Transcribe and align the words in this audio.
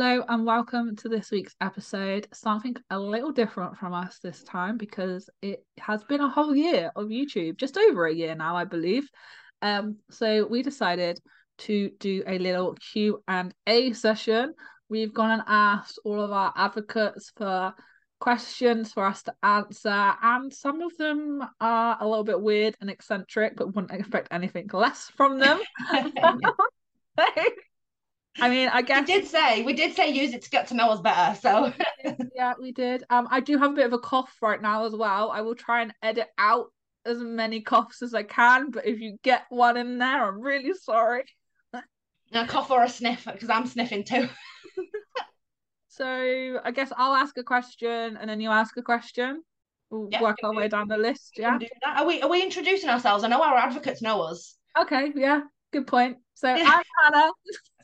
Hello 0.00 0.24
and 0.28 0.46
welcome 0.46 0.94
to 0.94 1.08
this 1.08 1.32
week's 1.32 1.56
episode. 1.60 2.28
Something 2.32 2.76
a 2.88 2.96
little 2.96 3.32
different 3.32 3.76
from 3.76 3.92
us 3.92 4.20
this 4.22 4.44
time 4.44 4.76
because 4.76 5.28
it 5.42 5.64
has 5.80 6.04
been 6.04 6.20
a 6.20 6.28
whole 6.28 6.54
year 6.54 6.92
of 6.94 7.08
YouTube, 7.08 7.56
just 7.56 7.76
over 7.76 8.06
a 8.06 8.14
year 8.14 8.36
now, 8.36 8.54
I 8.54 8.62
believe. 8.62 9.08
Um, 9.60 9.96
so 10.08 10.46
we 10.46 10.62
decided 10.62 11.18
to 11.66 11.90
do 11.98 12.22
a 12.28 12.38
little 12.38 12.74
Q 12.74 13.24
and 13.26 13.52
A 13.66 13.92
session. 13.92 14.54
We've 14.88 15.12
gone 15.12 15.32
and 15.32 15.42
asked 15.48 15.98
all 16.04 16.20
of 16.20 16.30
our 16.30 16.52
advocates 16.54 17.32
for 17.36 17.74
questions 18.20 18.92
for 18.92 19.04
us 19.04 19.24
to 19.24 19.34
answer, 19.42 20.12
and 20.22 20.54
some 20.54 20.80
of 20.80 20.96
them 20.96 21.42
are 21.60 21.98
a 22.00 22.06
little 22.06 22.22
bit 22.22 22.40
weird 22.40 22.76
and 22.80 22.88
eccentric, 22.88 23.56
but 23.56 23.74
wouldn't 23.74 23.90
expect 23.90 24.28
anything 24.30 24.70
less 24.72 25.10
from 25.16 25.40
them. 25.40 25.58
I 28.40 28.48
mean, 28.48 28.68
I 28.68 28.82
guess 28.82 29.06
we 29.06 29.14
did 29.14 29.26
say 29.26 29.62
we 29.62 29.72
did 29.72 29.94
say 29.94 30.10
use 30.10 30.32
it 30.32 30.42
to 30.42 30.50
get 30.50 30.68
to 30.68 30.74
know 30.74 30.90
us 30.90 31.00
better. 31.00 31.38
So 31.40 31.72
yeah, 32.34 32.54
we 32.60 32.72
did. 32.72 33.04
Um, 33.10 33.28
I 33.30 33.40
do 33.40 33.58
have 33.58 33.72
a 33.72 33.74
bit 33.74 33.86
of 33.86 33.92
a 33.92 33.98
cough 33.98 34.36
right 34.40 34.60
now 34.60 34.86
as 34.86 34.94
well. 34.94 35.30
I 35.30 35.40
will 35.40 35.54
try 35.54 35.82
and 35.82 35.92
edit 36.02 36.28
out 36.38 36.72
as 37.04 37.18
many 37.18 37.60
coughs 37.60 38.02
as 38.02 38.14
I 38.14 38.22
can, 38.22 38.70
but 38.70 38.86
if 38.86 39.00
you 39.00 39.16
get 39.22 39.44
one 39.48 39.76
in 39.76 39.98
there, 39.98 40.24
I'm 40.24 40.40
really 40.40 40.74
sorry. 40.74 41.24
a 42.32 42.46
cough 42.46 42.70
or 42.70 42.82
a 42.82 42.88
sniff 42.88 43.24
because 43.24 43.50
I'm 43.50 43.66
sniffing 43.66 44.04
too. 44.04 44.28
so 45.88 46.60
I 46.64 46.70
guess 46.70 46.92
I'll 46.96 47.14
ask 47.14 47.36
a 47.38 47.44
question 47.44 48.16
and 48.16 48.28
then 48.28 48.40
you 48.40 48.50
ask 48.50 48.76
a 48.76 48.82
question. 48.82 49.42
We'll 49.90 50.08
yeah, 50.12 50.20
work 50.20 50.36
our 50.42 50.54
way 50.54 50.68
down 50.68 50.88
the 50.88 50.98
list. 50.98 51.32
Yeah. 51.36 51.58
Are 51.86 52.06
we 52.06 52.20
are 52.20 52.28
we 52.28 52.42
introducing 52.42 52.90
ourselves? 52.90 53.24
I 53.24 53.28
know 53.28 53.42
our 53.42 53.56
advocates 53.56 54.02
know 54.02 54.20
us. 54.20 54.56
Okay. 54.78 55.12
Yeah. 55.14 55.40
Good 55.72 55.86
point. 55.86 56.18
So 56.34 56.48
I'm 56.48 56.82
Hannah. 57.02 57.32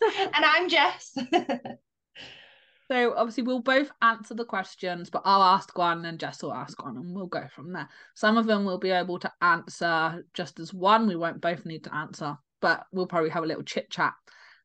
and 0.35 0.45
I'm 0.45 0.69
Jess. 0.69 1.17
so 2.91 3.15
obviously 3.17 3.43
we'll 3.43 3.61
both 3.61 3.91
answer 4.01 4.35
the 4.35 4.45
questions, 4.45 5.11
but 5.11 5.23
I'll 5.25 5.43
ask 5.43 5.77
one 5.77 6.05
and 6.05 6.19
Jess 6.19 6.43
will 6.43 6.55
ask 6.55 6.83
one 6.83 6.97
and 6.97 7.15
we'll 7.15 7.27
go 7.27 7.47
from 7.55 7.73
there. 7.73 7.89
Some 8.15 8.37
of 8.37 8.47
them 8.47 8.65
we'll 8.65 8.79
be 8.79 8.91
able 8.91 9.19
to 9.19 9.33
answer 9.41 10.25
just 10.35 10.61
as 10.61 10.73
one. 10.73 11.07
We 11.07 11.17
won't 11.17 11.41
both 11.41 11.67
need 11.67 11.85
to 11.85 11.95
answer, 11.95 12.37
but 12.61 12.87
we'll 12.93 13.07
probably 13.07 13.31
have 13.31 13.45
a 13.45 13.47
little 13.47 13.63
chit 13.63 13.91
chat 13.91 14.15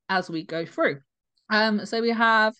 as 0.08 0.30
we 0.30 0.44
go 0.44 0.66
through. 0.66 1.00
Um, 1.50 1.86
so 1.86 2.02
we 2.02 2.12
have 2.12 2.54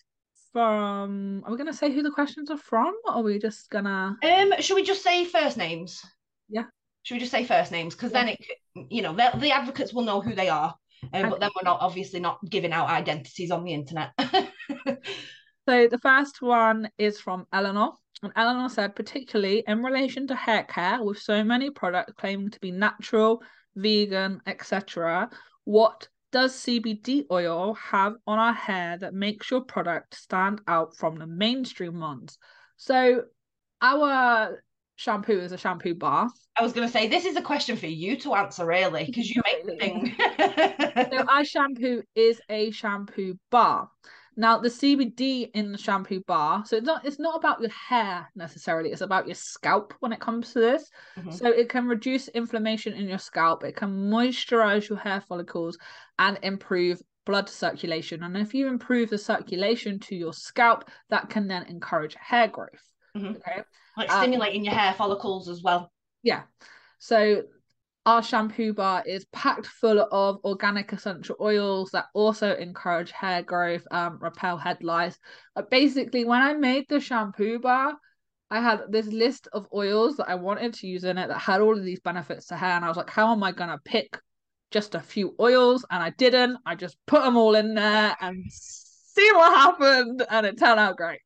from 0.52 1.42
are 1.44 1.52
we 1.52 1.56
gonna 1.56 1.72
say 1.72 1.92
who 1.92 2.02
the 2.02 2.10
questions 2.10 2.50
are 2.50 2.56
from 2.56 2.92
or 3.06 3.14
are 3.14 3.22
we 3.22 3.38
just 3.38 3.70
gonna 3.70 4.16
um 4.22 4.52
should 4.58 4.74
we 4.74 4.82
just 4.82 5.02
say 5.02 5.24
first 5.24 5.56
names 5.56 6.04
yeah 6.48 6.64
should 7.02 7.14
we 7.14 7.20
just 7.20 7.32
say 7.32 7.44
first 7.44 7.72
names 7.72 7.94
because 7.94 8.12
yeah. 8.12 8.24
then 8.24 8.28
it 8.28 8.90
you 8.90 9.02
know 9.02 9.14
the, 9.14 9.50
advocates 9.50 9.92
will 9.92 10.02
know 10.02 10.20
who 10.20 10.34
they 10.34 10.48
are 10.48 10.74
um, 11.12 11.30
but 11.30 11.40
then 11.40 11.50
we're 11.56 11.64
not 11.64 11.80
obviously 11.80 12.20
not 12.20 12.38
giving 12.48 12.72
out 12.72 12.88
identities 12.88 13.50
on 13.50 13.64
the 13.64 13.72
internet. 13.72 14.10
so 14.18 15.88
the 15.88 15.98
first 16.02 16.42
one 16.42 16.90
is 16.98 17.20
from 17.20 17.46
Eleanor. 17.52 17.92
And 18.22 18.32
Eleanor 18.36 18.68
said, 18.68 18.94
particularly 18.94 19.64
in 19.66 19.82
relation 19.82 20.26
to 20.26 20.34
hair 20.34 20.64
care, 20.64 21.02
with 21.02 21.18
so 21.18 21.42
many 21.42 21.70
products 21.70 22.12
claiming 22.18 22.50
to 22.50 22.60
be 22.60 22.70
natural, 22.70 23.42
vegan, 23.76 24.42
etc., 24.46 25.30
what 25.64 26.08
does 26.32 26.54
CBD 26.54 27.24
oil 27.30 27.74
have 27.74 28.14
on 28.26 28.38
our 28.38 28.52
hair 28.52 28.98
that 28.98 29.14
makes 29.14 29.50
your 29.50 29.62
product 29.62 30.14
stand 30.14 30.60
out 30.68 30.96
from 30.96 31.18
the 31.18 31.26
mainstream 31.26 31.98
ones? 31.98 32.36
So 32.76 33.24
our 33.80 34.62
shampoo 35.00 35.40
is 35.40 35.52
a 35.52 35.58
shampoo 35.58 35.94
bar. 35.94 36.28
I 36.58 36.62
was 36.62 36.74
going 36.74 36.86
to 36.86 36.92
say 36.92 37.08
this 37.08 37.24
is 37.24 37.36
a 37.36 37.42
question 37.42 37.74
for 37.76 37.86
you 37.86 38.16
to 38.18 38.34
answer, 38.34 38.66
really, 38.66 39.04
because 39.06 39.30
you 39.30 39.40
make 39.44 39.64
the 39.64 39.76
thing. 39.76 40.14
so 41.10 41.24
our 41.26 41.44
shampoo 41.44 42.02
is 42.14 42.40
a 42.50 42.70
shampoo 42.70 43.38
bar. 43.50 43.88
Now 44.36 44.58
the 44.58 44.68
CBD 44.68 45.50
in 45.54 45.72
the 45.72 45.78
shampoo 45.78 46.20
bar, 46.26 46.64
so 46.66 46.76
it's 46.76 46.86
not 46.86 47.04
it's 47.04 47.18
not 47.18 47.36
about 47.36 47.60
your 47.60 47.70
hair 47.70 48.28
necessarily, 48.36 48.90
it's 48.90 49.00
about 49.00 49.26
your 49.26 49.34
scalp 49.34 49.94
when 50.00 50.12
it 50.12 50.20
comes 50.20 50.52
to 50.52 50.60
this. 50.60 50.90
Mm-hmm. 51.18 51.30
So 51.30 51.48
it 51.48 51.68
can 51.70 51.86
reduce 51.86 52.28
inflammation 52.28 52.92
in 52.92 53.08
your 53.08 53.18
scalp, 53.18 53.64
it 53.64 53.76
can 53.76 54.10
moisturize 54.10 54.88
your 54.88 54.98
hair 54.98 55.22
follicles 55.22 55.78
and 56.18 56.38
improve 56.42 57.00
blood 57.24 57.48
circulation. 57.48 58.22
And 58.22 58.36
if 58.36 58.54
you 58.54 58.68
improve 58.68 59.10
the 59.10 59.18
circulation 59.18 59.98
to 60.00 60.14
your 60.14 60.32
scalp, 60.32 60.90
that 61.08 61.30
can 61.30 61.48
then 61.48 61.64
encourage 61.64 62.14
hair 62.20 62.48
growth. 62.48 62.84
Mm-hmm. 63.16 63.36
Okay. 63.36 63.62
Like 64.00 64.10
stimulating 64.10 64.62
um, 64.62 64.64
your 64.64 64.74
hair 64.74 64.94
follicles 64.94 65.48
as 65.48 65.62
well. 65.62 65.92
Yeah. 66.22 66.42
So 66.98 67.42
our 68.06 68.22
shampoo 68.22 68.72
bar 68.72 69.02
is 69.06 69.26
packed 69.26 69.66
full 69.66 70.00
of 70.10 70.38
organic 70.42 70.92
essential 70.92 71.36
oils 71.38 71.90
that 71.90 72.06
also 72.14 72.54
encourage 72.56 73.10
hair 73.10 73.42
growth, 73.42 73.86
um, 73.90 74.18
repel 74.20 74.56
head 74.56 74.82
lice. 74.82 75.18
But 75.54 75.70
basically, 75.70 76.24
when 76.24 76.40
I 76.40 76.54
made 76.54 76.86
the 76.88 76.98
shampoo 76.98 77.58
bar, 77.58 77.94
I 78.50 78.60
had 78.60 78.80
this 78.88 79.06
list 79.06 79.48
of 79.52 79.68
oils 79.74 80.16
that 80.16 80.28
I 80.28 80.34
wanted 80.36 80.74
to 80.74 80.86
use 80.86 81.04
in 81.04 81.18
it 81.18 81.28
that 81.28 81.38
had 81.38 81.60
all 81.60 81.76
of 81.76 81.84
these 81.84 82.00
benefits 82.00 82.46
to 82.46 82.56
hair, 82.56 82.70
and 82.70 82.84
I 82.84 82.88
was 82.88 82.96
like, 82.96 83.10
how 83.10 83.32
am 83.32 83.42
I 83.42 83.52
gonna 83.52 83.78
pick 83.84 84.18
just 84.70 84.94
a 84.94 85.00
few 85.00 85.36
oils? 85.38 85.84
And 85.90 86.02
I 86.02 86.10
didn't. 86.10 86.56
I 86.64 86.74
just 86.74 86.96
put 87.06 87.22
them 87.22 87.36
all 87.36 87.54
in 87.54 87.74
there 87.74 88.16
and 88.20 88.44
see 88.50 89.30
what 89.32 89.56
happened, 89.56 90.24
and 90.30 90.46
it 90.46 90.58
turned 90.58 90.80
out 90.80 90.96
great 90.96 91.20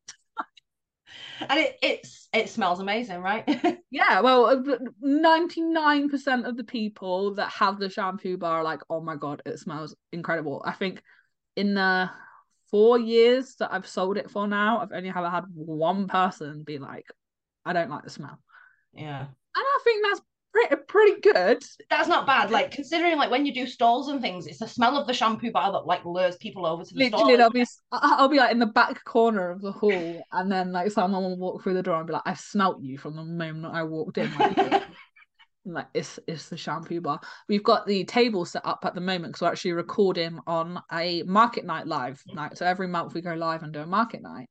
and 1.39 1.59
it 1.59 1.77
it's 1.81 2.27
it 2.33 2.49
smells 2.49 2.79
amazing, 2.79 3.21
right? 3.21 3.43
yeah, 3.91 4.21
well, 4.21 4.45
uh, 4.45 4.77
99% 5.03 6.45
of 6.45 6.57
the 6.57 6.63
people 6.63 7.35
that 7.35 7.49
have 7.51 7.79
the 7.79 7.89
shampoo 7.89 8.37
bar 8.37 8.59
are 8.59 8.63
like, 8.63 8.81
oh 8.89 9.01
my 9.01 9.15
god, 9.15 9.41
it 9.45 9.59
smells 9.59 9.95
incredible. 10.11 10.61
I 10.65 10.73
think 10.73 11.01
in 11.55 11.73
the 11.73 12.09
four 12.69 12.99
years 12.99 13.55
that 13.55 13.73
I've 13.73 13.87
sold 13.87 14.17
it 14.17 14.29
for 14.29 14.47
now, 14.47 14.79
I've 14.79 14.91
only 14.91 15.09
ever 15.09 15.29
had 15.29 15.45
one 15.53 16.07
person 16.07 16.63
be 16.63 16.77
like, 16.77 17.05
I 17.63 17.73
don't 17.73 17.89
like 17.89 18.03
the 18.03 18.09
smell. 18.09 18.39
Yeah. 18.93 19.21
And 19.21 19.29
I 19.55 19.79
think 19.83 20.05
that's 20.05 20.21
pretty 20.55 20.83
pretty 20.87 21.21
good. 21.21 21.63
That's 21.89 22.07
not 22.07 22.25
bad. 22.25 22.51
Like 22.51 22.71
considering 22.71 23.17
like 23.17 23.31
when 23.31 23.45
you 23.45 23.53
do 23.53 23.67
stalls 23.67 24.07
and 24.07 24.21
things, 24.21 24.47
it's 24.47 24.59
the 24.59 24.67
smell 24.67 24.97
of 24.97 25.07
the 25.07 25.13
shampoo 25.13 25.51
bar 25.51 25.71
that 25.71 25.85
like 25.85 26.05
lures 26.05 26.37
people 26.37 26.65
over 26.65 26.83
to 26.83 26.93
the 26.93 27.03
Literally, 27.03 27.41
I'll 27.41 27.49
be 27.49 27.65
I'll 27.91 28.29
be 28.29 28.37
like 28.37 28.51
in 28.51 28.59
the 28.59 28.65
back 28.65 29.03
corner 29.03 29.51
of 29.51 29.61
the 29.61 29.71
hall, 29.71 30.25
and 30.31 30.51
then 30.51 30.71
like 30.71 30.91
someone 30.91 31.23
will 31.23 31.37
walk 31.37 31.63
through 31.63 31.75
the 31.75 31.83
door 31.83 31.97
and 31.97 32.07
be 32.07 32.13
like, 32.13 32.23
"I 32.25 32.33
smelt 32.33 32.81
you 32.81 32.97
from 32.97 33.15
the 33.15 33.23
moment 33.23 33.73
I 33.73 33.83
walked 33.83 34.17
in." 34.17 34.33
Like, 34.37 34.57
like 35.65 35.87
it's 35.93 36.19
it's 36.27 36.49
the 36.49 36.57
shampoo 36.57 37.01
bar. 37.01 37.19
We've 37.49 37.63
got 37.63 37.85
the 37.85 38.05
table 38.05 38.45
set 38.45 38.65
up 38.65 38.85
at 38.85 38.95
the 38.95 39.01
moment 39.01 39.33
because 39.33 39.41
we're 39.41 39.51
actually 39.51 39.73
recording 39.73 40.39
on 40.47 40.81
a 40.91 41.23
market 41.23 41.65
night 41.65 41.87
live 41.87 42.21
night. 42.33 42.57
So 42.57 42.65
every 42.65 42.87
month 42.87 43.13
we 43.13 43.21
go 43.21 43.33
live 43.33 43.63
and 43.63 43.73
do 43.73 43.79
a 43.79 43.87
market 43.87 44.21
night 44.21 44.49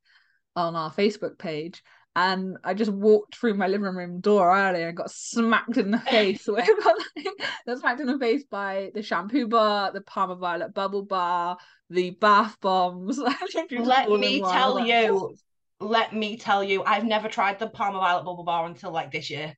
on 0.57 0.77
our 0.77 0.93
Facebook 0.93 1.39
page 1.39 1.83
and 2.17 2.59
I 2.63 2.75
just 2.75 2.93
walked 2.93 3.37
through 3.37 3.55
my 3.55 3.67
living 3.67 3.95
room 3.95 4.21
door 4.21 4.57
earlier 4.57 4.89
and 4.89 4.97
got 4.97 5.11
smacked 5.11 5.77
in 5.77 5.91
the 5.91 5.99
face 6.11 6.47
with 6.47 6.69
got 7.67 7.79
smacked 7.79 8.01
in 8.01 8.07
the 8.07 8.19
face 8.19 8.45
by 8.45 8.91
the 8.95 9.03
shampoo 9.03 9.49
bar, 9.49 9.93
the 9.93 10.01
Parma 10.01 10.37
Violet 10.37 10.73
bubble 10.75 11.03
bar, 11.03 11.57
the 11.91 12.11
bath 12.11 12.57
bombs. 12.61 13.19
let 13.79 14.09
me 14.09 14.41
tell 14.41 14.79
you, 14.79 15.37
let 15.81 16.13
me 16.13 16.37
tell 16.37 16.63
you, 16.63 16.85
I've 16.85 17.05
never 17.05 17.29
tried 17.29 17.59
the 17.59 17.69
Parma 17.69 17.99
Violet 17.99 18.25
bubble 18.25 18.45
bar 18.45 18.67
until 18.67 18.93
like 18.93 19.11
this 19.11 19.31
year. 19.31 19.55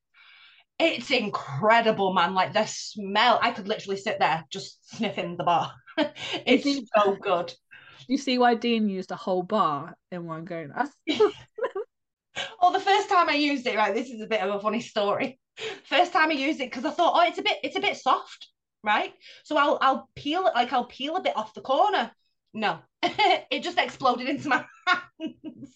It's 0.79 1.11
incredible, 1.11 2.13
man. 2.13 2.35
Like 2.35 2.53
the 2.53 2.67
smell, 2.67 3.39
I 3.43 3.51
could 3.51 3.69
literally 3.69 3.97
sit 3.97 4.19
there 4.19 4.45
just 4.51 4.97
sniffing 4.97 5.37
the 5.37 5.45
bar. 5.45 5.73
it's 6.47 6.91
so 6.95 7.17
good. 7.17 7.53
You 8.09 8.19
see 8.19 8.39
why 8.39 8.55
Dean 8.55 8.89
used 8.89 9.11
a 9.11 9.17
whole 9.17 9.43
bar 9.43 9.97
in 10.13 10.27
one 10.27 10.45
go? 10.45 10.69
Well, 12.61 12.73
the 12.73 12.81
first 12.81 13.09
time 13.09 13.29
I 13.29 13.35
used 13.35 13.67
it, 13.67 13.77
right, 13.77 13.95
this 13.95 14.11
is 14.11 14.21
a 14.21 14.27
bit 14.27 14.41
of 14.41 14.55
a 14.55 14.61
funny 14.61 14.81
story. 14.81 15.39
First 15.85 16.13
time 16.13 16.31
I 16.31 16.35
used 16.35 16.61
it 16.61 16.71
because 16.71 16.85
I 16.85 16.91
thought, 16.91 17.15
oh, 17.17 17.27
it's 17.29 17.39
a 17.39 17.43
bit, 17.43 17.59
it's 17.63 17.77
a 17.77 17.81
bit 17.81 17.97
soft, 17.97 18.49
right? 18.83 19.13
So 19.45 19.57
I'll, 19.57 19.79
I'll 19.81 20.09
peel 20.15 20.47
it, 20.47 20.55
like 20.55 20.73
I'll 20.73 20.85
peel 20.85 21.17
a 21.17 21.23
bit 21.23 21.37
off 21.37 21.55
the 21.55 21.61
corner. 21.63 22.11
No, 22.53 22.79
it 23.03 23.63
just 23.63 23.79
exploded 23.79 24.29
into 24.29 24.49
my 24.49 24.65
hands. 24.87 25.73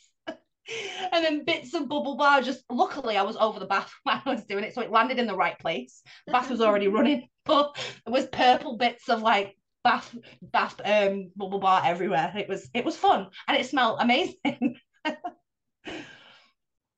and 1.13 1.25
then 1.25 1.45
bits 1.45 1.75
of 1.75 1.89
bubble 1.89 2.17
bar 2.17 2.41
just 2.43 2.63
luckily 2.71 3.17
I 3.17 3.23
was 3.23 3.37
over 3.37 3.59
the 3.59 3.67
bath 3.67 3.93
when 4.05 4.21
I 4.25 4.31
was 4.31 4.45
doing 4.45 4.65
it 4.65 4.75
so 4.75 4.83
it 4.83 4.91
landed 4.91 5.19
in 5.19 5.27
the 5.27 5.35
right 5.35 5.59
place 5.59 6.03
the 6.27 6.33
bath 6.33 6.51
was 6.51 6.61
already 6.61 6.89
running 6.89 7.29
but 7.45 7.77
it 8.07 8.11
was 8.11 8.27
purple 8.27 8.77
bits 8.77 9.09
of 9.09 9.21
like 9.21 9.57
bath 9.83 10.15
bath 10.43 10.81
um 10.85 11.33
bubble 11.35 11.59
bar 11.59 11.83
everywhere 11.85 12.33
it 12.37 12.49
was 12.49 12.69
it 12.73 12.85
was 12.85 12.97
fun 12.97 13.29
and 13.49 13.57
it 13.57 13.67
smelled 13.67 13.99
amazing 14.01 14.77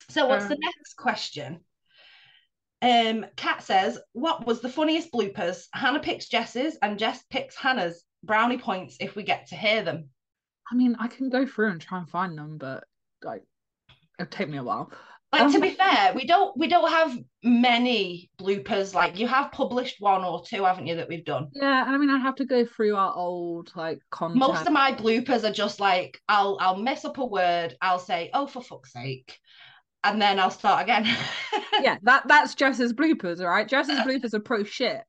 so 0.09 0.27
what's 0.27 0.43
um, 0.43 0.49
the 0.49 0.57
next 0.59 0.95
question? 0.97 1.59
Um, 2.81 3.25
Kat 3.37 3.63
says, 3.63 3.99
"What 4.11 4.45
was 4.45 4.61
the 4.61 4.69
funniest 4.69 5.11
bloopers? 5.11 5.65
Hannah 5.73 5.99
picks 5.99 6.27
Jess's, 6.27 6.77
and 6.81 6.99
Jess 6.99 7.23
picks 7.29 7.55
Hannah's. 7.55 8.03
Brownie 8.25 8.57
points 8.57 8.95
if 8.99 9.15
we 9.15 9.23
get 9.23 9.47
to 9.47 9.55
hear 9.55 9.83
them." 9.83 10.09
I 10.71 10.75
mean, 10.75 10.95
I 10.99 11.07
can 11.07 11.29
go 11.29 11.45
through 11.45 11.71
and 11.71 11.81
try 11.81 11.99
and 11.99 12.09
find 12.09 12.37
them, 12.37 12.57
but 12.57 12.85
like, 13.23 13.43
it'll 14.19 14.29
take 14.29 14.49
me 14.49 14.57
a 14.57 14.63
while. 14.63 14.91
Like 15.33 15.51
to 15.51 15.59
be 15.59 15.71
fair, 15.71 16.13
we 16.13 16.27
don't 16.27 16.55
we 16.55 16.67
don't 16.67 16.91
have 16.91 17.17
many 17.43 18.29
bloopers. 18.39 18.93
Like 18.93 19.17
you 19.17 19.27
have 19.27 19.51
published 19.51 19.95
one 19.99 20.23
or 20.23 20.43
two, 20.43 20.63
haven't 20.63 20.85
you, 20.85 20.95
that 20.97 21.09
we've 21.09 21.25
done? 21.25 21.49
Yeah, 21.53 21.85
and 21.85 21.95
I 21.95 21.97
mean 21.97 22.11
I 22.11 22.19
have 22.19 22.35
to 22.35 22.45
go 22.45 22.65
through 22.65 22.95
our 22.95 23.15
old 23.15 23.71
like 23.75 23.99
content. 24.11 24.39
Most 24.39 24.67
of 24.67 24.73
my 24.73 24.91
bloopers 24.93 25.43
are 25.43 25.51
just 25.51 25.79
like 25.79 26.21
I'll 26.29 26.59
I'll 26.61 26.77
mess 26.77 27.03
up 27.03 27.17
a 27.17 27.25
word, 27.25 27.75
I'll 27.81 27.97
say, 27.97 28.29
oh 28.33 28.45
for 28.45 28.61
fuck's 28.61 28.93
sake. 28.93 29.39
And 30.03 30.21
then 30.21 30.39
I'll 30.39 30.51
start 30.51 30.83
again. 30.83 31.05
yeah, 31.81 31.97
that 32.03 32.27
that's 32.27 32.55
Jess's 32.55 32.93
bloopers, 32.93 33.39
all 33.39 33.47
right? 33.47 33.67
Jess's 33.67 33.99
bloopers 33.99 34.33
are 34.33 34.39
pro 34.39 34.63
shit. 34.63 35.01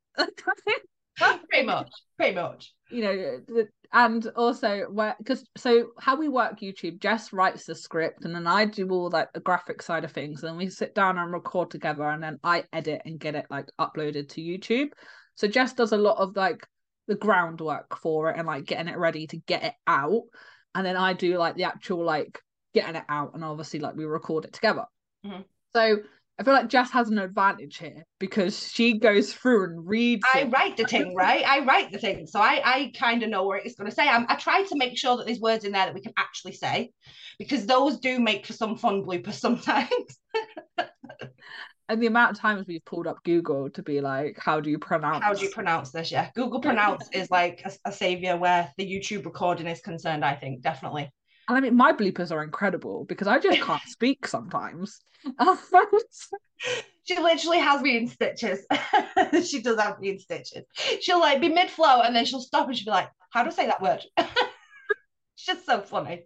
pretty 1.17 1.65
much. 1.65 1.89
Pretty 2.17 2.35
much. 2.35 2.73
You 2.89 3.03
know, 3.03 3.65
and 3.95 4.27
also 4.35 4.85
because 5.17 5.45
so 5.55 5.87
how 5.99 6.15
we 6.15 6.27
work 6.27 6.59
youtube 6.59 6.99
jess 6.99 7.31
writes 7.31 7.65
the 7.65 7.73
script 7.73 8.25
and 8.25 8.35
then 8.35 8.45
i 8.45 8.65
do 8.65 8.87
all 8.89 9.09
like 9.09 9.31
the 9.33 9.39
graphic 9.39 9.81
side 9.81 10.03
of 10.03 10.11
things 10.11 10.43
and 10.43 10.57
we 10.57 10.69
sit 10.69 10.93
down 10.93 11.17
and 11.17 11.31
record 11.31 11.71
together 11.71 12.03
and 12.03 12.21
then 12.21 12.37
i 12.43 12.63
edit 12.73 13.01
and 13.05 13.19
get 13.19 13.35
it 13.35 13.45
like 13.49 13.65
uploaded 13.79 14.27
to 14.27 14.41
youtube 14.41 14.89
so 15.35 15.47
jess 15.47 15.73
does 15.73 15.93
a 15.93 15.97
lot 15.97 16.17
of 16.17 16.35
like 16.35 16.67
the 17.07 17.15
groundwork 17.15 17.97
for 18.01 18.29
it 18.29 18.37
and 18.37 18.47
like 18.47 18.65
getting 18.65 18.87
it 18.87 18.97
ready 18.97 19.27
to 19.27 19.37
get 19.47 19.63
it 19.63 19.73
out 19.87 20.23
and 20.75 20.85
then 20.85 20.97
i 20.97 21.13
do 21.13 21.37
like 21.37 21.55
the 21.55 21.63
actual 21.63 22.03
like 22.03 22.41
getting 22.75 22.95
it 22.95 23.05
out 23.09 23.33
and 23.33 23.43
obviously 23.43 23.79
like 23.79 23.95
we 23.95 24.05
record 24.05 24.45
it 24.45 24.53
together 24.53 24.85
mm-hmm. 25.25 25.41
so 25.73 25.99
I 26.37 26.43
feel 26.43 26.53
like 26.53 26.67
Jess 26.67 26.91
has 26.91 27.09
an 27.09 27.17
advantage 27.17 27.77
here 27.77 28.05
because 28.19 28.69
she 28.69 28.97
goes 28.99 29.33
through 29.33 29.65
and 29.65 29.87
reads. 29.87 30.23
I 30.33 30.41
it. 30.41 30.51
write 30.51 30.75
the 30.75 30.83
thing, 30.83 31.15
right? 31.15 31.45
I 31.47 31.63
write 31.63 31.93
the 31.93 31.97
thing, 31.97 32.27
so 32.27 32.41
I 32.41 32.61
I 32.65 32.91
kind 32.97 33.23
of 33.23 33.29
know 33.29 33.45
where 33.45 33.57
it's 33.57 33.75
going 33.75 33.89
to 33.89 33.95
say. 33.95 34.07
I'm, 34.07 34.25
I 34.27 34.35
try 34.35 34.63
to 34.63 34.75
make 34.75 34.97
sure 34.97 35.15
that 35.15 35.25
there's 35.25 35.39
words 35.39 35.63
in 35.63 35.71
there 35.71 35.85
that 35.85 35.93
we 35.93 36.01
can 36.01 36.13
actually 36.17 36.51
say, 36.51 36.91
because 37.39 37.65
those 37.65 37.99
do 37.99 38.19
make 38.19 38.45
for 38.45 38.53
some 38.53 38.75
fun 38.75 39.03
bloopers 39.03 39.33
sometimes. 39.39 40.19
and 41.87 42.01
the 42.01 42.07
amount 42.07 42.31
of 42.31 42.41
times 42.41 42.67
we've 42.67 42.83
pulled 42.83 43.07
up 43.07 43.23
Google 43.23 43.69
to 43.69 43.81
be 43.81 44.01
like, 44.01 44.37
"How 44.37 44.59
do 44.59 44.69
you 44.69 44.77
pronounce? 44.77 45.23
How 45.23 45.33
do 45.33 45.41
you 45.41 45.51
pronounce 45.51 45.91
this?" 45.91 46.11
Yeah, 46.11 46.31
Google 46.35 46.59
pronounce 46.59 47.07
is 47.13 47.31
like 47.31 47.61
a, 47.63 47.89
a 47.89 47.91
savior 47.93 48.35
where 48.35 48.69
the 48.77 48.85
YouTube 48.85 49.23
recording 49.23 49.67
is 49.67 49.79
concerned. 49.79 50.25
I 50.25 50.35
think 50.35 50.61
definitely. 50.61 51.09
And 51.47 51.57
I 51.57 51.61
mean, 51.61 51.75
my 51.75 51.91
bloopers 51.93 52.31
are 52.31 52.43
incredible 52.43 53.05
because 53.05 53.27
I 53.27 53.39
just 53.39 53.61
can't 53.61 53.81
speak 53.87 54.27
sometimes. 54.27 54.99
she 57.03 57.19
literally 57.19 57.59
has 57.59 57.81
me 57.81 57.97
in 57.97 58.07
stitches. 58.07 58.65
she 59.45 59.61
does 59.61 59.79
have 59.79 59.99
me 59.99 60.09
in 60.09 60.19
stitches. 60.19 60.63
She'll 61.01 61.19
like 61.19 61.41
be 61.41 61.49
mid 61.49 61.69
flow 61.69 62.01
and 62.01 62.15
then 62.15 62.25
she'll 62.25 62.41
stop 62.41 62.67
and 62.67 62.77
she'll 62.77 62.85
be 62.85 62.91
like, 62.91 63.09
"How 63.31 63.43
do 63.43 63.49
I 63.49 63.53
say 63.53 63.65
that 63.67 63.81
word?" 63.81 64.01
it's 64.17 65.45
just 65.45 65.65
so 65.65 65.81
funny. 65.81 66.23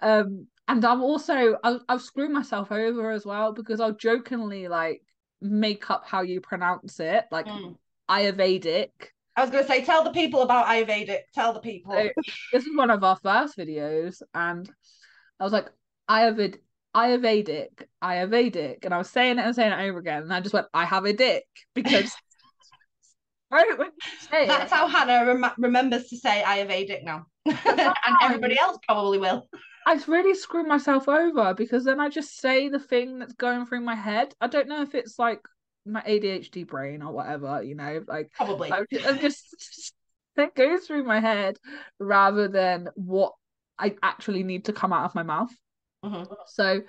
Um, 0.00 0.46
and 0.68 0.84
I'm 0.84 1.02
also 1.02 1.58
I'll, 1.62 1.82
I'll 1.88 1.98
screw 1.98 2.28
myself 2.28 2.72
over 2.72 3.10
as 3.10 3.24
well 3.24 3.52
because 3.52 3.80
I'll 3.80 3.94
jokingly 3.94 4.68
like 4.68 5.02
make 5.40 5.90
up 5.90 6.04
how 6.06 6.22
you 6.22 6.40
pronounce 6.40 6.98
it, 7.00 7.26
like 7.30 7.46
mm. 7.46 7.76
Ayurvedic 8.10 8.90
I 9.36 9.42
was 9.42 9.50
going 9.50 9.64
to 9.64 9.68
say, 9.68 9.84
tell 9.84 10.02
the 10.02 10.12
people 10.12 10.40
about 10.42 10.66
Ayurvedic. 10.66 11.20
Tell 11.34 11.52
the 11.52 11.60
people. 11.60 11.92
So, 11.92 12.08
this 12.52 12.66
is 12.66 12.76
one 12.76 12.90
of 12.90 13.04
our 13.04 13.16
first 13.16 13.56
videos, 13.56 14.22
and 14.34 14.68
I 15.38 15.44
was 15.44 15.52
like, 15.52 15.70
Ayurved, 16.08 16.56
Ayurvedic, 16.94 17.84
Ayurvedic, 18.02 18.84
and 18.84 18.94
I 18.94 18.98
was 18.98 19.10
saying 19.10 19.38
it 19.38 19.42
and 19.44 19.54
saying 19.54 19.72
it 19.72 19.88
over 19.88 19.98
again, 19.98 20.22
and 20.22 20.32
I 20.32 20.40
just 20.40 20.54
went, 20.54 20.66
I 20.72 20.84
have 20.84 21.04
a 21.04 21.12
dick 21.12 21.44
because. 21.74 22.14
right 23.50 23.78
That's 24.30 24.72
it, 24.72 24.74
how 24.74 24.88
Hannah 24.88 25.24
rem- 25.24 25.52
remembers 25.58 26.08
to 26.08 26.16
say 26.16 26.42
Ayurvedic 26.44 27.04
now, 27.04 27.26
and 27.44 28.16
everybody 28.22 28.58
else 28.58 28.78
probably 28.86 29.18
will. 29.18 29.48
I 29.86 30.00
really 30.08 30.34
screw 30.34 30.64
myself 30.64 31.08
over 31.08 31.54
because 31.54 31.84
then 31.84 32.00
I 32.00 32.08
just 32.08 32.40
say 32.40 32.68
the 32.68 32.80
thing 32.80 33.20
that's 33.20 33.34
going 33.34 33.66
through 33.66 33.82
my 33.82 33.94
head. 33.94 34.34
I 34.40 34.48
don't 34.48 34.66
know 34.66 34.82
if 34.82 34.96
it's 34.96 35.16
like 35.16 35.40
my 35.86 36.02
ADHD 36.02 36.66
brain 36.66 37.02
or 37.02 37.12
whatever, 37.12 37.62
you 37.62 37.74
know, 37.74 38.04
like 38.06 38.30
probably 38.32 38.72
I'm 38.72 38.86
just, 38.90 39.06
I'm 39.06 39.18
just 39.20 39.94
that 40.36 40.54
goes 40.54 40.86
through 40.86 41.04
my 41.04 41.20
head 41.20 41.58
rather 41.98 42.48
than 42.48 42.88
what 42.94 43.32
I 43.78 43.96
actually 44.02 44.42
need 44.42 44.66
to 44.66 44.72
come 44.72 44.92
out 44.92 45.04
of 45.04 45.14
my 45.14 45.22
mouth. 45.22 45.54
Mm-hmm. 46.04 46.32
So, 46.46 46.82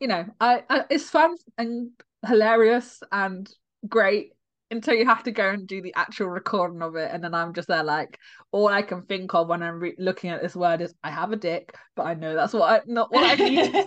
you 0.00 0.08
know, 0.08 0.26
I, 0.40 0.64
I 0.68 0.84
it's 0.90 1.10
fun 1.10 1.36
and 1.58 1.90
hilarious 2.26 3.02
and 3.10 3.50
great 3.88 4.32
until 4.70 4.94
you 4.94 5.04
have 5.04 5.24
to 5.24 5.32
go 5.32 5.50
and 5.50 5.66
do 5.66 5.82
the 5.82 5.94
actual 5.94 6.28
recording 6.28 6.82
of 6.82 6.94
it 6.94 7.10
and 7.12 7.24
then 7.24 7.34
i'm 7.34 7.52
just 7.52 7.68
there 7.68 7.82
like 7.82 8.18
all 8.52 8.68
i 8.68 8.82
can 8.82 9.02
think 9.02 9.34
of 9.34 9.48
when 9.48 9.62
i'm 9.62 9.80
re- 9.80 9.96
looking 9.98 10.30
at 10.30 10.40
this 10.42 10.54
word 10.54 10.80
is 10.80 10.94
i 11.02 11.10
have 11.10 11.32
a 11.32 11.36
dick 11.36 11.74
but 11.96 12.06
i 12.06 12.14
know 12.14 12.34
that's 12.34 12.52
what 12.52 12.70
i 12.70 12.80
not 12.86 13.12
what 13.12 13.24
i 13.24 13.34
need 13.42 13.86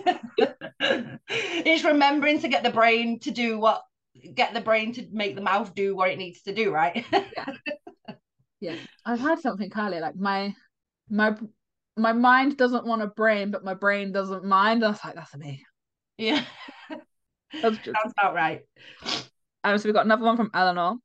it's 1.28 1.84
remembering 1.84 2.38
to 2.38 2.48
get 2.48 2.62
the 2.62 2.70
brain 2.70 3.18
to 3.18 3.30
do 3.30 3.58
what 3.58 3.82
get 4.34 4.54
the 4.54 4.60
brain 4.60 4.92
to 4.94 5.06
make 5.12 5.34
the 5.34 5.42
mouth 5.42 5.74
do 5.74 5.94
what 5.96 6.10
it 6.10 6.18
needs 6.18 6.42
to 6.42 6.54
do, 6.54 6.70
right? 6.70 7.04
yeah. 7.12 7.46
Yeah. 8.60 8.76
I've 9.04 9.20
had 9.20 9.40
something 9.40 9.70
earlier, 9.76 10.00
like 10.00 10.16
my 10.16 10.54
my 11.10 11.36
my 11.96 12.12
mind 12.12 12.56
doesn't 12.56 12.86
want 12.86 13.02
a 13.02 13.08
brain, 13.08 13.50
but 13.50 13.64
my 13.64 13.74
brain 13.74 14.12
doesn't 14.12 14.44
mind. 14.44 14.84
I 14.84 14.88
was 14.88 15.04
like, 15.04 15.14
that's 15.14 15.36
me. 15.36 15.64
Yeah. 16.18 16.44
That's 17.62 17.76
just... 17.76 17.96
Sounds 18.02 18.14
about 18.18 18.34
right. 18.34 18.62
Um, 19.62 19.78
so 19.78 19.84
we've 19.84 19.94
got 19.94 20.06
another 20.06 20.24
one 20.24 20.36
from 20.36 20.50
Eleanor. 20.54 20.96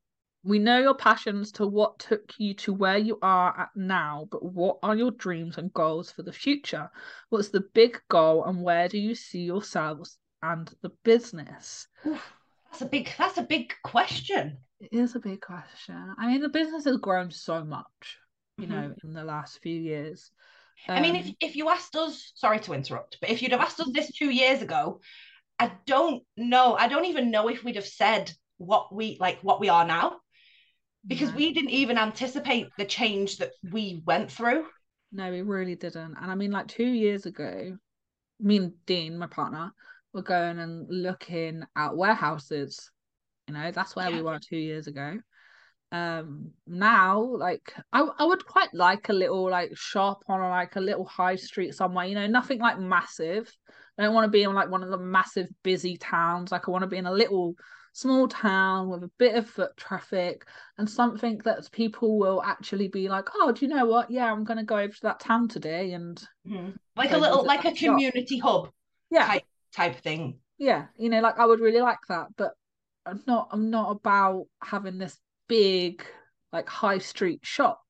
We 0.43 0.57
know 0.57 0.79
your 0.79 0.95
passions 0.95 1.51
to 1.53 1.67
what 1.67 1.99
took 1.99 2.33
you 2.39 2.55
to 2.55 2.73
where 2.73 2.97
you 2.97 3.19
are 3.21 3.59
at 3.59 3.69
now, 3.75 4.27
but 4.31 4.43
what 4.43 4.79
are 4.81 4.95
your 4.95 5.11
dreams 5.11 5.57
and 5.59 5.71
goals 5.73 6.11
for 6.11 6.23
the 6.23 6.33
future? 6.33 6.89
What's 7.29 7.49
the 7.49 7.65
big 7.73 8.01
goal 8.09 8.45
and 8.45 8.63
where 8.63 8.87
do 8.87 8.97
you 8.97 9.13
see 9.13 9.41
yourselves 9.41 10.17
and 10.41 10.73
the 10.81 10.89
business? 11.03 11.87
That's 12.71 12.81
a 12.81 12.85
big 12.85 13.09
that's 13.17 13.37
a 13.37 13.43
big 13.43 13.73
question. 13.83 14.57
It 14.79 14.89
is 14.91 15.15
a 15.15 15.19
big 15.19 15.41
question. 15.41 16.15
I 16.17 16.27
mean, 16.27 16.41
the 16.41 16.49
business 16.49 16.85
has 16.85 16.97
grown 16.97 17.31
so 17.31 17.63
much, 17.63 18.17
you 18.57 18.67
mm-hmm. 18.67 18.73
know, 18.73 18.95
in 19.03 19.13
the 19.13 19.23
last 19.23 19.59
few 19.61 19.77
years. 19.79 20.31
Um, 20.87 20.97
I 20.97 21.01
mean, 21.01 21.15
if 21.15 21.25
um, 21.27 21.35
if 21.41 21.55
you 21.55 21.69
asked 21.69 21.95
us, 21.95 22.31
sorry 22.35 22.59
to 22.61 22.73
interrupt, 22.73 23.17
but 23.19 23.29
if 23.29 23.41
you'd 23.41 23.51
have 23.51 23.61
asked 23.61 23.79
us 23.79 23.89
this 23.93 24.11
two 24.11 24.29
years 24.29 24.61
ago, 24.61 25.01
I 25.57 25.71
don't 25.85 26.23
know. 26.37 26.75
I 26.75 26.87
don't 26.87 27.05
even 27.05 27.31
know 27.31 27.49
if 27.49 27.63
we'd 27.63 27.75
have 27.75 27.85
said 27.85 28.31
what 28.57 28.93
we 28.93 29.17
like 29.19 29.39
what 29.41 29.59
we 29.59 29.69
are 29.69 29.85
now, 29.85 30.17
because 31.05 31.33
we 31.33 31.53
didn't 31.53 31.71
even 31.71 31.97
anticipate 31.97 32.67
the 32.77 32.85
change 32.85 33.37
that 33.37 33.51
we 33.69 34.01
went 34.05 34.31
through. 34.31 34.65
No, 35.11 35.29
we 35.31 35.41
really 35.41 35.75
didn't. 35.75 36.15
And 36.21 36.31
I 36.31 36.35
mean, 36.35 36.51
like 36.51 36.67
two 36.67 36.85
years 36.85 37.25
ago, 37.25 37.77
me 38.39 38.57
and 38.57 38.73
Dean, 38.85 39.17
my 39.17 39.27
partner, 39.27 39.71
were 40.13 40.21
going 40.21 40.59
and 40.59 40.87
looking 40.89 41.63
at 41.75 41.95
warehouses. 41.95 42.89
You 43.47 43.53
know, 43.53 43.71
that's 43.71 43.95
where 43.95 44.09
yeah. 44.09 44.17
we 44.17 44.21
were 44.21 44.39
two 44.39 44.57
years 44.57 44.87
ago. 44.87 45.17
Um, 45.91 46.51
now, 46.67 47.19
like, 47.21 47.73
I 47.91 48.01
I 48.01 48.23
would 48.25 48.45
quite 48.45 48.73
like 48.73 49.09
a 49.09 49.13
little 49.13 49.49
like 49.49 49.75
shop 49.75 50.23
on 50.27 50.39
like 50.41 50.75
a 50.75 50.81
little 50.81 51.05
high 51.05 51.35
street 51.35 51.73
somewhere. 51.73 52.05
You 52.05 52.15
know, 52.15 52.27
nothing 52.27 52.59
like 52.59 52.79
massive. 52.79 53.51
I 53.97 54.03
don't 54.03 54.13
want 54.13 54.25
to 54.25 54.31
be 54.31 54.43
in 54.43 54.53
like 54.53 54.69
one 54.69 54.83
of 54.83 54.89
the 54.89 54.97
massive 54.97 55.47
busy 55.63 55.97
towns. 55.97 56.51
Like, 56.51 56.67
I 56.67 56.71
want 56.71 56.83
to 56.83 56.87
be 56.87 56.97
in 56.97 57.07
a 57.07 57.11
little 57.11 57.55
small 57.93 58.27
town 58.27 58.87
with 58.89 59.03
a 59.03 59.11
bit 59.17 59.35
of 59.35 59.49
foot 59.49 59.75
traffic 59.75 60.45
and 60.77 60.89
something 60.89 61.39
that 61.39 61.69
people 61.71 62.17
will 62.17 62.41
actually 62.43 62.87
be 62.87 63.09
like, 63.09 63.27
oh, 63.35 63.51
do 63.51 63.65
you 63.65 63.73
know 63.73 63.85
what? 63.85 64.09
Yeah, 64.09 64.31
I'm 64.31 64.43
going 64.43 64.57
to 64.59 64.63
go 64.63 64.77
over 64.77 64.93
to 64.93 65.01
that 65.03 65.19
town 65.19 65.47
today 65.47 65.93
and 65.93 66.17
mm-hmm. 66.47 66.69
like 66.95 67.11
a 67.11 67.17
little 67.17 67.43
like 67.43 67.65
a 67.65 67.73
community 67.73 68.39
shop. 68.39 68.65
hub. 68.65 68.73
Yeah, 69.11 69.39
type 69.75 70.01
thing. 70.01 70.39
Yeah, 70.57 70.87
you 70.97 71.09
know, 71.09 71.21
like 71.21 71.39
I 71.39 71.45
would 71.45 71.59
really 71.59 71.81
like 71.81 71.99
that, 72.09 72.27
but 72.37 72.51
I'm 73.05 73.23
not. 73.25 73.49
I'm 73.51 73.69
not 73.69 73.91
about 73.91 74.45
having 74.61 74.97
this 74.97 75.17
big 75.47 76.03
like 76.51 76.67
high 76.67 76.97
street 76.97 77.41
shop, 77.43 77.81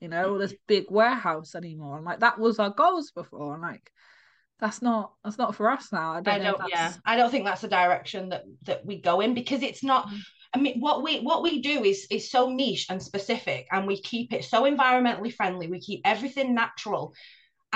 you 0.00 0.08
know, 0.08 0.34
or 0.34 0.38
this 0.38 0.54
big 0.66 0.86
warehouse 0.90 1.54
anymore. 1.54 1.96
And 1.96 2.04
like 2.04 2.20
that 2.20 2.38
was 2.38 2.58
our 2.58 2.70
goals 2.70 3.12
before, 3.12 3.54
and 3.54 3.62
like 3.62 3.90
that's 4.58 4.80
not 4.80 5.12
that's 5.22 5.38
not 5.38 5.54
for 5.54 5.70
us 5.70 5.92
now. 5.92 6.12
I 6.12 6.20
don't. 6.20 6.34
I 6.34 6.44
don't 6.44 6.62
yeah, 6.68 6.92
I 7.04 7.16
don't 7.16 7.30
think 7.30 7.44
that's 7.44 7.60
the 7.60 7.68
direction 7.68 8.30
that 8.30 8.44
that 8.62 8.84
we 8.86 9.00
go 9.00 9.20
in 9.20 9.34
because 9.34 9.62
it's 9.62 9.84
not. 9.84 10.08
Mm. 10.08 10.18
I 10.54 10.58
mean, 10.58 10.80
what 10.80 11.02
we 11.02 11.20
what 11.20 11.42
we 11.42 11.60
do 11.60 11.84
is 11.84 12.06
is 12.10 12.30
so 12.30 12.48
niche 12.50 12.86
and 12.88 13.02
specific, 13.02 13.66
and 13.70 13.86
we 13.86 14.00
keep 14.00 14.32
it 14.32 14.44
so 14.44 14.62
environmentally 14.62 15.32
friendly. 15.32 15.66
We 15.66 15.80
keep 15.80 16.00
everything 16.04 16.54
natural, 16.54 17.12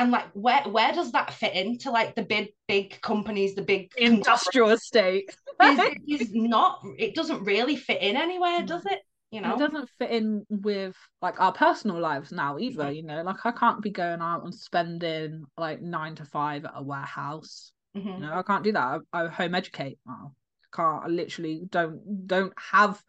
and 0.00 0.11
like 0.11 0.26
where 0.33 0.62
where 0.62 0.92
does 0.92 1.12
that 1.12 1.33
fit 1.33 1.54
into 1.54 1.90
like 1.90 2.14
the 2.14 2.23
big 2.23 2.49
big 2.66 2.99
companies 3.02 3.54
the 3.54 3.62
big 3.62 3.92
industrial 3.99 4.71
estate. 4.71 5.30
It 5.61 5.99
is 6.09 6.30
not 6.33 6.80
it 6.99 7.14
doesn't 7.14 7.45
really 7.45 7.76
fit 7.76 8.00
in 8.00 8.16
anywhere 8.16 8.62
does 8.64 8.87
it? 8.87 9.00
You 9.30 9.42
know? 9.42 9.54
It 9.54 9.59
doesn't 9.59 9.90
fit 9.99 10.11
in 10.11 10.45
with 10.49 10.97
like 11.21 11.38
our 11.40 11.52
personal 11.52 12.00
lives 12.00 12.33
now 12.33 12.59
either 12.59 12.90
you 12.90 13.02
know? 13.02 13.23
Like 13.23 13.45
i 13.45 13.52
can't 13.52 13.83
be 13.83 13.90
going 13.90 14.23
out 14.23 14.45
and 14.45 14.54
spending 14.54 15.45
like 15.59 15.83
nine 15.83 16.14
to 16.16 16.25
five 16.25 16.64
at 16.64 16.73
a 16.75 16.83
warehouse. 16.83 17.73
Mm-hmm. 17.97 18.09
you 18.09 18.19
know 18.21 18.33
i 18.33 18.42
can't 18.42 18.64
do 18.64 18.73
that. 18.73 19.00
I, 19.12 19.25
I 19.25 19.28
home 19.28 19.54
educate 19.54 19.99
now. 20.07 20.33
I 20.64 20.76
can't 20.76 21.04
i 21.04 21.09
literally 21.09 21.62
don't 21.69 22.26
don't 22.26 22.54
have 22.57 23.02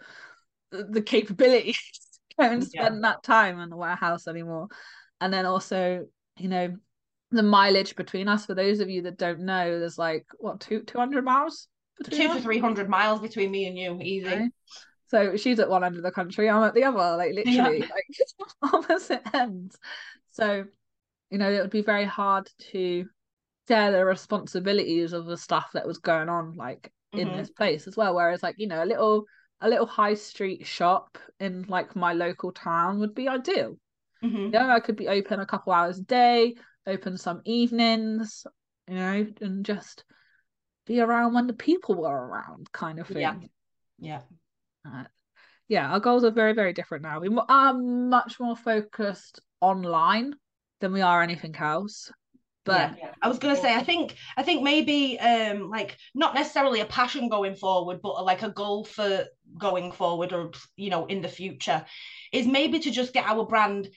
the 0.72 1.02
capability 1.02 1.74
to 2.32 2.36
go 2.38 2.44
and 2.50 2.64
spend 2.64 2.96
yeah. 2.96 3.12
that 3.12 3.24
time 3.24 3.60
in 3.60 3.70
the 3.70 3.78
warehouse 3.78 4.28
anymore. 4.28 4.68
And 5.22 5.32
then 5.32 5.46
also 5.46 6.08
you 6.38 6.50
know, 6.50 6.76
the 7.32 7.44
mileage 7.44 7.96
between 7.96 8.28
us. 8.28 8.46
For 8.46 8.56
those 8.56 8.80
of 8.80 8.90
you 8.90 9.04
that 9.04 9.18
don't 9.18 9.42
know, 9.42 9.80
there's 9.80 9.98
like 9.98 10.26
what 10.40 10.60
two 10.60 10.84
two 10.84 10.98
hundred 10.98 11.24
miles. 11.24 11.68
Two 12.04 12.34
to 12.34 12.42
three 12.42 12.60
hundred 12.60 12.90
miles 12.90 13.22
between 13.22 13.52
me 13.52 13.68
and 13.68 13.78
you, 13.78 14.00
easy. 14.02 14.28
Okay. 14.28 14.50
So 15.12 15.36
she's 15.36 15.60
at 15.60 15.70
one 15.70 15.84
end 15.84 15.98
of 15.98 16.04
the 16.04 16.12
country, 16.12 16.50
I'm 16.50 16.64
at 16.64 16.74
the 16.74 16.86
other, 16.86 17.18
like 17.18 17.34
literally, 17.34 17.80
yeah. 17.80 17.86
like 18.64 18.64
opposite 18.74 19.22
ends. 19.34 19.78
So, 20.32 20.64
you 21.30 21.38
know, 21.38 21.52
it 21.52 21.60
would 21.60 21.70
be 21.70 21.82
very 21.82 22.06
hard 22.06 22.50
to 22.72 23.06
share 23.68 23.92
the 23.92 24.06
responsibilities 24.06 25.12
of 25.12 25.26
the 25.26 25.36
stuff 25.36 25.70
that 25.74 25.86
was 25.86 25.98
going 25.98 26.30
on, 26.30 26.56
like 26.56 26.94
in 27.12 27.28
mm-hmm. 27.28 27.38
this 27.38 27.50
place 27.50 27.88
as 27.88 27.98
well. 27.98 28.16
Whereas, 28.16 28.42
like 28.42 28.56
you 28.58 28.68
know, 28.68 28.84
a 28.84 28.86
little 28.86 29.26
a 29.60 29.70
little 29.70 29.86
high 29.86 30.14
street 30.14 30.66
shop 30.66 31.18
in 31.40 31.66
like 31.68 31.96
my 31.96 32.14
local 32.14 32.54
town 32.54 33.00
would 33.00 33.14
be 33.14 33.28
ideal. 33.28 33.76
Mm-hmm. 34.24 34.54
Yeah, 34.54 34.74
I 34.74 34.80
could 34.80 34.96
be 34.96 35.08
open 35.08 35.40
a 35.40 35.46
couple 35.46 35.74
hours 35.74 36.00
a 36.00 36.04
day, 36.04 36.56
open 36.86 37.18
some 37.18 37.42
evenings, 37.46 38.46
you 38.88 38.96
know, 38.96 39.28
and 39.42 39.66
just 39.66 40.04
be 40.86 41.00
around 41.00 41.34
when 41.34 41.48
the 41.48 41.54
people 41.54 41.96
were 41.96 42.28
around, 42.28 42.72
kind 42.72 43.00
of 43.00 43.08
thing. 43.08 43.22
Yeah. 43.22 43.36
Yeah. 44.00 44.22
Uh, 44.86 45.04
yeah, 45.68 45.92
our 45.92 46.00
goals 46.00 46.24
are 46.24 46.32
very, 46.32 46.54
very 46.54 46.74
different 46.74 47.04
now. 47.04 47.20
We 47.20 47.30
are 47.48 47.74
much 47.74 48.40
more 48.40 48.58
focused 48.58 49.40
online 49.62 50.34
than 50.82 50.92
we 50.92 51.02
are 51.02 51.22
anything 51.22 51.56
else. 51.56 52.12
But 52.64 52.98
yeah, 53.00 53.14
I 53.22 53.28
was 53.28 53.40
gonna 53.40 53.56
say, 53.56 53.74
I 53.74 53.82
think, 53.84 54.16
I 54.38 54.44
think 54.44 54.62
maybe, 54.62 55.20
um, 55.20 55.70
like 55.70 55.98
not 56.14 56.36
necessarily 56.36 56.82
a 56.82 56.86
passion 56.86 57.28
going 57.28 57.56
forward, 57.56 58.02
but 58.04 58.24
like 58.24 58.44
a 58.44 58.52
goal 58.52 58.84
for 58.84 59.26
going 59.58 59.92
forward, 59.92 60.32
or 60.32 60.52
you 60.76 60.92
know, 60.92 61.06
in 61.06 61.22
the 61.22 61.28
future, 61.28 61.84
is 62.32 62.46
maybe 62.46 62.80
to 62.80 62.92
just 62.92 63.14
get 63.14 63.26
our 63.26 63.46
brand 63.46 63.90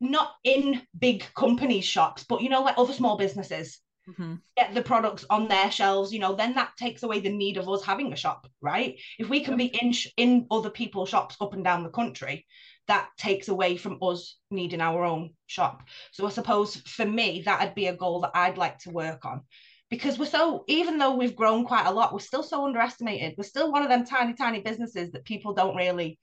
not 0.00 0.32
in 0.44 0.82
big 0.98 1.24
company 1.34 1.80
shops, 1.80 2.24
but 2.28 2.42
you 2.42 2.48
know, 2.48 2.62
like 2.62 2.78
other 2.78 2.92
small 2.92 3.16
businesses. 3.16 3.80
Mm-hmm. 4.08 4.36
Get 4.56 4.72
the 4.72 4.80
products 4.80 5.26
on 5.28 5.48
their 5.48 5.70
shelves, 5.70 6.14
you 6.14 6.18
know, 6.18 6.34
then 6.34 6.54
that 6.54 6.70
takes 6.78 7.02
away 7.02 7.20
the 7.20 7.28
need 7.28 7.58
of 7.58 7.68
us 7.68 7.84
having 7.84 8.10
a 8.10 8.16
shop, 8.16 8.46
right? 8.62 8.98
If 9.18 9.28
we 9.28 9.44
can 9.44 9.58
yep. 9.58 9.70
be 9.72 9.78
in 9.82 9.92
sh- 9.92 10.08
in 10.16 10.46
other 10.50 10.70
people's 10.70 11.10
shops 11.10 11.36
up 11.42 11.52
and 11.52 11.62
down 11.62 11.82
the 11.82 11.90
country, 11.90 12.46
that 12.86 13.10
takes 13.18 13.48
away 13.48 13.76
from 13.76 13.98
us 14.00 14.38
needing 14.50 14.80
our 14.80 15.04
own 15.04 15.34
shop. 15.46 15.82
So 16.12 16.26
I 16.26 16.30
suppose 16.30 16.76
for 16.76 17.04
me, 17.04 17.42
that'd 17.44 17.74
be 17.74 17.88
a 17.88 17.96
goal 17.96 18.20
that 18.20 18.32
I'd 18.34 18.56
like 18.56 18.78
to 18.80 18.90
work 18.90 19.26
on 19.26 19.42
because 19.90 20.18
we're 20.18 20.26
so 20.26 20.64
even 20.68 20.98
though 20.98 21.14
we've 21.14 21.36
grown 21.36 21.64
quite 21.64 21.86
a 21.86 21.92
lot, 21.92 22.12
we're 22.12 22.18
still 22.18 22.42
so 22.42 22.64
underestimated. 22.64 23.34
We're 23.38 23.44
still 23.44 23.72
one 23.72 23.82
of 23.82 23.88
them 23.88 24.04
tiny, 24.04 24.34
tiny 24.34 24.60
businesses 24.60 25.12
that 25.12 25.24
people 25.24 25.54
don't 25.54 25.76
really 25.76 26.18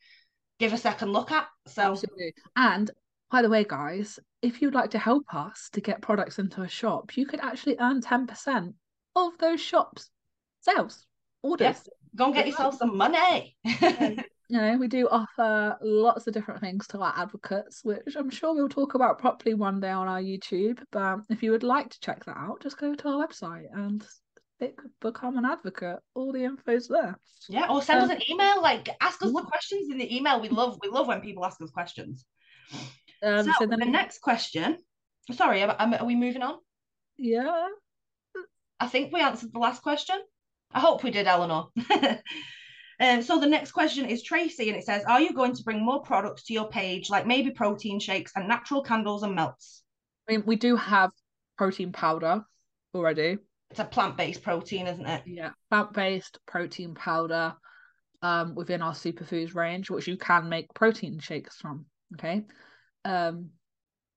give 0.60 0.74
a 0.74 0.78
second 0.78 1.12
look 1.12 1.32
at. 1.32 1.48
So 1.68 1.92
Absolutely. 1.92 2.34
and 2.56 2.92
by 3.36 3.42
the 3.42 3.50
way, 3.50 3.66
guys, 3.66 4.18
if 4.42 4.62
you'd 4.62 4.74
like 4.74 4.92
to 4.92 4.98
help 4.98 5.26
us 5.34 5.68
to 5.74 5.82
get 5.82 6.02
products 6.02 6.40
into 6.40 6.62
a 6.62 6.70
shop, 6.70 7.18
you 7.18 7.26
could 7.26 7.42
actually 7.42 7.76
earn 7.82 8.00
10% 8.00 8.74
of 9.14 9.38
those 9.40 9.60
shops' 9.60 10.10
sales 10.62 11.06
orders. 11.44 11.66
Yes. 11.66 11.90
Go 12.16 12.28
and 12.28 12.34
get 12.34 12.48
yourself 12.48 12.78
some 12.78 12.96
money. 12.96 13.58
you 13.66 14.24
know, 14.50 14.78
we 14.78 14.88
do 14.88 15.10
offer 15.12 15.76
lots 15.82 16.28
of 16.28 16.34
different 16.34 16.62
things 16.62 16.88
to 16.88 17.00
our 17.00 17.14
advocates, 17.18 17.82
which 17.84 18.16
I'm 18.16 18.30
sure 18.30 18.56
we'll 18.56 18.70
talk 18.70 18.96
about 18.96 19.20
properly 19.20 19.54
one 19.54 19.82
day 19.82 19.92
on 19.92 20.08
our 20.08 20.22
YouTube. 20.22 20.80
But 20.94 21.18
if 21.30 21.44
you 21.44 21.52
would 21.52 21.64
like 21.64 21.90
to 21.90 22.00
check 22.00 22.24
that 22.24 22.38
out, 22.38 22.62
just 22.62 22.80
go 22.80 22.96
to 22.96 23.08
our 23.10 23.28
website 23.28 23.66
and 23.74 24.02
click 24.60 24.80
become 25.02 25.38
an 25.38 25.44
advocate. 25.44 26.00
All 26.14 26.32
the 26.32 26.46
info's 26.46 26.88
there. 26.88 27.20
Yeah, 27.50 27.68
or 27.70 27.82
send 27.82 28.02
um, 28.02 28.10
us 28.10 28.16
an 28.16 28.22
email. 28.32 28.62
Like, 28.62 28.88
ask 29.02 29.22
us 29.22 29.34
the 29.34 29.42
questions 29.42 29.92
in 29.92 29.98
the 29.98 30.16
email. 30.16 30.40
We 30.40 30.48
love 30.48 30.80
we 30.82 30.88
love 30.88 31.10
when 31.10 31.20
people 31.20 31.46
ask 31.46 31.62
us 31.62 31.72
questions. 31.72 32.24
Um, 33.24 33.46
so, 33.46 33.52
so 33.60 33.66
the 33.66 33.78
next 33.78 34.20
question. 34.22 34.78
Sorry, 35.34 35.64
are, 35.64 35.76
are 35.80 36.06
we 36.06 36.16
moving 36.16 36.42
on? 36.42 36.56
Yeah. 37.18 37.68
I 38.80 38.88
think 38.88 39.14
we 39.14 39.22
answered 39.22 39.54
the 39.54 39.60
last 39.60 39.82
question. 39.82 40.18
I 40.72 40.80
hope 40.80 41.04
we 41.04 41.12
did, 41.12 41.28
Eleanor. 41.28 41.68
um, 43.00 43.22
so 43.22 43.40
the 43.40 43.48
next 43.48 43.72
question 43.72 44.06
is 44.06 44.22
Tracy, 44.22 44.70
and 44.70 44.78
it 44.78 44.84
says, 44.84 45.04
"Are 45.06 45.22
you 45.22 45.34
going 45.34 45.56
to 45.56 45.64
bring 45.64 45.84
more 45.84 46.02
products 46.02 46.44
to 46.44 46.54
your 46.54 46.68
page, 46.68 47.10
like 47.10 47.26
maybe 47.26 47.52
protein 47.52 48.00
shakes 48.00 48.34
and 48.36 48.48
natural 48.48 48.84
candles 48.84 49.24
and 49.24 49.36
melts?" 49.36 49.84
I 50.28 50.34
mean, 50.34 50.44
we 50.46 50.58
do 50.58 50.76
have 50.76 51.12
protein 51.58 51.94
powder 51.94 52.44
already. 52.94 53.38
It's 53.72 53.80
a 53.80 53.86
plant-based 53.86 54.44
protein, 54.44 54.88
isn't 54.88 55.06
it? 55.06 55.24
Yeah, 55.26 55.52
plant-based 55.70 56.40
protein 56.46 56.94
powder 56.94 57.56
um, 58.22 58.56
within 58.56 58.82
our 58.82 58.94
superfoods 58.94 59.56
range, 59.56 59.90
which 59.90 60.08
you 60.08 60.18
can 60.18 60.50
make 60.50 60.74
protein 60.74 61.20
shakes 61.20 61.56
from. 61.58 61.86
Okay, 62.16 62.44
um, 63.06 63.52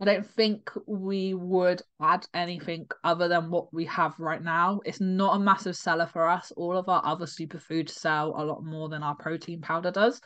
I 0.01 0.05
don't 0.05 0.27
think 0.27 0.71
we 0.87 1.35
would 1.35 1.83
add 2.01 2.27
anything 2.33 2.87
other 3.03 3.27
than 3.27 3.51
what 3.51 3.73
we 3.75 3.85
have 3.87 4.15
right 4.19 4.43
now. 4.43 4.81
It's 4.85 5.01
not 5.01 5.37
a 5.37 5.41
massive 5.41 5.77
seller 5.77 6.07
for 6.07 6.29
us. 6.29 6.53
All 6.57 6.77
of 6.77 6.89
our 6.89 7.05
other 7.05 7.27
superfoods 7.27 7.91
sell 7.91 8.35
a 8.37 8.45
lot 8.45 8.65
more 8.65 8.89
than 8.89 9.03
our 9.03 9.17
protein 9.17 9.61
powder 9.61 9.91
does, 9.91 10.21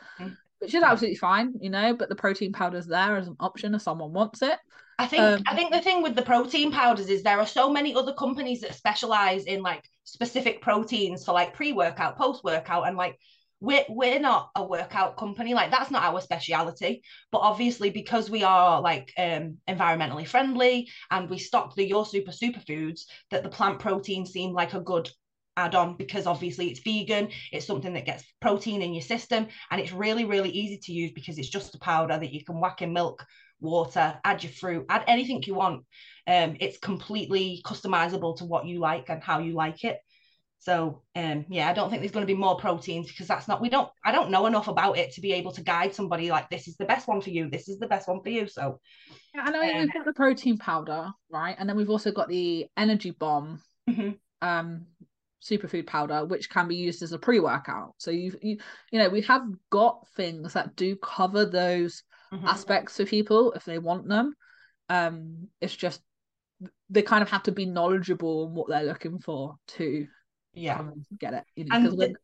which 0.59 0.75
is 0.75 0.83
absolutely 0.83 1.17
fine, 1.17 1.53
you 1.59 1.71
know. 1.71 1.95
But 1.95 2.09
the 2.09 2.15
protein 2.15 2.53
powder 2.53 2.77
is 2.77 2.85
there 2.85 3.17
as 3.17 3.27
an 3.27 3.35
option 3.39 3.73
if 3.73 3.81
someone 3.81 4.13
wants 4.13 4.43
it. 4.43 4.59
I 4.99 5.07
think 5.07 5.23
um, 5.23 5.43
I 5.47 5.55
think 5.55 5.73
the 5.73 5.81
thing 5.81 6.03
with 6.03 6.15
the 6.15 6.21
protein 6.21 6.71
powders 6.71 7.09
is 7.09 7.23
there 7.23 7.39
are 7.39 7.47
so 7.47 7.67
many 7.67 7.95
other 7.95 8.13
companies 8.13 8.61
that 8.61 8.75
specialize 8.75 9.45
in 9.45 9.63
like 9.63 9.83
specific 10.03 10.61
proteins 10.61 11.25
for 11.25 11.31
like 11.31 11.55
pre-workout, 11.55 12.15
post-workout, 12.15 12.87
and 12.87 12.95
like 12.95 13.17
we're 13.63 13.85
we're 13.87 14.19
not 14.19 14.51
a 14.55 14.63
workout 14.63 15.15
company. 15.15 15.53
Like 15.53 15.71
that's 15.71 15.89
not 15.89 16.03
our 16.03 16.19
speciality. 16.19 17.01
But 17.31 17.39
obviously 17.39 17.89
because 17.89 18.29
we 18.29 18.43
are 18.43 18.81
like 18.81 19.13
um 19.17 19.57
environmentally 19.69 20.27
friendly 20.27 20.89
and 21.09 21.29
we 21.29 21.39
stock 21.39 21.73
the 21.73 21.87
your 21.87 22.05
super 22.05 22.31
superfoods 22.31 23.03
that 23.31 23.41
the 23.41 23.49
plant 23.49 23.79
protein 23.79 24.25
seemed 24.25 24.53
like 24.53 24.73
a 24.73 24.81
good 24.81 25.09
add 25.55 25.75
on 25.75 25.95
because 25.95 26.25
obviously 26.25 26.71
it's 26.71 26.79
vegan 26.79 27.29
it's 27.51 27.67
something 27.67 27.93
that 27.93 28.07
gets 28.07 28.23
protein 28.41 28.81
in 28.81 28.91
your 28.91 29.03
system 29.03 29.45
and 29.69 29.79
it's 29.79 29.91
really 29.91 30.25
really 30.25 30.49
easy 30.49 30.79
to 30.79 30.91
use 30.91 31.11
because 31.11 31.37
it's 31.37 31.47
just 31.47 31.75
a 31.75 31.77
powder 31.77 32.17
that 32.17 32.33
you 32.33 32.43
can 32.43 32.59
whack 32.59 32.81
in 32.81 32.91
milk 32.91 33.23
water 33.61 34.19
add 34.25 34.41
your 34.41 34.51
fruit 34.51 34.83
add 34.89 35.03
anything 35.07 35.41
you 35.45 35.53
want. 35.53 35.85
Um 36.27 36.57
it's 36.59 36.79
completely 36.79 37.61
customizable 37.63 38.35
to 38.37 38.45
what 38.45 38.65
you 38.65 38.79
like 38.79 39.09
and 39.09 39.23
how 39.23 39.39
you 39.39 39.53
like 39.53 39.83
it 39.83 39.99
so 40.63 41.01
um, 41.13 41.45
yeah, 41.49 41.69
I 41.69 41.73
don't 41.73 41.89
think 41.89 42.01
there's 42.01 42.13
going 42.13 42.25
to 42.25 42.33
be 42.33 42.39
more 42.39 42.55
proteins 42.55 43.07
because 43.07 43.27
that's 43.27 43.49
not 43.49 43.59
we 43.59 43.67
don't 43.67 43.89
I 44.05 44.13
don't 44.13 44.31
know 44.31 44.45
enough 44.45 44.69
about 44.69 44.97
it 44.97 45.11
to 45.13 45.21
be 45.21 45.33
able 45.33 45.51
to 45.51 45.61
guide 45.61 45.93
somebody 45.93 46.31
like 46.31 46.49
this 46.49 46.69
is 46.69 46.77
the 46.77 46.85
best 46.85 47.05
one 47.05 47.19
for 47.19 47.31
you, 47.31 47.49
this 47.49 47.67
is 47.67 47.79
the 47.79 47.87
best 47.87 48.07
one 48.07 48.21
for 48.23 48.29
you. 48.29 48.47
So 48.47 48.79
yeah, 49.35 49.41
I 49.43 49.51
know 49.51 49.61
um, 49.61 49.79
we've 49.81 49.93
got 49.93 50.05
the 50.05 50.13
protein 50.13 50.57
powder, 50.57 51.11
right? 51.29 51.57
And 51.59 51.67
then 51.67 51.75
we've 51.75 51.89
also 51.89 52.13
got 52.13 52.29
the 52.29 52.67
energy 52.77 53.11
bomb 53.11 53.59
mm-hmm. 53.89 54.11
um 54.41 54.85
superfood 55.43 55.85
powder, 55.85 56.23
which 56.23 56.49
can 56.49 56.69
be 56.69 56.77
used 56.77 57.03
as 57.03 57.11
a 57.11 57.19
pre-workout. 57.19 57.95
So 57.97 58.11
you 58.11 58.33
you 58.41 58.57
you 58.89 58.99
know, 58.99 59.09
we 59.09 59.19
have 59.23 59.43
got 59.69 60.07
things 60.15 60.53
that 60.53 60.77
do 60.77 60.95
cover 60.95 61.43
those 61.43 62.03
mm-hmm. 62.33 62.47
aspects 62.47 62.95
for 62.95 63.05
people 63.05 63.51
if 63.51 63.65
they 63.65 63.79
want 63.79 64.07
them. 64.07 64.33
Um 64.87 65.49
it's 65.59 65.75
just 65.75 65.99
they 66.89 67.01
kind 67.01 67.21
of 67.21 67.29
have 67.31 67.43
to 67.43 67.51
be 67.51 67.65
knowledgeable 67.65 68.45
on 68.45 68.53
what 68.53 68.69
they're 68.69 68.83
looking 68.83 69.19
for 69.19 69.55
to 69.67 70.07
yeah. 70.53 70.81
Get 71.17 71.33
it 71.33 71.43
you 71.55 71.65
know, 71.65 71.75
and 71.75 71.85
the, 71.85 72.15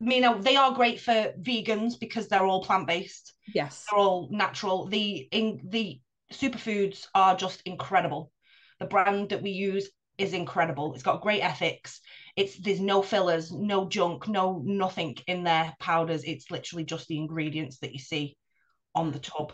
you 0.00 0.20
know 0.20 0.40
they 0.40 0.56
are 0.56 0.72
great 0.74 1.00
for 1.00 1.32
vegans 1.40 1.98
because 1.98 2.28
they're 2.28 2.46
all 2.46 2.64
plant-based. 2.64 3.34
Yes. 3.54 3.86
They're 3.90 3.98
all 3.98 4.28
natural. 4.30 4.86
The 4.86 5.28
in 5.30 5.60
the 5.68 6.00
superfoods 6.32 7.06
are 7.14 7.36
just 7.36 7.62
incredible. 7.64 8.30
The 8.78 8.86
brand 8.86 9.30
that 9.30 9.42
we 9.42 9.50
use 9.50 9.88
is 10.18 10.34
incredible. 10.34 10.94
It's 10.94 11.02
got 11.02 11.22
great 11.22 11.40
ethics. 11.40 12.00
It's 12.36 12.58
there's 12.58 12.80
no 12.80 13.02
fillers 13.02 13.52
no 13.52 13.88
junk 13.88 14.28
no 14.28 14.62
nothing 14.64 15.16
in 15.26 15.44
their 15.44 15.72
powders. 15.80 16.24
It's 16.24 16.50
literally 16.50 16.84
just 16.84 17.08
the 17.08 17.18
ingredients 17.18 17.78
that 17.78 17.92
you 17.92 17.98
see 17.98 18.36
on 18.94 19.12
the 19.12 19.20
tub. 19.20 19.52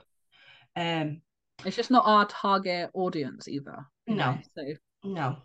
Um 0.77 1.21
it's 1.65 1.77
just 1.77 1.91
not 1.91 2.07
our 2.07 2.27
target 2.27 2.91
audience 2.95 3.47
either 3.47 3.87
no 4.07 4.15
know, 4.15 4.39
so 4.57 4.63
no 5.05 5.37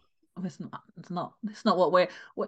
it's 0.45 0.59
not 0.59 0.81
it's 0.97 1.09
not 1.09 1.33
it's 1.49 1.65
not 1.65 1.77
what 1.77 1.91
we're 1.91 2.07
we're, 2.35 2.47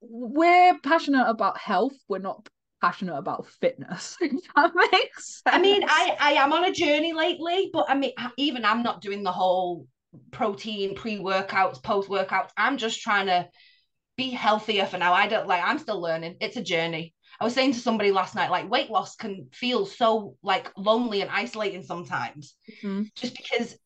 we're 0.00 0.78
passionate 0.80 1.28
about 1.28 1.58
health 1.58 1.94
we're 2.08 2.18
not 2.18 2.48
passionate 2.80 3.16
about 3.16 3.46
fitness 3.46 4.16
that 4.56 4.72
makes 4.92 5.42
sense. 5.42 5.42
i 5.46 5.58
mean 5.58 5.82
i 5.86 6.16
i 6.20 6.32
am 6.32 6.52
on 6.52 6.64
a 6.64 6.72
journey 6.72 7.12
lately 7.12 7.70
but 7.72 7.86
i 7.88 7.94
mean 7.94 8.12
even 8.36 8.64
i'm 8.64 8.82
not 8.82 9.00
doing 9.00 9.22
the 9.22 9.32
whole 9.32 9.86
protein 10.30 10.94
pre-workouts 10.94 11.82
post-workouts 11.82 12.50
i'm 12.56 12.76
just 12.76 13.00
trying 13.00 13.26
to 13.26 13.48
be 14.16 14.30
healthier 14.30 14.86
for 14.86 14.98
now 14.98 15.12
i 15.12 15.26
don't 15.26 15.46
like 15.46 15.62
i'm 15.64 15.78
still 15.78 16.00
learning 16.00 16.36
it's 16.40 16.56
a 16.56 16.62
journey 16.62 17.14
i 17.40 17.44
was 17.44 17.54
saying 17.54 17.72
to 17.72 17.80
somebody 17.80 18.12
last 18.12 18.34
night 18.34 18.50
like 18.50 18.70
weight 18.70 18.90
loss 18.90 19.16
can 19.16 19.48
feel 19.52 19.84
so 19.84 20.36
like 20.42 20.70
lonely 20.76 21.22
and 21.22 21.30
isolating 21.30 21.82
sometimes 21.82 22.54
mm-hmm. 22.82 23.04
just 23.14 23.36
because 23.36 23.76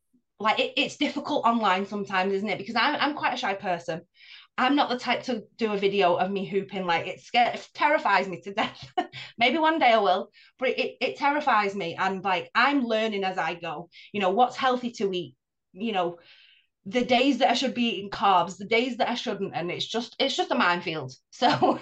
like 0.40 0.58
it, 0.58 0.72
it's 0.76 0.96
difficult 0.96 1.44
online 1.44 1.86
sometimes, 1.86 2.32
isn't 2.32 2.48
it? 2.48 2.58
Because 2.58 2.74
I'm 2.74 2.96
I'm 2.96 3.14
quite 3.14 3.34
a 3.34 3.36
shy 3.36 3.54
person. 3.54 4.00
I'm 4.58 4.74
not 4.74 4.90
the 4.90 4.98
type 4.98 5.22
to 5.24 5.44
do 5.56 5.72
a 5.72 5.78
video 5.78 6.16
of 6.16 6.30
me 6.30 6.44
hooping. 6.44 6.86
Like 6.86 7.06
it 7.06 7.20
scares, 7.20 7.68
terrifies 7.74 8.26
me 8.26 8.40
to 8.42 8.54
death. 8.54 8.92
Maybe 9.38 9.58
one 9.58 9.78
day 9.78 9.92
I 9.92 9.98
will, 9.98 10.30
but 10.58 10.70
it, 10.70 10.96
it 11.00 11.16
terrifies 11.16 11.74
me. 11.74 11.94
And 11.94 12.24
like 12.24 12.50
I'm 12.54 12.84
learning 12.84 13.22
as 13.24 13.38
I 13.38 13.54
go. 13.54 13.90
You 14.12 14.20
know 14.20 14.30
what's 14.30 14.56
healthy 14.56 14.90
to 14.92 15.12
eat. 15.12 15.36
You 15.72 15.92
know, 15.92 16.18
the 16.86 17.04
days 17.04 17.38
that 17.38 17.50
I 17.50 17.54
should 17.54 17.74
be 17.74 17.88
eating 17.90 18.10
carbs, 18.10 18.56
the 18.56 18.64
days 18.64 18.96
that 18.96 19.08
I 19.08 19.14
shouldn't, 19.14 19.54
and 19.54 19.70
it's 19.70 19.86
just 19.86 20.16
it's 20.18 20.36
just 20.36 20.50
a 20.50 20.56
minefield. 20.56 21.12
So 21.32 21.78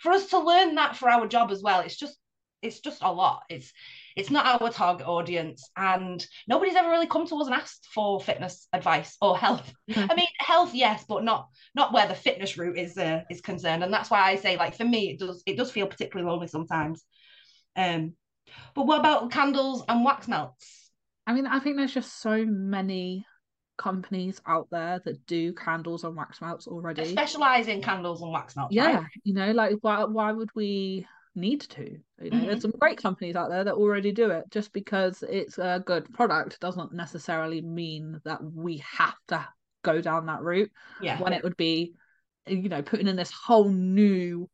for 0.00 0.12
us 0.12 0.26
to 0.30 0.38
learn 0.38 0.74
that 0.74 0.96
for 0.96 1.08
our 1.08 1.26
job 1.26 1.50
as 1.50 1.62
well, 1.62 1.80
it's 1.80 1.96
just 1.96 2.18
it's 2.62 2.80
just 2.80 3.02
a 3.02 3.12
lot. 3.12 3.42
It's 3.48 3.72
it's 4.18 4.30
not 4.30 4.60
our 4.60 4.70
target 4.70 5.06
audience, 5.06 5.70
and 5.76 6.24
nobody's 6.48 6.74
ever 6.74 6.90
really 6.90 7.06
come 7.06 7.26
to 7.26 7.36
us 7.36 7.46
and 7.46 7.54
asked 7.54 7.86
for 7.94 8.20
fitness 8.20 8.66
advice 8.72 9.16
or 9.22 9.38
health. 9.38 9.72
Mm-hmm. 9.90 10.10
I 10.10 10.14
mean, 10.14 10.26
health, 10.38 10.74
yes, 10.74 11.04
but 11.08 11.24
not 11.24 11.48
not 11.74 11.92
where 11.92 12.08
the 12.08 12.14
fitness 12.14 12.58
route 12.58 12.76
is 12.76 12.98
uh, 12.98 13.22
is 13.30 13.40
concerned. 13.40 13.84
And 13.84 13.92
that's 13.92 14.10
why 14.10 14.20
I 14.20 14.36
say, 14.36 14.56
like 14.56 14.76
for 14.76 14.84
me, 14.84 15.10
it 15.10 15.18
does 15.18 15.42
it 15.46 15.56
does 15.56 15.70
feel 15.70 15.86
particularly 15.86 16.30
lonely 16.30 16.48
sometimes. 16.48 17.04
Um, 17.76 18.14
but 18.74 18.86
what 18.86 18.98
about 18.98 19.30
candles 19.30 19.84
and 19.88 20.04
wax 20.04 20.26
melts? 20.26 20.90
I 21.26 21.32
mean, 21.32 21.46
I 21.46 21.60
think 21.60 21.76
there's 21.76 21.94
just 21.94 22.20
so 22.20 22.44
many 22.44 23.24
companies 23.76 24.40
out 24.46 24.66
there 24.70 25.00
that 25.04 25.24
do 25.26 25.52
candles 25.52 26.02
and 26.02 26.16
wax 26.16 26.40
melts 26.40 26.66
already. 26.66 27.04
Specialize 27.04 27.68
in 27.68 27.80
candles 27.80 28.20
and 28.20 28.32
wax 28.32 28.56
melts. 28.56 28.74
Yeah, 28.74 28.96
right? 28.96 29.06
you 29.22 29.34
know, 29.34 29.52
like 29.52 29.76
why 29.80 30.04
why 30.04 30.32
would 30.32 30.50
we 30.54 31.06
need 31.38 31.62
to? 31.62 31.82
You 32.22 32.30
know, 32.30 32.36
mm-hmm. 32.36 32.46
there's 32.46 32.62
some 32.62 32.74
great 32.78 32.98
companies 32.98 33.36
out 33.36 33.50
there 33.50 33.64
that 33.64 33.74
already 33.74 34.12
do 34.12 34.30
it. 34.30 34.44
Just 34.50 34.72
because 34.72 35.22
it's 35.28 35.58
a 35.58 35.82
good 35.84 36.12
product 36.12 36.60
doesn't 36.60 36.92
necessarily 36.92 37.60
mean 37.60 38.20
that 38.24 38.40
we 38.42 38.82
have 38.98 39.16
to 39.28 39.46
go 39.82 40.00
down 40.00 40.26
that 40.26 40.42
route. 40.42 40.70
Yeah. 41.00 41.20
When 41.20 41.32
it 41.32 41.42
would 41.42 41.56
be, 41.56 41.94
you 42.46 42.68
know, 42.68 42.82
putting 42.82 43.08
in 43.08 43.16
this 43.16 43.30
whole 43.30 43.68
new 43.68 44.48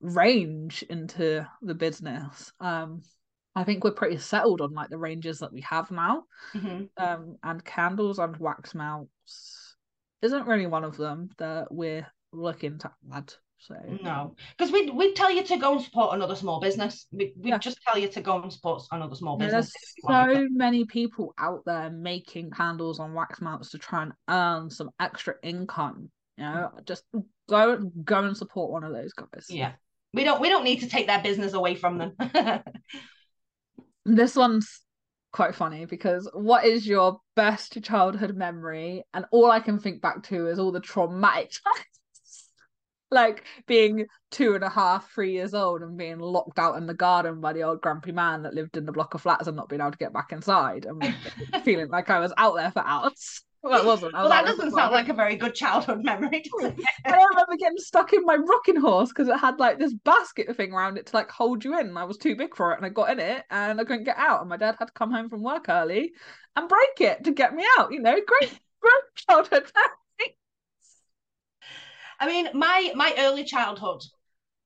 range 0.00 0.84
into 0.88 1.46
the 1.62 1.74
business. 1.74 2.52
Um 2.60 3.02
I 3.58 3.64
think 3.64 3.82
we're 3.82 3.90
pretty 3.90 4.18
settled 4.18 4.60
on 4.60 4.72
like 4.72 4.88
the 4.88 4.98
ranges 4.98 5.40
that 5.40 5.52
we 5.52 5.62
have 5.62 5.90
now. 5.90 6.24
Mm-hmm. 6.54 6.84
Um, 6.96 7.38
and 7.42 7.64
candles 7.64 8.20
and 8.20 8.36
wax 8.36 8.72
melts 8.72 9.74
isn't 10.22 10.46
really 10.46 10.66
one 10.66 10.84
of 10.84 10.96
them 10.96 11.30
that 11.38 11.66
we're 11.72 12.06
looking 12.32 12.78
to 12.78 12.92
add. 13.12 13.34
So 13.60 13.74
no, 14.02 14.36
because 14.56 14.72
we 14.72 14.90
we 14.90 15.14
tell 15.14 15.30
you 15.30 15.42
to 15.42 15.56
go 15.56 15.72
and 15.72 15.82
support 15.82 16.14
another 16.14 16.36
small 16.36 16.60
business. 16.60 17.06
We 17.10 17.32
we 17.36 17.50
yeah. 17.50 17.58
just 17.58 17.78
tell 17.82 17.98
you 17.98 18.08
to 18.08 18.20
go 18.20 18.40
and 18.40 18.52
support 18.52 18.84
another 18.92 19.16
small 19.16 19.36
business. 19.36 19.72
there's 20.04 20.34
so 20.36 20.46
many 20.50 20.84
people 20.84 21.34
out 21.38 21.62
there 21.66 21.90
making 21.90 22.50
candles 22.52 23.00
on 23.00 23.14
wax 23.14 23.40
melts 23.40 23.70
to 23.70 23.78
try 23.78 24.04
and 24.04 24.12
earn 24.28 24.70
some 24.70 24.90
extra 25.00 25.34
income. 25.42 26.10
You 26.36 26.44
know, 26.44 26.70
mm. 26.76 26.86
just 26.86 27.04
go 27.48 27.90
go 28.04 28.24
and 28.24 28.36
support 28.36 28.70
one 28.70 28.84
of 28.84 28.92
those 28.92 29.12
guys. 29.12 29.46
Yeah, 29.48 29.72
we 30.14 30.22
don't 30.22 30.40
we 30.40 30.48
don't 30.48 30.64
need 30.64 30.80
to 30.80 30.88
take 30.88 31.08
their 31.08 31.22
business 31.22 31.52
away 31.52 31.74
from 31.74 31.98
them. 31.98 32.14
This 34.08 34.34
one's 34.36 34.80
quite 35.32 35.54
funny 35.54 35.84
because 35.84 36.30
what 36.32 36.64
is 36.64 36.86
your 36.86 37.20
best 37.36 37.82
childhood 37.82 38.34
memory? 38.34 39.04
And 39.12 39.26
all 39.30 39.50
I 39.50 39.60
can 39.60 39.78
think 39.78 40.00
back 40.00 40.22
to 40.24 40.46
is 40.46 40.58
all 40.58 40.72
the 40.72 40.80
traumatic. 40.80 41.52
like 43.10 43.44
being 43.66 44.06
two 44.30 44.54
and 44.54 44.64
a 44.64 44.68
half, 44.68 45.10
three 45.12 45.32
years 45.32 45.54
old 45.54 45.82
and 45.82 45.96
being 45.96 46.18
locked 46.18 46.58
out 46.58 46.76
in 46.76 46.86
the 46.86 46.94
garden 46.94 47.40
by 47.40 47.52
the 47.52 47.62
old 47.62 47.80
grumpy 47.80 48.12
man 48.12 48.42
that 48.42 48.54
lived 48.54 48.76
in 48.76 48.84
the 48.86 48.92
block 48.92 49.14
of 49.14 49.22
flats 49.22 49.46
and 49.46 49.56
not 49.56 49.68
being 49.68 49.80
able 49.80 49.92
to 49.92 49.98
get 49.98 50.12
back 50.12 50.32
inside 50.32 50.86
and 50.86 51.14
feeling 51.64 51.88
like 51.88 52.10
I 52.10 52.20
was 52.20 52.32
out 52.36 52.56
there 52.56 52.70
for 52.70 52.84
hours. 52.84 53.42
Well, 53.60 53.84
wasn't. 53.84 54.12
well, 54.12 54.28
that 54.28 54.46
doesn't 54.46 54.70
sound 54.70 54.92
like 54.92 55.08
a 55.08 55.14
very 55.14 55.34
good 55.34 55.54
childhood 55.54 56.04
memory. 56.04 56.44
I 57.04 57.26
remember 57.30 57.56
getting 57.58 57.78
stuck 57.78 58.12
in 58.12 58.24
my 58.24 58.36
rocking 58.36 58.80
horse 58.80 59.08
because 59.08 59.26
it 59.26 59.36
had 59.36 59.58
like 59.58 59.80
this 59.80 59.92
basket 59.92 60.56
thing 60.56 60.72
around 60.72 60.96
it 60.96 61.06
to 61.06 61.16
like 61.16 61.28
hold 61.30 61.64
you 61.64 61.76
in. 61.78 61.96
I 61.96 62.04
was 62.04 62.18
too 62.18 62.36
big 62.36 62.54
for 62.54 62.72
it, 62.72 62.76
and 62.76 62.86
I 62.86 62.88
got 62.90 63.10
in 63.10 63.18
it, 63.18 63.44
and 63.50 63.80
I 63.80 63.84
couldn't 63.84 64.04
get 64.04 64.16
out. 64.16 64.40
And 64.40 64.48
my 64.48 64.56
dad 64.56 64.76
had 64.78 64.86
to 64.86 64.92
come 64.92 65.10
home 65.10 65.28
from 65.28 65.42
work 65.42 65.66
early 65.68 66.12
and 66.54 66.68
break 66.68 67.00
it 67.00 67.24
to 67.24 67.32
get 67.32 67.52
me 67.52 67.64
out. 67.78 67.92
You 67.92 68.00
know, 68.00 68.14
great, 68.14 68.58
great 68.80 69.02
childhood. 69.28 69.64
I 72.18 72.26
mean, 72.26 72.48
my 72.54 72.92
my 72.94 73.14
early 73.18 73.44
childhood 73.44 74.02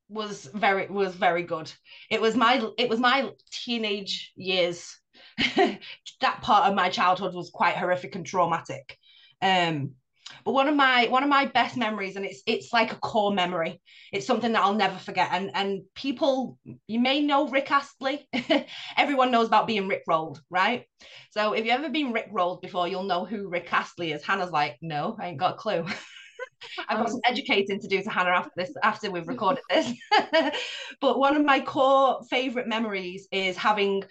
was 0.09 0.47
very 0.47 0.87
was 0.87 1.15
very 1.15 1.43
good. 1.43 1.73
It 2.11 2.21
was 2.21 2.37
my 2.37 2.63
it 2.79 2.89
was 2.89 3.01
my 3.01 3.31
teenage 3.51 4.33
years 4.37 4.99
that 5.57 6.43
part 6.43 6.69
of 6.69 6.75
my 6.75 6.89
childhood 6.89 7.35
was 7.35 7.51
quite 7.51 7.77
horrific 7.77 8.15
and 8.15 8.27
traumatic. 8.27 8.97
Um, 9.41 9.93
but 10.45 10.53
one 10.53 10.69
of 10.69 10.75
my 10.75 11.07
one 11.09 11.23
of 11.23 11.29
my 11.29 11.47
best 11.47 11.77
memories, 11.77 12.17
and 12.17 12.25
it's 12.25 12.43
it's 12.47 12.73
like 12.73 12.93
a 12.93 12.97
core 12.97 13.33
memory. 13.33 13.81
It's 14.13 14.27
something 14.27 14.53
that 14.53 14.63
I'll 14.63 14.75
never 14.75 14.99
forget. 14.99 15.29
And 15.33 15.51
and 15.55 15.83
people, 15.95 16.59
you 16.87 17.01
may 17.01 17.21
know 17.21 17.49
Rick 17.49 17.71
Astley. 17.71 18.27
Everyone 18.97 19.31
knows 19.31 19.49
about 19.49 19.67
being 19.67 19.89
Rick 19.89 20.05
rolled, 20.07 20.41
right? 20.51 20.87
So 21.31 21.53
if 21.53 21.65
you've 21.65 21.75
ever 21.75 21.91
been 21.91 22.13
Rick 22.13 22.29
rolled 22.33 22.63
before, 22.63 22.89
you'll 22.89 23.03
know 23.05 23.25
who 23.25 23.49
Rick 23.49 23.73
Astley 23.73 24.13
is. 24.13 24.25
Hannah's 24.25 24.51
like, 24.51 24.79
no, 24.81 25.17
I 25.21 25.29
ain't 25.29 25.39
got 25.39 25.55
a 25.55 25.59
clue. 25.59 25.87
I've 26.89 26.99
got 26.99 27.07
um, 27.07 27.13
some 27.13 27.21
educating 27.25 27.81
to 27.81 27.89
do 27.89 28.03
to 28.03 28.11
Hannah 28.11 28.31
after 28.31 28.53
this, 28.57 28.73
after 28.83 29.11
we've 29.11 29.29
recorded 29.35 29.63
this. 29.71 29.93
but 31.01 31.19
one 31.19 31.37
of 31.37 31.45
my 31.45 31.61
core 31.61 32.23
favorite 32.31 32.69
memories 32.69 33.29
is 33.33 33.57
having 33.57 34.05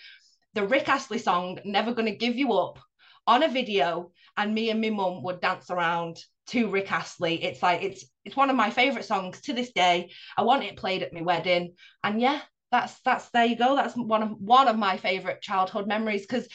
the 0.53 0.65
Rick 0.67 0.89
Astley 0.89 1.19
song, 1.19 1.59
Never 1.63 1.93
Gonna 1.93 2.15
Give 2.15 2.35
You 2.35 2.53
Up, 2.53 2.79
on 3.27 3.43
a 3.43 3.47
video, 3.47 4.11
and 4.37 4.53
me 4.53 4.69
and 4.69 4.81
my 4.81 4.89
mum 4.89 5.23
would 5.23 5.41
dance 5.41 5.69
around 5.69 6.17
to 6.47 6.67
Rick 6.69 6.91
Astley. 6.91 7.43
It's 7.43 7.61
like 7.61 7.81
it's 7.81 8.05
it's 8.25 8.35
one 8.35 8.49
of 8.49 8.55
my 8.55 8.69
favorite 8.69 9.05
songs 9.05 9.41
to 9.41 9.53
this 9.53 9.71
day. 9.71 10.11
I 10.37 10.43
want 10.43 10.63
it 10.63 10.77
played 10.77 11.03
at 11.03 11.13
my 11.13 11.21
wedding. 11.21 11.75
And 12.03 12.19
yeah, 12.19 12.41
that's 12.71 12.99
that's 13.01 13.29
there 13.29 13.45
you 13.45 13.55
go. 13.55 13.75
That's 13.75 13.95
one 13.95 14.23
of 14.23 14.29
one 14.39 14.67
of 14.67 14.77
my 14.77 14.97
favorite 14.97 15.41
childhood 15.41 15.87
memories 15.87 16.25
because 16.25 16.47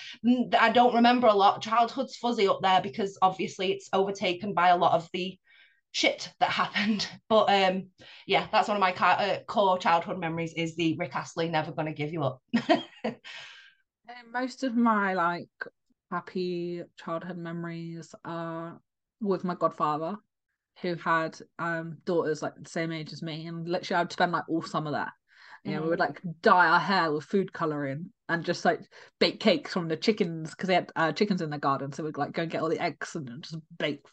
I 0.59 0.71
don't 0.71 0.95
remember 0.95 1.27
a 1.27 1.35
lot. 1.35 1.63
Childhood's 1.63 2.17
fuzzy 2.17 2.49
up 2.49 2.61
there 2.63 2.81
because 2.81 3.19
obviously 3.23 3.73
it's 3.73 3.89
overtaken 3.93 4.55
by 4.55 4.69
a 4.69 4.77
lot 4.77 4.95
of 4.95 5.09
the 5.13 5.39
shit 5.97 6.31
that 6.41 6.51
happened. 6.51 7.09
But 7.29 7.51
um, 7.51 7.89
yeah, 8.27 8.47
that's 8.53 8.69
one 8.69 8.77
of 8.77 8.81
my 8.81 8.93
uh, 8.93 9.41
core 9.47 9.79
childhood 9.79 10.19
memories 10.19 10.53
is 10.55 10.77
the 10.77 10.95
Rick 10.97 11.17
Astley 11.17 11.49
"Never 11.49 11.73
Gonna 11.73 11.93
Give 11.93 12.13
You 12.13 12.23
Up." 12.23 12.43
most 14.33 14.63
of 14.63 14.77
my 14.77 15.15
like 15.15 15.49
happy 16.11 16.83
childhood 16.97 17.39
memories 17.39 18.15
are 18.25 18.81
with 19.21 19.43
my 19.43 19.55
godfather 19.55 20.17
who 20.83 20.95
had 20.95 21.37
um 21.59 21.97
daughters 22.05 22.43
like 22.43 22.55
the 22.63 22.69
same 22.69 22.93
age 22.93 23.13
as 23.13 23.23
me 23.23 23.47
and 23.47 23.67
literally 23.67 24.01
I'd 24.01 24.13
spend 24.13 24.33
like 24.33 24.49
all 24.49 24.63
summer 24.63 24.93
there. 24.93 25.13
You 25.65 25.73
know, 25.73 25.81
mm. 25.81 25.85
we 25.85 25.89
would 25.91 25.99
mm. 25.99 26.07
like 26.07 26.21
dye 26.43 26.69
our 26.69 26.79
hair 26.79 27.11
with 27.11 27.25
food 27.25 27.53
coloring 27.53 28.11
and 28.29 28.45
just 28.45 28.65
like 28.65 28.81
bake 29.19 29.41
cakes 29.41 29.73
from 29.73 29.89
the 29.89 29.97
chickens 29.97 30.51
because 30.51 30.69
they 30.69 30.75
had 30.75 30.93
uh, 30.95 31.13
chickens 31.13 31.43
in 31.43 31.51
the 31.51 31.59
garden. 31.59 31.93
So 31.93 32.05
we'd 32.05 32.19
like 32.19 32.33
go 32.33 32.43
and 32.43 32.51
get 32.51 32.63
all 32.63 32.69
the 32.69 32.81
eggs 32.81 33.17
and 33.17 33.43
just 33.43 33.57
bake 33.79 34.05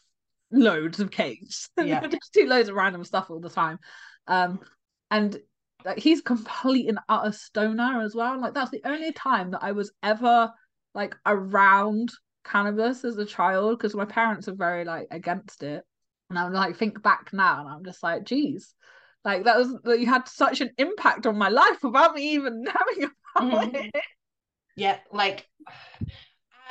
loads 0.54 1.00
of 1.00 1.10
cakes. 1.10 1.68
Yeah. 1.78 2.06
just 2.06 2.32
do 2.32 2.46
loads 2.46 2.68
of 2.68 2.76
random 2.76 3.04
stuff 3.04 3.30
all 3.30 3.40
the 3.40 3.50
time. 3.50 3.78
Um, 4.26 4.60
and 5.10 5.38
like 5.84 5.98
he's 5.98 6.22
complete 6.22 6.88
and 6.88 6.98
utter 7.08 7.32
stoner 7.32 8.00
as 8.02 8.14
well. 8.14 8.40
Like 8.40 8.54
that's 8.54 8.70
the 8.70 8.82
only 8.84 9.12
time 9.12 9.50
that 9.50 9.62
I 9.62 9.72
was 9.72 9.92
ever 10.02 10.50
like 10.94 11.14
around 11.26 12.10
cannabis 12.44 13.04
as 13.04 13.16
a 13.16 13.24
child 13.24 13.78
because 13.78 13.94
my 13.94 14.04
parents 14.04 14.48
are 14.48 14.54
very 14.54 14.84
like 14.84 15.08
against 15.10 15.62
it. 15.62 15.84
And 16.30 16.38
I'm 16.38 16.52
like 16.52 16.76
think 16.76 17.02
back 17.02 17.32
now 17.32 17.60
and 17.60 17.68
I'm 17.68 17.84
just 17.84 18.02
like, 18.02 18.24
geez, 18.24 18.74
like 19.24 19.44
that 19.44 19.58
was 19.58 19.76
that 19.84 20.00
you 20.00 20.06
had 20.06 20.28
such 20.28 20.60
an 20.60 20.70
impact 20.78 21.26
on 21.26 21.36
my 21.36 21.48
life 21.48 21.82
without 21.82 22.14
me 22.14 22.32
even 22.32 22.62
knowing 22.64 23.10
about 23.36 23.52
mm-hmm. 23.52 23.76
it. 23.76 24.04
Yeah, 24.76 24.98
like 25.12 25.46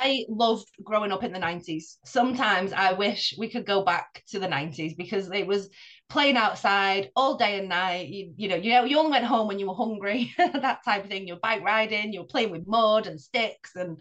I 0.00 0.24
loved 0.28 0.68
growing 0.82 1.12
up 1.12 1.24
in 1.24 1.32
the 1.32 1.38
90s. 1.38 1.96
Sometimes 2.04 2.72
I 2.72 2.92
wish 2.92 3.34
we 3.38 3.48
could 3.48 3.66
go 3.66 3.84
back 3.84 4.22
to 4.28 4.38
the 4.38 4.48
90s 4.48 4.96
because 4.96 5.30
it 5.30 5.46
was 5.46 5.70
playing 6.08 6.36
outside 6.36 7.10
all 7.16 7.36
day 7.36 7.58
and 7.58 7.68
night. 7.68 8.08
You, 8.08 8.32
you 8.36 8.48
know, 8.48 8.56
you 8.56 8.70
know, 8.70 8.84
you 8.84 8.98
only 8.98 9.12
went 9.12 9.24
home 9.24 9.48
when 9.48 9.58
you 9.58 9.68
were 9.68 9.74
hungry, 9.74 10.32
that 10.38 10.84
type 10.84 11.04
of 11.04 11.10
thing. 11.10 11.26
You're 11.26 11.38
bike 11.38 11.62
riding, 11.62 12.12
you're 12.12 12.24
playing 12.24 12.50
with 12.50 12.66
mud 12.66 13.06
and 13.06 13.20
sticks. 13.20 13.76
And 13.76 13.98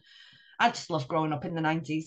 I 0.59 0.69
just 0.69 0.89
love 0.89 1.07
growing 1.07 1.33
up 1.33 1.45
in 1.45 1.55
the 1.55 1.61
90s. 1.61 2.05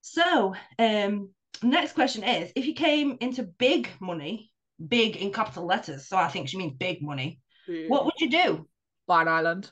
So, 0.00 0.54
um, 0.78 1.30
next 1.62 1.92
question 1.92 2.24
is 2.24 2.52
if 2.56 2.66
you 2.66 2.74
came 2.74 3.18
into 3.20 3.42
big 3.42 3.88
money, 4.00 4.52
big 4.86 5.16
in 5.16 5.32
capital 5.32 5.66
letters, 5.66 6.08
so 6.08 6.16
I 6.16 6.28
think 6.28 6.48
she 6.48 6.56
means 6.56 6.74
big 6.78 7.02
money, 7.02 7.40
mm. 7.68 7.88
what 7.88 8.04
would 8.04 8.18
you 8.18 8.30
do? 8.30 8.68
Buy 9.06 9.22
an 9.22 9.28
island. 9.28 9.70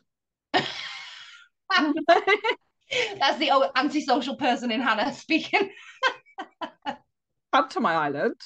That's 3.18 3.38
the 3.38 3.70
antisocial 3.76 4.36
person 4.36 4.70
in 4.70 4.80
Hannah 4.80 5.12
speaking. 5.12 5.70
Come 7.52 7.68
to 7.70 7.80
my 7.80 7.94
island 7.94 8.36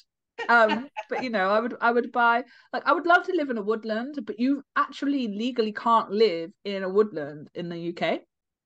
um 0.48 0.88
but 1.09 1.22
you 1.22 1.31
know 1.31 1.50
i 1.50 1.61
would 1.61 1.74
i 1.81 1.90
would 1.90 2.11
buy 2.12 2.42
like 2.72 2.87
i 2.87 2.92
would 2.92 3.07
love 3.07 3.24
to 3.24 3.33
live 3.33 3.50
in 3.50 3.59
a 3.59 3.62
woodland 3.62 4.18
but 4.24 4.38
you 4.38 4.62
actually 4.76 5.29
legally 5.29 5.72
can't 5.72 6.11
live 6.11 6.50
in 6.64 6.83
a 6.83 6.88
woodland 6.88 7.48
in 7.55 7.68
the 7.68 7.88
uk 7.90 8.20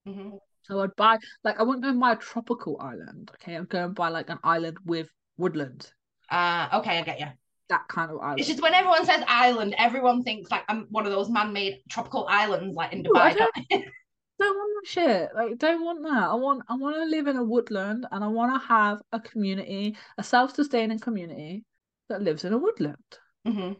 mm-hmm. 0.06 0.30
so 0.62 0.80
i'd 0.80 0.94
buy 0.96 1.18
like 1.42 1.58
i 1.58 1.62
wouldn't 1.62 1.82
go 1.82 1.90
and 1.90 2.00
buy 2.00 2.12
a 2.12 2.16
tropical 2.16 2.78
island 2.80 3.30
okay 3.34 3.56
i'd 3.56 3.68
go 3.68 3.84
and 3.84 3.94
buy 3.94 4.08
like 4.08 4.30
an 4.30 4.38
island 4.44 4.76
with 4.84 5.08
woodland 5.36 5.90
uh 6.30 6.68
okay 6.72 6.98
i 6.98 7.02
get 7.02 7.20
you 7.20 7.26
that 7.70 7.88
kind 7.88 8.10
of 8.10 8.18
island. 8.18 8.40
It's 8.40 8.48
just 8.48 8.60
when 8.60 8.74
everyone 8.74 9.06
says 9.06 9.24
island, 9.26 9.74
everyone 9.78 10.22
thinks 10.22 10.50
like 10.50 10.64
I'm 10.68 10.86
one 10.90 11.06
of 11.06 11.12
those 11.12 11.30
man-made 11.30 11.80
tropical 11.88 12.26
islands 12.28 12.76
like 12.76 12.92
in 12.92 13.02
Dubai. 13.02 13.34
Ooh, 13.72 13.82
don't 14.44 14.56
want 14.56 14.84
that 14.84 14.88
shit. 14.90 15.34
Like, 15.34 15.58
don't 15.58 15.84
want 15.84 16.02
that. 16.02 16.22
I 16.30 16.34
want 16.34 16.62
I 16.68 16.76
want 16.76 16.96
to 16.96 17.04
live 17.04 17.26
in 17.26 17.36
a 17.36 17.44
woodland 17.44 18.06
and 18.10 18.24
I 18.24 18.28
want 18.28 18.60
to 18.60 18.66
have 18.68 19.00
a 19.12 19.20
community, 19.20 19.96
a 20.18 20.22
self-sustaining 20.24 20.98
community 21.00 21.64
that 22.08 22.22
lives 22.22 22.44
in 22.44 22.52
a 22.52 22.58
woodland. 22.58 22.96
hmm 23.44 23.72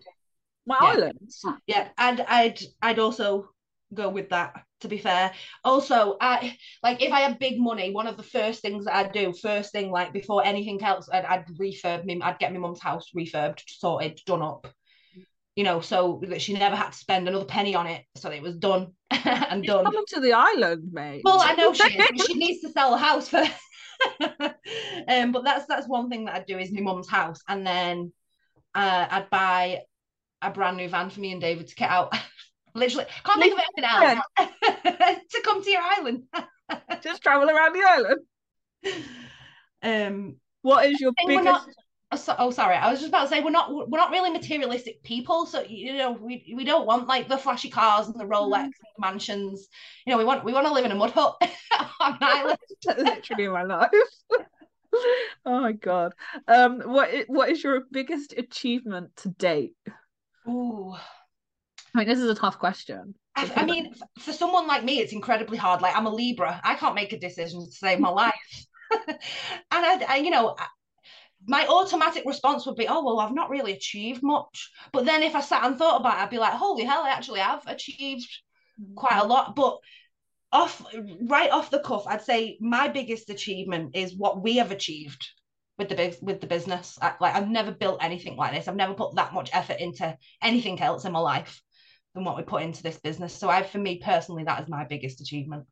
My 0.67 0.77
Yeah. 0.79 0.95
islands. 0.95 1.45
Yeah, 1.67 1.91
and 1.99 2.21
I'd 2.23 2.61
I'd 2.83 2.99
also 2.99 3.51
go 3.95 4.09
with 4.11 4.31
that. 4.31 4.65
To 4.81 4.89
be 4.89 4.99
fair, 4.99 5.33
also 5.65 6.17
I 6.21 6.59
like 6.83 7.03
if 7.03 7.13
I 7.13 7.21
had 7.21 7.39
big 7.39 7.59
money, 7.61 7.93
one 7.93 8.07
of 8.07 8.17
the 8.19 8.23
first 8.23 8.63
things 8.63 8.85
that 8.87 8.97
I'd 8.97 9.13
do, 9.13 9.33
first 9.33 9.73
thing 9.73 9.91
like 9.91 10.13
before 10.13 10.45
anything 10.45 10.83
else, 10.83 11.09
I'd, 11.13 11.25
I'd 11.25 11.47
refurb 11.61 12.05
me. 12.05 12.21
I'd 12.23 12.39
get 12.39 12.53
my 12.53 12.59
mum's 12.59 12.83
house 12.83 13.11
refurbed, 13.17 13.63
sorted, 13.67 14.21
done 14.27 14.43
up. 14.43 14.67
You 15.57 15.63
know, 15.65 15.81
so 15.81 16.21
that 16.29 16.43
she 16.43 16.53
never 16.55 16.75
had 16.75 16.91
to 16.91 16.99
spend 16.99 17.29
another 17.29 17.45
penny 17.45 17.75
on 17.77 17.87
it, 17.87 18.05
so 18.17 18.29
it 18.31 18.43
was 18.43 18.57
done 18.57 18.93
and 19.11 19.65
She's 19.65 19.73
done. 19.73 19.85
coming 19.85 20.05
to 20.09 20.21
the 20.21 20.33
island, 20.33 20.91
mate. 20.93 21.23
Well, 21.25 21.41
I 21.41 21.55
know 21.55 21.73
she 21.73 21.85
is, 21.97 22.27
she 22.27 22.35
needs 22.35 22.61
to 22.63 22.71
sell 22.71 22.91
the 22.91 22.97
house 22.97 23.29
first. 23.29 23.53
um, 25.09 25.31
but 25.33 25.45
that's 25.45 25.67
that's 25.67 25.87
one 25.87 26.11
thing 26.11 26.25
that 26.25 26.35
I'd 26.35 26.47
do 26.47 26.59
is 26.59 26.73
my 26.73 26.81
mum's 26.81 27.09
house, 27.09 27.39
and 27.49 27.65
then 27.67 28.13
uh, 28.75 29.07
I'd 29.09 29.31
buy 29.31 29.83
a 30.43 30.51
brand 30.51 30.77
new 30.77 30.89
van 30.89 31.09
for 31.11 31.21
me 31.21 31.31
and 31.33 31.41
David 31.41 31.69
to 31.69 31.75
get 31.77 31.89
out. 31.91 32.13
Literally, 32.75 33.07
can't 33.25 33.41
think 33.41 33.55
of 33.55 33.61
anything 33.79 34.19
else 34.39 35.25
to 35.31 35.41
come 35.45 35.63
to 35.63 35.71
your 35.71 35.83
island. 35.83 36.25
Just 37.03 37.23
travel 37.23 37.49
around 37.49 37.73
the 37.75 37.85
island. 37.89 38.21
Um, 39.83 40.37
What 40.63 40.87
is 40.87 41.01
your 41.01 41.13
I 41.19 41.23
think 41.27 41.29
we're 41.31 41.45
biggest? 41.45 41.67
not- 41.67 41.75
so- 42.15 42.37
oh, 42.39 42.51
sorry, 42.51 42.77
I 42.77 42.91
was 42.91 43.01
just 43.01 43.09
about 43.09 43.25
to 43.25 43.29
say 43.29 43.41
we're 43.41 43.51
not 43.51 43.73
we're 43.73 43.99
not 43.99 44.11
really 44.11 44.31
materialistic 44.31 45.03
people, 45.03 45.47
so 45.47 45.63
you 45.63 45.95
know 45.95 46.13
we 46.13 46.55
we 46.57 46.65
don't 46.65 46.87
want 46.87 47.09
like 47.09 47.29
the 47.29 47.39
flashy 47.39 47.71
cars 47.71 48.07
and 48.07 48.19
the 48.19 48.25
Rolex 48.25 48.65
and 48.65 48.73
the 48.73 49.01
mansions. 49.01 49.69
You 50.07 50.13
know, 50.13 50.19
we 50.19 50.25
want 50.25 50.45
we 50.45 50.53
want 50.53 50.67
to 50.67 50.73
live 50.73 50.85
in 50.85 50.93
a 50.93 50.95
mud 50.95 51.11
hut 51.11 51.37
on 52.01 52.13
an 52.13 52.19
island. 52.21 52.59
literally 52.99 53.49
my 53.49 53.63
life. 53.63 53.91
oh 55.47 55.61
my 55.61 55.73
god. 55.73 56.13
Um, 56.47 56.81
what 56.81 57.11
what 57.29 57.49
is 57.49 57.63
your 57.63 57.83
biggest 57.91 58.35
achievement 58.37 59.17
to 59.19 59.29
date? 59.31 59.75
Ooh. 60.49 60.95
I 61.95 61.99
mean, 61.99 62.09
this 62.09 62.19
is 62.19 62.29
a 62.29 62.35
tough 62.35 62.59
question. 62.59 63.15
I, 63.37 63.51
I 63.57 63.65
mean, 63.65 63.95
for 64.19 64.33
someone 64.33 64.67
like 64.67 64.85
me, 64.85 64.99
it's 64.99 65.13
incredibly 65.13 65.57
hard. 65.57 65.81
Like 65.81 65.97
I'm 65.97 66.07
a 66.07 66.15
Libra, 66.15 66.61
I 66.63 66.75
can't 66.75 66.95
make 66.95 67.13
a 67.13 67.19
decision 67.19 67.65
to 67.65 67.73
save 67.73 68.01
my 68.01 68.09
life, 68.09 68.67
and 69.09 69.19
I, 69.73 70.05
I, 70.09 70.17
you 70.17 70.31
know, 70.31 70.57
my 71.47 71.67
automatic 71.67 72.25
response 72.27 72.67
would 72.67 72.77
be, 72.77 72.89
"Oh 72.89 73.05
well, 73.05 73.21
I've 73.21 73.35
not 73.35 73.51
really 73.51 73.73
achieved 73.73 74.23
much." 74.23 74.71
But 74.93 75.05
then 75.05 75.23
if 75.23 75.35
I 75.35 75.41
sat 75.41 75.65
and 75.65 75.77
thought 75.77 76.01
about 76.01 76.19
it, 76.19 76.23
I'd 76.23 76.31
be 76.31 76.39
like, 76.39 76.55
"Holy 76.55 76.85
hell, 76.85 77.03
I 77.05 77.11
actually 77.11 77.41
have 77.41 77.63
achieved 77.67 78.29
quite 78.95 79.19
a 79.19 79.27
lot." 79.27 79.55
But 79.57 79.79
off, 80.53 80.85
right 81.23 81.51
off 81.51 81.71
the 81.71 81.81
cuff, 81.81 82.07
I'd 82.07 82.23
say 82.23 82.57
my 82.61 82.89
biggest 82.89 83.31
achievement 83.31 83.97
is 83.97 84.17
what 84.17 84.43
we 84.43 84.57
have 84.57 84.71
achieved 84.71 85.27
with 85.79 85.89
the 85.89 85.97
big 85.97 86.17
with 86.23 86.41
the 86.41 86.47
business. 86.47 86.97
I, 87.03 87.15
like 87.21 87.35
I've 87.35 87.49
never 87.49 87.73
built 87.73 88.03
anything 88.03 88.37
like 88.37 88.53
this. 88.55 88.69
I've 88.69 88.77
never 88.77 88.95
put 88.95 89.17
that 89.17 89.35
much 89.35 89.51
effort 89.53 89.81
into 89.81 90.17
anything 90.43 90.81
else 90.81 91.05
in 91.05 91.13
my 91.13 91.19
life 91.19 91.61
than 92.15 92.25
what 92.25 92.37
we 92.37 92.45
put 92.45 92.63
into 92.63 92.83
this 92.83 92.99
business. 93.01 93.35
So 93.35 93.49
I, 93.49 93.63
for 93.65 93.79
me 93.79 94.01
personally, 94.03 94.45
that 94.45 94.63
is 94.63 94.69
my 94.69 94.85
biggest 94.85 95.21
achievement. 95.21 95.67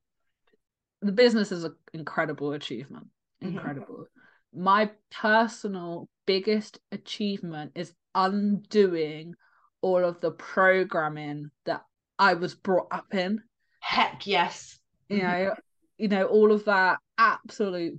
the 1.01 1.13
business 1.13 1.51
is 1.53 1.65
an 1.65 1.75
incredible 1.93 2.53
achievement. 2.53 3.09
Mhm. 3.43 3.55
Incredible. 3.55 4.07
My 4.55 4.91
personal 5.11 6.09
biggest 6.27 6.79
achievement 6.91 7.73
is 7.75 7.93
undoing 8.15 9.35
all 9.81 10.05
of 10.05 10.21
the 10.21 10.31
programming 10.31 11.51
that 11.65 11.83
I 12.19 12.35
was 12.35 12.55
brought 12.55 12.89
up 12.91 13.15
in. 13.15 13.41
Heck 13.81 14.27
yes. 14.27 14.79
You 15.09 15.23
know, 15.23 15.55
you 15.97 16.09
know, 16.09 16.25
all 16.27 16.53
of 16.53 16.67
that 16.67 16.99
absolute 17.19 17.99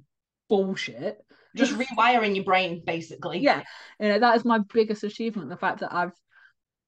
bullshit. 0.50 1.20
Just 1.56 1.74
rewiring 1.74 2.36
your 2.36 2.46
brain, 2.46 2.82
basically. 2.86 3.40
yeah 3.40 3.62
you 4.00 4.10
know 4.10 4.20
that 4.20 4.36
is 4.36 4.44
my 4.44 4.60
biggest 4.74 5.04
achievement 5.04 5.50
the 5.50 5.58
fact 5.58 5.80
that 5.80 5.94
i've 5.94 6.14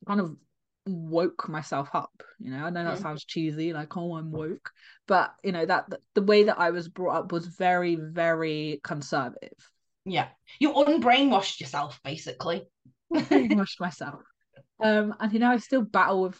kind 0.08 0.19
of 0.19 0.36
woke 0.86 1.50
myself 1.50 1.89
up 1.93 2.24
you 2.39 2.52
know? 2.52 2.65
I 2.65 2.69
know 2.69 2.84
that 2.84 3.00
sounds 3.00 3.26
cheesy 3.26 3.74
like 3.74 3.95
oh 3.98 4.15
i'm 4.15 4.32
woke 4.32 4.71
but 5.08 5.34
you 5.43 5.52
know 5.52 5.65
that 5.65 5.88
the 6.13 6.21
way 6.21 6.43
that 6.43 6.60
i 6.60 6.71
was 6.71 6.88
brought 6.88 7.17
up 7.17 7.32
was 7.32 7.48
very 7.48 7.95
very 7.95 8.80
conservative. 8.84 9.54
Yeah. 10.06 10.28
You 10.60 10.74
unbrainwashed 10.74 11.60
yourself, 11.60 12.00
basically. 12.04 12.67
brainwashed 13.12 13.80
myself. 13.80 14.21
Um 14.80 15.15
and 15.19 15.34
you 15.34 15.39
know 15.39 15.50
i 15.50 15.58
still 15.58 15.82
battle 15.82 16.24
with 16.24 16.39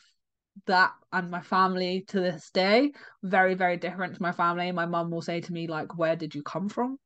that 0.68 0.94
and 1.12 1.30
my 1.32 1.42
family 1.42 2.06
to 2.10 2.20
this 2.20 2.50
day. 2.52 2.92
Very 3.24 3.56
very 3.56 3.78
different 3.78 4.16
to 4.16 4.22
my 4.22 4.32
family. 4.32 4.72
My 4.72 4.86
mum 4.86 5.12
will 5.12 5.22
say 5.22 5.42
to 5.42 5.54
me 5.54 5.68
like 5.68 5.98
where 5.98 6.16
did 6.16 6.36
you 6.36 6.44
come 6.44 6.70
from? 6.70 6.98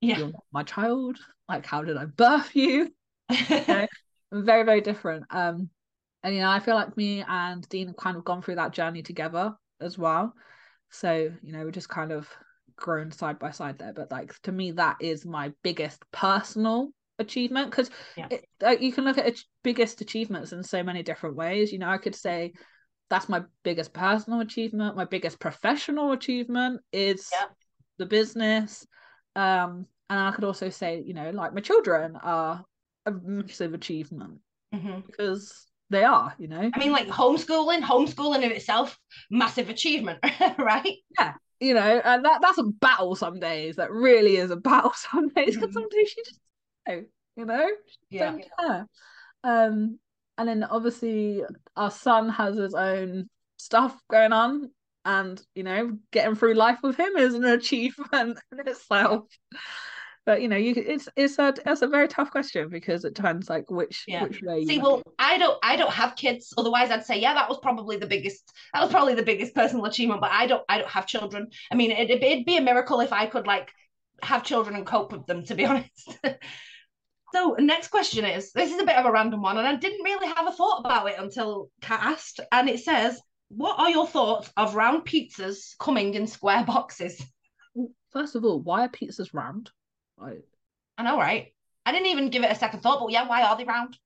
Yeah. 0.00 0.18
you're 0.18 0.26
not 0.28 0.44
my 0.52 0.62
child. 0.62 1.18
Like 1.48 1.66
how 1.66 1.82
did 1.82 1.96
i 1.96 2.04
birth 2.04 2.54
you? 2.54 2.92
Very 4.30 4.62
very 4.64 4.82
different. 4.82 5.24
Um 5.30 5.70
and 6.22 6.34
you 6.34 6.40
know 6.40 6.50
i 6.50 6.60
feel 6.60 6.74
like 6.74 6.96
me 6.96 7.24
and 7.26 7.68
dean 7.68 7.88
have 7.88 7.96
kind 7.96 8.16
of 8.16 8.24
gone 8.24 8.42
through 8.42 8.56
that 8.56 8.72
journey 8.72 9.02
together 9.02 9.54
as 9.80 9.96
well 9.98 10.34
so 10.90 11.30
you 11.42 11.52
know 11.52 11.64
we're 11.64 11.70
just 11.70 11.88
kind 11.88 12.12
of 12.12 12.28
grown 12.76 13.10
side 13.10 13.38
by 13.38 13.50
side 13.50 13.78
there 13.78 13.92
but 13.92 14.10
like 14.10 14.32
to 14.42 14.52
me 14.52 14.70
that 14.70 14.96
is 15.00 15.26
my 15.26 15.52
biggest 15.62 16.02
personal 16.12 16.90
achievement 17.18 17.70
because 17.70 17.90
Yeah. 18.16 18.28
like, 18.60 18.80
you 18.80 18.92
can 18.92 19.04
look 19.04 19.18
at 19.18 19.26
ach- 19.26 19.46
biggest 19.64 20.00
achievements 20.00 20.52
in 20.52 20.62
so 20.62 20.82
many 20.82 21.02
different 21.02 21.36
ways 21.36 21.72
you 21.72 21.78
know 21.78 21.88
i 21.88 21.98
could 21.98 22.14
say 22.14 22.52
that's 23.10 23.28
my 23.28 23.42
biggest 23.64 23.92
personal 23.92 24.40
achievement 24.40 24.96
my 24.96 25.04
biggest 25.04 25.40
professional 25.40 26.12
achievement 26.12 26.80
is 26.92 27.28
Yeah. 27.32 27.46
the 27.98 28.06
business 28.06 28.86
um 29.34 29.86
and 30.10 30.20
i 30.20 30.30
could 30.30 30.44
also 30.44 30.70
say 30.70 31.02
you 31.04 31.14
know 31.14 31.30
like 31.30 31.52
my 31.52 31.60
children 31.60 32.16
are 32.22 32.64
a 33.06 33.10
massive 33.10 33.74
achievement 33.74 34.38
Mhm. 34.72 35.04
because 35.06 35.67
they 35.90 36.04
are 36.04 36.34
you 36.38 36.48
know 36.48 36.70
I 36.72 36.78
mean, 36.78 36.92
like 36.92 37.08
homeschooling, 37.08 37.82
homeschooling 37.82 38.42
in 38.42 38.52
itself, 38.52 38.98
massive 39.30 39.68
achievement, 39.68 40.18
right? 40.58 40.96
Yeah. 41.18 41.34
You 41.60 41.74
know 41.74 42.00
and 42.04 42.24
that 42.24 42.40
that's 42.40 42.58
a 42.58 42.64
battle 42.64 43.16
some 43.16 43.40
days 43.40 43.76
that 43.76 43.90
really 43.90 44.36
is 44.36 44.50
a 44.50 44.56
battle 44.56 44.92
some 45.10 45.28
days 45.28 45.56
because 45.56 45.70
Mhm. 45.70 45.74
some 45.74 45.88
days 45.90 46.14
you 46.16 46.24
just 46.24 46.40
know, 46.86 47.04
you 47.36 47.44
know 47.44 47.68
Yeah. 48.10 48.30
don't 48.30 48.44
care 48.58 48.86
um 49.44 49.98
and 50.36 50.48
then 50.48 50.62
obviously 50.64 51.42
our 51.76 51.90
son 51.90 52.28
has 52.28 52.56
his 52.56 52.74
own 52.74 53.28
stuff 53.56 54.00
going 54.08 54.32
on 54.32 54.70
and 55.04 55.42
you 55.56 55.64
know 55.64 55.98
getting 56.12 56.36
through 56.36 56.54
life 56.54 56.78
with 56.82 56.96
him 56.96 57.16
is 57.16 57.34
an 57.34 57.44
achievement 57.58 58.38
in 58.52 58.60
itself 58.68 59.24
but 60.28 60.42
you 60.42 60.48
know 60.48 60.58
you 60.58 60.74
it's 60.76 61.08
it's 61.16 61.38
a 61.38 61.54
it's 61.64 61.80
a 61.80 61.86
very 61.88 62.06
tough 62.06 62.30
question 62.30 62.68
because 62.68 63.06
it 63.06 63.14
depends 63.14 63.48
like 63.48 63.70
which 63.70 64.04
Yeah. 64.06 64.24
which 64.24 64.42
way 64.42 64.62
See, 64.66 64.78
well, 64.78 65.00
I 65.18 65.38
don't, 65.38 65.58
I 65.62 65.76
don't 65.76 65.90
have 65.90 66.16
kids. 66.16 66.52
Otherwise, 66.58 66.90
I'd 66.90 67.06
say, 67.06 67.18
yeah, 67.18 67.32
that 67.32 67.48
was 67.48 67.58
probably 67.60 67.96
the 67.96 68.06
biggest, 68.06 68.52
that 68.74 68.82
was 68.82 68.90
probably 68.90 69.14
the 69.14 69.22
biggest 69.22 69.54
personal 69.54 69.86
achievement. 69.86 70.20
But 70.20 70.32
I 70.32 70.46
don't, 70.46 70.62
I 70.68 70.76
don't 70.76 70.90
have 70.90 71.06
children. 71.06 71.48
I 71.72 71.76
mean, 71.76 71.92
it, 71.92 72.10
it'd 72.10 72.44
be 72.44 72.58
a 72.58 72.60
miracle 72.60 73.00
if 73.00 73.10
I 73.10 73.24
could 73.24 73.46
like 73.46 73.70
have 74.20 74.44
children 74.44 74.76
and 74.76 74.84
cope 74.84 75.12
with 75.12 75.24
them. 75.24 75.46
To 75.46 75.54
be 75.54 75.64
honest. 75.70 76.18
so, 77.32 77.56
next 77.58 77.88
question 77.88 78.26
is: 78.26 78.52
This 78.52 78.70
is 78.70 78.78
a 78.82 78.84
bit 78.84 78.96
of 78.96 79.06
a 79.06 79.10
random 79.10 79.40
one, 79.40 79.56
and 79.56 79.66
I 79.66 79.76
didn't 79.76 80.04
really 80.04 80.26
have 80.26 80.46
a 80.46 80.52
thought 80.52 80.80
about 80.84 81.08
it 81.08 81.18
until 81.18 81.70
Kat 81.80 82.00
asked. 82.02 82.40
And 82.52 82.68
it 82.68 82.80
says, 82.80 83.18
"What 83.48 83.78
are 83.78 83.88
your 83.88 84.06
thoughts 84.06 84.52
of 84.58 84.74
round 84.74 85.06
pizzas 85.06 85.74
coming 85.80 86.12
in 86.12 86.26
square 86.26 86.64
boxes?" 86.66 87.24
first 88.10 88.34
of 88.34 88.44
all 88.44 88.60
why 88.60 88.84
are 88.84 88.88
pizzas 88.88 89.34
round 89.34 89.70
like 90.20 90.44
I 90.96 91.02
know, 91.04 91.18
right? 91.18 91.54
I 91.86 91.92
didn't 91.92 92.08
even 92.08 92.30
give 92.30 92.42
it 92.42 92.50
a 92.52 92.54
second 92.54 92.80
thought, 92.80 93.00
but 93.00 93.10
yeah, 93.12 93.26
why 93.28 93.42
are 93.42 93.56
they 93.56 93.64
round? 93.64 93.96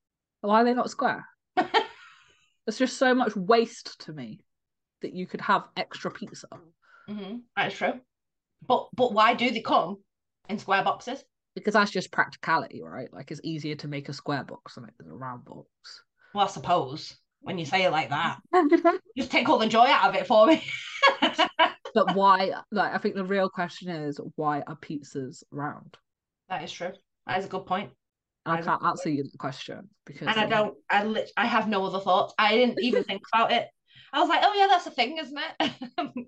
why 0.41 0.61
are 0.61 0.65
they 0.65 0.75
not 0.75 0.91
square 0.91 1.25
it's 2.67 2.79
just 2.79 2.97
so 2.99 3.15
much 3.15 3.37
waste 3.37 4.01
to 4.01 4.13
me 4.13 4.41
that 5.01 5.13
you 5.15 5.27
could 5.27 5.41
have 5.41 5.65
extra 5.77 6.11
pizza 6.11 6.49
hmm 7.09 7.37
That 7.57 7.73
is 7.73 7.79
true. 7.79 8.01
But 8.67 8.89
but 8.95 9.13
why 9.13 9.35
do 9.35 9.51
they 9.51 9.61
come 9.61 9.99
in 10.49 10.59
square 10.59 10.83
boxes? 10.85 11.25
because 11.55 11.75
that's 11.75 11.91
just 11.91 12.11
practicality, 12.11 12.81
right? 12.83 13.13
Like 13.13 13.31
it's 13.31 13.41
easier 13.45 13.75
to 13.77 13.89
make 13.89 14.09
a 14.09 14.13
square 14.15 14.43
box 14.43 14.75
than 14.75 14.85
it 14.85 14.95
is 15.01 15.07
a 15.07 15.13
round 15.13 15.45
box. 15.45 15.67
Well, 16.35 16.47
I 16.47 16.49
suppose 16.49 17.15
when 17.43 17.59
you 17.59 17.67
say 17.67 17.85
it 17.85 17.91
like 17.91 18.09
that, 18.09 18.39
just 19.17 19.31
take 19.31 19.49
all 19.49 19.59
the 19.59 19.67
joy 19.69 19.85
out 19.87 20.09
of 20.09 20.15
it 20.15 20.27
for 20.27 20.47
me. 20.47 20.65
but 21.95 22.15
why? 22.15 22.53
Like, 22.71 22.95
I 22.95 22.99
think 22.99 23.15
the 23.15 23.25
real 23.25 23.49
question 23.49 23.89
is 23.89 24.21
why 24.37 24.63
are 24.67 24.77
pizzas 24.77 25.43
round? 25.51 25.97
that 26.49 26.65
is 26.65 26.73
true. 26.73 26.93
That 27.27 27.39
is 27.39 27.47
a 27.47 27.49
good 27.49 27.67
point. 27.67 27.91
And 28.45 28.59
I 28.59 28.63
can't 28.63 28.85
answer 28.85 29.09
you 29.09 29.23
the 29.23 29.39
question 29.39 29.89
because 30.05 30.29
And 30.29 30.39
I 30.39 30.47
don't. 30.47 30.75
I 30.91 31.05
lit. 31.05 31.31
I 31.37 31.47
have 31.47 31.69
no 31.69 31.85
other 31.85 32.01
thoughts. 32.01 32.35
I 32.39 32.57
didn't 32.57 32.83
even 32.83 33.05
think 33.05 33.23
about 33.33 33.53
it. 33.53 33.69
I 34.13 34.21
was 34.21 34.29
like, 34.29 34.41
oh 34.43 34.53
yeah, 34.55 34.67
that's 34.69 34.87
a 34.87 34.91
thing, 34.91 35.19
isn't 35.19 35.39
it? 35.39 36.27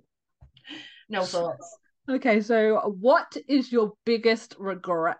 no 1.09 1.25
thoughts. 1.25 1.77
Okay, 2.09 2.41
so 2.41 2.97
what 3.01 3.37
is 3.49 3.73
your 3.73 3.93
biggest 4.05 4.55
regret? 4.59 5.19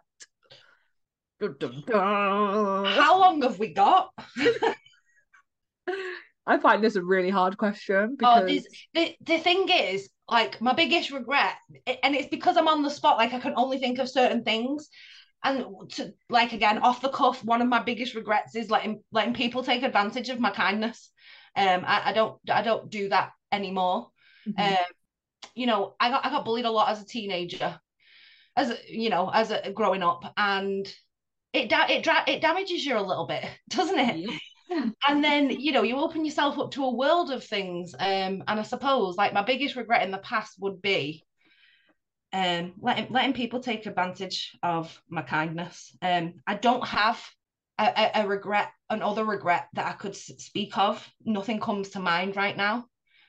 How 1.41 3.19
long 3.21 3.43
have 3.43 3.59
we 3.59 3.75
got? 3.75 4.11
I 6.47 6.59
find 6.59 6.83
this 6.83 6.97
a 6.97 7.03
really 7.03 7.31
hard 7.31 7.57
question 7.57 8.17
Oh, 8.23 8.43
because 8.43 8.47
this, 8.47 8.67
the 8.95 9.15
the 9.21 9.39
thing 9.39 9.69
is, 9.69 10.09
like 10.29 10.61
my 10.61 10.73
biggest 10.73 11.11
regret, 11.11 11.55
and 12.03 12.15
it's 12.15 12.29
because 12.29 12.57
I'm 12.57 12.69
on 12.69 12.83
the 12.83 12.91
spot. 12.91 13.19
Like 13.19 13.35
I 13.35 13.41
can 13.41 13.55
only 13.57 13.79
think 13.79 13.99
of 13.99 14.09
certain 14.09 14.45
things, 14.45 14.89
and 15.43 15.67
to 15.93 16.15
like 16.31 16.53
again 16.53 16.79
off 16.79 17.03
the 17.03 17.11
cuff, 17.11 17.45
one 17.45 17.61
of 17.61 17.69
my 17.69 17.83
biggest 17.83 18.15
regrets 18.15 18.55
is 18.57 18.71
letting 18.71 19.03
letting 19.13 19.35
people 19.35 19.63
take 19.63 19.83
advantage 19.83 20.31
of 20.31 20.41
my 20.41 20.51
kindness. 20.51 21.11
Um, 21.57 21.85
I, 21.87 22.11
I 22.11 22.13
don't 22.13 22.39
I 22.51 22.63
don't 22.63 22.91
do 22.91 23.11
that 23.11 23.33
anymore. 23.53 24.11
Mhm. 24.47 24.59
Um, 24.59 24.85
you 25.55 25.67
know, 25.67 25.97
I 26.01 26.11
got 26.11 26.27
I 26.27 26.31
got 26.31 26.45
bullied 26.45 26.67
a 26.67 26.71
lot 26.71 26.91
as 26.91 27.03
a 27.03 27.07
teenager, 27.07 27.81
as 28.57 28.71
a, 28.71 28.79
you 28.89 29.11
know, 29.11 29.31
as 29.33 29.51
a 29.51 29.73
growing 29.73 30.03
up, 30.03 30.33
and 30.37 30.87
it 31.53 31.69
da- 31.71 31.89
it 31.91 32.05
dra- 32.05 32.25
it 32.29 32.41
damages 32.43 32.85
you 32.87 32.99
a 32.99 33.01
little 33.03 33.27
bit, 33.27 33.45
doesn't 33.71 33.99
it? 33.99 34.17
Yeah. 34.17 34.39
And 35.09 35.23
then 35.23 35.51
you 35.51 35.73
know 35.73 35.83
you 35.83 35.97
open 35.97 36.25
yourself 36.25 36.59
up 36.59 36.71
to 36.73 36.85
a 36.85 36.95
world 36.95 37.31
of 37.31 37.45
things 37.45 37.95
um 37.95 38.43
and 38.49 38.61
i 38.61 38.63
suppose 38.63 39.17
like 39.17 39.33
my 39.33 39.43
biggest 39.43 39.77
regret 39.77 40.03
in 40.03 40.11
the 40.11 40.19
past 40.19 40.57
would 40.59 40.81
be 40.81 41.25
um 42.33 42.73
letting 42.81 43.13
letting 43.13 43.35
people 43.35 43.61
take 43.61 43.87
advantage 43.87 44.57
of 44.63 45.01
my 45.09 45.23
kindness. 45.23 45.97
Um 46.03 46.35
i 46.47 46.55
don't 46.55 46.87
have 46.87 47.23
a, 47.79 48.23
a, 48.23 48.27
regret 48.27 48.71
another 48.89 49.25
regret 49.25 49.69
that 49.75 49.87
i 49.87 49.93
could 49.93 50.17
speak 50.17 50.79
of. 50.79 51.07
Nothing 51.25 51.61
comes 51.61 51.91
to 51.91 52.01
mind 52.01 52.37
right 52.37 52.57
now. 52.57 52.87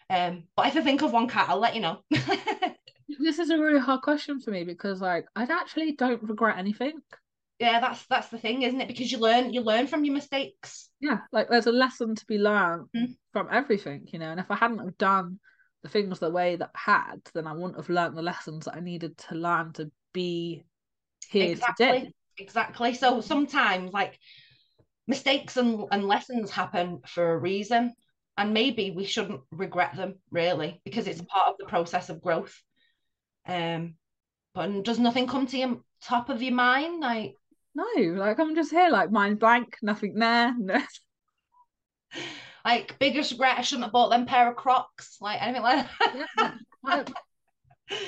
Um 0.10 0.44
but 0.56 0.68
if 0.68 0.76
i 0.78 0.82
think 0.82 1.02
of 1.02 1.12
one 1.12 1.28
Kat 1.28 1.50
i'll 1.50 1.60
let 1.60 1.76
you 1.76 1.82
know. 1.82 2.00
This 3.20 3.40
is 3.40 3.52
a 3.52 3.58
really 3.58 3.80
hard 3.80 4.02
question 4.02 4.42
for 4.42 4.52
me 4.52 4.64
because 4.64 5.00
like 5.00 5.26
I 5.36 5.44
actually 5.44 5.92
don't 5.94 6.24
regret 6.24 6.58
anything. 6.58 7.02
Yeah 7.60 7.80
that's 7.80 8.06
that's 8.08 8.28
the 8.30 8.38
thing 8.38 8.62
isn't 8.64 8.82
it 8.82 8.88
because 8.88 9.12
you 9.12 9.18
learn 9.18 9.54
you 9.54 9.62
learn 9.62 9.88
from 9.88 10.04
your 10.04 10.14
mistakes 10.14 10.90
Yeah, 11.00 11.20
like 11.32 11.50
there's 11.50 11.68
a 11.68 11.72
lesson 11.72 12.16
to 12.16 12.26
be 12.26 12.38
learned 12.38 12.88
Mm. 12.96 13.16
from 13.32 13.48
everything, 13.52 14.08
you 14.12 14.20
know. 14.20 14.32
And 14.32 14.40
if 14.40 14.50
I 14.50 14.56
hadn't 14.56 14.80
have 14.80 14.98
done 14.98 15.40
the 15.84 15.90
things 15.90 16.20
the 16.20 16.30
way 16.30 16.56
that 16.56 16.72
I 16.76 16.80
had, 16.92 17.22
then 17.34 17.48
I 17.48 17.54
wouldn't 17.54 17.76
have 17.78 17.90
learned 17.90 18.18
the 18.18 18.22
lessons 18.22 18.66
that 18.66 18.76
I 18.76 18.80
needed 18.80 19.18
to 19.30 19.36
learn 19.36 19.74
to 19.74 19.92
be 20.14 20.64
here 21.30 21.48
exactly 21.48 22.00
today. 22.00 22.14
exactly 22.38 22.94
so 22.94 23.22
sometimes 23.22 23.94
like 23.94 24.20
mistakes 25.08 25.58
and, 25.58 25.86
and 25.92 26.06
lessons 26.06 26.52
happen 26.52 27.02
for 27.06 27.34
a 27.34 27.38
reason 27.38 27.94
and 28.38 28.54
maybe 28.54 28.92
we 28.92 29.06
shouldn't 29.06 29.42
regret 29.52 29.96
them 29.96 30.16
really 30.32 30.82
because 30.84 31.08
it's 31.08 31.22
part 31.22 31.50
of 31.50 31.56
the 31.60 31.66
process 31.66 32.10
of 32.10 32.22
growth 32.22 32.62
um 33.48 33.96
but 34.54 34.84
does 34.84 35.00
nothing 35.00 35.28
come 35.28 35.46
to 35.48 35.58
your 35.58 35.78
top 36.02 36.30
of 36.30 36.42
your 36.42 36.54
mind 36.54 37.00
like 37.02 37.36
No, 37.76 37.86
like 38.14 38.40
I'm 38.40 38.56
just 38.56 38.72
here, 38.72 38.90
like 38.90 39.12
mind 39.12 39.40
blank, 39.40 39.78
nothing 39.82 40.16
there. 40.16 40.54
No. 40.58 40.82
like 42.64 42.98
biggest 43.00 43.32
regret 43.32 43.58
i 43.58 43.62
shouldn't 43.62 43.84
have 43.84 43.92
bought 43.92 44.10
them 44.10 44.26
pair 44.26 44.50
of 44.50 44.56
crocs 44.56 45.18
like 45.22 45.42
anything 45.42 45.62
like 45.62 45.86
that 46.00 46.16
Yeah, 46.38 46.52
my- 46.84 47.04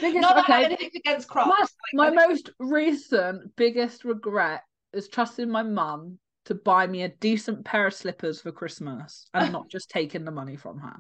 biggest- 0.01 0.21
not 0.21 0.36
that 0.36 0.49
I 0.49 0.56
have 0.62 0.65
okay. 0.65 0.65
anything 0.65 0.91
against 0.95 1.27
crocs 1.30 1.73
My 1.93 2.10
most 2.10 2.51
recent 2.60 3.56
biggest 3.56 4.06
regret 4.06 4.63
is 4.93 5.10
trusting 5.10 5.49
my 5.49 5.63
mum 5.63 6.19
to 6.45 6.56
buy 6.56 6.88
me 6.88 7.03
a 7.03 7.10
decent 7.10 7.65
pair 7.65 7.88
of 7.88 7.93
slippers 7.93 8.39
for 8.41 8.51
Christmas 8.53 9.27
and 9.34 9.51
not 9.51 9.67
just 9.71 9.89
taking 9.89 10.23
the 10.23 10.32
money 10.32 10.56
from 10.56 10.80
her. 10.80 10.95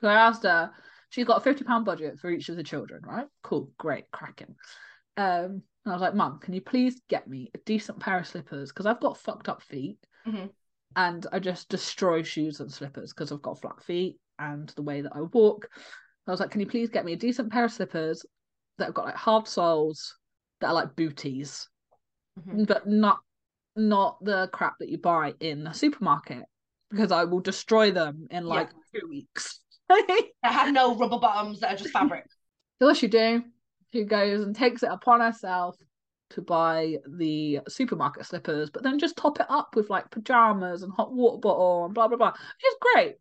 So 0.00 0.06
I 0.08 0.14
asked 0.14 0.44
her, 0.44 0.70
she's 1.10 1.26
got 1.26 1.38
a 1.38 1.40
fifty 1.40 1.64
pound 1.64 1.84
budget 1.84 2.20
for 2.20 2.30
each 2.30 2.48
of 2.48 2.56
the 2.56 2.62
children, 2.62 3.02
right? 3.04 3.26
Cool, 3.42 3.72
great, 3.76 4.04
cracking. 4.12 4.54
Um, 5.16 5.62
and 5.84 5.92
I 5.92 5.94
was 5.94 6.02
like, 6.02 6.14
Mum, 6.14 6.38
can 6.40 6.54
you 6.54 6.60
please 6.60 7.00
get 7.08 7.28
me 7.28 7.50
a 7.54 7.58
decent 7.58 8.00
pair 8.00 8.18
of 8.18 8.26
slippers 8.26 8.70
because 8.70 8.86
I've 8.86 9.00
got 9.00 9.18
fucked 9.18 9.48
up 9.48 9.62
feet, 9.62 9.98
Mhm. 10.26 10.50
and 10.96 11.26
I 11.32 11.38
just 11.38 11.68
destroy 11.68 12.22
shoes 12.22 12.60
and 12.60 12.72
slippers 12.72 13.12
because 13.12 13.32
I've 13.32 13.42
got 13.42 13.60
flat 13.60 13.82
feet 13.82 14.18
and 14.38 14.68
the 14.70 14.82
way 14.82 15.02
that 15.02 15.14
I 15.14 15.20
walk. 15.22 15.68
I 16.26 16.30
was 16.30 16.40
like, 16.40 16.50
can 16.50 16.60
you 16.60 16.66
please 16.66 16.88
get 16.88 17.04
me 17.04 17.12
a 17.12 17.16
decent 17.16 17.52
pair 17.52 17.64
of 17.64 17.72
slippers 17.72 18.24
that 18.78 18.86
have 18.86 18.94
got 18.94 19.04
like 19.06 19.14
hard 19.16 19.46
soles 19.46 20.16
that 20.60 20.68
are 20.68 20.74
like 20.74 20.96
booties, 20.96 21.68
Mhm. 22.38 22.66
but 22.66 22.86
not 22.88 23.20
not 23.76 24.24
the 24.24 24.48
crap 24.52 24.78
that 24.78 24.88
you 24.88 24.98
buy 24.98 25.34
in 25.40 25.64
the 25.64 25.72
supermarket 25.72 26.44
because 26.90 27.10
I 27.10 27.24
will 27.24 27.40
destroy 27.40 27.90
them 27.90 28.28
in 28.30 28.44
Yeah. 28.44 28.48
like 28.48 28.70
two 28.94 29.08
weeks. 29.08 29.60
that 29.88 30.30
have 30.44 30.72
no 30.72 30.94
rubber 30.94 31.18
bottoms 31.18 31.60
that 31.60 31.74
are 31.74 31.76
just 31.76 31.90
fabric 31.90 32.24
what 32.78 32.96
she 32.96 33.08
do? 33.08 33.44
She 33.94 34.02
goes 34.02 34.42
and 34.42 34.56
takes 34.56 34.82
it 34.82 34.90
upon 34.90 35.20
herself 35.20 35.76
to 36.30 36.42
buy 36.42 36.96
the 37.06 37.60
supermarket 37.68 38.26
slippers, 38.26 38.68
but 38.68 38.82
then 38.82 38.98
just 38.98 39.16
top 39.16 39.38
it 39.38 39.46
up 39.48 39.76
with 39.76 39.88
like 39.88 40.10
pajamas 40.10 40.82
and 40.82 40.92
hot 40.92 41.12
water 41.12 41.38
bottle 41.38 41.84
and 41.84 41.94
blah 41.94 42.08
blah 42.08 42.16
blah. 42.16 42.32
Which 42.32 42.66
is 42.66 42.76
great. 42.80 43.14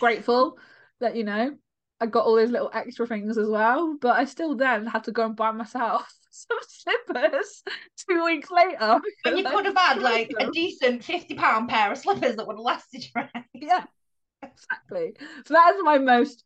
Grateful 0.00 0.58
that 1.00 1.14
you 1.14 1.22
know 1.22 1.56
I 2.00 2.06
got 2.06 2.24
all 2.24 2.34
those 2.34 2.50
little 2.50 2.70
extra 2.74 3.06
things 3.06 3.38
as 3.38 3.48
well, 3.48 3.96
but 4.00 4.16
I 4.16 4.24
still 4.24 4.56
then 4.56 4.86
had 4.86 5.04
to 5.04 5.12
go 5.12 5.24
and 5.24 5.36
buy 5.36 5.52
myself 5.52 6.12
some 6.32 6.58
slippers 6.66 7.62
two 8.10 8.24
weeks 8.24 8.50
later. 8.50 9.00
when 9.22 9.36
you 9.36 9.44
could 9.44 9.66
have 9.66 9.76
had 9.76 10.02
like 10.02 10.32
a 10.40 10.50
decent 10.50 11.04
50 11.04 11.36
pound 11.36 11.68
pair 11.68 11.92
of 11.92 11.98
slippers 11.98 12.34
that 12.34 12.44
would 12.44 12.56
have 12.56 12.64
lasted 12.64 13.04
you 13.04 13.10
right 13.14 13.44
yeah, 13.54 13.84
exactly. 14.42 15.14
So 15.46 15.54
that 15.54 15.76
is 15.76 15.82
my 15.84 15.98
most 15.98 16.42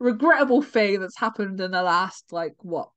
regrettable 0.00 0.62
thing 0.62 1.00
that's 1.00 1.18
happened 1.18 1.60
in 1.60 1.70
the 1.70 1.82
last 1.82 2.32
like 2.32 2.54
what 2.60 2.88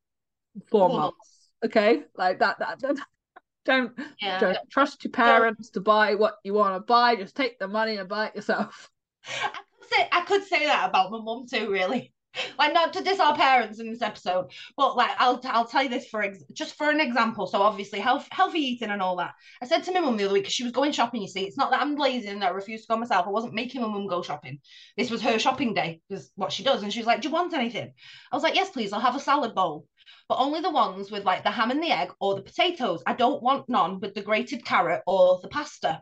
four 0.69 0.89
months. 0.89 1.49
Okay, 1.65 2.03
like 2.15 2.39
that. 2.39 2.59
That, 2.59 2.79
that 2.81 2.97
don't 3.65 3.91
yeah 4.21 4.39
don't 4.39 4.57
trust 4.71 5.03
your 5.03 5.11
parents 5.11 5.69
to 5.71 5.81
buy 5.81 6.15
what 6.15 6.35
you 6.43 6.53
want 6.53 6.75
to 6.75 6.79
buy. 6.79 7.15
Just 7.15 7.35
take 7.35 7.59
the 7.59 7.67
money 7.67 7.97
and 7.97 8.07
buy 8.09 8.27
it 8.27 8.35
yourself. 8.35 8.89
I 9.43 9.49
could 9.49 9.89
say 9.89 10.09
I 10.11 10.21
could 10.21 10.43
say 10.43 10.65
that 10.65 10.89
about 10.89 11.11
my 11.11 11.19
mum 11.19 11.45
too, 11.51 11.69
really. 11.71 12.13
Like 12.59 12.73
not 12.73 12.93
to 12.93 13.03
diss 13.03 13.19
our 13.19 13.35
parents 13.35 13.79
in 13.79 13.89
this 13.89 14.01
episode, 14.03 14.51
but 14.75 14.95
like 14.95 15.09
I'll 15.17 15.41
I'll 15.45 15.65
tell 15.67 15.83
you 15.83 15.89
this 15.89 16.07
for 16.07 16.21
ex- 16.21 16.43
just 16.53 16.75
for 16.75 16.89
an 16.89 16.99
example. 16.99 17.47
So 17.47 17.61
obviously 17.61 17.99
health 17.99 18.27
healthy 18.31 18.59
eating 18.59 18.89
and 18.89 19.01
all 19.01 19.15
that. 19.17 19.33
I 19.61 19.65
said 19.65 19.83
to 19.83 19.91
my 19.91 20.01
mum 20.01 20.17
the 20.17 20.25
other 20.25 20.33
week 20.33 20.43
because 20.43 20.53
she 20.53 20.63
was 20.63 20.71
going 20.71 20.91
shopping. 20.91 21.21
You 21.21 21.27
see, 21.27 21.45
it's 21.45 21.57
not 21.57 21.71
that 21.71 21.81
I'm 21.81 21.95
lazy 21.95 22.27
and 22.27 22.41
that 22.41 22.51
I 22.51 22.55
refuse 22.55 22.81
to 22.81 22.93
go 22.93 22.97
myself. 22.97 23.25
I 23.25 23.31
wasn't 23.31 23.53
making 23.53 23.81
my 23.81 23.87
mum 23.87 24.07
go 24.07 24.21
shopping. 24.21 24.59
This 24.97 25.09
was 25.09 25.21
her 25.23 25.39
shopping 25.39 25.73
day, 25.73 26.01
is 26.09 26.31
what 26.35 26.51
she 26.51 26.63
does. 26.63 26.83
And 26.83 26.93
she 26.93 26.99
was 26.99 27.07
like, 27.07 27.21
"Do 27.21 27.29
you 27.29 27.33
want 27.33 27.53
anything?" 27.53 27.91
I 28.31 28.35
was 28.35 28.43
like, 28.43 28.55
"Yes, 28.55 28.69
please. 28.69 28.93
I'll 28.93 28.99
have 28.99 29.15
a 29.15 29.19
salad 29.19 29.55
bowl." 29.55 29.87
But 30.27 30.39
only 30.39 30.61
the 30.61 30.69
ones 30.69 31.11
with 31.11 31.25
like 31.25 31.43
the 31.43 31.51
ham 31.51 31.71
and 31.71 31.81
the 31.81 31.91
egg 31.91 32.11
or 32.19 32.35
the 32.35 32.41
potatoes. 32.41 33.03
I 33.05 33.13
don't 33.13 33.43
want 33.43 33.69
none 33.69 33.99
with 33.99 34.13
the 34.13 34.21
grated 34.21 34.65
carrot 34.65 35.01
or 35.05 35.39
the 35.41 35.47
pasta. 35.47 36.01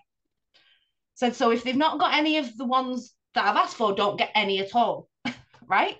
Said 1.15 1.36
so 1.36 1.52
if 1.52 1.63
they've 1.63 1.76
not 1.76 2.00
got 2.00 2.13
any 2.13 2.38
of 2.38 2.58
the 2.58 2.65
ones 2.65 3.13
that 3.34 3.46
I've 3.46 3.56
asked 3.56 3.78
for, 3.78 3.94
don't 3.94 4.18
get 4.18 4.32
any 4.36 4.60
at 4.60 4.76
all. 4.76 5.10
right? 5.68 5.98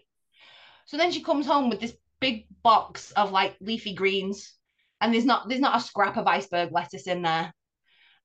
So 0.86 0.98
then 0.98 1.12
she 1.12 1.24
comes 1.24 1.46
home 1.46 1.70
with 1.70 1.80
this 1.80 1.94
big 2.20 2.48
box 2.64 3.12
of 3.12 3.32
like 3.32 3.56
leafy 3.62 3.94
greens, 3.94 4.54
and 5.02 5.14
there's 5.14 5.26
not 5.26 5.48
there's 5.50 5.62
not 5.62 5.78
a 5.78 5.86
scrap 5.86 6.18
of 6.18 6.28
iceberg 6.28 6.72
lettuce 6.72 7.08
in 7.08 7.22
there. 7.22 7.54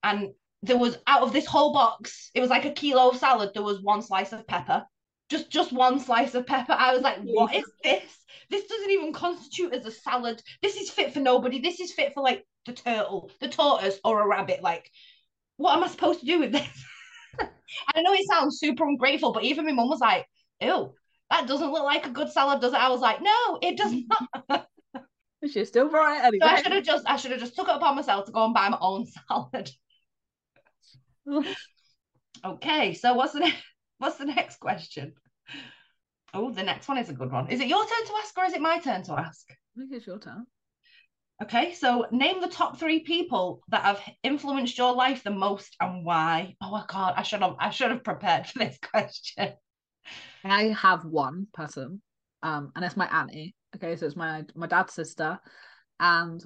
And 0.02 0.30
there 0.62 0.78
was 0.78 0.98
out 1.06 1.22
of 1.22 1.32
this 1.32 1.46
whole 1.46 1.72
box, 1.72 2.30
it 2.34 2.40
was 2.40 2.50
like 2.50 2.64
a 2.64 2.72
kilo 2.72 3.10
of 3.10 3.16
salad. 3.16 3.50
There 3.54 3.62
was 3.62 3.82
one 3.82 4.02
slice 4.02 4.32
of 4.32 4.46
pepper, 4.46 4.84
just 5.30 5.50
just 5.50 5.72
one 5.72 6.00
slice 6.00 6.34
of 6.34 6.46
pepper. 6.46 6.72
I 6.72 6.92
was 6.92 7.02
like, 7.02 7.18
what 7.22 7.54
is 7.54 7.64
this? 7.82 8.02
This 8.50 8.66
doesn't 8.66 8.90
even 8.90 9.12
constitute 9.12 9.72
as 9.72 9.86
a 9.86 9.90
salad. 9.90 10.42
This 10.60 10.76
is 10.76 10.90
fit 10.90 11.12
for 11.12 11.20
nobody. 11.20 11.60
This 11.60 11.80
is 11.80 11.92
fit 11.92 12.12
for 12.14 12.22
like 12.22 12.44
the 12.66 12.72
turtle, 12.72 13.30
the 13.40 13.48
tortoise, 13.48 13.98
or 14.04 14.20
a 14.20 14.26
rabbit. 14.26 14.62
Like, 14.62 14.90
what 15.56 15.76
am 15.76 15.84
I 15.84 15.88
supposed 15.88 16.20
to 16.20 16.26
do 16.26 16.40
with 16.40 16.52
this? 16.52 16.84
I 17.94 18.02
know 18.02 18.12
it 18.12 18.26
sounds 18.28 18.58
super 18.58 18.84
ungrateful, 18.84 19.32
but 19.32 19.44
even 19.44 19.64
my 19.64 19.72
mum 19.72 19.88
was 19.88 20.00
like, 20.00 20.26
ew, 20.60 20.94
that 21.30 21.46
doesn't 21.46 21.70
look 21.70 21.84
like 21.84 22.06
a 22.06 22.10
good 22.10 22.30
salad, 22.30 22.60
does 22.60 22.72
it? 22.72 22.80
I 22.80 22.88
was 22.88 23.00
like, 23.00 23.22
no, 23.22 23.58
it 23.62 23.76
does 23.76 23.94
not. 24.48 24.66
She's 25.48 25.68
still 25.68 25.88
right 25.88 26.32
So 26.40 26.46
I 26.46 26.60
should 26.60 26.72
have 26.72 26.84
just 26.84 27.04
I 27.06 27.16
should 27.16 27.30
have 27.30 27.40
just 27.40 27.56
took 27.56 27.68
it 27.68 27.74
upon 27.74 27.96
myself 27.96 28.26
to 28.26 28.32
go 28.32 28.44
and 28.44 28.52
buy 28.52 28.68
my 28.68 28.78
own 28.80 29.06
salad. 29.28 29.70
Okay, 32.44 32.94
so 32.94 33.14
what's 33.14 33.32
the 33.32 33.40
next 33.40 33.62
what's 34.00 34.16
the 34.16 34.24
next 34.24 34.58
question? 34.58 35.12
Oh, 36.32 36.50
the 36.50 36.62
next 36.62 36.88
one 36.88 36.98
is 36.98 37.10
a 37.10 37.14
good 37.14 37.30
one. 37.30 37.48
Is 37.50 37.60
it 37.60 37.68
your 37.68 37.84
turn 37.84 38.06
to 38.06 38.12
ask 38.22 38.36
or 38.38 38.44
is 38.44 38.54
it 38.54 38.60
my 38.60 38.78
turn 38.78 39.02
to 39.04 39.12
ask? 39.12 39.46
I 39.50 39.78
think 39.78 39.92
it's 39.92 40.06
your 40.06 40.18
turn. 40.18 40.46
Okay, 41.42 41.72
so 41.72 42.06
name 42.10 42.40
the 42.40 42.48
top 42.48 42.78
three 42.78 43.00
people 43.00 43.62
that 43.68 43.82
have 43.82 44.00
influenced 44.22 44.76
your 44.76 44.94
life 44.94 45.22
the 45.22 45.30
most 45.30 45.74
and 45.80 46.04
why. 46.04 46.54
Oh 46.60 46.70
my 46.70 46.84
god, 46.86 47.14
I 47.16 47.22
should 47.22 47.40
have 47.40 47.56
I 47.58 47.70
should 47.70 47.90
have 47.90 48.04
prepared 48.04 48.46
for 48.46 48.58
this 48.58 48.78
question. 48.90 49.54
I 50.44 50.64
have 50.68 51.04
one 51.04 51.46
person, 51.52 52.02
um, 52.42 52.72
and 52.76 52.84
it's 52.84 52.96
my 52.96 53.06
auntie. 53.06 53.54
Okay, 53.76 53.96
so 53.96 54.06
it's 54.06 54.16
my 54.16 54.44
my 54.54 54.66
dad's 54.66 54.92
sister, 54.92 55.38
and 55.98 56.42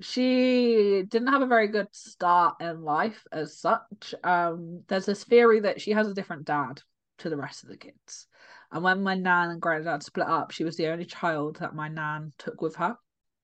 she 0.00 1.02
didn't 1.08 1.28
have 1.28 1.42
a 1.42 1.46
very 1.46 1.68
good 1.68 1.88
start 1.92 2.56
in 2.60 2.82
life 2.82 3.24
as 3.32 3.58
such. 3.58 4.14
Um, 4.22 4.82
there's 4.88 5.06
this 5.06 5.24
theory 5.24 5.60
that 5.60 5.80
she 5.80 5.92
has 5.92 6.08
a 6.08 6.14
different 6.14 6.44
dad 6.44 6.82
to 7.18 7.30
the 7.30 7.36
rest 7.36 7.62
of 7.62 7.70
the 7.70 7.78
kids, 7.78 8.26
and 8.70 8.82
when 8.84 9.02
my 9.02 9.14
nan 9.14 9.50
and 9.50 9.60
granddad 9.60 10.02
split 10.02 10.26
up, 10.26 10.50
she 10.50 10.64
was 10.64 10.76
the 10.76 10.88
only 10.88 11.06
child 11.06 11.56
that 11.60 11.74
my 11.74 11.88
nan 11.88 12.32
took 12.38 12.60
with 12.60 12.76
her, 12.76 12.96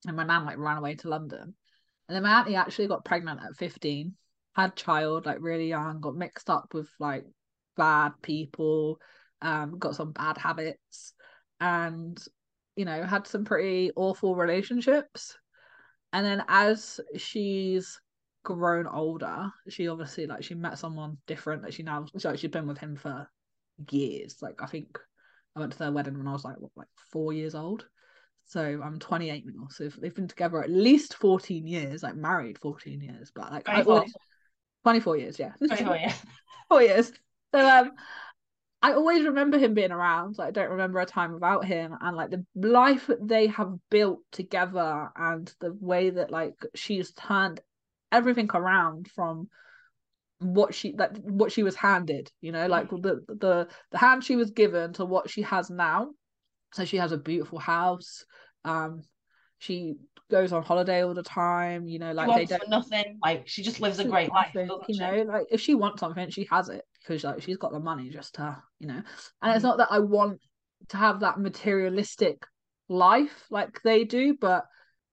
and 0.06 0.16
my 0.16 0.24
nan 0.24 0.44
like 0.44 0.58
ran 0.58 0.76
away 0.76 0.94
to 0.96 1.08
London, 1.08 1.54
and 2.08 2.16
then 2.16 2.22
my 2.22 2.40
auntie 2.40 2.56
actually 2.56 2.88
got 2.88 3.04
pregnant 3.04 3.40
at 3.42 3.56
15, 3.56 4.14
had 4.54 4.76
child 4.76 5.24
like 5.24 5.38
really 5.40 5.68
young, 5.68 6.00
got 6.00 6.14
mixed 6.14 6.50
up 6.50 6.74
with 6.74 6.90
like 6.98 7.24
bad 7.76 8.12
people, 8.20 9.00
um, 9.40 9.78
got 9.78 9.94
some 9.94 10.12
bad 10.12 10.36
habits, 10.36 11.14
and 11.60 12.22
you 12.76 12.84
know 12.84 13.02
had 13.04 13.26
some 13.26 13.44
pretty 13.46 13.90
awful 13.96 14.36
relationships. 14.36 15.36
And 16.12 16.24
then 16.24 16.44
as 16.48 17.00
she's 17.16 18.00
grown 18.44 18.86
older, 18.86 19.50
she 19.68 19.88
obviously 19.88 20.26
like 20.26 20.42
she 20.42 20.54
met 20.54 20.78
someone 20.78 21.16
different 21.26 21.62
that 21.62 21.74
she 21.74 21.82
now 21.82 22.06
so 22.18 22.36
she's 22.36 22.50
been 22.50 22.66
with 22.66 22.78
him 22.78 22.96
for 22.96 23.28
years. 23.90 24.36
Like 24.42 24.62
I 24.62 24.66
think 24.66 24.98
I 25.56 25.60
went 25.60 25.72
to 25.72 25.78
their 25.78 25.92
wedding 25.92 26.18
when 26.18 26.28
I 26.28 26.32
was 26.32 26.44
like 26.44 26.56
what, 26.58 26.72
like 26.76 26.88
four 27.10 27.32
years 27.32 27.54
old. 27.54 27.86
So 28.46 28.80
I'm 28.82 28.98
28 28.98 29.44
now. 29.46 29.68
So 29.70 29.88
they've 29.88 30.14
been 30.14 30.28
together 30.28 30.62
at 30.62 30.70
least 30.70 31.14
14 31.14 31.66
years, 31.66 32.02
like 32.02 32.16
married 32.16 32.58
14 32.58 33.00
years, 33.00 33.30
but 33.34 33.52
like 33.52 33.64
24, 33.64 33.94
always, 33.94 34.14
24 34.82 35.16
years, 35.16 35.38
yeah. 35.38 35.52
24 35.58 35.96
years. 35.96 36.12
Four 36.68 36.82
years. 36.82 37.12
So 37.54 37.66
um 37.66 37.92
I 38.82 38.94
always 38.94 39.24
remember 39.24 39.58
him 39.58 39.74
being 39.74 39.92
around. 39.92 40.38
Like 40.38 40.48
I 40.48 40.50
don't 40.50 40.70
remember 40.70 40.98
a 40.98 41.06
time 41.06 41.32
without 41.32 41.64
him 41.64 41.96
and 42.00 42.16
like 42.16 42.30
the 42.30 42.44
life 42.56 43.06
that 43.06 43.26
they 43.26 43.46
have 43.46 43.74
built 43.90 44.20
together 44.32 45.08
and 45.14 45.52
the 45.60 45.72
way 45.80 46.10
that 46.10 46.32
like 46.32 46.54
she's 46.74 47.12
turned 47.12 47.60
everything 48.10 48.50
around 48.52 49.08
from 49.08 49.48
what 50.40 50.74
she 50.74 50.94
like 50.98 51.16
what 51.22 51.52
she 51.52 51.62
was 51.62 51.76
handed, 51.76 52.32
you 52.40 52.50
know, 52.50 52.66
like 52.66 52.90
the 52.90 53.24
the 53.28 53.68
the 53.92 53.98
hand 53.98 54.24
she 54.24 54.34
was 54.34 54.50
given 54.50 54.92
to 54.94 55.04
what 55.04 55.30
she 55.30 55.42
has 55.42 55.70
now. 55.70 56.10
So 56.74 56.84
she 56.84 56.96
has 56.96 57.12
a 57.12 57.18
beautiful 57.18 57.60
house. 57.60 58.24
Um 58.64 59.02
she 59.60 59.94
goes 60.28 60.52
on 60.52 60.64
holiday 60.64 61.04
all 61.04 61.14
the 61.14 61.22
time, 61.22 61.86
you 61.86 62.00
know, 62.00 62.10
like 62.12 62.28
She 62.32 62.46
they 62.46 62.56
don't 62.56 62.68
nothing. 62.68 63.20
Like 63.22 63.46
she 63.46 63.62
just 63.62 63.80
lives 63.80 64.00
a 64.00 64.04
great 64.04 64.32
life. 64.32 64.52
you 64.88 64.98
know 64.98 65.22
like 65.22 65.46
if 65.52 65.60
she 65.60 65.76
wants 65.76 66.00
something 66.00 66.30
she 66.30 66.48
has 66.50 66.68
it 66.68 66.82
because 67.02 67.24
like 67.24 67.42
she's 67.42 67.56
got 67.56 67.72
the 67.72 67.80
money 67.80 68.08
just 68.10 68.34
to 68.36 68.56
you 68.78 68.86
know 68.86 69.02
and 69.42 69.54
it's 69.54 69.60
Mhm. 69.60 69.68
not 69.68 69.78
that 69.78 69.88
i 69.90 69.98
want 69.98 70.40
to 70.88 70.96
have 70.96 71.20
that 71.20 71.38
materialistic 71.38 72.44
life 72.88 73.46
like 73.50 73.80
they 73.82 74.04
do 74.04 74.36
but 74.40 74.66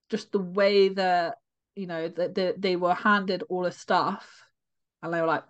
just 0.09 0.31
the 0.31 0.39
way 0.39 0.89
that 0.89 1.35
you 1.75 1.87
know 1.87 2.07
that 2.07 2.35
they, 2.35 2.53
they 2.57 2.75
were 2.75 2.93
handed 2.93 3.43
all 3.49 3.63
the 3.63 3.71
stuff 3.71 4.43
and 5.01 5.13
they 5.13 5.21
were 5.21 5.27
like 5.27 5.43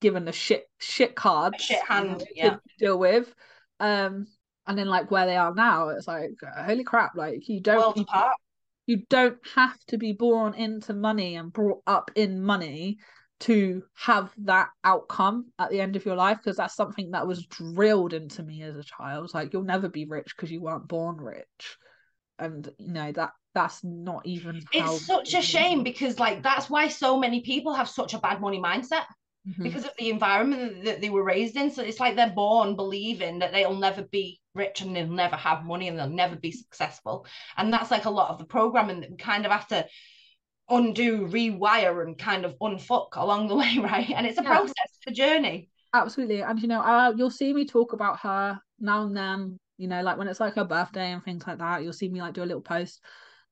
given 0.00 0.24
the 0.24 0.32
shit 0.32 0.68
shit 0.78 1.14
cards 1.14 1.62
shit 1.62 1.82
hand, 1.84 2.20
to 2.20 2.26
yeah. 2.34 2.56
deal 2.78 2.98
with 2.98 3.34
um 3.80 4.26
and 4.66 4.78
then 4.78 4.86
like 4.86 5.10
where 5.10 5.26
they 5.26 5.36
are 5.36 5.54
now 5.54 5.88
it's 5.88 6.08
like 6.08 6.30
holy 6.64 6.84
crap 6.84 7.16
like 7.16 7.48
you 7.48 7.60
don't 7.60 8.08
you 8.86 9.02
don't 9.08 9.38
have 9.54 9.78
to 9.86 9.98
be 9.98 10.12
born 10.12 10.54
into 10.54 10.92
money 10.92 11.36
and 11.36 11.52
brought 11.52 11.82
up 11.86 12.10
in 12.14 12.42
money 12.42 12.98
to 13.44 13.82
have 13.94 14.32
that 14.38 14.68
outcome 14.84 15.46
at 15.58 15.70
the 15.70 15.80
end 15.80 15.96
of 15.96 16.04
your 16.04 16.16
life 16.16 16.38
because 16.38 16.56
that's 16.56 16.74
something 16.74 17.10
that 17.10 17.26
was 17.26 17.46
drilled 17.46 18.14
into 18.14 18.42
me 18.42 18.62
as 18.62 18.76
a 18.76 18.84
child 18.84 19.30
like 19.34 19.52
you'll 19.52 19.62
never 19.62 19.88
be 19.88 20.06
rich 20.06 20.34
because 20.34 20.50
you 20.50 20.62
weren't 20.62 20.88
born 20.88 21.16
rich 21.16 21.76
and 22.38 22.70
you 22.78 22.92
know 22.92 23.12
that 23.12 23.30
that's 23.54 23.84
not 23.84 24.24
even 24.26 24.60
It's 24.72 25.06
such 25.06 25.34
a 25.34 25.42
shame 25.42 25.82
because 25.84 26.18
like 26.18 26.42
that's 26.42 26.68
why 26.68 26.88
so 26.88 27.18
many 27.18 27.42
people 27.42 27.74
have 27.74 27.88
such 27.88 28.14
a 28.14 28.18
bad 28.18 28.40
money 28.40 28.58
mindset 28.60 29.04
Mhm. 29.46 29.62
because 29.62 29.84
of 29.84 29.92
the 29.98 30.10
environment 30.10 30.84
that 30.84 31.00
they 31.00 31.10
were 31.10 31.22
raised 31.22 31.56
in. 31.56 31.70
So 31.70 31.82
it's 31.82 32.00
like 32.00 32.16
they're 32.16 32.30
born 32.30 32.76
believing 32.76 33.40
that 33.40 33.52
they'll 33.52 33.76
never 33.76 34.02
be 34.02 34.40
rich 34.54 34.80
and 34.80 34.96
they'll 34.96 35.06
never 35.06 35.36
have 35.36 35.64
money 35.64 35.86
and 35.88 35.98
they'll 35.98 36.08
never 36.08 36.34
be 36.34 36.50
successful. 36.50 37.26
And 37.56 37.72
that's 37.72 37.90
like 37.90 38.06
a 38.06 38.10
lot 38.10 38.30
of 38.30 38.38
the 38.38 38.46
programming 38.46 39.00
that 39.00 39.10
we 39.10 39.16
kind 39.16 39.44
of 39.46 39.52
have 39.52 39.68
to 39.68 39.86
undo, 40.68 41.26
rewire, 41.28 42.02
and 42.04 42.18
kind 42.18 42.44
of 42.44 42.56
unfuck 42.60 43.16
along 43.16 43.48
the 43.48 43.56
way, 43.62 43.78
right? 43.78 44.10
And 44.10 44.26
it's 44.26 44.38
a 44.38 44.42
Yeah. 44.42 44.44
process, 44.44 44.74
it's 44.86 45.06
a 45.06 45.10
journey. 45.12 45.70
absolutely 45.92 46.42
and 46.42 46.60
you 46.60 46.68
know 46.68 46.80
uh, 46.80 47.12
you'll 47.16 47.30
see 47.30 47.52
me 47.52 47.64
talk 47.64 47.92
about 47.92 48.18
her 48.20 48.58
now 48.80 49.04
and 49.04 49.16
then 49.16 49.58
you 49.78 49.88
know 49.88 50.02
like 50.02 50.18
when 50.18 50.28
it's 50.28 50.40
like 50.40 50.54
her 50.54 50.64
birthday 50.64 51.12
and 51.12 51.24
things 51.24 51.44
like 51.46 51.58
that 51.58 51.82
you'll 51.82 51.92
see 51.92 52.08
me 52.08 52.20
like 52.20 52.34
do 52.34 52.42
a 52.42 52.44
little 52.46 52.60
post 52.62 53.00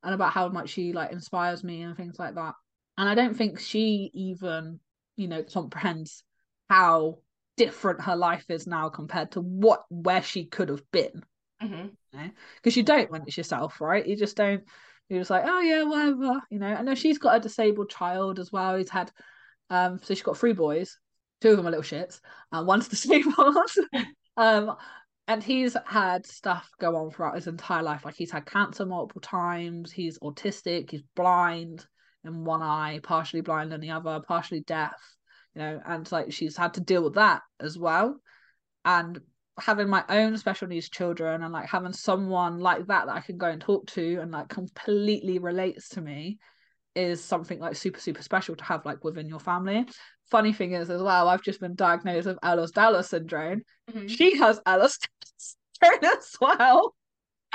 and 0.03 0.15
about 0.15 0.33
how 0.33 0.49
much 0.49 0.71
she 0.71 0.93
like 0.93 1.13
inspires 1.13 1.63
me 1.63 1.83
and 1.83 1.97
things 1.97 2.19
like 2.19 2.35
that 2.35 2.55
and 2.99 3.09
i 3.09 3.15
don't 3.15 3.37
think 3.37 3.59
she 3.61 4.11
even 4.15 4.81
you 5.17 5.29
know 5.29 5.43
comprehends 5.43 6.25
how 6.69 7.19
different 7.57 8.01
her 8.01 8.17
life 8.17 8.47
is 8.49 8.67
now 8.67 8.89
compared 8.89 9.31
to 9.33 9.41
what 9.41 9.85
where 9.91 10.23
she 10.23 10.45
could 10.45 10.69
have 10.69 10.83
been 10.91 11.23
because 12.57 12.77
you 12.77 12.83
don't 12.83 13.11
when 13.11 13.23
it's 13.27 13.37
yourself 13.37 13.81
right 13.81 14.07
you 14.07 14.17
just 14.17 14.37
don't 14.37 14.65
you're 15.13 15.21
just 15.21 15.31
like 15.31 15.45
oh 15.47 15.61
yeah 15.61 15.83
whatever 15.83 16.41
you 16.51 16.59
know 16.59 16.67
i 16.67 16.83
know 16.83 16.95
she's 16.95 17.19
got 17.19 17.37
a 17.37 17.41
disabled 17.41 17.91
child 17.91 18.39
as 18.39 18.51
well 18.51 18.77
he's 18.77 18.91
had 18.91 19.11
um 19.71 19.99
so 20.03 20.15
she's 20.15 20.23
got 20.23 20.37
three 20.37 20.53
boys 20.53 20.99
two 21.41 21.51
of 21.51 21.57
them 21.57 21.67
are 21.67 21.71
little 21.71 21.85
shits 21.85 22.21
and 22.51 22.67
one's 22.67 22.89
disabled 22.89 23.57
um 24.37 24.75
and 25.29 25.43
he's 25.43 25.77
had 25.87 26.27
stuff 26.27 26.69
go 26.81 26.97
on 26.97 27.11
throughout 27.11 27.35
his 27.35 27.47
entire 27.47 27.83
life 27.83 28.05
like 28.05 28.15
he's 28.15 28.31
had 28.31 28.47
cancer 28.47 28.87
multiple 28.87 29.21
times 29.21 29.93
he's 29.93 30.19
autistic 30.21 30.91
he's 30.91 31.03
blind 31.15 31.85
in 32.25 32.45
one 32.45 32.63
eye 32.63 33.01
partially 33.03 33.41
blind 33.41 33.73
in 33.73 33.81
the 33.81 33.91
other 33.91 34.21
partially 34.27 34.61
deaf 34.61 35.01
you 35.55 35.61
know 35.61 35.81
and 35.87 36.11
like 36.11 36.33
she's 36.33 36.57
had 36.57 36.75
to 36.75 36.81
deal 36.81 37.05
with 37.05 37.15
that 37.15 37.43
as 37.61 37.79
well 37.79 38.19
and 38.85 39.21
having 39.59 39.89
my 39.89 40.05
own 40.09 40.37
special 40.39 40.67
needs 40.69 40.89
children 40.89 41.43
and 41.43 41.53
like 41.53 41.69
having 41.69 41.93
someone 41.93 42.59
like 42.59 42.87
that 42.87 43.07
that 43.07 43.17
I 43.17 43.21
can 43.21 43.37
go 43.37 43.47
and 43.49 43.61
talk 43.61 43.87
to 43.89 44.19
and 44.21 44.31
like 44.31 44.49
completely 44.49 45.39
relates 45.39 45.91
to 45.91 46.01
me 46.01 46.39
is 46.95 47.23
something 47.23 47.59
like 47.59 47.77
super 47.77 48.01
super 48.01 48.23
special 48.23 48.57
to 48.57 48.65
have 48.65 48.85
like 48.87 49.05
within 49.05 49.29
your 49.29 49.41
family. 49.41 49.87
Funny 50.31 50.53
thing 50.53 50.73
is 50.73 50.89
as 50.91 51.03
well, 51.03 51.29
I've 51.29 51.43
just 51.43 51.61
been 51.61 51.75
diagnosed 51.75 52.27
with 52.27 52.39
Ehlers-Danlos 52.41 53.07
syndrome. 53.09 53.63
Mhm. 53.91 54.09
She 54.09 54.37
has 54.39 54.61
Ehlers-Danlos 54.61 55.55
syndrome 55.83 56.05
as 56.19 56.37
well. 56.41 56.95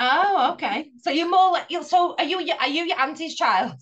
Oh, 0.00 0.50
okay. 0.52 0.90
So 1.02 1.10
you're 1.10 1.28
more 1.28 1.50
like 1.50 1.70
you 1.70 1.82
so 1.82 2.14
are 2.16 2.24
you 2.24 2.38
are 2.60 2.68
you 2.68 2.84
your 2.84 3.00
auntie's 3.00 3.34
child? 3.34 3.72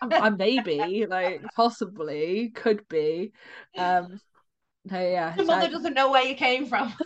I, 0.00 0.30
maybe 0.30 1.06
like 1.08 1.42
possibly 1.56 2.50
could 2.54 2.86
be. 2.88 3.32
Um, 3.76 4.20
no, 4.84 5.00
yeah, 5.00 5.34
Your 5.34 5.46
so- 5.46 5.52
mother 5.56 5.68
doesn't 5.70 5.94
know 5.94 6.10
where 6.10 6.22
you 6.24 6.34
came 6.36 6.66
from. 6.66 6.92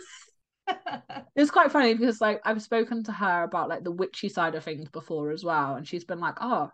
it's 1.35 1.51
quite 1.51 1.71
funny 1.71 1.93
because 1.93 2.21
like 2.21 2.41
I've 2.45 2.61
spoken 2.61 3.03
to 3.05 3.11
her 3.11 3.43
about 3.43 3.69
like 3.69 3.83
the 3.83 3.91
witchy 3.91 4.29
side 4.29 4.55
of 4.55 4.63
things 4.63 4.89
before 4.89 5.31
as 5.31 5.43
well, 5.43 5.75
and 5.75 5.87
she's 5.87 6.05
been 6.05 6.19
like, 6.19 6.35
"Oh, 6.41 6.69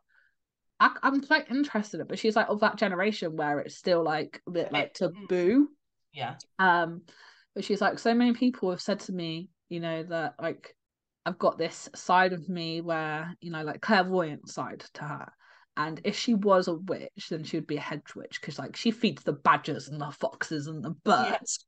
I, 0.79 0.95
I'm 1.03 1.21
quite 1.21 1.49
interested." 1.49 1.97
in 1.97 2.01
it," 2.01 2.07
But 2.07 2.19
she's 2.19 2.35
like 2.35 2.49
of 2.49 2.59
that 2.61 2.77
generation 2.77 3.35
where 3.35 3.59
it's 3.59 3.75
still 3.77 4.03
like 4.03 4.41
a 4.47 4.51
bit 4.51 4.71
like 4.71 4.93
taboo. 4.93 5.69
yeah. 6.13 6.35
Um, 6.59 7.01
but 7.53 7.63
she's 7.63 7.81
like, 7.81 7.99
so 7.99 8.13
many 8.13 8.33
people 8.33 8.69
have 8.71 8.81
said 8.81 8.99
to 9.01 9.13
me, 9.13 9.49
you 9.69 9.79
know, 9.79 10.03
that 10.03 10.35
like 10.41 10.75
I've 11.25 11.39
got 11.39 11.57
this 11.57 11.89
side 11.95 12.33
of 12.33 12.47
me 12.49 12.81
where 12.81 13.35
you 13.41 13.51
know, 13.51 13.63
like 13.63 13.81
clairvoyant 13.81 14.49
side 14.49 14.83
to 14.95 15.03
her. 15.03 15.31
And 15.77 15.99
if 16.05 16.17
she 16.17 16.33
was 16.33 16.67
a 16.69 16.73
witch, 16.75 17.27
then 17.29 17.43
she 17.43 17.57
would 17.57 17.67
be 17.67 17.75
a 17.77 17.81
hedge 17.81 18.15
witch 18.15 18.39
because, 18.39 18.57
like, 18.57 18.77
she 18.77 18.91
feeds 18.91 19.23
the 19.23 19.33
badgers 19.33 19.89
and 19.89 19.99
the 19.99 20.09
foxes 20.11 20.67
and 20.67 20.81
the 20.83 20.91
birds, 20.91 21.65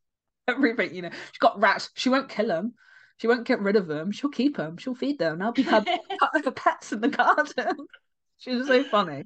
everything. 0.57 0.93
You 0.93 1.03
know, 1.03 1.09
she's 1.09 1.39
got 1.39 1.59
rats. 1.59 1.89
She 1.95 2.09
won't 2.09 2.29
kill 2.29 2.47
them. 2.47 2.73
She 3.17 3.27
won't 3.27 3.47
get 3.47 3.61
rid 3.61 3.75
of 3.75 3.87
them. 3.87 4.11
She'll 4.11 4.29
keep 4.29 4.57
them. 4.57 4.77
She'll 4.77 4.95
feed 4.95 5.19
them. 5.19 5.39
They'll 5.39 5.51
be 5.51 5.63
her, 5.63 5.83
her 6.43 6.51
pets 6.51 6.91
in 6.91 7.01
the 7.01 7.09
garden. 7.09 7.87
She's 8.37 8.67
so 8.67 8.83
funny. 8.83 9.25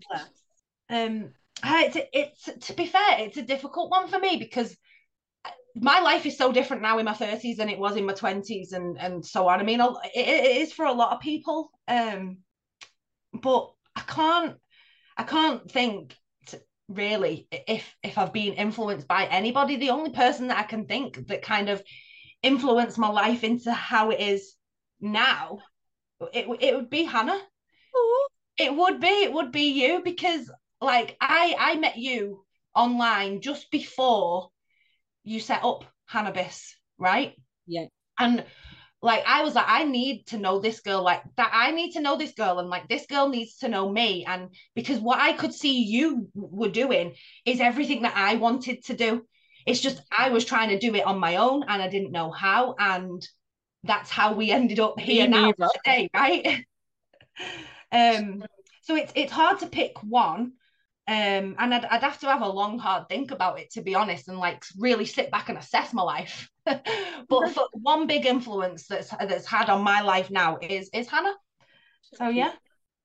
um 0.90 1.32
uh, 1.64 1.84
it's 1.86 1.98
it's 2.14 2.68
to 2.68 2.74
be 2.74 2.86
fair 2.86 3.20
it's 3.20 3.38
a 3.38 3.42
difficult 3.42 3.92
one 3.92 4.08
for 4.08 4.18
me 4.18 4.38
because 4.38 4.76
my 5.76 6.00
life 6.00 6.26
is 6.26 6.38
so 6.38 6.52
different 6.52 6.82
now 6.82 6.98
in 6.98 7.06
my 7.06 7.14
30s 7.14 7.58
than 7.58 7.70
it 7.70 7.78
was 7.78 7.98
in 7.98 8.06
my 8.06 8.14
20s 8.14 8.72
and 8.72 8.98
and 8.98 9.26
so 9.26 9.48
on 9.48 9.60
i 9.60 9.64
mean 9.64 9.82
it, 9.82 9.92
it 10.16 10.58
is 10.62 10.74
for 10.74 10.86
a 10.86 10.94
lot 10.94 11.14
of 11.14 11.20
people 11.20 11.72
um 11.88 12.38
but 13.34 13.70
i 13.96 14.02
can't 14.02 14.56
i 15.18 15.24
can't 15.24 15.70
think 15.70 16.16
really 16.96 17.48
if 17.52 17.96
if 18.04 18.18
i've 18.18 18.34
been 18.34 18.54
influenced 18.54 19.08
by 19.08 19.26
anybody 19.26 19.76
the 19.78 19.90
only 19.90 20.12
person 20.12 20.48
that 20.48 20.58
i 20.58 20.64
can 20.64 20.86
think 20.86 21.28
that 21.28 21.42
kind 21.42 21.70
of 21.70 21.82
influenced 22.44 22.98
my 22.98 23.10
life 23.10 23.44
into 23.44 23.72
how 23.72 24.10
it 24.10 24.20
is 24.20 24.56
now 25.00 25.60
it, 26.34 26.48
it 26.60 26.76
would 26.76 26.90
be 26.90 27.04
hannah 27.04 27.40
Aw. 27.96 28.28
it 28.58 28.76
would 28.76 29.00
be 29.00 29.08
it 29.08 29.34
would 29.34 29.52
be 29.52 29.84
you 29.84 30.02
because 30.04 30.50
like 30.82 31.16
I 31.22 31.56
I 31.58 31.76
met 31.76 31.98
you 31.98 32.44
online 32.76 33.42
just 33.42 33.70
before 33.72 34.50
you 35.24 35.40
set 35.40 35.64
up 35.64 35.86
Hannabis, 36.06 36.76
right? 36.98 37.36
Yeah. 37.68 37.86
And 38.20 38.44
like 39.02 39.24
I 39.26 39.44
was 39.44 39.56
like, 39.56 39.66
I 39.68 39.84
need 39.84 40.28
to 40.28 40.38
know 40.38 40.60
this 40.60 40.80
girl, 40.82 41.04
like 41.04 41.24
that 41.38 41.52
I 41.54 41.72
need 41.72 41.94
to 41.94 42.02
know 42.02 42.18
this 42.18 42.34
girl, 42.34 42.60
and 42.60 42.70
like 42.70 42.88
this 42.88 43.06
girl 43.08 43.30
needs 43.30 43.58
to 43.58 43.68
know 43.70 43.90
me. 43.90 44.26
And 44.26 44.50
because 44.76 45.00
what 45.00 45.20
I 45.20 45.34
could 45.34 45.54
see 45.54 45.84
you 45.84 46.30
were 46.36 46.70
doing 46.70 47.16
is 47.46 47.60
everything 47.60 48.04
that 48.04 48.16
I 48.16 48.36
wanted 48.36 48.84
to 48.86 48.96
do. 48.96 49.26
It's 49.66 49.80
just 49.82 50.02
I 50.16 50.30
was 50.30 50.46
trying 50.46 50.70
to 50.70 50.80
do 50.80 50.96
it 50.96 51.06
on 51.06 51.20
my 51.20 51.38
own 51.38 51.64
and 51.68 51.82
I 51.82 51.88
didn't 51.88 52.12
know 52.12 52.32
how. 52.32 52.76
And 52.80 53.28
that's 53.84 54.10
how 54.12 54.34
we 54.34 54.52
ended 54.52 54.80
up 54.80 55.00
here 55.00 55.26
Me 55.26 55.28
now 55.28 55.52
neither. 55.58 55.70
today, 55.84 56.10
right? 56.14 56.66
um 57.92 58.44
so 58.82 58.96
it's 58.96 59.12
it's 59.16 59.32
hard 59.32 59.60
to 59.60 59.68
pick 59.68 59.98
one 60.04 60.54
Um, 61.12 61.58
and 61.60 61.74
I'd, 61.74 61.84
I'd 61.84 62.04
have 62.04 62.20
to 62.22 62.28
have 62.28 62.42
a 62.42 62.48
long, 62.48 62.80
hard 62.80 63.10
think 63.10 63.32
about 63.32 63.60
it 63.60 63.70
to 63.72 63.82
be 63.82 63.96
honest, 63.96 64.30
and 64.30 64.38
like 64.38 64.64
really 64.78 65.04
sit 65.04 65.30
back 65.30 65.50
and 65.50 65.58
assess 65.58 65.94
my 65.94 66.04
life. 66.04 66.50
but 66.66 66.82
for 67.28 67.68
one 67.74 68.08
big 68.08 68.26
influence 68.26 68.88
that's 68.88 69.10
that's 69.10 69.46
had 69.46 69.70
on 69.70 69.84
my 69.84 70.00
life 70.00 70.32
now 70.32 70.58
is 70.62 70.90
is 70.94 71.10
Hannah. 71.10 71.36
So 72.14 72.30
yeah. 72.30 72.54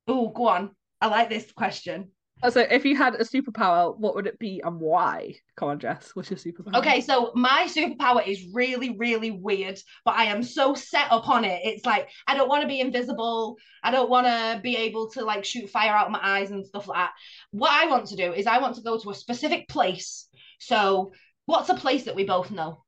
Oh, 0.07 0.29
go 0.29 0.47
on. 0.47 0.71
I 1.01 1.07
like 1.07 1.27
this 1.27 1.51
question. 1.51 2.11
So 2.49 2.61
if 2.61 2.85
you 2.85 2.95
had 2.95 3.15
a 3.15 3.23
superpower, 3.23 3.97
what 3.97 4.15
would 4.15 4.27
it 4.27 4.37
be 4.37 4.61
and 4.63 4.79
why? 4.79 5.35
Come 5.55 5.69
on, 5.69 5.79
Jess. 5.79 6.11
What's 6.13 6.29
your 6.29 6.37
superpower? 6.37 6.77
Okay, 6.77 7.01
so 7.01 7.31
my 7.35 7.67
superpower 7.67 8.25
is 8.25 8.47
really, 8.53 8.95
really 8.97 9.31
weird, 9.31 9.79
but 10.05 10.15
I 10.15 10.25
am 10.25 10.43
so 10.43 10.75
set 10.75 11.07
upon 11.09 11.45
it. 11.45 11.61
It's 11.63 11.85
like 11.85 12.09
I 12.27 12.35
don't 12.37 12.47
want 12.47 12.61
to 12.61 12.67
be 12.67 12.79
invisible. 12.79 13.57
I 13.83 13.91
don't 13.91 14.09
want 14.09 14.27
to 14.27 14.59
be 14.61 14.77
able 14.77 15.09
to 15.11 15.25
like 15.25 15.45
shoot 15.45 15.69
fire 15.69 15.91
out 15.91 16.05
of 16.05 16.11
my 16.11 16.19
eyes 16.21 16.51
and 16.51 16.65
stuff 16.65 16.87
like 16.87 16.97
that. 16.97 17.13
What 17.51 17.71
I 17.71 17.87
want 17.87 18.07
to 18.07 18.15
do 18.15 18.33
is 18.33 18.45
I 18.45 18.59
want 18.59 18.75
to 18.75 18.81
go 18.81 18.99
to 18.99 19.09
a 19.09 19.15
specific 19.15 19.67
place. 19.67 20.27
So, 20.59 21.11
what's 21.45 21.69
a 21.69 21.75
place 21.75 22.03
that 22.03 22.15
we 22.15 22.23
both 22.23 22.51
know? 22.51 22.83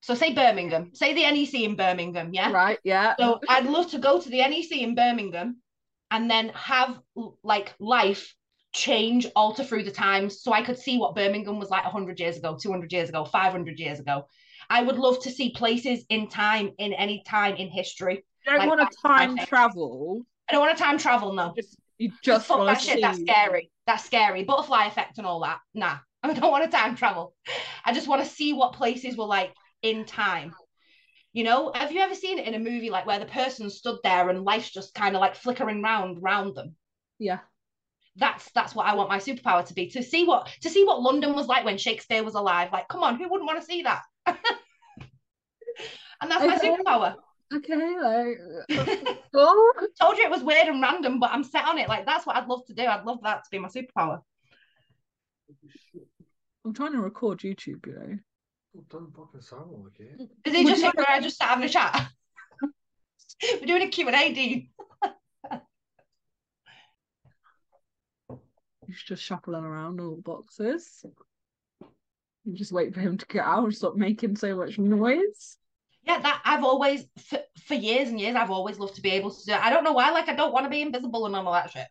So, 0.00 0.14
say 0.14 0.32
Birmingham, 0.32 0.90
say 0.94 1.14
the 1.14 1.22
NEC 1.22 1.54
in 1.54 1.76
Birmingham, 1.76 2.30
yeah. 2.32 2.50
Right, 2.50 2.78
yeah. 2.84 3.14
So, 3.18 3.40
I'd 3.48 3.66
love 3.66 3.90
to 3.90 3.98
go 3.98 4.20
to 4.20 4.28
the 4.28 4.38
NEC 4.38 4.72
in 4.72 4.94
Birmingham 4.94 5.58
and 6.10 6.30
then 6.30 6.50
have 6.50 6.98
like 7.42 7.74
life 7.78 8.34
change, 8.78 9.26
alter 9.34 9.64
through 9.64 9.82
the 9.82 9.90
times. 9.90 10.40
So 10.42 10.52
I 10.52 10.62
could 10.62 10.78
see 10.78 10.98
what 10.98 11.14
Birmingham 11.14 11.58
was 11.58 11.68
like 11.68 11.84
100 11.84 12.20
years 12.20 12.36
ago, 12.36 12.56
200 12.60 12.92
years 12.92 13.08
ago, 13.08 13.24
500 13.24 13.78
years 13.78 13.98
ago. 13.98 14.26
I 14.70 14.82
would 14.82 14.96
love 14.96 15.20
to 15.22 15.30
see 15.30 15.50
places 15.50 16.04
in 16.08 16.28
time, 16.28 16.70
in 16.78 16.92
any 16.92 17.22
time 17.26 17.56
in 17.56 17.68
history. 17.68 18.24
You 18.46 18.52
don't 18.52 18.58
like, 18.58 18.68
want 18.68 18.90
to 18.90 18.96
time 19.02 19.36
travel. 19.36 20.22
I 20.48 20.52
don't 20.52 20.60
want 20.60 20.76
to 20.76 20.82
time 20.82 20.98
travel, 20.98 21.32
no. 21.32 21.52
Just, 21.56 21.76
you 21.98 22.12
Just 22.22 22.46
fuck 22.46 22.58
want 22.58 22.68
that 22.68 22.80
to 22.80 22.84
shit, 22.84 23.00
that's 23.00 23.20
scary. 23.20 23.70
That's 23.86 24.04
scary. 24.04 24.44
Butterfly 24.44 24.86
effect 24.86 25.18
and 25.18 25.26
all 25.26 25.40
that. 25.40 25.58
Nah, 25.74 25.98
I 26.22 26.32
don't 26.32 26.50
want 26.50 26.64
to 26.64 26.70
time 26.70 26.94
travel. 26.94 27.34
I 27.84 27.92
just 27.92 28.06
want 28.06 28.22
to 28.22 28.30
see 28.30 28.52
what 28.52 28.74
places 28.74 29.16
were 29.16 29.26
like 29.26 29.52
in 29.82 30.04
time. 30.04 30.54
You 31.32 31.44
know, 31.44 31.72
have 31.74 31.92
you 31.92 32.00
ever 32.00 32.14
seen 32.14 32.38
it 32.38 32.46
in 32.46 32.54
a 32.54 32.58
movie 32.58 32.90
like 32.90 33.06
where 33.06 33.18
the 33.18 33.26
person 33.26 33.70
stood 33.70 33.98
there 34.02 34.28
and 34.28 34.44
life's 34.44 34.70
just 34.70 34.94
kind 34.94 35.14
of 35.14 35.20
like 35.20 35.34
flickering 35.34 35.82
round 35.82 36.22
round 36.22 36.54
them? 36.54 36.74
Yeah. 37.18 37.40
That's 38.18 38.50
that's 38.52 38.74
what 38.74 38.86
I 38.86 38.94
want 38.94 39.08
my 39.08 39.18
superpower 39.18 39.64
to 39.64 39.74
be 39.74 39.88
to 39.90 40.02
see 40.02 40.24
what 40.24 40.48
to 40.62 40.70
see 40.70 40.84
what 40.84 41.00
London 41.00 41.34
was 41.34 41.46
like 41.46 41.64
when 41.64 41.78
Shakespeare 41.78 42.22
was 42.22 42.34
alive. 42.34 42.70
Like, 42.72 42.88
come 42.88 43.02
on, 43.02 43.16
who 43.16 43.28
wouldn't 43.28 43.46
want 43.46 43.60
to 43.60 43.66
see 43.66 43.82
that? 43.82 44.02
and 44.26 44.36
that's 46.30 46.44
my 46.44 46.58
superpower. 46.58 47.14
Okay, 47.54 47.74
like 47.74 48.38
oh, 49.34 49.72
Told 50.00 50.18
you 50.18 50.24
it 50.24 50.30
was 50.30 50.42
weird 50.42 50.68
and 50.68 50.82
random, 50.82 51.18
but 51.18 51.30
I'm 51.30 51.44
set 51.44 51.64
on 51.64 51.78
it. 51.78 51.88
Like 51.88 52.04
that's 52.04 52.26
what 52.26 52.36
I'd 52.36 52.48
love 52.48 52.66
to 52.66 52.74
do. 52.74 52.84
I'd 52.84 53.04
love 53.04 53.20
that 53.22 53.44
to 53.44 53.50
be 53.50 53.58
my 53.58 53.68
superpower. 53.68 54.20
I'm 56.64 56.74
trying 56.74 56.92
to 56.92 57.00
record 57.00 57.38
YouTube, 57.38 57.86
you 57.86 57.94
know. 57.94 58.18
Oh, 58.76 58.84
Don't 58.90 59.14
fucking 59.14 59.40
sound 59.40 59.70
like 59.82 59.98
it. 60.00 60.28
Is 60.44 60.54
he 60.54 60.64
just 60.64 60.82
you- 60.82 60.92
where 60.94 61.08
I 61.08 61.20
just 61.20 61.38
sat 61.38 61.48
having 61.48 61.64
a 61.64 61.68
chat? 61.68 62.08
We're 63.60 63.66
doing 63.66 63.82
a 63.82 63.88
Q&A, 63.88 64.32
Dean. 64.32 64.68
He's 68.88 69.02
just 69.02 69.22
shuffling 69.22 69.64
around 69.64 70.00
all 70.00 70.16
the 70.16 70.22
boxes. 70.22 71.04
You 72.44 72.56
just 72.56 72.72
wait 72.72 72.94
for 72.94 73.00
him 73.00 73.18
to 73.18 73.26
get 73.26 73.44
out 73.44 73.64
and 73.64 73.74
stop 73.74 73.96
making 73.96 74.36
so 74.36 74.56
much 74.56 74.78
noise. 74.78 75.58
Yeah, 76.04 76.20
that 76.20 76.40
I've 76.46 76.64
always 76.64 77.04
for, 77.26 77.38
for 77.66 77.74
years 77.74 78.08
and 78.08 78.18
years 78.18 78.34
I've 78.34 78.50
always 78.50 78.78
loved 78.78 78.94
to 78.94 79.02
be 79.02 79.10
able 79.10 79.30
to 79.30 79.44
do. 79.44 79.52
it. 79.52 79.60
I 79.60 79.68
don't 79.68 79.84
know 79.84 79.92
why. 79.92 80.10
Like 80.10 80.30
I 80.30 80.34
don't 80.34 80.54
want 80.54 80.64
to 80.64 80.70
be 80.70 80.80
invisible 80.80 81.26
and 81.26 81.36
all 81.36 81.52
that 81.52 81.70
shit. 81.70 81.86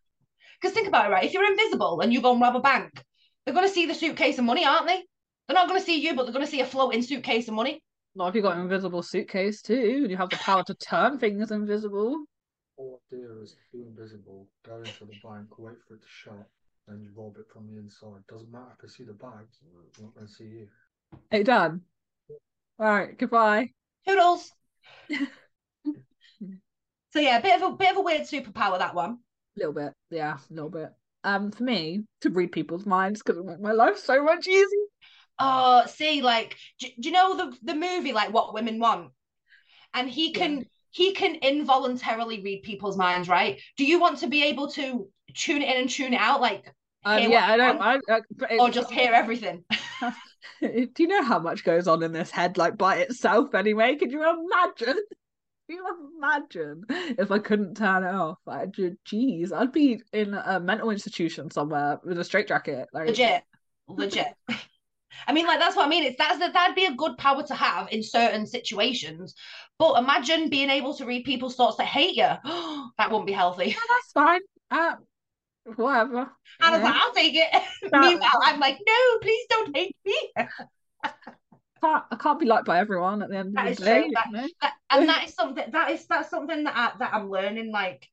Because 0.59 0.73
think 0.73 0.87
about 0.87 1.05
it, 1.05 1.13
right? 1.13 1.23
If 1.23 1.33
you're 1.33 1.45
invisible 1.45 2.01
and 2.01 2.11
you 2.11 2.19
go 2.19 2.31
and 2.31 2.41
rob 2.41 2.55
a 2.55 2.59
bank, 2.59 2.89
they're 3.45 3.53
gonna 3.53 3.69
see 3.69 3.85
the 3.85 3.93
suitcase 3.93 4.39
of 4.39 4.45
money, 4.45 4.65
aren't 4.65 4.87
they? 4.87 5.03
They're 5.47 5.53
not 5.53 5.67
gonna 5.67 5.81
see 5.81 6.01
you, 6.01 6.15
but 6.15 6.23
they're 6.23 6.33
gonna 6.33 6.47
see 6.47 6.61
a 6.61 6.65
floating 6.65 7.03
suitcase 7.03 7.47
of 7.47 7.53
money. 7.53 7.79
Not 8.15 8.29
if 8.29 8.35
you 8.35 8.41
got 8.41 8.55
an 8.55 8.63
invisible 8.63 9.03
suitcase 9.03 9.61
too, 9.61 9.99
and 10.01 10.09
you 10.09 10.17
have 10.17 10.31
the 10.31 10.37
power 10.37 10.63
to 10.63 10.73
turn 10.73 11.19
things 11.19 11.51
invisible. 11.51 12.25
All 12.77 12.99
I 13.11 13.15
do 13.15 13.39
is 13.43 13.55
be 13.71 13.83
invisible, 13.83 14.47
go 14.65 14.77
into 14.77 15.05
the 15.05 15.13
bank, 15.23 15.59
wait 15.59 15.75
for 15.87 15.93
it 15.93 16.01
to 16.01 16.07
shut, 16.09 16.47
then 16.87 17.01
you 17.01 17.09
rob 17.15 17.35
it 17.37 17.47
from 17.51 17.67
the 17.67 17.77
inside. 17.77 18.25
Doesn't 18.29 18.51
matter 18.51 18.75
if 18.77 18.85
I 18.85 18.87
see 18.87 19.03
the 19.03 19.13
bags, 19.13 19.57
I'm 19.97 20.05
not 20.05 20.15
going 20.15 20.27
to 20.27 20.33
see 20.33 20.45
you. 20.45 20.67
Hey, 21.29 21.43
Dan. 21.43 21.81
All 22.79 22.87
right, 22.87 23.17
goodbye. 23.17 23.71
Toodles. 24.07 24.51
so 25.09 25.17
yeah, 27.19 27.39
a 27.39 27.41
bit 27.41 27.61
of 27.61 27.73
a 27.73 27.75
bit 27.75 27.91
of 27.91 27.97
a 27.97 28.01
weird 28.01 28.21
superpower 28.21 28.77
that 28.77 28.95
one. 28.95 29.11
A 29.11 29.59
little 29.59 29.73
bit, 29.73 29.93
yeah, 30.11 30.37
a 30.37 30.53
little 30.53 30.69
bit. 30.69 30.91
Um, 31.23 31.51
for 31.51 31.63
me 31.63 32.03
to 32.21 32.29
read 32.29 32.51
people's 32.51 32.85
minds 32.85 33.21
because 33.21 33.37
it 33.37 33.45
make 33.45 33.59
my 33.59 33.71
life 33.71 33.97
so 33.97 34.23
much 34.23 34.47
easier. 34.47 34.85
Oh, 35.39 35.83
see, 35.87 36.21
like, 36.21 36.55
do, 36.79 36.87
do 36.99 37.09
you 37.09 37.11
know 37.11 37.35
the 37.35 37.57
the 37.63 37.75
movie 37.75 38.13
like 38.13 38.33
What 38.33 38.53
Women 38.53 38.79
Want? 38.79 39.11
And 39.93 40.09
he 40.09 40.37
Yeah. 40.37 40.59
He 40.91 41.13
can 41.13 41.35
involuntarily 41.35 42.41
read 42.41 42.63
people's 42.63 42.97
minds, 42.97 43.27
right? 43.29 43.59
Do 43.77 43.85
you 43.85 43.99
want 43.99 44.19
to 44.19 44.27
be 44.27 44.43
able 44.45 44.69
to 44.71 45.07
tune 45.33 45.61
in 45.61 45.77
and 45.77 45.89
tune 45.89 46.13
out, 46.13 46.41
like, 46.41 46.73
Um, 47.03 47.31
yeah, 47.31 47.45
I 47.51 47.57
don't. 47.57 47.81
I, 47.81 47.99
I, 48.09 48.21
but 48.35 48.51
or 48.59 48.69
just 48.69 48.91
hear 48.91 49.13
everything? 49.13 49.63
Do 50.61 50.89
you 50.97 51.07
know 51.07 51.23
how 51.23 51.39
much 51.39 51.63
goes 51.63 51.87
on 51.87 52.01
in 52.03 52.11
this 52.11 52.31
head, 52.31 52.57
like 52.57 52.77
by 52.77 52.97
itself? 52.97 53.53
Anyway, 53.53 53.95
could 53.95 54.11
you 54.11 54.23
imagine? 54.23 54.97
Can 55.69 55.75
you 55.75 55.85
imagine 56.17 56.83
if 56.89 57.29
I 57.29 57.39
couldn't 57.39 57.75
turn 57.75 58.03
it 58.03 58.15
off? 58.15 58.37
Like, 58.45 58.71
ge- 58.71 58.97
geez, 59.05 59.51
I'd 59.51 59.73
be 59.73 60.01
in 60.13 60.33
a 60.33 60.59
mental 60.59 60.89
institution 60.89 61.51
somewhere 61.51 61.99
with 62.03 62.17
a 62.17 62.23
straitjacket. 62.23 62.87
Like, 62.93 63.07
Legit, 63.07 63.43
legit. 63.87 64.33
I 65.27 65.33
mean, 65.33 65.47
like 65.47 65.59
that's 65.59 65.75
what 65.75 65.85
I 65.85 65.89
mean. 65.89 66.03
It's 66.03 66.17
that's 66.17 66.39
that 66.39 66.53
that'd 66.53 66.75
be 66.75 66.85
a 66.85 66.93
good 66.95 67.17
power 67.17 67.43
to 67.43 67.55
have 67.55 67.89
in 67.91 68.03
certain 68.03 68.45
situations. 68.45 69.35
But 69.79 69.97
imagine 70.01 70.49
being 70.49 70.69
able 70.69 70.95
to 70.95 71.05
read 71.05 71.23
people's 71.25 71.55
thoughts 71.55 71.77
that 71.77 71.85
hate 71.87 72.15
you. 72.15 72.23
that 72.97 73.09
wouldn't 73.11 73.27
be 73.27 73.33
healthy. 73.33 73.67
"Yeah, 73.67 73.73
that's 73.89 74.11
fine. 74.13 74.41
Uh, 74.71 74.95
whatever. 75.75 76.29
I 76.61 76.71
was 76.71 76.79
Yeah. 76.79 76.85
like, 76.85 76.95
I'll 76.95 77.13
take 77.13 77.35
it. 77.35 77.63
That- 77.91 78.01
Meanwhile, 78.01 78.41
I'm 78.43 78.59
like, 78.59 78.77
no, 78.85 79.17
please 79.21 79.45
don't 79.49 79.75
hate 79.75 79.95
me. 80.05 80.17
can't, 81.81 82.03
I 82.11 82.15
can't 82.19 82.39
be 82.39 82.45
liked 82.45 82.65
by 82.65 82.79
everyone 82.79 83.21
at 83.21 83.29
the 83.29 83.37
end 83.37 83.57
of 83.57 83.77
the 83.77 83.83
day. 83.85 84.01
true, 84.03 84.11
that- 84.13 84.49
That- 84.61 84.73
and 84.89 85.09
that 85.09 85.25
is 85.25 85.33
something 85.33 85.65
that 85.71 85.91
is 85.91 86.05
that's 86.07 86.29
something 86.29 86.63
that 86.63 86.75
I, 86.75 86.97
that 86.99 87.13
I'm 87.13 87.29
learning. 87.29 87.71
Like, 87.71 88.07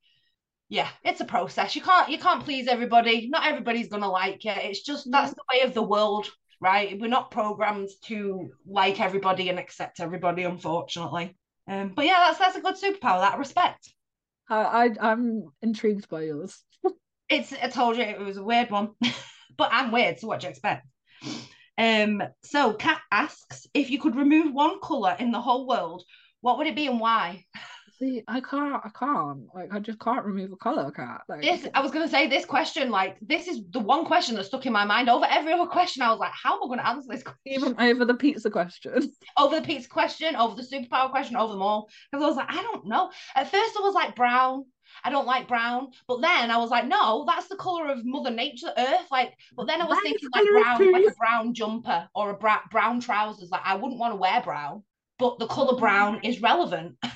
yeah, 0.68 0.88
it's 1.04 1.20
a 1.20 1.24
process. 1.24 1.74
You 1.76 1.82
can't 1.82 2.08
you 2.10 2.18
can't 2.18 2.44
please 2.44 2.68
everybody. 2.68 3.28
Not 3.28 3.46
everybody's 3.46 3.88
gonna 3.88 4.10
like 4.10 4.44
it. 4.44 4.58
It's 4.64 4.82
just 4.82 5.10
that's 5.10 5.32
the 5.32 5.42
way 5.52 5.60
of 5.62 5.72
the 5.74 5.82
world, 5.82 6.30
right? 6.64 6.98
We're 6.98 7.08
not 7.08 7.30
programmed 7.30 7.90
to 8.06 8.48
like 8.66 8.98
everybody 8.98 9.50
and 9.50 9.58
accept 9.58 10.00
everybody, 10.00 10.44
unfortunately. 10.44 11.36
Um, 11.68 11.92
but 11.94 12.06
yeah, 12.06 12.24
that's 12.26 12.38
that's 12.38 12.56
a 12.56 12.62
good 12.62 12.76
superpower. 12.76 13.20
That 13.20 13.38
respect. 13.38 13.92
I, 14.48 14.62
I, 14.64 14.90
I'm 15.00 15.44
intrigued 15.62 16.08
by 16.08 16.22
yours. 16.22 16.58
It's 17.30 17.54
I 17.54 17.68
told 17.68 17.96
you 17.96 18.02
it 18.02 18.18
was 18.20 18.36
a 18.36 18.44
weird 18.44 18.70
one, 18.70 18.90
but 19.56 19.70
I'm 19.72 19.90
weird, 19.92 20.20
so 20.20 20.28
what 20.28 20.40
do 20.40 20.46
you 20.46 20.50
expect? 20.50 20.86
Um, 21.78 22.22
so 22.44 22.74
Kat 22.74 23.00
asks 23.10 23.66
if 23.72 23.90
you 23.90 23.98
could 23.98 24.14
remove 24.14 24.52
one 24.52 24.78
color 24.80 25.16
in 25.18 25.32
the 25.32 25.40
whole 25.40 25.66
world, 25.66 26.04
what 26.42 26.58
would 26.58 26.66
it 26.66 26.76
be 26.76 26.86
and 26.86 27.00
why? 27.00 27.44
See, 27.98 28.24
I 28.26 28.40
can't, 28.40 28.74
I 28.84 28.90
can't, 28.98 29.46
like, 29.54 29.72
I 29.72 29.78
just 29.78 30.00
can't 30.00 30.24
remove 30.24 30.50
a 30.50 30.56
color, 30.56 30.90
Kat. 30.90 31.22
Like, 31.28 31.42
This 31.42 31.68
I 31.74 31.80
was 31.80 31.92
gonna 31.92 32.08
say 32.08 32.26
this 32.26 32.44
question, 32.44 32.90
like 32.90 33.16
this 33.20 33.46
is 33.46 33.60
the 33.70 33.78
one 33.78 34.04
question 34.04 34.34
that 34.34 34.44
stuck 34.44 34.66
in 34.66 34.72
my 34.72 34.84
mind 34.84 35.08
over 35.08 35.24
every 35.30 35.52
other 35.52 35.66
question. 35.66 36.02
I 36.02 36.10
was 36.10 36.18
like, 36.18 36.32
how 36.32 36.56
am 36.56 36.64
I 36.64 36.76
gonna 36.76 36.88
answer 36.88 37.08
this 37.08 37.22
question? 37.22 37.40
even 37.46 37.80
over 37.80 38.04
the 38.04 38.14
pizza 38.14 38.50
question. 38.50 39.12
over 39.38 39.60
the 39.60 39.66
pizza 39.66 39.88
question, 39.88 40.34
over 40.34 40.56
the 40.56 40.66
superpower 40.66 41.08
question, 41.10 41.36
over 41.36 41.52
them 41.52 41.62
all. 41.62 41.88
Because 42.10 42.24
I 42.24 42.26
was 42.26 42.36
like, 42.36 42.50
I 42.50 42.62
don't 42.62 42.86
know. 42.86 43.12
At 43.36 43.50
first 43.50 43.76
I 43.78 43.80
was 43.80 43.94
like 43.94 44.16
brown. 44.16 44.64
I 45.04 45.10
don't 45.10 45.26
like 45.26 45.46
brown. 45.46 45.88
But 46.08 46.20
then 46.20 46.50
I 46.50 46.56
was 46.58 46.70
like, 46.70 46.86
no, 46.86 47.24
that's 47.26 47.48
the 47.48 47.56
color 47.56 47.90
of 47.90 48.04
Mother 48.04 48.30
Nature, 48.30 48.72
Earth. 48.76 49.06
Like, 49.10 49.34
but 49.56 49.66
then 49.66 49.80
I 49.80 49.86
was 49.86 49.98
thinking 50.02 50.28
like 50.32 50.44
brown, 50.50 50.92
like 50.92 51.06
a 51.06 51.14
brown 51.18 51.54
jumper 51.54 52.08
or 52.14 52.30
a 52.30 52.34
bra- 52.34 52.66
brown 52.70 53.00
trousers. 53.00 53.50
Like 53.50 53.62
I 53.64 53.76
wouldn't 53.76 54.00
want 54.00 54.12
to 54.12 54.16
wear 54.16 54.40
brown, 54.40 54.82
but 55.18 55.38
the 55.38 55.46
color 55.46 55.74
oh 55.74 55.78
brown 55.78 56.20
is 56.24 56.42
relevant. 56.42 56.96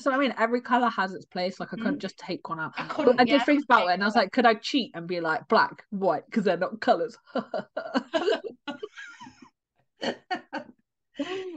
So 0.00 0.12
I 0.12 0.18
mean, 0.18 0.34
every 0.38 0.60
color 0.60 0.88
has 0.90 1.12
its 1.12 1.26
place. 1.26 1.60
Like 1.60 1.72
I 1.72 1.76
couldn't 1.76 1.98
Mm. 1.98 2.02
just 2.02 2.18
take 2.18 2.48
one 2.48 2.60
out. 2.60 2.72
I 2.78 2.84
couldn't. 2.84 3.20
I 3.20 3.24
did 3.24 3.32
yeah, 3.32 3.44
think 3.44 3.64
about 3.64 3.88
it, 3.88 3.94
and 3.94 4.02
I 4.02 4.06
was 4.06 4.16
like, 4.16 4.32
could 4.32 4.46
I 4.46 4.54
cheat 4.54 4.92
and 4.94 5.06
be 5.06 5.20
like 5.20 5.48
black, 5.48 5.84
white, 5.90 6.24
because 6.26 6.44
they're 6.44 6.56
not 6.56 6.80
colors? 6.80 7.16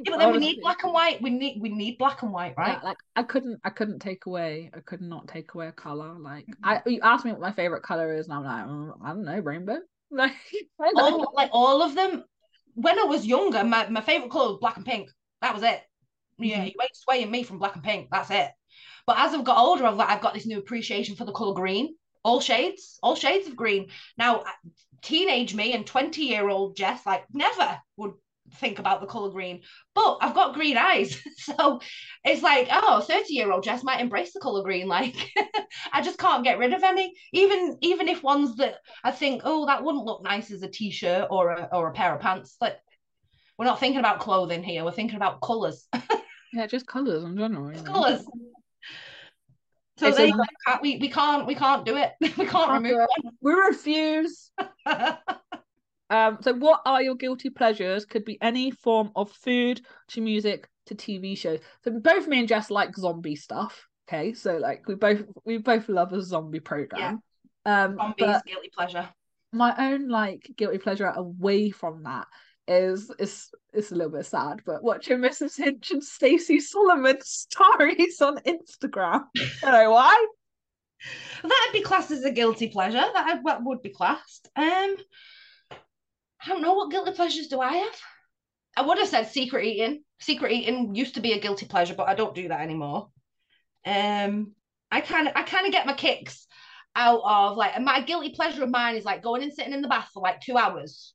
Yeah, 0.05 0.11
but 0.11 0.17
then 0.17 0.31
we 0.33 0.39
need 0.39 0.59
black 0.61 0.83
and 0.83 0.91
white. 0.93 1.21
We 1.21 1.29
need 1.29 1.61
we 1.61 1.69
need 1.69 1.97
black 1.97 2.21
and 2.23 2.33
white, 2.33 2.55
right? 2.57 2.83
Like 2.83 2.97
I 3.15 3.23
couldn't, 3.23 3.61
I 3.63 3.69
couldn't 3.69 3.99
take 3.99 4.25
away, 4.25 4.69
I 4.73 4.81
could 4.81 5.01
not 5.01 5.27
take 5.29 5.53
away 5.53 5.67
a 5.67 5.71
color. 5.71 6.13
Like 6.19 6.45
Mhm. 6.47 6.55
I, 6.63 6.81
you 6.85 6.99
asked 7.01 7.23
me 7.23 7.31
what 7.31 7.39
my 7.39 7.53
favorite 7.53 7.83
color 7.83 8.13
is, 8.13 8.27
and 8.27 8.35
I'm 8.35 8.43
like, 8.43 8.65
mm, 8.65 8.97
I 9.01 9.07
don't 9.09 9.23
know, 9.23 9.39
rainbow. 9.39 9.79
Like 10.11 10.33
I 10.79 10.91
don't 10.91 10.95
know. 10.97 11.25
all 11.25 11.31
like 11.33 11.49
all 11.53 11.81
of 11.81 11.95
them. 11.95 12.23
When 12.75 12.99
I 12.99 13.03
was 13.03 13.25
younger, 13.25 13.63
my, 13.63 13.87
my 13.89 14.01
favorite 14.01 14.31
color 14.31 14.49
was 14.49 14.59
black 14.59 14.77
and 14.77 14.85
pink. 14.85 15.09
That 15.41 15.53
was 15.53 15.63
it. 15.63 15.81
Yeah, 16.43 16.63
Mhm. 16.63 16.67
you 16.67 16.81
ain't 16.81 16.95
swaying 16.95 17.31
me 17.31 17.43
from 17.43 17.59
black 17.59 17.75
and 17.75 17.83
pink. 17.83 18.09
That's 18.11 18.29
it. 18.31 18.51
But 19.05 19.17
as 19.19 19.33
I've 19.33 19.43
got 19.43 19.57
older, 19.57 19.85
I've 19.85 19.97
got, 19.97 20.09
I've 20.09 20.21
got 20.21 20.33
this 20.33 20.45
new 20.45 20.59
appreciation 20.59 21.15
for 21.15 21.25
the 21.25 21.31
color 21.33 21.53
green. 21.53 21.95
all 22.25 22.39
shades, 22.39 22.97
all 23.03 23.15
shades 23.15 23.47
of 23.49 23.55
green. 23.57 23.89
Now, 24.17 24.45
teenage 25.01 25.53
me 25.53 25.73
and 25.73 25.85
20 25.85 26.23
year 26.23 26.47
old 26.49 26.75
Jess, 26.75 27.05
like, 27.05 27.25
never 27.33 27.79
would 27.97 28.13
think 28.55 28.79
about 28.79 29.01
the 29.01 29.07
color 29.07 29.29
green, 29.29 29.61
but 29.93 30.17
I've 30.21 30.33
got 30.35 30.53
green 30.53 30.77
eyes. 30.77 31.21
So 31.37 31.81
it's 32.23 32.41
like, 32.41 32.69
oh, 32.71 33.01
30 33.01 33.33
year 33.33 33.51
old 33.51 33.63
Jess 33.65 33.83
might 33.83 33.99
embrace 33.99 34.31
the 34.33 34.39
color 34.39 34.63
green. 34.63 34.87
Like, 34.87 35.15
I 35.91 36.01
just 36.01 36.17
can't 36.17 36.43
get 36.45 36.57
rid 36.59 36.73
of 36.73 36.83
any, 36.83 37.13
even 37.33 37.77
even 37.81 38.07
if 38.07 38.23
ones 38.23 38.55
that 38.57 38.75
I 39.03 39.11
think, 39.11 39.41
oh, 39.43 39.65
that 39.65 39.83
wouldn't 39.83 40.05
look 40.05 40.23
nice 40.23 40.51
as 40.51 40.61
a 40.63 40.69
t 40.69 40.91
shirt 40.91 41.27
or 41.29 41.51
a, 41.51 41.69
or 41.73 41.89
a 41.89 41.93
pair 41.93 42.15
of 42.15 42.21
pants. 42.21 42.55
Like, 42.61 42.77
we're 43.57 43.65
not 43.65 43.79
thinking 43.79 43.99
about 43.99 44.19
clothing 44.19 44.63
here, 44.63 44.83
we're 44.85 44.91
thinking 44.91 45.17
about 45.17 45.41
colors. 45.41 45.87
Yeah, 46.54 46.68
just 46.68 46.86
colours 46.88 47.24
in 47.24 47.36
general. 47.36 47.76
you 47.76 47.82
colors. 47.84 48.24
So 49.97 50.08
It's 50.08 50.18
there 50.18 50.26
a- 50.26 50.30
you 50.30 50.36
go. 50.36 50.43
we, 50.82 50.97
we 50.97 51.10
can't 51.10 51.45
we 51.47 51.56
can't 51.56 51.86
do 51.86 51.97
it. 51.97 52.12
We 52.38 52.45
can't 52.45 52.72
remove 52.72 52.99
it. 52.99 53.34
We 53.41 53.54
refuse. 53.54 54.51
Um, 56.10 56.38
so 56.41 56.54
what 56.54 56.82
are 56.86 57.01
your 57.01 57.16
guilty 57.16 57.49
pleasures? 57.49 58.06
Could 58.06 58.24
be 58.24 58.38
any 58.39 58.70
form 58.70 59.10
of 59.16 59.32
food 59.32 59.82
to 60.10 60.22
music 60.22 60.70
to 60.86 60.93
TV 60.93 61.36
shows. 61.36 61.60
So 61.84 61.89
both 61.91 62.28
me 62.28 62.38
and 62.39 62.47
Jess 62.47 62.70
like 62.70 62.95
zombie 62.95 63.36
stuff. 63.36 63.88
Okay, 64.08 64.34
so 64.34 64.58
like 64.58 64.88
we 64.88 64.93
both 64.93 65.24
we 65.43 65.58
both 65.58 65.89
love 65.89 66.14
a 66.14 66.22
zombie 66.22 66.60
program. 66.60 67.24
Um, 67.66 67.95
Zombies, 67.95 68.41
guilty 68.45 68.70
pleasure. 68.78 69.10
my 69.54 69.74
own 69.91 70.08
like 70.08 70.51
guilty 70.56 70.78
pleasure 70.78 71.08
away 71.08 71.72
from 71.72 72.04
that 72.04 72.28
is 72.68 73.10
is 73.18 73.49
it's 73.74 73.91
a 73.91 73.95
little 73.95 74.11
bit 74.11 74.26
sad, 74.26 74.61
but 74.65 74.84
watching 74.84 75.19
Mrs. 75.19 75.57
Hinch 75.57 75.91
and 75.91 76.03
Stacey 76.03 76.59
Solomon 76.59 77.17
stories 77.21 78.21
on 78.21 78.38
Instagram. 78.39 79.26
I 79.36 79.49
don't 79.61 79.74
know 79.74 79.91
why. 79.91 80.28
That'd 81.41 81.74
be 81.74 81.82
classed 81.82 82.11
as 82.11 82.24
a 82.24 82.32
guilty 82.32 82.69
pleasure. 82.69 83.03
That 83.13 83.41
that 83.43 83.63
would 83.63 83.82
be 83.82 83.89
classed. 83.89 84.49
Um, 84.55 84.95
I 85.71 86.47
don't 86.47 86.61
know 86.61 86.74
what 86.74 86.91
guilty 86.91 87.11
pleasures 87.11 87.47
do 87.47 87.59
I 87.59 87.74
have. 87.74 87.95
I 88.76 88.82
would 88.84 88.97
have 88.97 89.07
said 89.07 89.28
secret 89.28 89.65
eating. 89.65 90.03
Secret 90.19 90.51
eating 90.51 90.95
used 90.95 91.15
to 91.15 91.21
be 91.21 91.34
a 91.34 91.39
guilty 91.39 91.65
pleasure, 91.65 91.93
but 91.95 92.07
I 92.07 92.15
don't 92.15 92.36
do 92.36 92.47
that 92.47 92.61
anymore. 92.61 93.09
Um, 93.86 94.53
I 94.91 95.01
kind 95.01 95.28
of 95.28 95.34
I 95.36 95.43
kind 95.43 95.65
of 95.65 95.74
get 95.74 95.86
my 95.86 95.93
kicks 95.93 96.47
out 96.95 97.21
of 97.26 97.57
like 97.57 97.80
my 97.82 98.01
guilty 98.01 98.30
pleasure 98.30 98.63
of 98.63 98.69
mine 98.69 98.95
is 98.95 99.05
like 99.05 99.24
going 99.24 99.43
and 99.43 99.51
sitting 99.51 99.74
in 99.74 99.82
the 99.82 99.88
bath 99.88 100.09
for 100.13 100.21
like 100.21 100.39
two 100.39 100.57
hours 100.57 101.13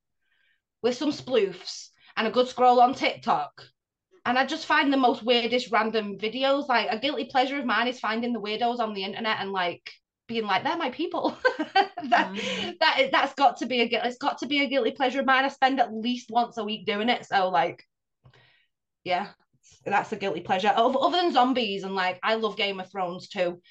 with 0.83 0.97
some 0.97 1.13
sploofs 1.13 1.88
and 2.19 2.27
a 2.27 2.31
good 2.31 2.49
scroll 2.49 2.81
on 2.81 2.93
TikTok. 2.95 3.63
And 4.27 4.39
I 4.39 4.45
just 4.45 4.67
find 4.67 4.93
the 4.93 4.99
most 4.99 5.23
weirdest 5.23 5.71
random 5.73 6.19
videos. 6.19 6.69
Like 6.69 6.89
a 6.91 6.99
guilty 6.99 7.25
pleasure 7.25 7.59
of 7.59 7.65
mine 7.65 7.89
is 7.89 7.99
finding 8.01 8.35
the 8.35 8.41
weirdos 8.41 8.81
on 8.81 8.93
the 8.93 9.05
internet 9.05 9.39
and 9.41 9.53
like 9.53 9.91
being 10.27 10.45
like, 10.45 10.65
they're 10.65 10.77
my 10.77 10.91
people. 10.91 11.39
that 11.59 12.29
Mm. 12.35 12.79
that 12.81 13.01
is 13.01 13.11
that's 13.11 13.35
got 13.35 13.57
to 13.59 13.67
be 13.67 13.81
a 13.81 13.89
guilt. 13.89 14.05
It's 14.05 14.19
got 14.19 14.39
to 14.39 14.47
be 14.47 14.63
a 14.63 14.67
guilty 14.69 14.91
pleasure 14.91 15.21
of 15.21 15.27
mine. 15.27 15.45
I 15.45 15.49
spend 15.49 15.81
at 15.81 15.95
least 15.95 16.31
once 16.31 16.59
a 16.59 16.65
week 16.65 16.85
doing 16.85 17.09
it. 17.09 17.25
So 17.25 17.49
like, 17.49 17.83
yeah, 19.05 19.29
that's 19.87 20.13
a 20.13 20.17
guilty 20.17 20.41
pleasure. 20.41 20.73
Other, 20.75 20.99
other 21.01 21.17
than 21.17 21.33
zombies 21.33 21.85
and 21.85 21.95
like, 21.95 22.19
I 22.23 22.35
love 22.35 22.57
Game 22.57 22.81
of 22.81 22.91
Thrones 22.91 23.29
too. 23.29 23.63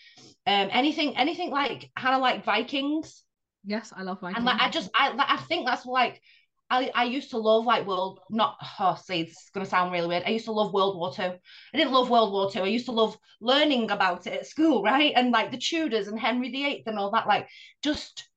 Um, 0.47 0.69
anything, 0.71 1.15
anything 1.17 1.51
like 1.51 1.91
kind 1.99 2.15
of 2.15 2.21
like 2.21 2.45
Vikings. 2.45 3.23
Yes, 3.65 3.93
I 3.95 4.03
love 4.03 4.21
Vikings. 4.21 4.37
And 4.37 4.45
like 4.45 4.61
I 4.61 4.69
just 4.69 4.89
I 4.95 5.13
I 5.17 5.37
think 5.37 5.67
that's 5.67 5.85
like 5.85 6.21
I, 6.70 6.91
I 6.93 7.03
used 7.05 7.30
to 7.32 7.38
love 7.38 7.65
like 7.65 7.88
world 7.88 8.20
not 8.30 8.57
oh 8.80 8.97
see 9.01 9.22
it's 9.22 9.49
gonna 9.51 9.65
sound 9.65 9.91
really 9.91 10.07
weird. 10.07 10.24
I 10.26 10.32
used 10.32 10.45
to 10.45 10.51
love 10.51 10.74
World 10.74 10.97
War 10.97 11.13
Two. 11.13 11.22
I 11.24 11.78
didn't 11.78 11.93
love 11.93 12.09
World 12.09 12.34
War 12.34 12.51
Two. 12.51 12.61
I 12.61 12.68
used 12.68 12.88
to 12.88 12.91
love 12.91 13.18
learning 13.39 13.91
about 13.91 14.28
it 14.28 14.34
at 14.34 14.47
school, 14.47 14.84
right? 14.91 15.13
And 15.15 15.32
like 15.32 15.51
the 15.51 15.57
Tudors 15.57 16.07
and 16.07 16.20
Henry 16.20 16.49
VIII 16.49 16.84
and 16.86 16.99
all 16.99 17.11
that, 17.11 17.28
like 17.28 17.47
just 17.82 18.28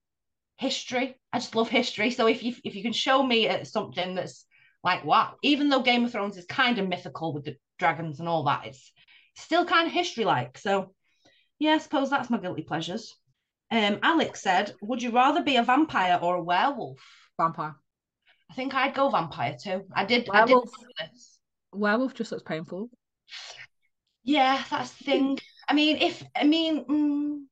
history. 0.57 1.17
I 1.33 1.39
just 1.39 1.55
love 1.57 1.69
history. 1.69 2.11
So 2.11 2.29
if 2.29 2.43
you 2.43 2.55
if 2.65 2.75
you 2.75 2.83
can 2.83 2.93
show 2.93 3.23
me 3.23 3.49
uh, 3.49 3.65
something 3.65 4.15
that's 4.15 4.47
like 4.85 5.05
wow, 5.05 5.35
even 5.43 5.69
though 5.69 5.83
Game 5.83 6.05
of 6.05 6.13
Thrones 6.13 6.37
is 6.37 6.47
kind 6.47 6.79
of 6.79 6.89
mythical 6.89 7.33
with 7.33 7.45
the 7.45 7.57
dragons 7.79 8.21
and 8.21 8.29
all 8.29 8.45
that, 8.45 8.67
it's 8.67 8.93
still 9.35 9.65
kind 9.65 9.89
of 9.89 9.93
history 9.93 10.25
like. 10.25 10.57
So 10.59 10.95
yeah, 11.59 11.73
I 11.73 11.79
suppose 11.79 12.11
that's 12.11 12.31
my 12.31 12.39
guilty 12.39 12.63
pleasures. 12.63 13.17
Um, 13.73 13.99
Alex 14.03 14.41
said, 14.43 14.73
"Would 14.83 15.03
you 15.03 15.11
rather 15.11 15.43
be 15.43 15.57
a 15.57 15.65
vampire 15.65 16.19
or 16.23 16.37
a 16.37 16.43
werewolf?" 16.43 17.01
vampire. 17.37 17.75
I 18.51 18.55
think 18.55 18.75
I'd 18.75 18.95
go 18.95 19.09
vampire 19.11 19.57
too. 19.63 19.85
I 19.95 20.05
did. 20.05 20.29
I 20.31 20.45
did 20.45 20.55
Werewolf. 20.55 20.71
think 20.77 20.89
of 20.89 21.11
this. 21.13 21.39
Werewolf 21.73 22.15
just 22.15 22.33
looks 22.33 22.43
painful. 22.43 22.91
Yeah, 24.25 24.63
that's 24.71 24.93
the 24.95 25.05
thing. 25.05 25.39
I 25.69 25.75
mean, 25.75 25.99
if 25.99 26.23
I 26.37 26.45
mean, 26.45 26.85
mm, 26.85 27.45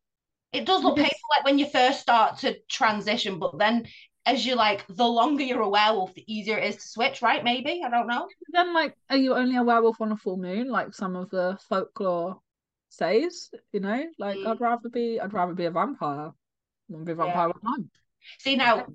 it 0.53 0.67
does 0.67 0.83
look 0.83 0.97
painful 0.97 1.29
like 1.37 1.45
when 1.45 1.59
you 1.59 1.69
first 1.69 2.01
start 2.01 2.39
to 2.39 2.59
transition, 2.69 3.39
but 3.39 3.59
then 3.59 3.87
as 4.27 4.45
you 4.45 4.57
like, 4.57 4.85
the 4.89 5.07
longer 5.07 5.43
you're 5.45 5.63
a 5.63 5.69
werewolf, 5.69 6.15
the 6.15 6.25
easier 6.27 6.59
it 6.59 6.69
is 6.69 6.77
to 6.77 6.89
switch, 6.89 7.23
right? 7.23 7.43
Maybe 7.45 7.83
I 7.85 7.89
don't 7.89 8.09
know. 8.09 8.29
Then 8.53 8.75
like, 8.75 8.95
are 9.09 9.17
you 9.17 9.35
only 9.35 9.57
a 9.57 9.63
werewolf 9.63 10.01
on 10.01 10.13
a 10.13 10.17
full 10.17 10.37
moon, 10.37 10.69
like 10.69 10.95
some 10.95 11.17
of 11.17 11.31
the 11.31 11.57
folklore 11.69 12.41
says? 12.91 13.51
You 13.73 13.81
know, 13.81 14.05
like 14.19 14.37
Mm. 14.37 14.47
I'd 14.49 14.61
rather 14.61 14.89
be, 14.89 15.21
I'd 15.21 15.33
rather 15.33 15.55
be 15.55 15.65
a 15.67 15.71
vampire 15.71 16.33
than 16.89 17.05
be 17.05 17.13
a 17.13 17.15
vampire 17.15 17.53
time. 17.65 17.91
See 18.39 18.57
now, 18.57 18.87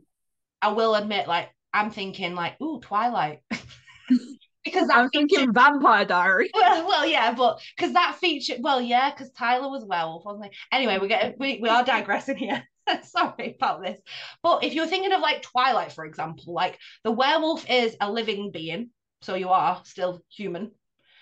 I 0.62 0.74
will 0.74 0.94
admit, 0.96 1.28
like 1.28 1.50
I'm 1.74 1.90
thinking, 1.92 2.36
like, 2.36 2.60
ooh, 2.62 2.80
Twilight, 2.80 3.40
because 4.64 4.90
I'm 4.92 5.10
thinking 5.10 5.54
Vampire 5.54 6.06
Diary. 6.06 6.50
Well, 6.64 6.88
well, 6.88 7.06
yeah, 7.06 7.34
but 7.34 7.62
because 7.76 7.94
that 7.94 8.18
feature, 8.20 8.56
well, 8.60 8.80
yeah, 8.82 9.12
because 9.12 9.32
Tyler 9.32 9.70
was 9.70 9.86
werewolf, 9.86 10.26
wasn't 10.26 10.46
he? 10.46 10.52
Anyway, 10.72 10.98
we 11.00 11.08
get 11.08 11.36
we, 11.40 11.60
we 11.62 11.70
are 11.70 11.84
digressing 11.84 12.38
here. 12.38 12.64
Sorry 13.04 13.56
about 13.56 13.82
this. 13.82 14.00
But 14.42 14.64
if 14.64 14.74
you're 14.74 14.88
thinking 14.88 15.14
of 15.14 15.22
like 15.22 15.42
Twilight, 15.42 15.92
for 15.92 16.06
example, 16.06 16.54
like 16.54 16.78
the 17.04 17.12
werewolf 17.12 17.70
is 17.70 17.96
a 18.00 18.12
living 18.12 18.52
being, 18.52 18.90
so 19.22 19.36
you 19.36 19.50
are 19.50 19.82
still 19.86 20.22
human. 20.30 20.72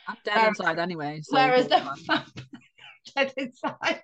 I'm 0.07 0.17
dead 0.25 0.35
Whereas- 0.35 0.47
inside 0.59 0.79
anyway. 0.79 1.21
So 1.23 1.35
whereas 1.37 1.67
the 1.67 1.77
vampire 1.77 2.25
dead 3.15 3.33
inside. 3.37 4.01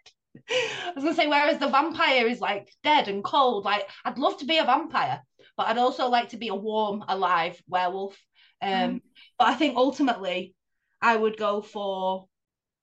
I 0.50 0.92
was 0.96 1.04
gonna 1.04 1.16
say, 1.16 1.28
whereas 1.28 1.58
the 1.60 1.68
vampire 1.68 2.28
is 2.28 2.40
like 2.40 2.70
dead 2.84 3.08
and 3.08 3.24
cold. 3.24 3.66
Like 3.66 3.88
I'd 4.06 4.18
love 4.18 4.38
to 4.38 4.46
be 4.46 4.58
a 4.60 4.66
vampire, 4.66 5.22
but 5.58 5.68
I'd 5.68 5.78
also 5.78 6.08
like 6.08 6.30
to 6.30 6.38
be 6.38 6.48
a 6.50 6.56
warm, 6.56 7.04
alive 7.08 7.62
werewolf. 7.68 8.18
Um, 8.62 8.70
Mm. 8.72 9.02
but 9.38 9.48
I 9.50 9.56
think 9.56 9.76
ultimately, 9.76 10.56
I 11.02 11.16
would 11.16 11.38
go 11.38 11.62
for, 11.62 12.28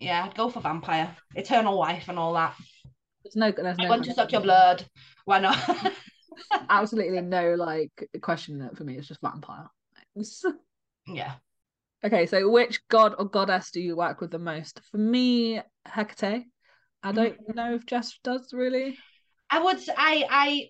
yeah, 0.00 0.24
I'd 0.24 0.34
go 0.36 0.50
for 0.50 0.60
vampire, 0.60 1.16
eternal 1.34 1.78
wife, 1.78 2.08
and 2.08 2.18
all 2.18 2.34
that. 2.34 2.54
there's 3.22 3.36
no, 3.36 3.50
there's 3.50 3.78
I 3.78 3.84
no, 3.84 3.88
want 3.88 4.04
to 4.04 4.14
suck 4.14 4.32
your 4.32 4.40
blood. 4.40 4.84
Why 5.24 5.38
not? 5.40 5.58
absolutely 6.68 7.20
no 7.20 7.54
like 7.54 8.08
question 8.20 8.60
it 8.60 8.76
for 8.76 8.84
me. 8.84 8.96
It's 8.96 9.08
just 9.08 9.20
vampire. 9.20 9.68
yeah. 11.06 11.34
Okay, 12.04 12.26
so 12.26 12.50
which 12.50 12.86
god 12.88 13.14
or 13.18 13.24
goddess 13.24 13.70
do 13.70 13.80
you 13.80 13.96
work 13.96 14.20
with 14.20 14.30
the 14.30 14.38
most? 14.38 14.80
For 14.90 14.98
me, 14.98 15.62
Hecate. 15.86 16.44
I 17.02 17.12
don't 17.12 17.36
know 17.54 17.74
if 17.74 17.86
Jess 17.86 18.18
does 18.22 18.52
really. 18.52 18.98
I 19.50 19.62
would. 19.62 19.78
I 19.96 20.24
I 20.28 20.68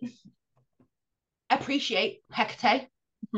appreciate 1.54 2.20
Hecate. 2.30 2.88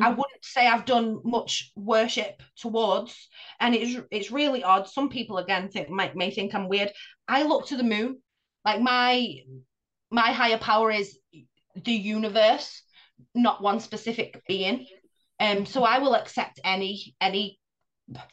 I 0.02 0.10
Mhm. 0.10 0.16
wouldn't 0.16 0.44
say 0.44 0.66
I've 0.66 0.84
done 0.84 1.20
much 1.24 1.72
worship 1.74 2.42
towards, 2.56 3.28
and 3.60 3.74
it's 3.74 3.98
it's 4.10 4.30
really 4.30 4.62
odd. 4.62 4.88
Some 4.88 5.08
people 5.08 5.38
again 5.38 5.68
think 5.70 5.88
might 5.88 6.14
may 6.14 6.30
think 6.30 6.54
I'm 6.54 6.68
weird. 6.68 6.92
I 7.28 7.44
look 7.44 7.66
to 7.68 7.76
the 7.76 7.82
moon, 7.82 8.22
like 8.64 8.80
my 8.80 9.36
my 10.10 10.32
higher 10.32 10.58
power 10.58 10.90
is 10.90 11.18
the 11.74 11.92
universe, 11.92 12.82
not 13.34 13.62
one 13.62 13.80
specific 13.80 14.42
being. 14.46 14.86
Um, 15.40 15.66
so 15.66 15.84
I 15.84 15.98
will 15.98 16.14
accept 16.14 16.60
any 16.64 17.14
any 17.20 17.58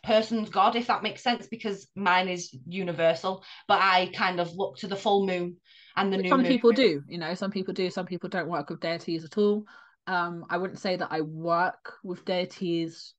person's 0.04 0.50
god 0.50 0.76
if 0.76 0.88
that 0.88 1.02
makes 1.02 1.24
sense 1.24 1.48
because 1.48 1.88
mine 1.96 2.28
is 2.28 2.54
universal. 2.68 3.44
But 3.68 3.82
I 3.82 4.12
kind 4.14 4.40
of 4.40 4.56
look 4.56 4.78
to 4.78 4.88
the 4.88 4.96
full 4.96 5.26
moon 5.26 5.58
and 5.96 6.12
the 6.12 6.18
Which 6.18 6.24
new 6.26 6.30
some 6.30 6.44
people 6.44 6.72
do, 6.72 7.04
you 7.08 7.18
know, 7.18 7.34
some 7.36 7.52
people 7.52 7.74
do, 7.74 7.90
some 7.90 8.06
people 8.06 8.30
don't 8.30 8.50
work 8.50 8.70
with 8.70 8.80
deities 8.80 9.24
at 9.24 9.38
all. 9.38 9.66
Um, 10.08 10.46
I 10.50 10.58
wouldn't 10.58 10.80
say 10.80 10.96
that 10.96 11.10
I 11.12 11.22
work 11.22 11.94
with 12.04 12.26
deities 12.26 13.14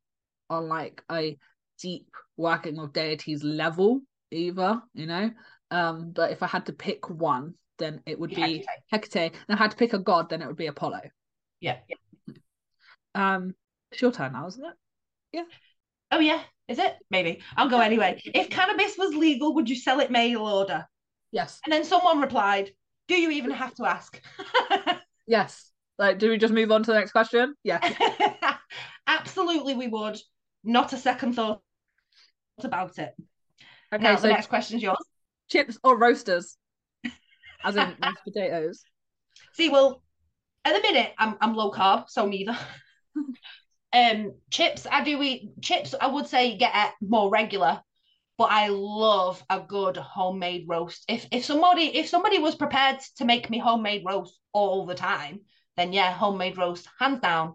on 0.51 0.69
like 0.69 1.03
a 1.11 1.39
deep 1.81 2.09
working 2.37 2.81
with 2.81 2.93
deities 2.93 3.43
level 3.43 4.01
either, 4.31 4.81
you 4.93 5.07
know. 5.07 5.31
Um, 5.71 6.13
but 6.13 6.31
if 6.31 6.43
I 6.43 6.47
had 6.47 6.67
to 6.67 6.73
pick 6.73 7.09
one, 7.09 7.55
then 7.79 8.01
it 8.07 8.19
would 8.19 8.31
Be 8.31 8.37
be 8.37 8.67
Hecate. 8.91 9.11
Hecate. 9.11 9.33
And 9.49 9.59
I 9.59 9.63
had 9.63 9.71
to 9.71 9.77
pick 9.77 9.93
a 9.93 9.99
god, 9.99 10.29
then 10.29 10.43
it 10.43 10.47
would 10.47 10.57
be 10.57 10.67
Apollo. 10.67 11.01
Yeah. 11.61 11.79
Um, 13.15 13.55
it's 13.91 14.03
your 14.03 14.13
turn 14.13 14.33
now, 14.33 14.47
isn't 14.47 14.65
it? 14.65 14.75
Yeah 15.33 15.45
oh 16.15 16.21
yeah, 16.21 16.41
is 16.69 16.79
it? 16.79 16.97
Maybe. 17.11 17.41
I'll 17.57 17.69
go 17.69 17.81
anyway. 17.81 18.21
If 18.25 18.51
cannabis 18.51 18.97
was 18.97 19.15
legal, 19.15 19.55
would 19.55 19.69
you 19.69 19.77
sell 19.77 20.01
it 20.01 20.11
mail 20.11 20.41
order? 20.41 20.87
Yes. 21.35 21.61
And 21.65 21.73
then 21.73 21.85
someone 21.85 22.21
replied, 22.21 22.71
Do 23.09 23.21
you 23.21 23.31
even 23.33 23.51
have 23.51 23.75
to 23.75 23.85
ask? 23.85 24.21
Yes. 25.27 25.71
Like, 25.99 26.19
do 26.19 26.29
we 26.29 26.37
just 26.37 26.53
move 26.53 26.71
on 26.71 26.83
to 26.83 26.93
the 26.93 26.99
next 26.99 27.13
question? 27.13 27.55
Yeah. 27.65 27.81
Absolutely, 29.07 29.75
we 29.75 29.87
would. 29.87 30.19
Not 30.63 30.93
a 30.93 30.99
second 30.99 31.33
thought 31.35 31.63
about 32.63 32.99
it. 32.99 33.15
Okay, 33.91 34.03
now, 34.03 34.17
so 34.17 34.23
the 34.23 34.29
next 34.29 34.49
question's 34.49 34.83
yours. 34.83 34.99
chips 35.49 35.79
or 35.83 35.97
roasters? 35.97 36.59
as 37.65 37.77
in 37.77 37.95
mashed 37.99 38.19
potatoes. 38.25 38.85
See, 39.55 39.71
well, 39.71 40.03
at 40.65 40.75
the 40.75 40.83
minute 40.83 41.13
I'm 41.19 41.37
I'm 41.41 41.55
low 41.55 41.71
carb, 41.71 42.11
so 42.11 42.27
neither. 42.27 42.57
um, 43.93 44.35
chips 44.51 44.87
I 44.91 45.05
do 45.05 45.23
eat 45.23 45.63
chips. 45.63 45.95
I 45.99 46.09
would 46.09 46.27
say 46.27 46.57
get 46.59 46.93
more 47.01 47.31
regular, 47.31 47.81
but 48.37 48.51
I 48.51 48.69
love 48.69 49.45
a 49.49 49.61
good 49.61 49.97
homemade 49.97 50.67
roast. 50.69 51.05
If 51.09 51.27
if 51.31 51.45
somebody 51.45 51.97
if 51.97 52.09
somebody 52.09 52.39
was 52.39 52.55
prepared 52.55 53.01
to 53.17 53.25
make 53.25 53.51
me 53.51 53.59
homemade 53.59 54.03
roast 54.07 54.39
all 54.53 54.87
the 54.87 54.95
time, 54.95 55.41
then 55.77 55.93
yeah, 55.93 56.13
homemade 56.13 56.59
roast 56.59 56.89
hands 56.99 57.21
down. 57.21 57.55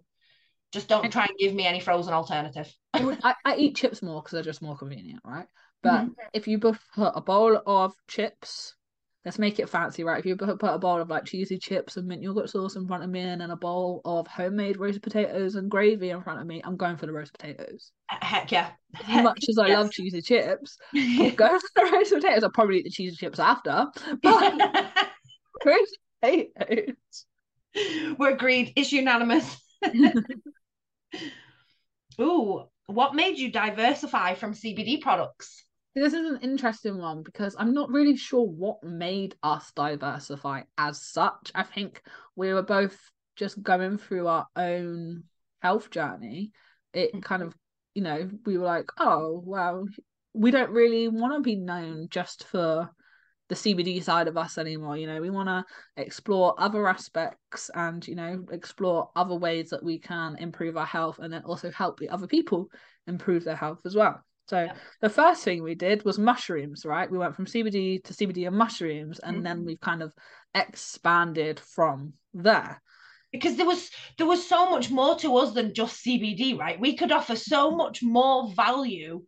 Just 0.72 0.88
don't 0.88 1.12
try 1.12 1.26
and 1.26 1.38
give 1.38 1.54
me 1.54 1.66
any 1.66 1.80
frozen 1.80 2.14
alternative. 2.14 2.72
I, 2.94 3.36
I 3.44 3.56
eat 3.56 3.76
chips 3.76 4.02
more 4.02 4.22
because 4.22 4.34
they're 4.34 4.44
just 4.44 4.62
more 4.62 4.78
convenient, 4.78 5.22
right? 5.26 5.48
But 5.82 6.02
mm-hmm. 6.02 6.12
if 6.34 6.48
you 6.48 6.60
put 6.60 6.78
a 6.96 7.22
bowl 7.22 7.60
of 7.66 7.96
chips, 8.08 8.76
let's 9.26 9.40
make 9.40 9.60
it 9.60 9.70
fancy, 9.70 10.04
right? 10.04 10.20
If 10.20 10.26
you 10.26 10.36
put, 10.36 10.50
a 10.62 10.80
bowl 10.80 11.02
of 11.02 11.10
like 11.10 11.26
cheesy 11.26 11.58
chips 11.58 11.98
and 11.98 12.08
mint 12.08 12.22
yogurt 12.22 12.50
sauce 12.50 12.76
in 12.76 12.88
front 12.88 13.04
of 13.04 13.10
me, 13.10 13.22
and 13.22 13.42
then 13.42 13.52
a 13.52 13.56
bowl 13.56 14.02
of 14.06 14.28
homemade 14.28 14.78
roast 14.78 15.02
potatoes 15.02 15.56
and 15.56 15.70
gravy 15.70 16.10
in 16.12 16.22
front 16.22 16.40
of 16.40 16.48
me, 16.48 16.62
I'm 16.64 16.78
going 16.78 16.98
for 16.98 17.06
the 17.06 17.14
roast 17.14 17.34
potatoes. 17.34 17.92
Heck 18.08 18.52
yeah! 18.52 18.72
As 19.08 19.24
much 19.24 19.46
as 19.50 19.58
I 19.58 19.68
yes. 19.68 19.78
love 19.78 19.92
cheesy 19.92 20.22
chips, 20.22 20.78
I'm 20.96 21.36
going 21.36 21.60
for 21.60 21.70
the 21.76 21.92
roast 21.92 22.14
potatoes. 22.14 22.44
I'll 22.44 22.52
probably 22.52 22.80
eat 22.80 22.86
the 22.86 22.92
cheesy 22.92 23.16
chips 23.16 23.40
after, 23.40 23.88
but 24.22 24.84
roast 25.66 25.98
potatoes. 26.22 26.96
We're 28.18 28.34
agreed. 28.34 28.74
It's 28.76 28.92
unanimous. 28.92 29.58
Ooh, 32.22 32.64
what 32.88 33.16
made 33.16 33.38
you 33.38 33.52
diversify 33.52 34.36
from 34.36 34.54
CBD 34.54 35.02
products? 35.02 35.64
This 35.96 36.14
is 36.14 36.30
an 36.30 36.40
interesting 36.42 36.98
one 36.98 37.24
because 37.24 37.56
I'm 37.58 37.74
not 37.74 37.90
really 37.90 38.16
sure 38.16 38.46
what 38.46 38.84
made 38.84 39.36
us 39.42 39.72
diversify 39.76 40.62
as 40.78 41.02
such. 41.02 41.52
I 41.56 41.64
think 41.64 42.02
we 42.36 42.54
were 42.54 42.64
both 42.64 42.98
just 43.36 43.62
going 43.62 43.98
through 43.98 44.28
our 44.28 44.48
own 44.56 45.24
health 45.62 45.90
journey. 45.90 46.52
It 46.94 47.10
mm-hmm. 47.10 47.22
kind 47.22 47.42
of, 47.42 47.56
you 47.96 48.04
know, 48.04 48.30
we 48.46 48.58
were 48.58 48.66
like, 48.66 48.90
oh, 49.00 49.42
well, 49.44 49.88
we 50.34 50.52
don't 50.52 50.70
really 50.70 51.08
want 51.08 51.34
to 51.34 51.42
be 51.42 51.56
known 51.56 52.08
just 52.10 52.46
for 52.46 52.92
the 53.48 53.56
CBD 53.56 54.04
side 54.04 54.28
of 54.28 54.38
us 54.38 54.60
anymore. 54.60 54.96
You 54.96 55.08
know, 55.08 55.20
we 55.20 55.32
want 55.32 55.50
to 55.50 55.66
explore 55.98 56.54
other 56.60 56.88
aspects 56.88 57.72
and, 57.74 58.08
you 58.08 58.16
know, 58.16 58.46
explore 58.52 59.10
other 59.16 59.36
ways 59.36 59.72
that 59.72 59.84
we 59.84 59.98
can 59.98 60.36
improve 60.38 60.78
our 60.78 60.86
health 60.86 61.18
and 61.18 61.34
then 61.34 61.42
also 61.46 61.72
help 61.72 62.00
the 62.00 62.10
other 62.10 62.28
people 62.28 62.68
improve 63.08 63.44
their 63.44 63.56
health 63.56 63.82
as 63.86 63.96
well. 63.96 64.24
So 64.50 64.64
yeah. 64.64 64.74
the 65.00 65.10
first 65.10 65.44
thing 65.44 65.62
we 65.62 65.76
did 65.76 66.04
was 66.04 66.18
mushrooms, 66.18 66.84
right? 66.84 67.10
We 67.10 67.20
went 67.20 67.36
from 67.36 67.46
CBD 67.46 68.04
to 68.04 68.14
CBD 68.14 68.48
and 68.48 68.58
mushrooms, 68.58 69.20
and 69.20 69.38
mm-hmm. 69.38 69.44
then 69.44 69.66
we've 69.66 69.80
kind 69.80 70.02
of 70.02 70.12
expanded 70.56 71.60
from 71.60 72.14
there. 72.34 72.82
Because 73.32 73.58
there 73.58 73.68
was 73.68 73.92
there 74.18 74.26
was 74.26 74.48
so 74.48 74.72
much 74.72 74.90
more 74.90 75.16
to 75.20 75.38
us 75.38 75.54
than 75.54 75.76
just 75.76 76.04
CBD, 76.04 76.58
right? 76.58 76.80
We 76.80 76.98
could 76.98 77.12
offer 77.12 77.36
so 77.36 77.70
much 77.72 78.02
more 78.02 78.52
value 78.54 79.24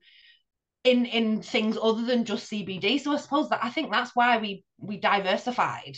in 0.83 1.05
in 1.05 1.43
things 1.43 1.77
other 1.79 2.03
than 2.03 2.25
just 2.25 2.51
CBD. 2.51 2.99
So 2.99 3.13
I 3.13 3.17
suppose 3.17 3.49
that 3.49 3.63
I 3.63 3.69
think 3.69 3.91
that's 3.91 4.15
why 4.15 4.39
we 4.39 4.65
we 4.79 4.97
diversified. 4.97 5.97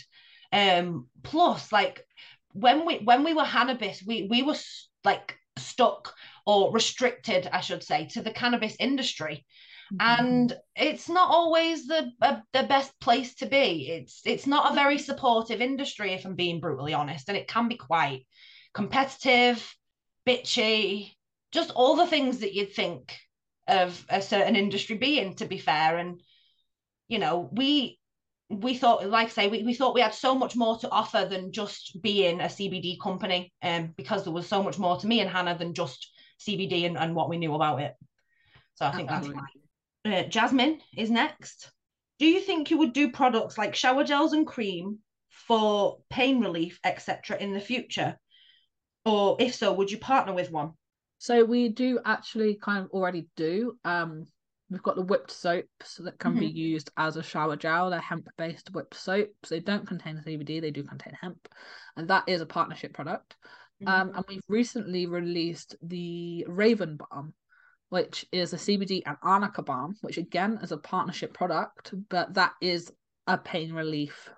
Um, 0.52 1.08
plus, 1.22 1.72
like 1.72 2.04
when 2.52 2.84
we 2.84 2.98
when 2.98 3.24
we 3.24 3.32
were 3.32 3.44
cannabis, 3.44 4.02
we 4.06 4.28
we 4.30 4.42
were 4.42 4.56
like 5.02 5.38
stuck 5.56 6.12
or 6.46 6.72
restricted, 6.72 7.48
I 7.52 7.60
should 7.60 7.82
say, 7.82 8.06
to 8.08 8.22
the 8.22 8.30
cannabis 8.32 8.76
industry. 8.78 9.44
Mm-hmm. 9.92 10.22
And 10.24 10.56
it's 10.76 11.08
not 11.08 11.30
always 11.30 11.86
the 11.86 12.10
uh, 12.22 12.40
the 12.52 12.62
best 12.62 12.98
place 13.00 13.34
to 13.36 13.46
be. 13.46 13.88
It's 13.90 14.22
it's 14.24 14.46
not 14.46 14.72
a 14.72 14.74
very 14.74 14.98
supportive 14.98 15.60
industry, 15.60 16.12
if 16.12 16.24
I'm 16.24 16.34
being 16.34 16.60
brutally 16.60 16.94
honest, 16.94 17.28
and 17.28 17.36
it 17.36 17.48
can 17.48 17.68
be 17.68 17.76
quite 17.76 18.26
competitive, 18.72 19.74
bitchy, 20.26 21.12
just 21.52 21.70
all 21.70 21.96
the 21.96 22.06
things 22.06 22.38
that 22.38 22.54
you'd 22.54 22.72
think 22.72 23.16
of 23.68 24.04
a 24.10 24.20
certain 24.20 24.56
industry 24.56 24.96
being 24.96 25.34
to 25.34 25.46
be 25.46 25.56
fair 25.56 25.96
and 25.96 26.20
you 27.08 27.18
know 27.18 27.48
we 27.52 27.98
we 28.50 28.74
thought 28.74 29.08
like 29.08 29.28
I 29.28 29.30
say 29.30 29.48
we, 29.48 29.62
we 29.62 29.72
thought 29.72 29.94
we 29.94 30.02
had 30.02 30.12
so 30.12 30.34
much 30.34 30.54
more 30.54 30.76
to 30.78 30.90
offer 30.90 31.26
than 31.28 31.52
just 31.52 32.02
being 32.02 32.40
a 32.40 32.44
CBD 32.44 33.00
company 33.00 33.52
um 33.62 33.94
because 33.96 34.24
there 34.24 34.32
was 34.32 34.46
so 34.46 34.62
much 34.62 34.78
more 34.78 34.98
to 34.98 35.06
me 35.06 35.20
and 35.20 35.30
Hannah 35.30 35.56
than 35.56 35.72
just 35.72 36.10
CBD 36.40 36.86
and, 36.86 36.96
and 36.96 37.14
what 37.14 37.28
we 37.28 37.38
knew 37.38 37.54
about 37.54 37.80
it 37.80 37.94
so 38.74 38.86
I 38.86 38.92
think 38.92 39.10
Absolutely. 39.10 39.42
that's 39.42 40.14
fine 40.14 40.24
uh, 40.24 40.28
Jasmine 40.28 40.80
is 40.96 41.10
next 41.10 41.70
do 42.18 42.26
you 42.26 42.40
think 42.40 42.70
you 42.70 42.78
would 42.78 42.92
do 42.92 43.10
products 43.10 43.58
like 43.58 43.74
shower 43.74 44.04
gels 44.04 44.32
and 44.32 44.46
cream 44.46 44.98
for 45.28 45.98
pain 46.10 46.40
relief 46.40 46.78
etc 46.84 47.36
in 47.38 47.52
the 47.52 47.60
future 47.60 48.16
or 49.04 49.36
if 49.40 49.54
so 49.54 49.72
would 49.72 49.90
you 49.90 49.98
partner 49.98 50.32
with 50.32 50.50
one 50.50 50.72
so 51.24 51.42
we 51.42 51.70
do 51.70 52.00
actually 52.04 52.56
kind 52.56 52.84
of 52.84 52.90
already 52.90 53.28
do. 53.34 53.78
Um, 53.82 54.26
we've 54.68 54.82
got 54.82 54.96
the 54.96 55.00
whipped 55.00 55.30
soaps 55.30 55.96
that 55.96 56.18
can 56.18 56.32
mm-hmm. 56.32 56.40
be 56.40 56.46
used 56.48 56.90
as 56.98 57.16
a 57.16 57.22
shower 57.22 57.56
gel. 57.56 57.88
They're 57.88 57.98
hemp-based 57.98 58.74
whipped 58.74 58.94
soaps. 58.94 59.48
They 59.48 59.60
don't 59.60 59.86
contain 59.86 60.22
CBD. 60.26 60.60
They 60.60 60.70
do 60.70 60.82
contain 60.82 61.16
hemp, 61.18 61.48
and 61.96 62.08
that 62.08 62.24
is 62.26 62.42
a 62.42 62.46
partnership 62.46 62.92
product. 62.92 63.36
Mm-hmm. 63.84 63.88
Um, 63.88 64.12
and 64.16 64.24
we've 64.28 64.42
recently 64.48 65.06
released 65.06 65.76
the 65.82 66.44
Raven 66.48 66.96
Balm, 66.96 67.34
which 67.88 68.26
is 68.32 68.52
a 68.52 68.56
CBD 68.56 69.02
and 69.06 69.16
arnica 69.22 69.62
balm, 69.62 69.96
which 70.00 70.18
again 70.18 70.58
is 70.62 70.72
a 70.72 70.78
partnership 70.78 71.34
product, 71.34 71.92
but 72.08 72.34
that 72.34 72.52
is 72.60 72.90
a 73.26 73.38
pain 73.38 73.72
relief 73.72 74.30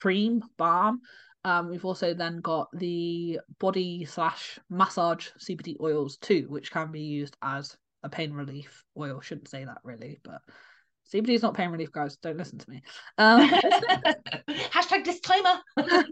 cream 0.00 0.42
balm 0.56 1.00
um, 1.46 1.70
we've 1.70 1.84
also 1.84 2.12
then 2.12 2.40
got 2.40 2.66
the 2.72 3.38
body 3.60 4.04
slash 4.04 4.58
massage 4.68 5.28
CBD 5.38 5.76
oils 5.80 6.16
too, 6.16 6.46
which 6.48 6.72
can 6.72 6.90
be 6.90 7.02
used 7.02 7.36
as 7.40 7.76
a 8.02 8.08
pain 8.08 8.32
relief 8.32 8.82
oil. 8.98 9.20
Shouldn't 9.20 9.48
say 9.48 9.64
that 9.64 9.78
really, 9.84 10.18
but 10.24 10.40
CBD 11.14 11.28
is 11.36 11.42
not 11.42 11.54
pain 11.54 11.70
relief, 11.70 11.92
guys. 11.92 12.16
Don't 12.16 12.36
listen 12.36 12.58
to 12.58 12.68
me. 12.68 12.82
Um, 13.16 13.48
Hashtag 14.48 15.04
disclaimer. 15.04 15.54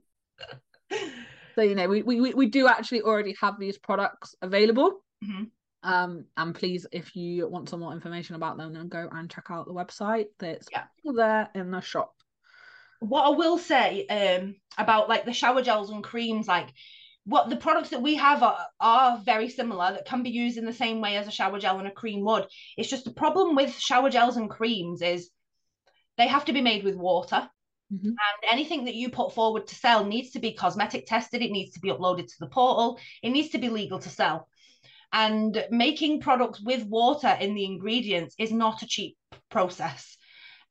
so 1.55 1.63
you 1.63 1.75
know, 1.75 1.89
we, 1.89 2.03
we 2.03 2.35
we 2.35 2.47
do 2.47 2.69
actually 2.69 3.03
already 3.03 3.35
have 3.41 3.59
these 3.59 3.79
products 3.79 4.35
available. 4.43 5.05
Mm-hmm. 5.25 5.45
Um, 5.83 6.25
and 6.37 6.55
please, 6.55 6.87
if 6.93 7.15
you 7.15 7.49
want 7.49 7.69
some 7.69 7.81
more 7.81 7.93
information 7.93 8.37
about 8.37 8.57
them, 8.57 8.73
then 8.73 8.89
go 8.89 9.09
and 9.13 9.31
check 9.31 9.47
out 9.51 9.67
the 9.67 9.75
website. 9.75 10.27
That's 10.39 10.67
yeah. 10.73 10.85
there 11.05 11.51
in 11.55 11.71
the 11.71 11.81
shop 11.81 12.15
what 13.05 13.27
I 13.27 13.31
will 13.31 13.59
say 13.59 14.07
um, 14.07 14.57
about 14.79 15.09
like 15.09 15.25
the 15.25 15.33
shower 15.33 15.63
gels 15.63 15.91
and 15.91 16.03
creams, 16.03 16.49
like 16.49 16.69
what 17.25 17.49
the 17.49 17.57
products 17.57 17.91
that 17.91 18.03
we 18.03 18.17
have 18.17 18.43
are, 18.43 18.59
are 18.81 19.19
very 19.19 19.49
similar 19.49 19.93
that 19.93 20.07
can 20.07 20.23
be 20.23 20.31
used 20.31 20.59
in 20.59 20.65
the 20.65 20.73
same 20.73 21.01
way 21.01 21.17
as 21.17 21.27
a 21.27 21.33
shower 21.33 21.59
gel 21.59 21.79
and 21.79 21.89
a 21.89 21.93
cream 21.93 22.25
would. 22.25 22.47
It's 22.77 22.89
just 22.89 23.05
the 23.05 23.13
problem 23.13 23.55
with 23.55 23.79
shower 23.79 24.11
gels 24.11 24.37
and 24.37 24.51
creams 24.51 25.03
is 25.03 25.31
they 26.17 26.29
have 26.29 26.45
to 26.47 26.53
be 26.53 26.61
made 26.61 26.85
with 26.85 26.97
water. 26.97 27.49
Mm-hmm. 27.95 28.09
And 28.09 28.51
anything 28.51 28.85
that 28.87 28.95
you 28.95 29.09
put 29.09 29.35
forward 29.35 29.67
to 29.69 29.75
sell 29.75 30.05
needs 30.05 30.31
to 30.31 30.41
be 30.41 30.53
cosmetic 30.53 31.07
tested, 31.07 31.43
it 31.43 31.53
needs 31.53 31.73
to 31.75 31.81
be 31.81 31.91
uploaded 31.91 32.27
to 32.27 32.35
the 32.41 32.49
portal, 32.49 32.99
it 33.23 33.31
needs 33.31 33.51
to 33.51 33.59
be 33.59 33.69
legal 33.69 33.99
to 34.01 34.09
sell. 34.09 34.49
And 35.13 35.65
making 35.71 36.21
products 36.21 36.61
with 36.61 36.87
water 36.87 37.37
in 37.41 37.55
the 37.55 37.65
ingredients 37.65 38.35
is 38.39 38.51
not 38.51 38.83
a 38.83 38.87
cheap 38.87 39.17
process. 39.49 40.17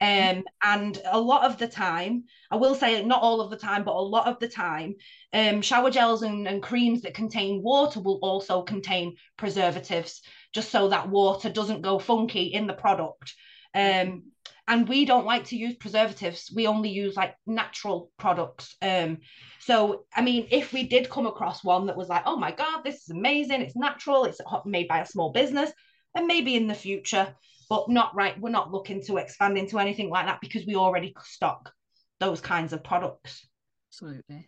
Um, 0.01 0.43
and 0.61 1.01
a 1.09 1.19
lot 1.19 1.45
of 1.45 1.57
the 1.57 1.67
time, 1.67 2.25
I 2.51 2.57
will 2.57 2.75
say 2.75 3.05
not 3.05 3.21
all 3.21 3.39
of 3.39 3.49
the 3.49 3.55
time, 3.55 3.85
but 3.85 3.95
a 3.95 4.01
lot 4.01 4.27
of 4.27 4.37
the 4.39 4.49
time, 4.49 4.95
um, 5.31 5.61
shower 5.61 5.89
gels 5.89 6.23
and, 6.23 6.45
and 6.45 6.61
creams 6.61 7.03
that 7.03 7.13
contain 7.13 7.63
water 7.63 8.01
will 8.01 8.19
also 8.21 8.63
contain 8.63 9.15
preservatives, 9.37 10.21
just 10.51 10.71
so 10.71 10.89
that 10.89 11.07
water 11.07 11.49
doesn't 11.49 11.83
go 11.83 11.99
funky 11.99 12.47
in 12.47 12.67
the 12.67 12.73
product. 12.73 13.33
Um, 13.73 14.23
and 14.67 14.87
we 14.87 15.05
don't 15.05 15.25
like 15.25 15.45
to 15.45 15.57
use 15.57 15.75
preservatives. 15.75 16.51
We 16.55 16.67
only 16.67 16.89
use 16.89 17.15
like 17.15 17.35
natural 17.45 18.11
products. 18.17 18.75
Um, 18.81 19.19
so 19.59 20.05
I 20.15 20.21
mean, 20.21 20.47
if 20.51 20.73
we 20.73 20.87
did 20.87 21.09
come 21.09 21.27
across 21.27 21.63
one 21.63 21.87
that 21.87 21.97
was 21.97 22.09
like, 22.09 22.23
oh 22.25 22.37
my 22.37 22.51
god, 22.51 22.83
this 22.83 22.95
is 22.95 23.09
amazing, 23.09 23.61
it's 23.61 23.75
natural, 23.75 24.25
it's 24.25 24.39
made 24.65 24.87
by 24.87 24.99
a 24.99 25.05
small 25.05 25.31
business, 25.31 25.71
and 26.15 26.27
maybe 26.27 26.55
in 26.55 26.67
the 26.67 26.73
future 26.73 27.35
but 27.69 27.89
not 27.89 28.15
right. 28.15 28.39
We're 28.39 28.49
not 28.49 28.71
looking 28.71 29.01
to 29.05 29.17
expand 29.17 29.57
into 29.57 29.79
anything 29.79 30.09
like 30.09 30.27
that 30.27 30.41
because 30.41 30.65
we 30.65 30.75
already 30.75 31.13
stock 31.23 31.71
those 32.19 32.39
kinds 32.39 32.71
of 32.71 32.83
products. 32.83 33.47
Absolutely. 33.89 34.47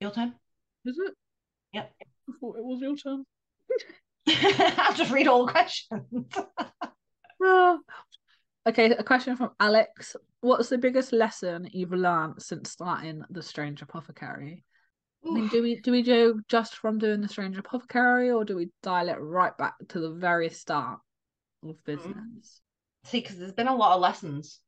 Your 0.00 0.12
turn. 0.12 0.34
Is 0.84 0.96
it? 1.04 1.14
Yep. 1.72 1.92
I 2.00 2.32
thought 2.38 2.56
it 2.58 2.64
was 2.64 2.80
your 2.80 2.96
turn. 2.96 3.24
I'll 4.78 4.94
just 4.94 5.10
read 5.10 5.26
all 5.26 5.46
the 5.46 5.52
questions. 5.52 6.04
okay, 8.66 8.90
a 8.90 9.04
question 9.04 9.36
from 9.36 9.50
Alex. 9.60 10.16
What's 10.40 10.68
the 10.68 10.78
biggest 10.78 11.12
lesson 11.12 11.68
you've 11.72 11.92
learned 11.92 12.42
since 12.42 12.70
starting 12.70 13.22
the 13.30 13.42
Strange 13.42 13.82
Apothecary? 13.82 14.64
I 15.26 15.30
mean, 15.30 15.48
do 15.48 15.62
we 15.62 15.80
do 15.80 15.90
we 15.90 16.02
do 16.02 16.42
just 16.48 16.76
from 16.76 16.98
doing 16.98 17.22
the 17.22 17.28
Strange 17.28 17.56
Apothecary, 17.56 18.30
or 18.30 18.44
do 18.44 18.56
we 18.56 18.68
dial 18.82 19.08
it 19.08 19.16
right 19.18 19.56
back 19.56 19.74
to 19.88 20.00
the 20.00 20.10
very 20.10 20.50
start? 20.50 20.98
of 21.70 21.76
mm-hmm. 21.76 21.96
business. 21.96 22.60
See, 23.04 23.20
because 23.20 23.38
there's 23.38 23.52
been 23.52 23.68
a 23.68 23.74
lot 23.74 23.94
of 23.94 24.00
lessons, 24.00 24.60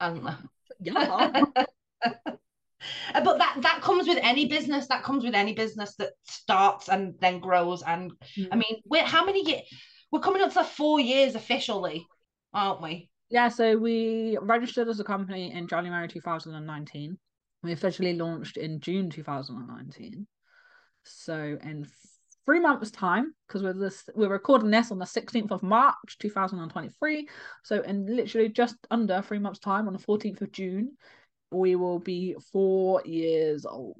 there? 0.00 0.38
Yeah. 0.80 1.42
Uh, 3.14 3.22
but 3.22 3.36
that 3.36 3.56
that 3.60 3.82
comes 3.82 4.08
with 4.08 4.16
any 4.22 4.48
business. 4.48 4.86
That 4.86 5.02
comes 5.02 5.22
with 5.22 5.34
any 5.34 5.52
business 5.52 5.96
that 5.96 6.12
starts 6.24 6.88
and 6.88 7.12
then 7.20 7.38
grows. 7.38 7.82
And 7.82 8.10
I 8.50 8.56
mean, 8.56 8.80
we're 8.86 9.04
how 9.04 9.22
many 9.26 9.46
years? 9.46 9.60
We're 10.10 10.20
coming 10.20 10.40
up 10.40 10.54
to 10.54 10.64
four 10.64 10.98
years 10.98 11.34
officially, 11.34 12.06
aren't 12.52 12.82
we? 12.82 13.08
Yeah, 13.30 13.48
so 13.48 13.76
we 13.76 14.38
registered 14.40 14.88
as 14.88 15.00
a 15.00 15.04
company 15.04 15.52
in 15.52 15.68
January 15.68 16.08
2019. 16.08 17.18
We 17.62 17.72
officially 17.72 18.14
launched 18.14 18.56
in 18.56 18.80
June 18.80 19.10
2019. 19.10 20.26
So 21.04 21.58
in 21.62 21.86
three 22.44 22.60
months' 22.60 22.90
time, 22.90 23.34
because 23.46 23.62
we're 23.62 23.72
this 23.72 24.08
we're 24.14 24.28
recording 24.28 24.70
this 24.70 24.90
on 24.90 24.98
the 24.98 25.04
16th 25.04 25.52
of 25.52 25.62
March 25.62 26.18
2023. 26.18 27.28
So 27.62 27.80
in 27.82 28.06
literally 28.16 28.48
just 28.48 28.76
under 28.90 29.22
three 29.22 29.38
months' 29.38 29.60
time, 29.60 29.86
on 29.86 29.92
the 29.92 30.00
14th 30.00 30.40
of 30.40 30.50
June, 30.50 30.96
we 31.50 31.76
will 31.76 31.98
be 31.98 32.34
four 32.52 33.02
years 33.04 33.64
old. 33.66 33.96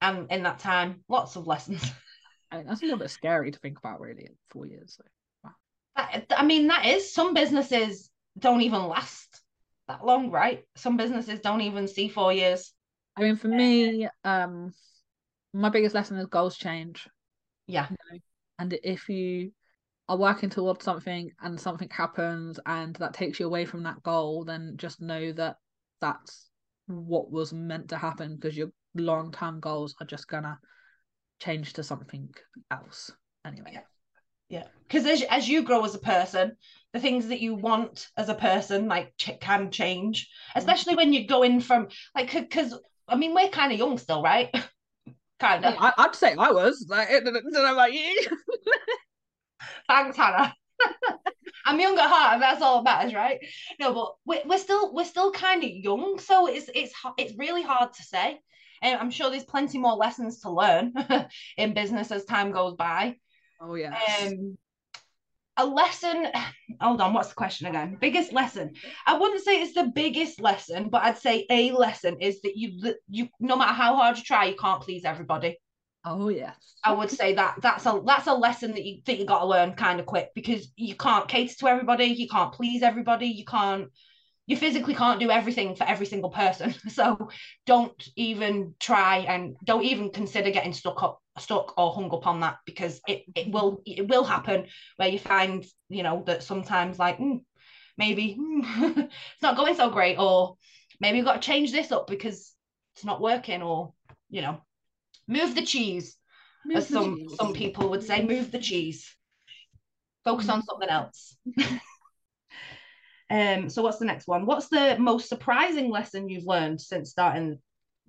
And 0.00 0.30
in 0.30 0.44
that 0.44 0.60
time, 0.60 1.02
lots 1.08 1.36
of 1.36 1.46
lessons. 1.46 1.82
I 2.50 2.58
mean, 2.58 2.66
that's 2.66 2.80
a 2.80 2.84
little 2.84 2.98
bit 2.98 3.10
scary 3.10 3.50
to 3.50 3.58
think 3.58 3.78
about, 3.78 4.00
really, 4.00 4.30
four 4.48 4.64
years. 4.64 4.94
So. 4.96 5.04
I 5.98 6.44
mean, 6.44 6.68
that 6.68 6.86
is 6.86 7.12
some 7.12 7.34
businesses 7.34 8.10
don't 8.38 8.62
even 8.62 8.86
last 8.86 9.40
that 9.88 10.04
long, 10.04 10.30
right? 10.30 10.64
Some 10.76 10.96
businesses 10.96 11.40
don't 11.40 11.62
even 11.62 11.88
see 11.88 12.08
four 12.08 12.32
years. 12.32 12.72
I 13.16 13.22
mean, 13.22 13.36
for 13.36 13.48
me, 13.48 14.08
um, 14.22 14.72
my 15.52 15.70
biggest 15.70 15.94
lesson 15.94 16.18
is 16.18 16.26
goals 16.26 16.56
change. 16.56 17.08
Yeah. 17.66 17.88
You 17.90 17.96
know? 18.12 18.18
And 18.60 18.78
if 18.84 19.08
you 19.08 19.52
are 20.08 20.16
working 20.16 20.50
towards 20.50 20.84
something 20.84 21.30
and 21.42 21.60
something 21.60 21.88
happens 21.90 22.60
and 22.64 22.94
that 22.96 23.14
takes 23.14 23.40
you 23.40 23.46
away 23.46 23.64
from 23.64 23.82
that 23.82 24.02
goal, 24.02 24.44
then 24.44 24.74
just 24.76 25.00
know 25.00 25.32
that 25.32 25.56
that's 26.00 26.48
what 26.86 27.30
was 27.30 27.52
meant 27.52 27.88
to 27.88 27.98
happen 27.98 28.36
because 28.36 28.56
your 28.56 28.68
long 28.94 29.32
term 29.32 29.60
goals 29.60 29.94
are 30.00 30.06
just 30.06 30.28
gonna 30.28 30.58
change 31.40 31.72
to 31.74 31.82
something 31.82 32.28
else 32.70 33.10
anyway. 33.44 33.70
Yeah. 33.72 33.80
Yeah, 34.48 34.66
because 34.86 35.04
as 35.06 35.22
as 35.22 35.48
you 35.48 35.62
grow 35.62 35.84
as 35.84 35.94
a 35.94 35.98
person, 35.98 36.56
the 36.92 37.00
things 37.00 37.28
that 37.28 37.40
you 37.40 37.54
want 37.54 38.08
as 38.16 38.28
a 38.28 38.34
person 38.34 38.88
like 38.88 39.12
ch- 39.16 39.38
can 39.40 39.70
change, 39.70 40.24
mm-hmm. 40.24 40.58
especially 40.58 40.94
when 40.94 41.12
you're 41.12 41.24
going 41.24 41.60
from 41.60 41.88
like 42.14 42.32
because 42.32 42.74
I 43.06 43.16
mean 43.16 43.34
we're 43.34 43.48
kind 43.48 43.72
of 43.72 43.78
young 43.78 43.98
still, 43.98 44.22
right? 44.22 44.50
kind 45.40 45.64
of. 45.64 45.74
I, 45.78 45.92
would 45.98 46.14
say 46.14 46.34
I 46.36 46.50
was 46.50 46.86
like, 46.88 47.10
I 47.10 47.20
don't 47.20 47.34
know 47.52 47.72
about. 47.72 47.90
Thanks, 49.88 50.16
Hannah. 50.16 50.54
I'm 51.64 51.80
young 51.80 51.98
at 51.98 52.08
heart, 52.08 52.34
and 52.34 52.42
that's 52.42 52.62
all 52.62 52.82
that 52.82 52.98
matters, 52.98 53.14
right? 53.14 53.38
No, 53.78 53.92
but 53.92 54.14
we're, 54.24 54.42
we're 54.46 54.58
still 54.58 54.94
we're 54.94 55.04
still 55.04 55.32
kind 55.32 55.62
of 55.62 55.70
young, 55.70 56.18
so 56.18 56.46
it's 56.46 56.70
it's 56.74 56.92
it's 57.18 57.36
really 57.36 57.62
hard 57.62 57.92
to 57.94 58.02
say. 58.02 58.40
And 58.80 58.98
I'm 58.98 59.10
sure 59.10 59.28
there's 59.28 59.44
plenty 59.44 59.78
more 59.78 59.94
lessons 59.94 60.40
to 60.40 60.50
learn 60.50 60.94
in 61.56 61.74
business 61.74 62.12
as 62.12 62.24
time 62.24 62.52
goes 62.52 62.74
by. 62.74 63.16
Oh 63.60 63.74
yeah. 63.74 63.96
Um, 64.22 64.56
a 65.56 65.66
lesson. 65.66 66.28
Hold 66.80 67.00
on. 67.00 67.12
What's 67.12 67.30
the 67.30 67.34
question 67.34 67.66
again? 67.66 67.96
Biggest 68.00 68.32
lesson. 68.32 68.74
I 69.06 69.18
wouldn't 69.18 69.44
say 69.44 69.60
it's 69.60 69.74
the 69.74 69.90
biggest 69.94 70.40
lesson, 70.40 70.88
but 70.88 71.02
I'd 71.02 71.18
say 71.18 71.46
a 71.50 71.72
lesson 71.72 72.20
is 72.20 72.40
that 72.42 72.56
you 72.56 72.94
you 73.08 73.28
no 73.40 73.56
matter 73.56 73.72
how 73.72 73.96
hard 73.96 74.16
you 74.16 74.24
try, 74.24 74.46
you 74.46 74.56
can't 74.56 74.80
please 74.80 75.04
everybody. 75.04 75.58
Oh 76.04 76.28
yes. 76.28 76.76
I 76.84 76.92
would 76.92 77.10
say 77.10 77.34
that 77.34 77.56
that's 77.60 77.84
a 77.86 78.00
that's 78.06 78.28
a 78.28 78.34
lesson 78.34 78.72
that 78.72 78.84
you 78.84 79.02
that 79.06 79.18
you 79.18 79.26
got 79.26 79.40
to 79.40 79.46
learn 79.46 79.74
kind 79.74 79.98
of 79.98 80.06
quick 80.06 80.30
because 80.34 80.72
you 80.76 80.94
can't 80.94 81.28
cater 81.28 81.54
to 81.56 81.68
everybody, 81.68 82.06
you 82.06 82.28
can't 82.28 82.52
please 82.52 82.82
everybody, 82.82 83.26
you 83.26 83.44
can't 83.44 83.90
you 84.46 84.56
physically 84.56 84.94
can't 84.94 85.20
do 85.20 85.30
everything 85.30 85.76
for 85.76 85.84
every 85.84 86.06
single 86.06 86.30
person. 86.30 86.74
So 86.88 87.28
don't 87.66 88.08
even 88.16 88.74
try 88.80 89.18
and 89.18 89.56
don't 89.64 89.84
even 89.84 90.10
consider 90.10 90.50
getting 90.50 90.72
stuck 90.72 91.02
up 91.02 91.20
stuck 91.40 91.76
or 91.78 91.92
hung 91.92 92.12
up 92.12 92.26
on 92.26 92.40
that 92.40 92.58
because 92.66 93.00
it, 93.08 93.24
it 93.34 93.50
will 93.50 93.82
it 93.86 94.08
will 94.08 94.24
happen 94.24 94.66
where 94.96 95.08
you 95.08 95.18
find 95.18 95.64
you 95.88 96.02
know 96.02 96.22
that 96.26 96.42
sometimes 96.42 96.98
like 96.98 97.18
mm, 97.18 97.40
maybe 97.96 98.36
mm, 98.38 98.62
it's 99.08 99.42
not 99.42 99.56
going 99.56 99.74
so 99.74 99.90
great 99.90 100.18
or 100.18 100.56
maybe 101.00 101.18
you've 101.18 101.26
got 101.26 101.40
to 101.40 101.46
change 101.46 101.72
this 101.72 101.92
up 101.92 102.06
because 102.06 102.54
it's 102.94 103.04
not 103.04 103.20
working 103.20 103.62
or 103.62 103.92
you 104.30 104.42
know 104.42 104.60
move 105.26 105.54
the 105.54 105.62
cheese 105.62 106.16
move 106.64 106.78
as 106.78 106.88
the 106.88 106.94
some 106.94 107.16
cheese. 107.16 107.36
some 107.38 107.52
people 107.52 107.88
would 107.90 108.02
say 108.02 108.24
move 108.24 108.50
the 108.50 108.58
cheese. 108.58 109.14
Focus 110.24 110.48
on 110.48 110.62
something 110.62 110.88
else. 110.88 111.36
Um 113.30 113.68
so 113.68 113.82
what's 113.82 113.98
the 113.98 114.06
next 114.06 114.26
one? 114.26 114.46
What's 114.46 114.68
the 114.68 114.96
most 114.98 115.28
surprising 115.28 115.90
lesson 115.90 116.30
you've 116.30 116.46
learned 116.46 116.80
since 116.80 117.10
starting 117.10 117.58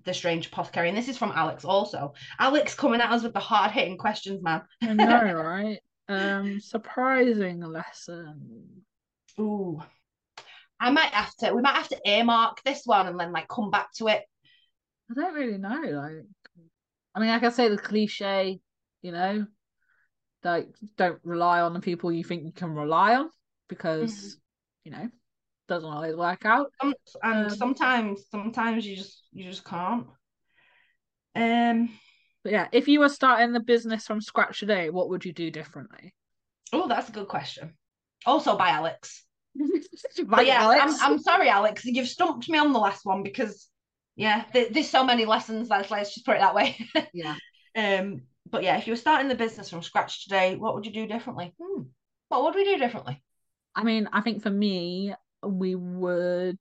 the 0.04 0.14
strange 0.14 0.46
apothecary 0.46 0.88
and 0.88 0.96
this 0.96 1.08
is 1.08 1.18
from 1.18 1.32
alex 1.34 1.64
also. 1.64 2.14
Alex 2.38 2.74
coming 2.74 3.00
at 3.00 3.10
us 3.10 3.22
with 3.22 3.32
the 3.32 3.40
hard-hitting 3.40 3.98
questions 3.98 4.42
man. 4.42 4.62
I 4.82 4.94
know 4.94 5.32
right? 5.34 5.78
Um 6.08 6.60
surprising 6.60 7.60
lesson. 7.60 8.82
Ooh. 9.38 9.80
I 10.78 10.90
might 10.90 11.12
have 11.12 11.34
to 11.36 11.52
we 11.52 11.62
might 11.62 11.76
have 11.76 11.88
to 11.88 12.00
earmark 12.04 12.62
this 12.62 12.82
one 12.84 13.06
and 13.06 13.18
then 13.18 13.32
like 13.32 13.48
come 13.48 13.70
back 13.70 13.92
to 13.96 14.08
it. 14.08 14.22
I 15.10 15.14
don't 15.14 15.34
really 15.34 15.58
know 15.58 15.80
like 15.82 16.24
i 17.14 17.20
mean 17.20 17.30
i 17.30 17.38
can 17.38 17.50
say 17.50 17.68
the 17.68 17.76
cliche 17.76 18.60
you 19.02 19.12
know 19.12 19.46
like 20.44 20.68
don't 20.96 21.18
rely 21.24 21.60
on 21.60 21.74
the 21.74 21.80
people 21.80 22.12
you 22.12 22.24
think 22.24 22.44
you 22.44 22.52
can 22.52 22.74
rely 22.74 23.16
on 23.16 23.28
because 23.68 24.12
mm-hmm. 24.12 24.36
you 24.84 24.92
know 24.92 25.10
doesn't 25.70 25.88
always 25.88 26.16
work 26.16 26.44
out. 26.44 26.72
and 26.82 26.94
um, 27.22 27.48
sometimes, 27.48 28.24
sometimes 28.30 28.84
you 28.84 28.96
just 28.96 29.22
you 29.32 29.44
just 29.44 29.64
can't. 29.64 30.06
Um. 31.34 31.90
But 32.42 32.52
yeah, 32.52 32.68
if 32.72 32.88
you 32.88 33.00
were 33.00 33.08
starting 33.08 33.52
the 33.52 33.60
business 33.60 34.06
from 34.06 34.20
scratch 34.20 34.60
today, 34.60 34.90
what 34.90 35.10
would 35.10 35.24
you 35.24 35.32
do 35.32 35.50
differently? 35.50 36.14
Oh, 36.72 36.88
that's 36.88 37.08
a 37.08 37.12
good 37.12 37.28
question. 37.28 37.74
Also 38.26 38.56
by 38.56 38.70
Alex. 38.70 39.24
by 40.26 40.42
yeah, 40.42 40.62
Alex. 40.62 40.98
I'm, 41.00 41.12
I'm 41.12 41.18
sorry, 41.18 41.48
Alex. 41.48 41.84
You've 41.84 42.08
stumped 42.08 42.48
me 42.48 42.58
on 42.58 42.72
the 42.72 42.78
last 42.78 43.04
one 43.04 43.22
because 43.22 43.68
yeah, 44.16 44.44
there's 44.52 44.88
so 44.90 45.04
many 45.04 45.24
lessons. 45.24 45.68
Let's 45.68 45.90
let's 45.90 46.14
just 46.14 46.26
put 46.26 46.36
it 46.36 46.40
that 46.40 46.54
way. 46.54 46.76
yeah. 47.14 47.36
Um. 47.76 48.22
But 48.50 48.64
yeah, 48.64 48.76
if 48.76 48.88
you 48.88 48.92
were 48.92 48.96
starting 48.96 49.28
the 49.28 49.36
business 49.36 49.70
from 49.70 49.82
scratch 49.82 50.24
today, 50.24 50.56
what 50.56 50.74
would 50.74 50.84
you 50.84 50.92
do 50.92 51.06
differently? 51.06 51.54
Hmm. 51.62 51.82
What 52.28 52.42
would 52.42 52.54
we 52.56 52.64
do 52.64 52.78
differently? 52.78 53.22
I 53.76 53.84
mean, 53.84 54.08
I 54.12 54.20
think 54.22 54.42
for 54.42 54.50
me, 54.50 55.14
we 55.44 55.74
would 55.74 56.58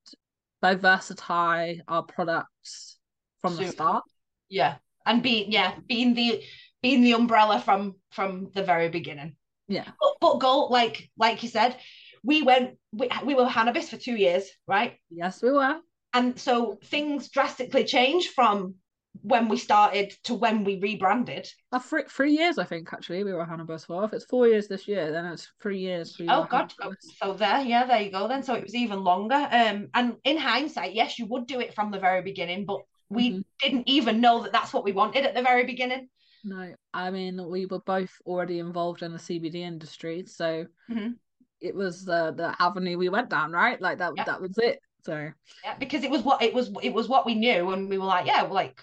diversify 0.61 1.75
our 1.88 2.03
products 2.03 2.97
from 3.41 3.55
the 3.55 3.67
start. 3.67 4.03
Yeah. 4.49 4.75
And 5.05 5.23
be 5.23 5.45
yeah, 5.49 5.75
being 5.88 6.13
the 6.13 6.43
being 6.82 7.01
the 7.01 7.13
umbrella 7.13 7.61
from 7.61 7.95
from 8.11 8.51
the 8.53 8.63
very 8.63 8.89
beginning. 8.89 9.36
Yeah. 9.67 9.86
But, 9.99 10.13
but 10.19 10.39
go 10.39 10.65
like 10.65 11.09
like 11.17 11.43
you 11.43 11.49
said, 11.49 11.77
we 12.23 12.41
went 12.41 12.77
we, 12.91 13.09
we 13.25 13.36
were 13.36 13.47
Hannabis 13.47 13.89
for 13.89 13.97
two 13.97 14.15
years, 14.15 14.49
right? 14.67 14.97
Yes, 15.09 15.41
we 15.41 15.51
were. 15.51 15.77
And 16.13 16.39
so 16.39 16.77
things 16.86 17.30
drastically 17.30 17.84
changed 17.84 18.30
from 18.30 18.75
when 19.22 19.47
we 19.49 19.57
started 19.57 20.14
to 20.24 20.34
when 20.34 20.64
we 20.64 20.80
rebranded. 20.80 21.47
Uh, 21.72 21.80
three, 21.80 22.03
three 22.10 22.32
years, 22.32 22.57
I 22.57 22.64
think, 22.64 22.91
actually, 22.93 23.24
we 23.24 23.34
were 23.34 23.45
Hannabis 23.45 23.86
for. 23.86 24.03
If 24.03 24.14
it's 24.14 24.26
four 24.26 24.47
years 24.47 24.68
this 24.68 24.88
year, 24.88 25.12
then 25.12 25.26
it's 25.26 25.51
three 25.62 25.80
years. 25.80 26.16
oh, 26.28 26.47
God. 26.49 26.74
So 27.22 27.34
there, 27.34 27.62
yeah, 27.62 27.86
there 27.86 28.01
you 28.01 28.12
go 28.12 28.28
then. 28.28 28.43
So 28.43 28.55
it 28.55 28.64
was 28.64 28.76
even 28.76 29.03
longer. 29.03 29.47
Um, 29.51 29.89
And 29.93 30.16
in 30.24 30.38
hindsight, 30.38 30.93
yes, 30.93 31.20
you 31.20 31.26
would 31.28 31.47
do 31.47 31.60
it 31.60 31.74
from 31.74 31.91
the 31.91 31.99
very 31.99 32.22
beginning, 32.22 32.66
but 32.66 32.82
we 33.10 33.32
mm-hmm. 33.32 33.41
didn't 33.60 33.89
even 33.89 34.22
know 34.22 34.43
that 34.43 34.51
that's 34.51 34.74
what 34.74 34.84
we 34.84 34.91
wanted 34.91 35.26
at 35.26 35.36
the 35.36 35.41
very 35.41 35.66
beginning. 35.66 36.10
No, 36.43 36.74
I 36.93 37.12
mean, 37.12 37.45
we 37.49 37.66
were 37.66 37.82
both 37.82 38.16
already 38.26 38.60
involved 38.60 39.03
in 39.03 39.12
the 39.12 39.18
CBD 39.20 39.55
industry. 39.55 40.24
So 40.28 40.66
mm-hmm. 40.89 41.12
it 41.60 41.76
was 41.76 42.05
the, 42.05 42.34
the 42.36 42.55
avenue 42.60 42.97
we 42.97 43.10
went 43.10 43.30
down, 43.30 43.51
right? 43.51 43.82
Like 43.82 43.97
that, 43.97 44.14
that 44.26 44.39
was 44.39 44.57
it. 44.57 44.80
So 45.03 45.30
yeah, 45.64 45.76
because 45.80 46.03
it 46.03 46.12
was 46.12 46.24
what 46.24 46.41
it 46.41 46.53
was. 46.53 46.72
It 46.84 46.93
was 46.93 47.07
what 47.07 47.26
we 47.26 47.34
knew, 47.34 47.72
and 47.72 47.89
we 47.89 47.97
were 47.97 48.05
like, 48.05 48.26
yeah, 48.26 48.41
like 48.41 48.82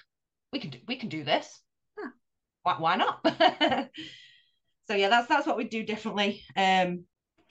we 0.57 0.61
can 0.61 0.71
do, 0.71 0.79
we 0.89 0.97
can 0.97 1.09
do 1.11 1.23
this. 1.23 1.61
Huh. 1.99 2.11
Why, 2.63 2.77
why 2.79 2.97
not? 2.97 3.21
so 4.89 4.95
yeah, 4.95 5.11
that's 5.11 5.29
that's 5.29 5.47
what 5.47 5.59
we 5.59 5.65
do 5.65 5.83
differently. 5.83 6.43
Um, 6.57 7.05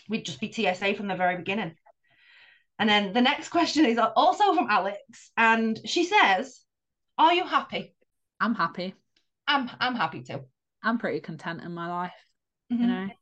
we'd 0.10 0.26
just 0.26 0.42
be 0.42 0.52
TSA 0.52 0.96
from 0.96 1.08
the 1.08 1.16
very 1.16 1.38
beginning. 1.38 1.76
And 2.80 2.90
then 2.90 3.14
the 3.14 3.22
next 3.22 3.50
question 3.50 3.86
is 3.86 4.00
also 4.00 4.56
from 4.56 4.68
Alex, 4.70 5.32
and 5.38 5.80
she 5.86 6.06
says, 6.06 6.62
"Are 7.18 7.34
you 7.34 7.46
happy?" 7.46 7.94
I'm 8.40 8.56
happy. 8.56 8.96
I'm 9.48 9.70
I'm 9.80 9.96
happy 9.96 10.24
too. 10.24 10.42
I'm 10.82 10.98
pretty 10.98 11.20
content 11.20 11.62
in 11.62 11.74
my 11.74 11.88
life. 11.88 12.26
Mm-hmm. 12.74 12.82
You 12.82 12.88
know, 12.88 12.96
I 12.96 13.16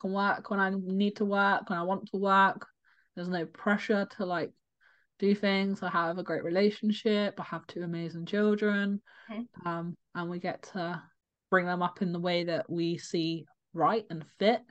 can 0.00 0.12
work 0.12 0.50
when 0.50 0.60
I 0.60 0.72
need 0.74 1.16
to 1.16 1.26
work, 1.26 1.68
when 1.68 1.78
I 1.78 1.82
want 1.82 2.08
to 2.12 2.16
work. 2.16 2.66
There's 3.14 3.28
no 3.28 3.44
pressure 3.44 4.08
to 4.16 4.24
like 4.24 4.52
do 5.18 5.34
things. 5.34 5.82
I 5.82 5.90
have 5.90 6.18
a 6.18 6.22
great 6.22 6.44
relationship. 6.44 7.38
I 7.40 7.44
have 7.44 7.66
two 7.66 7.82
amazing 7.82 8.26
children. 8.26 9.00
Mm-hmm. 9.30 9.68
Um, 9.68 9.96
and 10.14 10.30
we 10.30 10.38
get 10.38 10.62
to 10.74 11.02
bring 11.50 11.66
them 11.66 11.82
up 11.82 12.02
in 12.02 12.12
the 12.12 12.20
way 12.20 12.44
that 12.44 12.68
we 12.70 12.98
see 12.98 13.46
right 13.74 14.04
and 14.10 14.24
fit. 14.38 14.62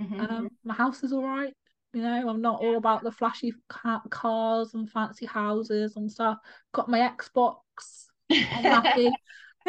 Mm-hmm. 0.00 0.20
Um, 0.20 0.48
my 0.64 0.74
house 0.74 1.02
is 1.02 1.12
all 1.12 1.24
right. 1.24 1.52
You 1.92 2.02
know, 2.02 2.28
I'm 2.28 2.40
not 2.40 2.60
all 2.60 2.76
about 2.76 3.02
the 3.02 3.10
flashy 3.10 3.52
cars 3.68 4.74
and 4.74 4.88
fancy 4.88 5.26
houses 5.26 5.96
and 5.96 6.10
stuff. 6.10 6.38
Got 6.72 6.88
my 6.88 7.00
Xbox. 7.00 7.56
I'm 8.30 8.36
happy. 8.62 9.10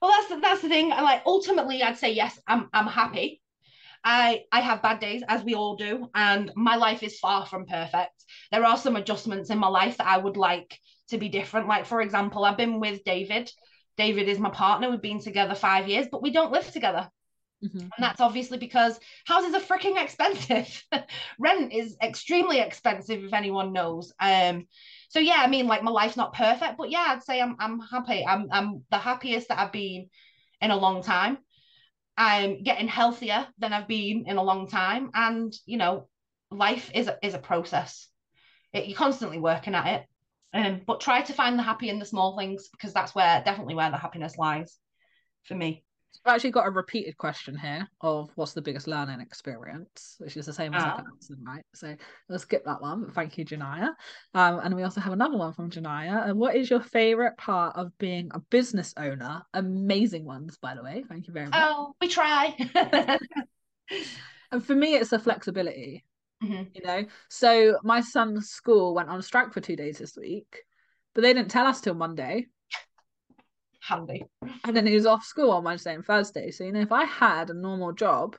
well, 0.00 0.10
that's 0.10 0.28
the, 0.28 0.38
that's 0.40 0.62
the 0.62 0.68
thing. 0.68 0.92
I 0.92 1.02
Like 1.02 1.22
ultimately, 1.26 1.82
I'd 1.82 1.98
say 1.98 2.12
yes. 2.12 2.38
I'm 2.46 2.68
I'm 2.72 2.86
happy. 2.86 3.42
I 4.04 4.44
I 4.50 4.60
have 4.60 4.82
bad 4.82 5.00
days, 5.00 5.22
as 5.28 5.42
we 5.44 5.54
all 5.54 5.76
do, 5.76 6.08
and 6.14 6.52
my 6.56 6.76
life 6.76 7.02
is 7.02 7.18
far 7.18 7.46
from 7.46 7.66
perfect. 7.66 8.24
There 8.50 8.64
are 8.64 8.76
some 8.76 8.96
adjustments 8.96 9.50
in 9.50 9.58
my 9.58 9.68
life 9.68 9.98
that 9.98 10.06
I 10.06 10.18
would 10.18 10.36
like 10.36 10.78
to 11.08 11.18
be 11.18 11.28
different. 11.28 11.68
Like 11.68 11.86
for 11.86 12.00
example, 12.00 12.44
I've 12.44 12.56
been 12.56 12.80
with 12.80 13.04
David. 13.04 13.50
David 13.96 14.28
is 14.28 14.38
my 14.38 14.50
partner. 14.50 14.90
We've 14.90 15.02
been 15.02 15.20
together 15.20 15.54
five 15.54 15.88
years, 15.88 16.06
but 16.10 16.22
we 16.22 16.30
don't 16.30 16.52
live 16.52 16.70
together. 16.70 17.08
Mm-hmm. 17.64 17.78
And 17.78 17.90
that's 17.98 18.20
obviously 18.20 18.58
because 18.58 18.98
houses 19.24 19.54
are 19.54 19.60
freaking 19.60 20.02
expensive. 20.02 20.84
Rent 21.38 21.72
is 21.72 21.96
extremely 22.02 22.58
expensive 22.58 23.22
if 23.22 23.32
anyone 23.32 23.72
knows. 23.72 24.12
Um, 24.18 24.66
so 25.10 25.20
yeah, 25.20 25.36
I 25.38 25.46
mean, 25.46 25.66
like 25.66 25.82
my 25.82 25.90
life's 25.90 26.16
not 26.16 26.32
perfect, 26.32 26.76
but 26.76 26.90
yeah, 26.90 27.04
I'd 27.08 27.22
say 27.22 27.40
I'm 27.40 27.56
I'm 27.60 27.78
happy. 27.78 28.24
I'm 28.26 28.48
I'm 28.50 28.82
the 28.90 28.98
happiest 28.98 29.48
that 29.48 29.58
I've 29.58 29.72
been 29.72 30.08
in 30.60 30.70
a 30.70 30.76
long 30.76 31.02
time. 31.02 31.38
I'm 32.16 32.62
getting 32.62 32.88
healthier 32.88 33.46
than 33.58 33.72
I've 33.72 33.88
been 33.88 34.24
in 34.26 34.36
a 34.36 34.42
long 34.42 34.68
time, 34.68 35.10
and 35.14 35.52
you 35.66 35.78
know, 35.78 36.08
life 36.50 36.90
is 36.94 37.08
a, 37.08 37.18
is 37.22 37.34
a 37.34 37.38
process. 37.38 38.08
It, 38.72 38.86
you're 38.86 38.96
constantly 38.96 39.38
working 39.38 39.74
at 39.74 39.86
it, 39.86 40.06
um, 40.54 40.82
but 40.86 41.00
try 41.00 41.22
to 41.22 41.32
find 41.32 41.58
the 41.58 41.62
happy 41.62 41.88
in 41.88 41.98
the 41.98 42.04
small 42.04 42.36
things 42.36 42.68
because 42.68 42.92
that's 42.92 43.14
where 43.14 43.42
definitely 43.44 43.74
where 43.74 43.90
the 43.90 43.96
happiness 43.96 44.36
lies 44.36 44.76
for 45.44 45.54
me. 45.54 45.84
I've 46.24 46.34
actually 46.34 46.52
got 46.52 46.68
a 46.68 46.70
repeated 46.70 47.16
question 47.16 47.56
here 47.56 47.88
of 48.00 48.30
what's 48.36 48.52
the 48.52 48.62
biggest 48.62 48.86
learning 48.86 49.20
experience, 49.20 50.16
which 50.18 50.36
is 50.36 50.46
the 50.46 50.52
same 50.52 50.72
as 50.72 50.84
uh, 50.84 51.02
right? 51.44 51.64
So 51.74 51.96
let's 52.28 52.44
skip 52.44 52.64
that 52.64 52.80
one. 52.80 53.10
Thank 53.10 53.38
you, 53.38 53.44
Janaya. 53.44 53.90
Um, 54.34 54.60
and 54.62 54.76
we 54.76 54.84
also 54.84 55.00
have 55.00 55.12
another 55.12 55.36
one 55.36 55.52
from 55.52 55.70
Janaya. 55.70 56.28
And 56.28 56.38
what 56.38 56.54
is 56.54 56.70
your 56.70 56.80
favorite 56.80 57.36
part 57.38 57.74
of 57.76 57.96
being 57.98 58.30
a 58.32 58.38
business 58.38 58.94
owner? 58.96 59.42
Amazing 59.54 60.24
ones, 60.24 60.58
by 60.58 60.74
the 60.74 60.82
way. 60.82 61.04
Thank 61.08 61.26
you 61.26 61.32
very 61.32 61.46
much. 61.46 61.58
Oh, 61.60 61.94
we 62.00 62.08
try. 62.08 62.54
and 64.52 64.64
for 64.64 64.74
me, 64.74 64.94
it's 64.94 65.10
the 65.10 65.18
flexibility. 65.18 66.04
Mm-hmm. 66.42 66.62
You 66.74 66.82
know, 66.84 67.04
so 67.30 67.78
my 67.82 68.00
son's 68.00 68.50
school 68.50 68.94
went 68.94 69.08
on 69.08 69.22
strike 69.22 69.52
for 69.52 69.60
two 69.60 69.76
days 69.76 69.98
this 69.98 70.16
week, 70.16 70.62
but 71.14 71.22
they 71.22 71.32
didn't 71.32 71.50
tell 71.50 71.66
us 71.66 71.80
till 71.80 71.94
Monday 71.94 72.46
handy. 73.82 74.24
And 74.64 74.76
then 74.76 74.86
he 74.86 74.94
was 74.94 75.06
off 75.06 75.24
school 75.24 75.50
on 75.50 75.64
Wednesday 75.64 75.94
and 75.94 76.04
Thursday. 76.04 76.50
So, 76.50 76.64
you 76.64 76.72
know, 76.72 76.80
if 76.80 76.92
I 76.92 77.04
had 77.04 77.50
a 77.50 77.54
normal 77.54 77.92
job, 77.92 78.36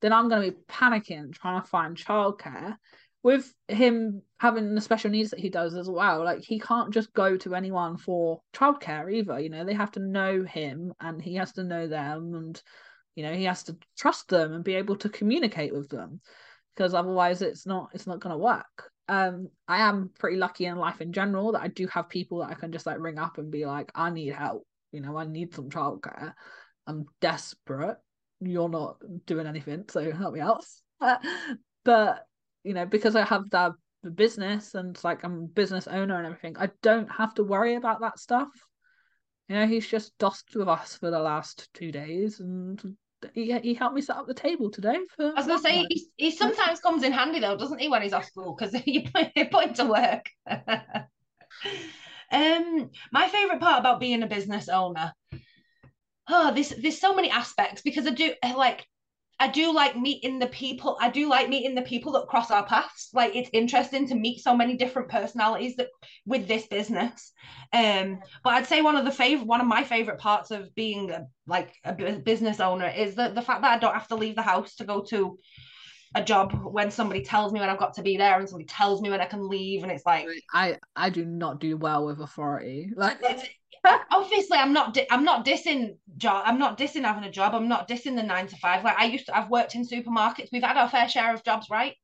then 0.00 0.12
I'm 0.12 0.28
going 0.28 0.42
to 0.42 0.56
be 0.56 0.62
panicking 0.68 1.32
trying 1.32 1.60
to 1.60 1.68
find 1.68 1.96
childcare. 1.96 2.76
With 3.24 3.52
him 3.66 4.22
having 4.38 4.74
the 4.74 4.80
special 4.80 5.10
needs 5.10 5.30
that 5.30 5.40
he 5.40 5.50
does 5.50 5.74
as 5.74 5.90
well, 5.90 6.24
like 6.24 6.40
he 6.40 6.60
can't 6.60 6.94
just 6.94 7.12
go 7.12 7.36
to 7.38 7.54
anyone 7.56 7.96
for 7.96 8.40
childcare 8.54 9.12
either. 9.12 9.40
You 9.40 9.50
know, 9.50 9.64
they 9.64 9.74
have 9.74 9.90
to 9.92 10.00
know 10.00 10.44
him 10.44 10.94
and 11.00 11.20
he 11.20 11.34
has 11.34 11.52
to 11.54 11.64
know 11.64 11.88
them 11.88 12.34
and, 12.34 12.62
you 13.16 13.24
know, 13.24 13.34
he 13.34 13.44
has 13.44 13.64
to 13.64 13.76
trust 13.98 14.28
them 14.28 14.52
and 14.52 14.62
be 14.62 14.76
able 14.76 14.96
to 14.98 15.08
communicate 15.08 15.74
with 15.74 15.88
them 15.88 16.20
because 16.76 16.94
otherwise 16.94 17.42
it's 17.42 17.66
not 17.66 17.90
it's 17.92 18.06
not 18.06 18.20
going 18.20 18.32
to 18.32 18.38
work 18.38 18.92
um 19.08 19.48
i 19.66 19.78
am 19.78 20.10
pretty 20.18 20.36
lucky 20.36 20.66
in 20.66 20.76
life 20.76 21.00
in 21.00 21.12
general 21.12 21.52
that 21.52 21.62
i 21.62 21.68
do 21.68 21.86
have 21.86 22.08
people 22.08 22.38
that 22.38 22.50
i 22.50 22.54
can 22.54 22.72
just 22.72 22.86
like 22.86 22.98
ring 22.98 23.18
up 23.18 23.38
and 23.38 23.50
be 23.50 23.64
like 23.64 23.90
i 23.94 24.10
need 24.10 24.32
help. 24.34 24.66
You 24.92 25.00
know 25.00 25.16
i 25.16 25.24
need 25.24 25.54
some 25.54 25.70
childcare. 25.70 26.34
I'm 26.86 27.06
desperate. 27.20 27.98
You're 28.40 28.68
not 28.68 28.96
doing 29.26 29.46
anything 29.46 29.84
so 29.88 30.10
help 30.12 30.34
me 30.34 30.40
out. 30.40 30.64
But 31.84 32.26
you 32.64 32.74
know 32.74 32.84
because 32.84 33.16
i 33.16 33.24
have 33.24 33.48
that 33.50 33.72
business 34.14 34.74
and 34.74 34.98
like 35.02 35.24
i'm 35.24 35.46
business 35.46 35.86
owner 35.86 36.18
and 36.18 36.26
everything 36.26 36.56
i 36.58 36.68
don't 36.82 37.10
have 37.10 37.34
to 37.34 37.44
worry 37.44 37.76
about 37.76 38.00
that 38.00 38.18
stuff. 38.18 38.48
You 39.48 39.56
know 39.56 39.66
he's 39.66 39.86
just 39.86 40.16
dosed 40.18 40.54
with 40.54 40.68
us 40.68 40.96
for 40.96 41.10
the 41.10 41.18
last 41.18 41.72
two 41.72 41.90
days 41.90 42.40
and 42.40 42.96
he, 43.34 43.58
he 43.60 43.74
helped 43.74 43.94
me 43.94 44.02
set 44.02 44.16
up 44.16 44.26
the 44.26 44.34
table 44.34 44.70
today. 44.70 44.98
For 45.16 45.26
I 45.28 45.34
was 45.34 45.46
gonna 45.46 45.58
say 45.58 45.86
he, 45.88 46.06
he 46.16 46.30
sometimes 46.30 46.80
comes 46.80 47.02
in 47.02 47.12
handy 47.12 47.40
though, 47.40 47.56
doesn't 47.56 47.80
he, 47.80 47.88
when 47.88 48.02
he's 48.02 48.12
off 48.12 48.26
school? 48.26 48.54
Because 48.56 48.74
you 48.86 49.02
put, 49.14 49.34
put 49.50 49.64
him 49.66 49.74
to 49.74 49.84
work. 49.84 50.26
um, 52.32 52.90
my 53.12 53.28
favorite 53.28 53.60
part 53.60 53.80
about 53.80 54.00
being 54.00 54.22
a 54.22 54.26
business 54.26 54.68
owner. 54.68 55.12
Oh, 56.28 56.52
there's 56.52 56.70
there's 56.70 57.00
so 57.00 57.14
many 57.14 57.30
aspects 57.30 57.82
because 57.82 58.06
I 58.06 58.10
do 58.10 58.34
like 58.42 58.86
I 59.40 59.48
do 59.48 59.72
like 59.72 59.96
meeting 59.96 60.38
the 60.38 60.48
people. 60.48 60.98
I 61.00 61.10
do 61.10 61.28
like 61.28 61.48
meeting 61.48 61.74
the 61.74 61.82
people 61.82 62.12
that 62.12 62.26
cross 62.26 62.50
our 62.50 62.66
paths. 62.66 63.10
Like 63.14 63.36
it's 63.36 63.50
interesting 63.52 64.08
to 64.08 64.14
meet 64.16 64.40
so 64.40 64.56
many 64.56 64.76
different 64.76 65.08
personalities 65.08 65.76
that 65.76 65.88
with 66.26 66.48
this 66.48 66.66
business. 66.66 67.32
Um, 67.72 68.18
but 68.42 68.54
I'd 68.54 68.66
say 68.66 68.82
one 68.82 68.96
of 68.96 69.04
the 69.04 69.12
favorite, 69.12 69.46
one 69.46 69.60
of 69.60 69.66
my 69.66 69.84
favorite 69.84 70.18
parts 70.18 70.50
of 70.50 70.74
being 70.74 71.10
a, 71.10 71.26
like 71.46 71.72
a 71.84 71.94
business 71.94 72.58
owner 72.58 72.88
is 72.88 73.14
the 73.14 73.28
the 73.28 73.42
fact 73.42 73.62
that 73.62 73.72
I 73.76 73.78
don't 73.78 73.94
have 73.94 74.08
to 74.08 74.16
leave 74.16 74.34
the 74.34 74.42
house 74.42 74.74
to 74.76 74.84
go 74.84 75.04
to 75.10 75.38
a 76.14 76.24
job 76.24 76.52
when 76.64 76.90
somebody 76.90 77.22
tells 77.22 77.52
me 77.52 77.60
when 77.60 77.68
I've 77.68 77.78
got 77.78 77.94
to 77.94 78.02
be 78.02 78.16
there 78.16 78.38
and 78.38 78.48
somebody 78.48 78.66
tells 78.66 79.02
me 79.02 79.10
when 79.10 79.20
I 79.20 79.26
can 79.26 79.46
leave 79.46 79.82
and 79.82 79.92
it's 79.92 80.06
like 80.06 80.26
I 80.52 80.78
I 80.96 81.10
do 81.10 81.24
not 81.24 81.60
do 81.60 81.76
well 81.76 82.06
with 82.06 82.20
authority 82.20 82.90
like 82.96 83.18
obviously 84.10 84.58
I'm 84.58 84.72
not 84.72 84.94
di- 84.94 85.06
I'm 85.10 85.24
not 85.24 85.44
dissing 85.44 85.96
job 86.16 86.44
I'm 86.46 86.58
not 86.58 86.78
dissing 86.78 87.04
having 87.04 87.24
a 87.24 87.30
job 87.30 87.54
I'm 87.54 87.68
not 87.68 87.88
dissing 87.88 88.16
the 88.16 88.22
nine 88.22 88.46
to 88.48 88.56
five 88.56 88.84
like 88.84 88.98
I 88.98 89.04
used 89.06 89.26
to 89.26 89.36
I've 89.36 89.50
worked 89.50 89.74
in 89.74 89.86
supermarkets 89.86 90.48
we've 90.52 90.62
had 90.62 90.76
our 90.76 90.88
fair 90.88 91.08
share 91.08 91.34
of 91.34 91.44
jobs 91.44 91.68
right 91.70 91.94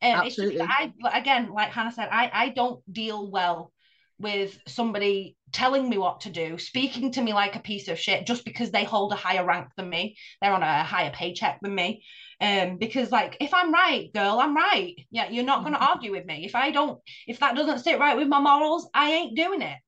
um, 0.00 0.20
Absolutely. 0.26 0.58
Just, 0.58 0.70
I 0.70 1.18
again 1.18 1.50
like 1.52 1.70
Hannah 1.70 1.92
said 1.92 2.08
I 2.10 2.30
I 2.32 2.48
don't 2.50 2.80
deal 2.92 3.30
well 3.30 3.72
with 4.20 4.58
somebody 4.66 5.36
telling 5.52 5.88
me 5.88 5.96
what 5.96 6.22
to 6.22 6.30
do, 6.30 6.58
speaking 6.58 7.12
to 7.12 7.22
me 7.22 7.32
like 7.32 7.56
a 7.56 7.60
piece 7.60 7.88
of 7.88 7.98
shit 7.98 8.26
just 8.26 8.44
because 8.44 8.70
they 8.70 8.84
hold 8.84 9.12
a 9.12 9.16
higher 9.16 9.44
rank 9.44 9.68
than 9.76 9.88
me, 9.88 10.16
they're 10.40 10.52
on 10.52 10.62
a 10.62 10.82
higher 10.84 11.10
paycheck 11.10 11.60
than 11.60 11.74
me. 11.74 12.02
Um, 12.40 12.78
because 12.78 13.10
like 13.10 13.36
if 13.40 13.54
I'm 13.54 13.72
right, 13.72 14.12
girl, 14.12 14.38
I'm 14.40 14.56
right. 14.56 14.94
Yeah, 15.10 15.30
you're 15.30 15.44
not 15.44 15.64
gonna 15.64 15.78
argue 15.78 16.12
with 16.12 16.26
me. 16.26 16.44
If 16.44 16.54
I 16.54 16.70
don't, 16.70 17.00
if 17.26 17.40
that 17.40 17.56
doesn't 17.56 17.80
sit 17.80 17.98
right 17.98 18.16
with 18.16 18.28
my 18.28 18.40
morals, 18.40 18.88
I 18.94 19.12
ain't 19.12 19.36
doing 19.36 19.62
it 19.62 19.78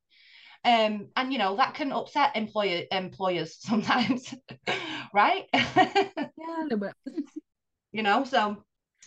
um 0.64 1.08
and 1.16 1.32
you 1.32 1.38
know 1.38 1.56
that 1.56 1.74
can 1.74 1.92
upset 1.92 2.36
employer 2.36 2.82
employers 2.90 3.56
sometimes 3.60 4.34
right 5.14 5.46
yeah 5.54 5.64
a 6.26 6.62
little 6.62 6.78
bit 6.78 6.92
you 7.92 8.02
know 8.02 8.24
so 8.24 8.62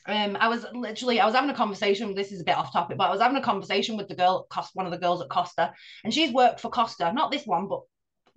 um 0.08 0.38
i 0.40 0.48
was 0.48 0.66
literally 0.74 1.20
i 1.20 1.26
was 1.26 1.36
having 1.36 1.50
a 1.50 1.56
conversation 1.56 2.16
this 2.16 2.32
is 2.32 2.42
a 2.42 2.44
bit 2.44 2.58
off 2.58 2.74
topic 2.74 2.98
but 2.98 3.08
i 3.08 3.12
was 3.12 3.22
having 3.22 3.38
a 3.38 3.42
conversation 3.42 3.98
with 3.98 4.08
the 4.08 4.16
girl 4.16 4.48
cost 4.50 4.72
one 4.74 4.86
of 4.86 4.92
the 4.92 4.98
girls 4.98 5.22
at 5.22 5.30
costa 5.30 5.72
and 6.04 6.14
she's 6.14 6.34
worked 6.34 6.60
for 6.60 6.70
costa 6.70 7.14
not 7.14 7.32
this 7.32 7.46
one 7.46 7.68
but 7.68 7.82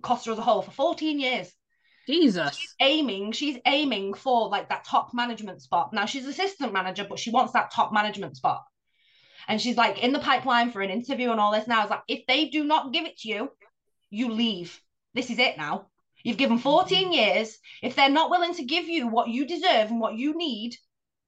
costa 0.03 0.31
as 0.31 0.37
a 0.37 0.41
whole 0.41 0.61
for 0.61 0.71
14 0.71 1.19
years 1.19 1.51
Jesus. 2.07 2.57
She's 2.57 2.75
aiming, 2.79 3.33
she's 3.33 3.57
aiming 3.65 4.13
for 4.13 4.47
like 4.47 4.69
that 4.69 4.85
top 4.85 5.13
management 5.13 5.61
spot. 5.61 5.91
Now 5.91 6.05
she's 6.05 6.25
assistant 6.25 6.71
manager, 6.71 7.05
but 7.07 7.19
she 7.19 7.31
wants 7.31 7.51
that 7.51 7.69
top 7.69 7.91
management 7.91 8.37
spot 8.37 8.63
and 9.47 9.61
she's 9.61 9.77
like 9.77 10.03
in 10.03 10.13
the 10.13 10.19
pipeline 10.19 10.71
for 10.71 10.81
an 10.81 10.89
interview 10.89 11.31
and 11.31 11.39
all 11.39 11.51
this. 11.51 11.67
Now 11.67 11.79
I 11.79 11.83
was 11.83 11.89
like, 11.89 12.03
if 12.07 12.25
they 12.27 12.45
do 12.45 12.63
not 12.63 12.93
give 12.93 13.05
it 13.05 13.17
to 13.19 13.29
you, 13.29 13.51
you 14.09 14.31
leave. 14.31 14.79
This 15.13 15.29
is 15.29 15.39
it 15.39 15.57
now. 15.57 15.87
You've 16.23 16.37
given 16.37 16.57
14 16.57 17.05
mm-hmm. 17.05 17.11
years. 17.13 17.57
If 17.81 17.95
they're 17.95 18.09
not 18.09 18.29
willing 18.29 18.53
to 18.55 18.65
give 18.65 18.85
you 18.85 19.07
what 19.07 19.29
you 19.29 19.45
deserve 19.45 19.89
and 19.89 19.99
what 19.99 20.15
you 20.15 20.37
need, 20.37 20.75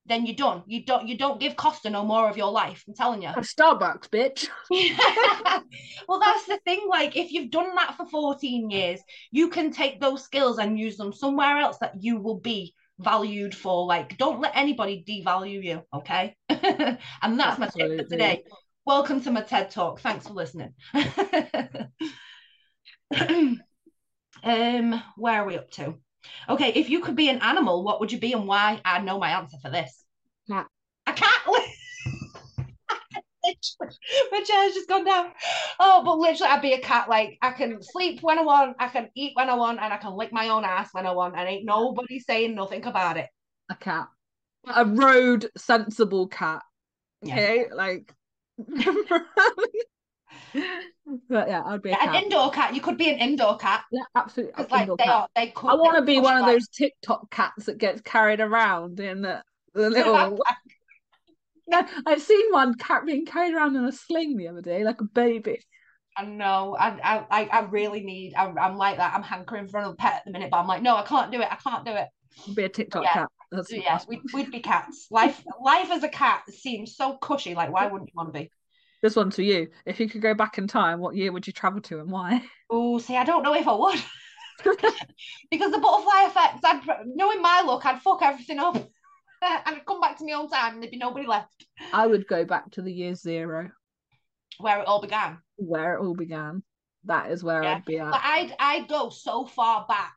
then 0.06 0.26
you're 0.26 0.36
done. 0.36 0.64
You 0.66 0.84
don't 0.84 1.08
you 1.08 1.18
don't 1.18 1.40
give 1.40 1.56
Costa 1.56 1.90
no 1.90 2.04
more 2.04 2.30
of 2.30 2.36
your 2.36 2.52
life. 2.52 2.84
I'm 2.88 2.96
telling 2.96 3.22
you. 3.22 3.30
A 3.30 3.42
Starbucks, 3.42 4.10
bitch. 4.10 4.48
well, 6.08 6.20
that's 6.20 6.46
the 6.48 6.58
thing. 6.66 6.88
Like, 6.90 7.16
if 7.16 7.32
you've 7.32 7.52
done 7.52 7.76
that 7.76 7.96
for 7.96 8.08
14 8.08 8.70
years, 8.70 9.00
you 9.32 9.50
can 9.50 9.72
take 9.72 10.02
those 10.02 10.24
skills 10.24 10.58
and 10.58 10.80
use 10.80 10.98
them 10.98 11.14
somewhere 11.14 11.60
else 11.60 11.78
that 11.78 12.02
you 12.02 12.20
will 12.20 12.40
be 12.40 12.74
valued 13.00 13.56
for 13.56 13.86
like 13.86 14.18
don't 14.18 14.42
let 14.42 14.56
anybody 14.56 15.04
devalue 15.08 15.64
you 15.64 15.84
okay? 15.94 16.36
And 16.50 17.40
that's 17.40 17.60
my 17.60 17.68
tip 17.68 17.98
for 17.98 18.04
today. 18.04 18.44
Welcome 18.86 19.22
to 19.22 19.32
my 19.32 19.42
ted 19.42 19.72
talk. 19.72 20.00
Thanks 20.00 20.28
for 20.28 20.34
listening. 20.34 20.74
Um 24.44 25.04
where 25.18 25.42
are 25.42 25.46
we 25.46 25.58
up 25.58 25.70
to? 25.72 25.96
Okay 26.48 26.70
if 26.70 26.90
you 26.90 27.02
could 27.02 27.16
be 27.16 27.30
an 27.30 27.42
animal 27.42 27.84
what 27.84 28.00
would 28.00 28.12
you 28.12 28.20
be 28.20 28.34
and 28.34 28.48
why? 28.48 28.80
I 28.86 29.02
know 29.02 29.20
my 29.20 29.32
answer 29.32 29.58
for 29.62 29.70
this 29.70 30.04
cat 30.48 30.68
a 31.08 31.14
cat 31.14 31.42
my 34.32 34.44
chair's 34.44 34.74
just 34.74 34.88
gone 34.88 35.06
down. 35.06 35.32
Oh, 35.80 36.04
but 36.04 36.18
literally, 36.18 36.52
I'd 36.52 36.62
be 36.62 36.74
a 36.74 36.80
cat. 36.80 37.10
Like 37.10 37.38
I 37.42 37.52
can 37.52 37.82
sleep 37.82 38.22
when 38.22 38.40
I 38.40 38.44
want, 38.44 38.76
I 38.80 38.88
can 38.90 39.10
eat 39.16 39.34
when 39.36 39.50
I 39.50 39.56
want, 39.56 39.80
and 39.82 39.94
I 39.94 39.98
can 39.98 40.14
lick 40.14 40.32
my 40.32 40.50
own 40.50 40.66
ass 40.66 40.90
when 40.92 41.06
I 41.06 41.12
want, 41.12 41.36
and 41.38 41.48
ain't 41.48 41.66
nobody 41.66 42.20
saying 42.20 42.56
nothing 42.56 42.86
about 42.86 43.18
it. 43.18 43.28
A 43.70 43.76
cat, 43.76 44.08
a 44.74 44.86
road 44.86 45.50
sensible 45.58 46.28
cat. 46.28 46.62
Okay, 47.26 47.66
yeah. 47.70 47.76
like. 47.76 48.14
but 51.30 51.48
yeah, 51.48 51.64
I'd 51.66 51.82
be 51.82 51.90
yeah, 51.90 52.10
an 52.10 52.24
indoor 52.24 52.52
cat. 52.52 52.76
You 52.76 52.82
could 52.82 52.98
be 52.98 53.10
an 53.10 53.20
indoor 53.20 53.58
cat. 53.58 53.84
Yeah, 53.92 54.04
absolutely. 54.16 54.66
Like 54.70 54.88
they 54.88 54.96
cat. 55.04 55.08
are, 55.08 55.28
they 55.36 55.48
could. 55.48 55.70
I 55.70 55.76
want 55.76 55.98
to 55.98 56.04
be 56.04 56.20
one 56.20 56.38
of 56.38 56.46
those 56.46 56.68
TikTok 56.68 57.32
cats 57.32 57.66
that 57.66 57.78
gets 57.78 58.02
carried 58.02 58.42
around 58.42 59.00
in 59.00 59.22
the 59.22 59.44
The 59.74 59.90
little. 59.90 60.40
No, 61.72 61.86
I've 62.06 62.22
seen 62.22 62.52
one 62.52 62.74
cat 62.76 63.06
being 63.06 63.26
carried 63.26 63.54
around 63.54 63.76
in 63.76 63.86
a 63.86 63.92
sling 63.92 64.38
the 64.38 64.48
other 64.48 64.62
day, 64.62 64.84
like 64.84 65.02
a 65.02 65.06
baby. 65.06 65.60
I 66.18 66.26
know. 66.26 66.76
I 66.80 67.24
I 67.30 67.44
I 67.46 67.60
really 67.62 68.02
need. 68.02 68.34
I'm, 68.36 68.58
I'm 68.58 68.76
like 68.76 68.98
that. 68.98 69.14
I'm 69.14 69.24
hankering 69.24 69.68
for 69.68 69.78
another 69.80 69.96
pet 69.96 70.16
at 70.16 70.26
the 70.26 70.32
minute, 70.32 70.50
but 70.52 70.58
I'm 70.58 70.68
like, 70.68 70.82
no, 70.82 70.96
I 70.96 71.04
can't 71.04 71.32
do 71.32 71.40
it. 71.42 71.48
I 71.52 71.56
can't 71.56 71.86
do 71.86 71.92
it. 71.92 72.08
I'll 72.48 72.54
Be 72.56 72.64
a 72.64 72.70
TikTok 72.70 73.04
Yeah. 73.04 73.14
cat. 73.14 73.28
That's 73.52 73.72
yeah, 73.72 73.82
that's- 73.84 74.08
we'd, 74.08 74.22
we'd 74.34 74.52
be 74.52 74.60
cats. 74.60 75.08
Life 75.12 75.44
life 75.64 75.90
as 75.92 76.04
a 76.04 76.10
cat 76.10 76.44
seems 76.50 76.96
so 76.96 77.18
cushy. 77.18 77.56
Like, 77.56 77.72
why 77.72 77.88
wouldn't 77.88 78.10
you 78.10 78.14
want 78.16 78.34
to 78.34 78.40
be? 78.40 78.52
This 79.02 79.16
one's 79.16 79.36
for 79.36 79.44
you. 79.44 79.70
If 79.86 80.00
you 80.00 80.10
could 80.10 80.22
go 80.22 80.34
back 80.34 80.58
in 80.58 80.68
time, 80.68 81.00
what 81.00 81.16
year 81.16 81.32
would 81.32 81.48
you 81.48 81.54
travel 81.54 81.82
to 81.84 82.00
and 82.00 82.12
why? 82.12 82.44
Oh, 82.72 83.00
see, 83.00 83.18
I 83.18 83.24
don't 83.24 83.42
know 83.42 83.56
if 83.56 83.68
I 83.68 83.74
would. 83.74 84.00
because 85.50 85.72
the 85.72 85.80
butterfly 85.80 86.24
effect, 86.28 86.64
I'd 86.64 86.82
knowing 87.16 87.42
my 87.42 87.62
luck, 87.62 87.84
I'd 87.86 88.00
fuck 88.02 88.22
everything 88.22 88.60
up. 88.60 88.76
and 89.66 89.76
I'd 89.76 89.86
come 89.86 90.02
back 90.02 90.18
to 90.18 90.26
my 90.26 90.34
own 90.34 90.50
time 90.50 90.74
and 90.76 90.84
there'd 90.84 90.92
be 90.92 90.98
nobody 90.98 91.28
left 91.28 91.66
I 91.94 92.08
would 92.08 92.28
go 92.28 92.46
back 92.46 92.72
to 92.72 92.82
the 92.82 92.92
year 92.92 93.16
zero, 93.16 93.70
where 94.60 94.80
it 94.80 94.88
all 94.88 95.02
began. 95.02 95.38
where 95.58 95.96
it 95.96 96.02
all 96.02 96.16
began. 96.16 96.64
That 97.06 97.32
is 97.32 97.44
where 97.44 97.64
Yeah. 97.64 97.76
I'd 97.76 97.86
be 97.86 98.00
at. 98.00 98.12
But 98.12 98.22
I'd 98.24 98.56
I'd 98.60 98.88
go 98.88 99.10
so 99.10 99.46
far 99.46 99.86
back, 99.88 100.16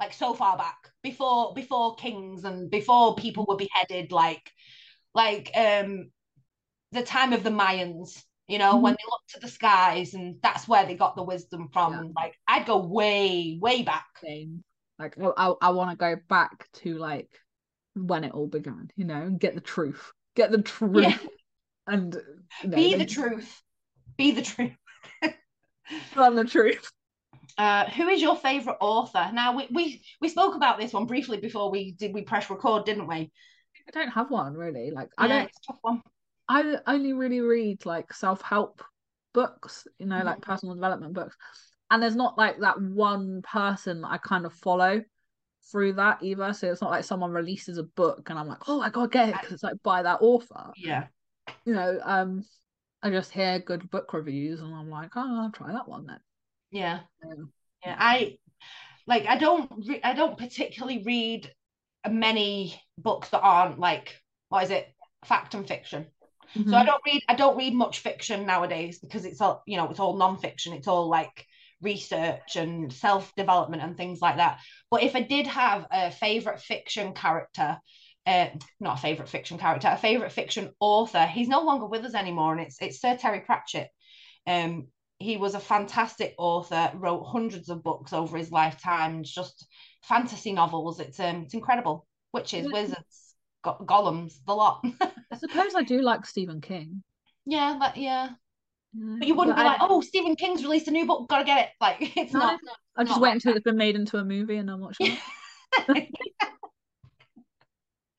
like 0.00 0.12
so 0.12 0.34
far 0.34 0.56
back 0.56 0.90
before 1.02 1.54
before 1.54 1.94
kings 1.94 2.44
and 2.44 2.70
before 2.70 3.14
people 3.14 3.46
were 3.48 3.56
beheaded, 3.56 4.10
like 4.12 4.50
like 5.14 5.50
um 5.54 6.10
the 6.92 7.02
time 7.02 7.32
of 7.32 7.44
the 7.44 7.50
Mayans. 7.50 8.22
You 8.48 8.58
know, 8.58 8.78
when 8.78 8.94
they 8.94 9.04
looked 9.08 9.30
to 9.34 9.40
the 9.40 9.46
skies, 9.46 10.14
and 10.14 10.34
that's 10.42 10.66
where 10.66 10.84
they 10.84 10.96
got 10.96 11.14
the 11.14 11.22
wisdom 11.22 11.68
from. 11.72 11.92
Yeah. 11.92 12.00
Like, 12.16 12.34
I'd 12.48 12.66
go 12.66 12.78
way, 12.78 13.56
way 13.62 13.84
back. 13.84 14.06
Same. 14.20 14.64
Like 14.98 15.16
I, 15.16 15.30
I, 15.36 15.54
I 15.62 15.70
want 15.70 15.90
to 15.92 15.96
go 15.96 16.16
back 16.28 16.66
to 16.82 16.98
like 16.98 17.30
when 18.06 18.24
it 18.24 18.32
all 18.32 18.46
began, 18.46 18.90
you 18.96 19.04
know, 19.04 19.20
and 19.20 19.38
get 19.40 19.54
the 19.54 19.60
truth, 19.60 20.12
get 20.36 20.50
the 20.50 20.62
truth, 20.62 21.04
Yeah. 21.04 21.18
and 21.86 22.14
you 22.62 22.68
know, 22.68 22.76
Be 22.76 22.94
the 22.94 23.06
truth. 23.06 23.62
Be 24.16 24.32
the 24.32 24.42
truth. 24.42 24.72
run 26.16 26.34
the 26.36 26.44
truth. 26.44 26.90
Uh, 27.58 27.84
who 27.90 28.08
is 28.08 28.22
your 28.22 28.36
favorite 28.36 28.76
author? 28.80 29.30
Now 29.32 29.56
we, 29.56 29.66
we 29.70 30.02
we 30.20 30.28
spoke 30.28 30.54
about 30.54 30.78
this 30.78 30.92
one 30.92 31.06
briefly 31.06 31.38
before 31.38 31.70
we 31.70 31.92
did 31.92 32.14
we 32.14 32.22
press 32.22 32.48
record, 32.48 32.84
didn't 32.84 33.06
we? 33.06 33.30
I 33.88 33.90
don't 33.92 34.10
have 34.10 34.30
one 34.30 34.54
really. 34.54 34.90
Like 34.90 35.08
I 35.18 35.28
don't. 35.28 35.50
tough 35.66 35.78
one. 35.82 36.02
I 36.48 36.76
only 36.86 37.12
really 37.12 37.40
read 37.40 37.84
like 37.86 38.12
self 38.12 38.40
help 38.42 38.82
books, 39.34 39.86
you 39.98 40.06
know, 40.06 40.16
Mm-hmm. 40.16 40.26
like 40.26 40.40
personal 40.42 40.74
development 40.74 41.12
books, 41.12 41.36
and 41.90 42.02
there's 42.02 42.16
not 42.16 42.38
like 42.38 42.60
that 42.60 42.80
one 42.80 43.42
person 43.42 44.04
I 44.04 44.18
kind 44.18 44.46
of 44.46 44.52
follow 44.52 45.02
through 45.70 45.94
that 45.94 46.22
either. 46.22 46.52
So 46.52 46.70
it's 46.70 46.80
not 46.80 46.90
like 46.90 47.04
someone 47.04 47.32
releases 47.32 47.78
a 47.78 47.82
book 47.84 48.30
and 48.30 48.38
I'm 48.38 48.48
like, 48.48 48.68
oh, 48.68 48.80
I 48.80 48.90
gotta 48.90 49.08
get 49.08 49.28
it 49.28 49.34
because 49.40 49.52
it's 49.52 49.62
like 49.62 49.82
by 49.82 50.02
that 50.02 50.20
author. 50.22 50.72
Yeah. 50.76 51.06
you 51.64 51.74
know, 51.74 52.00
um, 52.02 52.44
I 53.02 53.10
just 53.10 53.32
hear 53.32 53.58
good 53.58 53.90
book 53.90 54.12
reviews 54.12 54.60
and 54.60 54.74
I'm 54.74 54.90
like, 54.90 55.12
oh, 55.16 55.42
I'll 55.42 55.52
try 55.52 55.72
that 55.72 55.88
one 55.88 56.06
then. 56.06 56.20
Yeah. 56.70 57.00
Um, 57.24 57.52
Yeah. 57.84 57.96
I 57.98 58.38
like 59.06 59.26
I 59.26 59.36
don't 59.38 59.70
re- 59.86 60.02
I 60.02 60.14
don't 60.14 60.38
particularly 60.38 61.02
read 61.04 61.52
many 62.08 62.80
books 62.98 63.30
that 63.30 63.40
aren't 63.40 63.78
like 63.78 64.16
what 64.48 64.64
is 64.64 64.70
it? 64.70 64.88
Fact 65.24 65.54
and 65.54 65.66
fiction. 65.66 66.06
So 66.54 66.60
Mm-hmm. 66.60 66.74
I 66.74 66.84
don't 66.84 67.02
read 67.06 67.22
I 67.28 67.34
don't 67.34 67.56
read 67.56 67.74
much 67.74 68.00
fiction 68.00 68.44
nowadays 68.44 68.98
because 68.98 69.24
it's 69.24 69.40
all 69.40 69.62
you 69.66 69.76
know 69.76 69.88
it's 69.90 70.00
all 70.00 70.16
non-fiction 70.16 70.72
it's 70.72 70.88
all 70.88 71.08
like 71.08 71.46
research 71.82 72.56
and 72.56 72.92
self-development 72.92 73.82
and 73.82 73.96
things 73.96 74.20
like 74.20 74.36
that. 74.36 74.60
But 74.90 75.02
if 75.02 75.16
I 75.16 75.22
did 75.22 75.46
have 75.46 75.86
a 75.90 76.10
favorite 76.10 76.60
fiction 76.60 77.12
character 77.12 77.78
uh 78.26 78.46
not 78.80 78.98
a 78.98 79.00
favorite 79.00 79.30
fiction 79.30 79.56
character 79.56 79.88
a 79.88 79.96
favorite 79.96 80.30
fiction 80.30 80.70
author 80.78 81.24
he's 81.24 81.48
no 81.48 81.62
longer 81.62 81.86
with 81.86 82.04
us 82.04 82.14
anymore 82.14 82.52
and 82.52 82.60
it's 82.60 82.76
it's 82.82 83.00
Sir 83.00 83.16
Terry 83.16 83.40
Pratchett. 83.40 83.88
Um 84.46 84.88
he 85.18 85.36
was 85.36 85.54
a 85.54 85.60
fantastic 85.60 86.34
author 86.38 86.90
wrote 86.94 87.24
hundreds 87.24 87.68
of 87.68 87.82
books 87.82 88.12
over 88.12 88.36
his 88.36 88.50
lifetime 88.50 89.22
just 89.22 89.66
fantasy 90.02 90.52
novels. 90.52 91.00
It's 91.00 91.18
um 91.18 91.42
it's 91.44 91.54
incredible. 91.54 92.06
Witches 92.32 92.70
wizards 92.70 93.34
go- 93.62 93.78
golems 93.84 94.34
the 94.46 94.54
lot. 94.54 94.84
I 95.32 95.36
suppose 95.38 95.74
I 95.74 95.82
do 95.82 96.00
like 96.02 96.26
Stephen 96.26 96.60
King. 96.60 97.02
yeah 97.46 97.76
but 97.78 97.96
yeah 97.96 98.30
Mm. 98.96 99.18
But 99.18 99.28
you 99.28 99.34
wouldn't 99.34 99.56
but 99.56 99.62
be 99.62 99.68
I- 99.68 99.72
like, 99.72 99.80
oh, 99.82 100.00
Stephen 100.00 100.36
King's 100.36 100.62
released 100.62 100.88
a 100.88 100.90
new 100.90 101.06
book, 101.06 101.28
gotta 101.28 101.44
get 101.44 101.58
it. 101.58 101.68
Like 101.80 101.96
it's 102.16 102.32
No, 102.32 102.40
not. 102.40 102.60
I 102.96 103.04
just 103.04 103.16
not 103.16 103.22
wait 103.22 103.32
until 103.32 103.54
it's 103.54 103.64
been 103.64 103.76
made 103.76 103.96
into 103.96 104.16
a 104.18 104.24
movie 104.24 104.56
and 104.56 104.68
then 104.68 104.80
watch 104.80 104.96
it. 105.00 105.18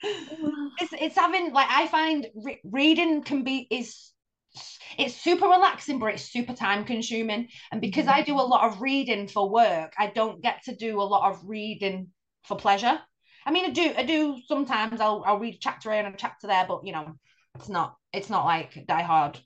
it's 0.04 0.94
it's 0.94 1.16
having 1.16 1.54
like 1.54 1.68
I 1.70 1.88
find 1.88 2.28
re- 2.36 2.62
reading 2.64 3.24
can 3.24 3.44
be 3.44 3.68
is 3.70 4.12
it's 4.98 5.16
super 5.16 5.46
relaxing, 5.46 6.00
but 6.00 6.14
it's 6.14 6.24
super 6.24 6.54
time 6.54 6.84
consuming. 6.84 7.48
And 7.72 7.80
because 7.80 8.06
mm-hmm. 8.06 8.20
I 8.20 8.24
do 8.24 8.36
a 8.36 8.42
lot 8.42 8.66
of 8.66 8.82
reading 8.82 9.28
for 9.28 9.50
work, 9.50 9.94
I 9.98 10.08
don't 10.08 10.42
get 10.42 10.64
to 10.66 10.76
do 10.76 11.02
a 11.02 11.04
lot 11.04 11.32
of 11.32 11.40
reading 11.46 12.10
for 12.44 12.58
pleasure. 12.58 13.00
I 13.46 13.52
mean, 13.52 13.66
I 13.66 13.70
do, 13.70 13.94
I 13.98 14.04
do 14.04 14.38
sometimes. 14.48 15.00
I'll 15.02 15.24
I'll 15.26 15.40
read 15.40 15.56
a 15.56 15.60
chapter 15.60 15.92
here 15.92 16.04
and 16.04 16.14
a 16.14 16.18
chapter 16.18 16.48
there, 16.48 16.66
but 16.68 16.82
you 16.86 16.92
know, 16.92 17.14
it's 17.56 17.70
not 17.70 17.96
it's 18.14 18.30
not 18.30 18.46
like 18.46 18.86
die 18.88 19.04
hard 19.04 19.40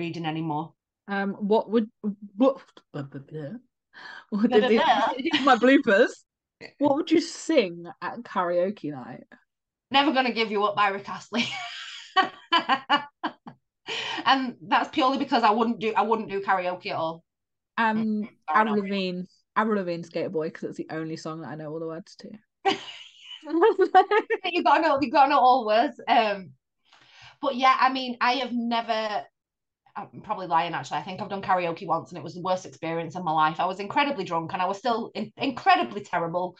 reading 0.00 0.26
anymore. 0.26 0.72
Um, 1.06 1.34
what 1.34 1.70
would 1.70 1.88
what? 2.36 2.60
What 4.30 4.50
did 4.50 4.68
these, 4.68 4.80
Blah, 4.80 5.12
these 5.16 5.40
my 5.44 5.56
bloopers. 5.56 6.10
What 6.78 6.96
would 6.96 7.10
you 7.10 7.20
sing 7.20 7.84
at 8.00 8.22
karaoke 8.22 8.92
night? 8.92 9.24
Never 9.90 10.12
gonna 10.12 10.32
give 10.32 10.50
you 10.50 10.64
up 10.64 10.76
by 10.76 10.88
Rick 10.88 11.08
Astley. 11.08 11.44
and 14.24 14.56
that's 14.68 14.88
purely 14.90 15.18
because 15.18 15.42
I 15.42 15.50
wouldn't 15.50 15.80
do 15.80 15.92
I 15.96 16.02
wouldn't 16.02 16.30
do 16.30 16.40
karaoke 16.40 16.86
at 16.86 16.96
all. 16.96 17.24
Um, 17.76 18.28
Avril. 18.48 18.76
Lavigne, 18.76 19.22
Avril 19.56 19.78
Lavigne, 19.78 20.02
Skater 20.02 20.28
Boy, 20.28 20.48
because 20.48 20.64
it's 20.64 20.78
the 20.78 20.88
only 20.90 21.16
song 21.16 21.40
that 21.40 21.48
I 21.48 21.54
know 21.54 21.70
all 21.70 21.80
the 21.80 21.86
words 21.86 22.14
to. 22.16 22.28
you 24.44 24.62
gotta 24.62 24.82
know 24.82 24.98
you 25.00 25.10
gotta 25.10 25.30
know 25.30 25.40
all 25.40 25.66
words. 25.66 26.00
Um 26.06 26.50
but 27.42 27.56
yeah, 27.56 27.76
I 27.80 27.92
mean 27.92 28.16
I 28.20 28.34
have 28.34 28.52
never 28.52 29.24
I'm 29.96 30.20
probably 30.22 30.46
lying 30.46 30.74
actually. 30.74 30.98
I 30.98 31.02
think 31.02 31.20
I've 31.20 31.28
done 31.28 31.42
karaoke 31.42 31.86
once 31.86 32.10
and 32.10 32.18
it 32.18 32.24
was 32.24 32.34
the 32.34 32.42
worst 32.42 32.66
experience 32.66 33.16
of 33.16 33.24
my 33.24 33.32
life. 33.32 33.60
I 33.60 33.66
was 33.66 33.80
incredibly 33.80 34.24
drunk 34.24 34.52
and 34.52 34.62
I 34.62 34.66
was 34.66 34.78
still 34.78 35.10
in- 35.14 35.32
incredibly 35.36 36.02
terrible. 36.02 36.56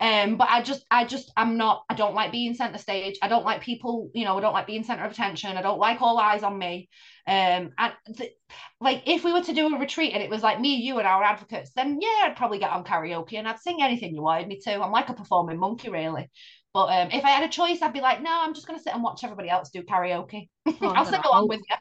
Um, 0.00 0.36
but 0.36 0.48
I 0.50 0.62
just, 0.62 0.84
I 0.90 1.04
just, 1.04 1.30
I'm 1.36 1.56
not, 1.56 1.84
I 1.88 1.94
don't 1.94 2.14
like 2.14 2.32
being 2.32 2.54
center 2.54 2.78
stage. 2.78 3.18
I 3.22 3.28
don't 3.28 3.44
like 3.44 3.60
people, 3.60 4.10
you 4.14 4.24
know, 4.24 4.36
I 4.36 4.40
don't 4.40 4.52
like 4.52 4.66
being 4.66 4.82
center 4.82 5.04
of 5.04 5.12
attention. 5.12 5.56
I 5.56 5.62
don't 5.62 5.78
like 5.78 6.02
all 6.02 6.18
eyes 6.18 6.42
on 6.42 6.58
me. 6.58 6.88
Um, 7.24 7.70
and 7.78 7.92
th- 8.16 8.32
like 8.80 9.04
if 9.06 9.22
we 9.22 9.32
were 9.32 9.42
to 9.42 9.52
do 9.52 9.72
a 9.72 9.78
retreat 9.78 10.12
and 10.12 10.22
it 10.22 10.30
was 10.30 10.42
like 10.42 10.60
me, 10.60 10.74
you, 10.76 10.98
and 10.98 11.06
our 11.06 11.22
advocates, 11.22 11.70
then 11.76 11.98
yeah, 12.00 12.24
I'd 12.24 12.36
probably 12.36 12.58
get 12.58 12.72
on 12.72 12.82
karaoke 12.82 13.34
and 13.34 13.46
I'd 13.46 13.60
sing 13.60 13.80
anything 13.80 14.14
you 14.14 14.22
wanted 14.22 14.48
me 14.48 14.58
to. 14.64 14.82
I'm 14.82 14.90
like 14.90 15.08
a 15.08 15.14
performing 15.14 15.58
monkey, 15.58 15.88
really. 15.88 16.28
But 16.74 16.86
um, 16.86 17.08
if 17.12 17.24
I 17.24 17.30
had 17.30 17.44
a 17.44 17.48
choice, 17.52 17.82
I'd 17.82 17.92
be 17.92 18.00
like, 18.00 18.22
no, 18.22 18.30
I'm 18.32 18.54
just 18.54 18.66
gonna 18.66 18.80
sit 18.80 18.94
and 18.94 19.02
watch 19.02 19.22
everybody 19.22 19.50
else 19.50 19.70
do 19.70 19.82
karaoke. 19.82 20.48
Oh, 20.66 20.88
I'll 20.88 21.04
sing 21.04 21.20
gonna 21.20 21.28
along 21.28 21.48
with 21.48 21.60
you. 21.68 21.76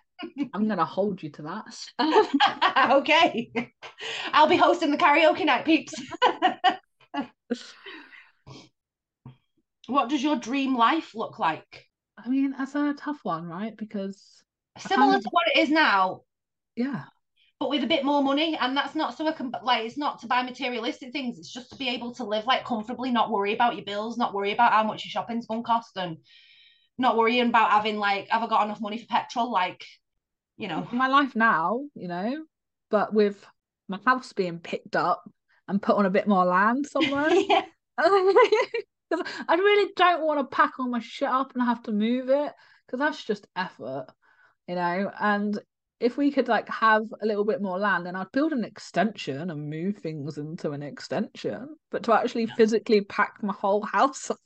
I'm 0.53 0.67
gonna 0.67 0.86
hold 0.86 1.24
you 1.24 1.30
to 1.32 1.41
that. 1.43 1.78
okay. 2.91 3.51
I'll 4.34 4.47
be 4.47 4.57
hosting 4.57 4.91
the 4.91 4.97
karaoke 4.97 5.45
night, 5.45 5.65
peeps. 5.65 5.93
what 9.88 10.09
does 10.09 10.24
your 10.24 10.36
dream 10.38 10.76
life 10.76 11.15
look 11.15 11.39
like? 11.39 11.86
I 12.17 12.30
mean, 12.30 12.53
that's 12.57 12.76
a 12.76 12.93
tough 12.93 13.19
one, 13.24 13.45
right? 13.45 13.76
Because 13.76 14.43
Similar 14.78 15.19
to 15.19 15.30
what 15.32 15.47
it 15.53 15.59
is 15.59 15.69
now, 15.69 16.22
yeah, 16.76 17.03
but 17.59 17.69
with 17.69 17.84
a 17.84 17.88
bit 17.88 18.03
more 18.03 18.24
money. 18.24 18.57
And 18.59 18.76
that's 18.76 18.95
not 18.95 19.15
so 19.15 19.28
I 19.28 19.34
can 19.34 19.51
like 19.63 19.86
it's 19.86 19.97
not 19.97 20.19
to 20.22 20.28
buy 20.28 20.41
materialistic 20.41 21.11
things. 21.11 21.38
It's 21.38 21.51
just 21.51 21.69
to 21.72 21.78
be 21.78 21.89
able 21.89 22.15
to 22.15 22.24
live 22.24 22.45
like 22.45 22.65
comfortably, 22.65 23.11
not 23.11 23.30
worry 23.30 23.53
about 23.53 23.76
your 23.76 23.86
bills, 23.86 24.17
not 24.17 24.34
worry 24.34 24.51
about 24.51 24.72
how 24.72 24.84
much 24.84 25.05
your 25.05 25.11
shopping's 25.11 25.45
gonna 25.45 25.61
cost, 25.61 25.95
and 25.97 26.17
not 26.97 27.17
worrying 27.17 27.49
about 27.49 27.72
having 27.72 27.97
like 27.97 28.30
have 28.30 28.43
I 28.43 28.47
got 28.47 28.65
enough 28.65 28.82
money 28.82 28.97
for 28.97 29.05
petrol? 29.05 29.51
Like, 29.51 29.86
you 30.62 30.68
know. 30.68 30.88
my 30.91 31.07
life 31.07 31.36
now, 31.36 31.82
you 31.95 32.07
know, 32.07 32.43
but 32.89 33.14
with 33.14 33.43
my 33.88 33.99
house 34.05 34.34
being 34.34 34.59
picked 34.59 34.95
up 34.95 35.24
and 35.68 35.82
put 35.82 35.95
on 35.95 36.05
a 36.05 36.12
bit 36.12 36.28
more 36.28 36.45
land 36.45 36.86
somewhere. 36.91 37.30
yeah. 37.30 37.64
I 37.97 39.55
really 39.55 39.91
don't 39.95 40.26
want 40.26 40.39
to 40.39 40.55
pack 40.55 40.80
all 40.80 40.88
my 40.88 40.99
shit 40.99 41.28
up 41.28 41.51
and 41.53 41.64
have 41.64 41.84
to 41.84 41.91
move 41.91 42.30
it 42.30 42.53
because 42.86 42.99
that's 42.99 43.24
just 43.24 43.47
effort, 43.55 44.07
you 44.68 44.76
know. 44.76 45.12
And 45.20 45.59
if 45.99 46.18
we 46.18 46.32
could 46.32 46.47
like 46.47 46.70
have 46.70 47.03
a 47.22 47.26
little 47.26 47.45
bit 47.45 47.62
more 47.62 47.78
land, 47.78 48.05
then 48.05 48.16
I'd 48.16 48.32
build 48.32 48.53
an 48.53 48.64
extension 48.64 49.51
and 49.51 49.70
move 49.70 49.97
things 49.97 50.38
into 50.38 50.72
an 50.72 50.82
extension. 50.82 51.76
But 51.91 52.03
to 52.03 52.14
actually 52.14 52.47
physically 52.47 53.01
pack 53.01 53.43
my 53.43 53.53
whole 53.53 53.82
house 53.93 54.32
up, 54.32 54.38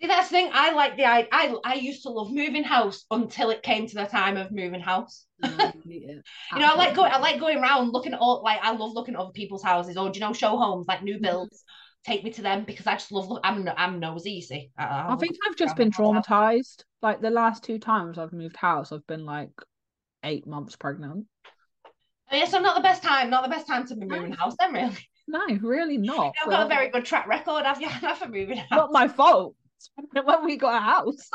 See, 0.00 0.06
that's 0.06 0.28
the 0.28 0.36
thing. 0.36 0.50
I 0.52 0.72
like 0.72 0.96
the 0.96 1.06
I 1.06 1.26
I 1.32 1.56
I 1.64 1.74
used 1.74 2.02
to 2.02 2.10
love 2.10 2.30
moving 2.30 2.62
house 2.62 3.04
until 3.10 3.50
it 3.50 3.62
came 3.62 3.86
to 3.88 3.94
the 3.94 4.04
time 4.04 4.36
of 4.36 4.52
moving 4.52 4.80
house. 4.80 5.26
I 5.42 5.72
hate. 5.84 6.22
You 6.52 6.60
know, 6.60 6.70
I 6.72 6.76
like 6.76 6.94
going 6.94 7.12
I 7.12 7.18
like 7.18 7.40
going 7.40 7.58
around 7.58 7.92
looking 7.92 8.12
at 8.12 8.20
all 8.20 8.42
like 8.42 8.60
I 8.62 8.72
love 8.72 8.92
looking 8.92 9.14
at 9.14 9.20
other 9.20 9.32
people's 9.32 9.62
houses 9.62 9.96
or 9.96 10.10
do 10.10 10.18
you 10.18 10.24
know 10.24 10.32
show 10.32 10.56
homes 10.56 10.86
like 10.86 11.02
new 11.02 11.14
mm-hmm. 11.14 11.24
builds. 11.24 11.64
take 12.04 12.22
me 12.22 12.30
to 12.30 12.42
them 12.42 12.64
because 12.64 12.86
I 12.86 12.94
just 12.94 13.10
love. 13.10 13.40
I'm 13.42 13.68
I'm 13.76 13.98
nosy. 13.98 14.32
You 14.32 14.42
see, 14.42 14.70
I, 14.78 14.84
I 14.84 15.12
I 15.14 15.16
think 15.16 15.36
I've 15.46 15.56
just 15.56 15.76
been 15.76 15.90
the 15.90 16.12
house. 16.12 16.26
traumatized. 16.26 16.84
Like 17.02 17.20
the 17.20 17.30
last 17.30 17.64
two 17.64 17.78
times 17.78 18.18
I've 18.18 18.32
moved 18.32 18.56
house, 18.56 18.92
I've 18.92 19.06
been 19.06 19.26
like 19.26 19.50
eight 20.22 20.46
months 20.46 20.76
pregnant. 20.76 21.26
Oh, 22.30 22.36
yeah, 22.36 22.44
so 22.44 22.60
not 22.60 22.76
the 22.76 22.82
best 22.82 23.02
time. 23.02 23.30
Not 23.30 23.42
the 23.42 23.50
best 23.50 23.66
time 23.66 23.86
to 23.86 23.96
be 23.96 24.06
moving 24.06 24.32
house. 24.32 24.54
Then 24.58 24.72
really, 24.72 24.98
No, 25.26 25.46
really 25.60 25.96
not. 26.12 26.34
you've 26.40 26.50
got 26.50 26.66
a 26.66 26.68
very 26.68 26.90
good 26.90 27.04
track 27.04 27.26
record, 27.26 27.64
have 27.64 27.80
you? 27.80 27.88
for 27.88 28.28
moving 28.28 28.58
house. 28.58 28.68
not 28.70 28.92
my 28.92 29.08
fault. 29.08 29.54
when 30.24 30.44
we 30.44 30.56
got 30.56 30.76
a 30.76 30.84
house. 30.84 31.30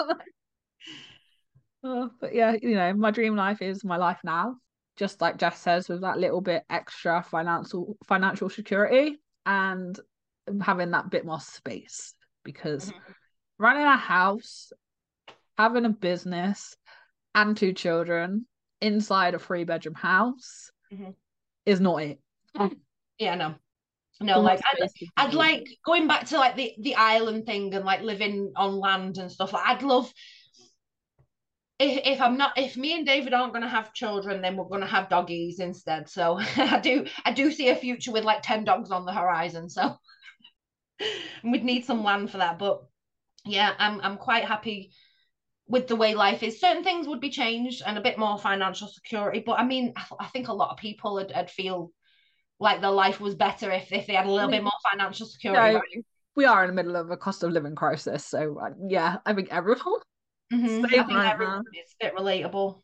Uh, 1.84 2.08
but 2.20 2.34
yeah, 2.34 2.56
you 2.62 2.76
know, 2.76 2.94
my 2.94 3.12
dream 3.12 3.36
life 3.36 3.62
is 3.62 3.84
my 3.84 3.98
life 3.98 4.20
now. 4.24 4.56
Just 4.96 5.22
like 5.22 5.38
Jess 5.38 5.60
says, 5.60 5.89
with 5.89 6.02
that 6.02 6.18
little 6.18 6.39
bit 6.41 6.64
extra 6.70 7.24
financial 7.24 7.98
financial 8.08 8.50
security 8.50 9.18
and 9.46 10.00
having 10.62 10.91
that 10.91 11.10
bit 11.10 11.26
more 11.26 11.41
space. 11.41 12.14
Because 12.44 12.91
Mhm. 12.91 13.14
running 13.58 13.84
a 13.84 13.98
house, 13.98 14.72
having 15.58 15.86
a 15.86 15.89
business, 15.89 16.76
and 17.36 17.58
two 17.58 17.74
children 17.74 18.46
inside 18.82 19.34
a 19.34 19.39
three 19.39 19.64
bedroom 19.64 19.96
house 19.96 20.72
Mhm. 20.91 21.16
is 21.66 21.80
not 21.80 22.04
it. 22.04 22.20
Yeah, 23.20 23.36
no, 23.36 23.56
no. 24.24 24.41
Like 24.41 24.61
I'd, 24.65 24.89
I'd 25.17 25.34
like 25.34 25.67
going 25.86 26.07
back 26.07 26.26
to 26.28 26.38
like 26.38 26.55
the 26.55 26.74
the 26.82 26.95
island 26.95 27.45
thing 27.45 27.74
and 27.74 27.86
like 27.86 28.01
living 28.01 28.51
on 28.55 28.80
land 28.80 29.17
and 29.17 29.32
stuff. 29.32 29.53
Like, 29.53 29.67
I'd 29.67 29.84
love 29.84 30.11
if 31.80 32.01
if 32.05 32.21
I'm 32.21 32.38
not 32.38 32.57
if 32.57 32.78
me 32.78 32.95
and 32.95 33.05
David 33.05 33.34
aren't 33.34 33.53
going 33.53 33.63
to 33.63 33.69
have 33.69 33.93
children, 33.93 34.41
then 34.41 34.55
we're 34.55 34.65
going 34.65 34.82
to 34.82 34.88
have 34.88 35.09
doggies 35.09 35.59
instead. 35.59 36.09
So 36.09 36.39
I 36.57 36.80
do 36.80 37.05
I 37.26 37.32
do 37.32 37.51
see 37.51 37.69
a 37.69 37.76
future 37.76 38.11
with 38.11 38.24
like 38.24 38.41
ten 38.41 38.63
dogs 38.63 38.91
on 38.91 39.05
the 39.05 39.13
horizon. 39.13 39.69
So 39.69 39.95
we'd 41.43 41.63
need 41.65 41.86
some 41.86 42.03
land 42.03 42.32
for 42.32 42.38
that. 42.38 42.59
But 42.59 42.84
yeah, 43.45 43.74
I'm 43.78 43.99
I'm 44.01 44.17
quite 44.17 44.45
happy 44.45 44.91
with 45.67 45.88
the 45.88 45.95
way 45.95 46.13
life 46.13 46.43
is. 46.43 46.59
Certain 46.59 46.84
things 46.84 47.07
would 47.07 47.21
be 47.21 47.30
changed 47.30 47.82
and 47.86 47.97
a 47.97 48.01
bit 48.01 48.17
more 48.17 48.38
financial 48.38 48.88
security. 48.88 49.43
But 49.45 49.59
I 49.59 49.65
mean, 49.65 49.93
I, 49.95 50.03
I 50.19 50.26
think 50.28 50.47
a 50.47 50.53
lot 50.53 50.71
of 50.71 50.78
people 50.78 51.15
would, 51.15 51.32
would 51.36 51.49
feel 51.49 51.91
like 52.64 52.80
their 52.82 52.91
life 52.91 53.20
was 53.20 53.36
better 53.36 53.70
if, 53.70 53.91
if 53.91 54.07
they 54.07 54.14
had 54.14 54.26
a 54.26 54.32
little 54.32 54.49
bit 54.49 54.64
more 54.64 54.72
financial 54.89 55.28
security. 55.28 55.74
No, 55.74 55.80
right? 55.80 56.05
we 56.36 56.45
are 56.45 56.64
in 56.64 56.70
the 56.70 56.74
middle 56.74 56.95
of 56.95 57.11
a 57.11 57.18
cost 57.18 57.43
of 57.43 57.51
living 57.51 57.76
crisis. 57.76 58.26
So 58.26 58.57
uh, 58.57 58.70
yeah, 58.88 59.18
I 59.26 59.34
think 59.34 59.49
everyone 59.51 59.82
Mhm. 60.51 60.86
I 60.86 61.03
think 61.03 61.20
everyone 61.20 61.64
is 61.74 61.95
a 61.99 62.05
bit 62.05 62.16
relatable. 62.16 62.82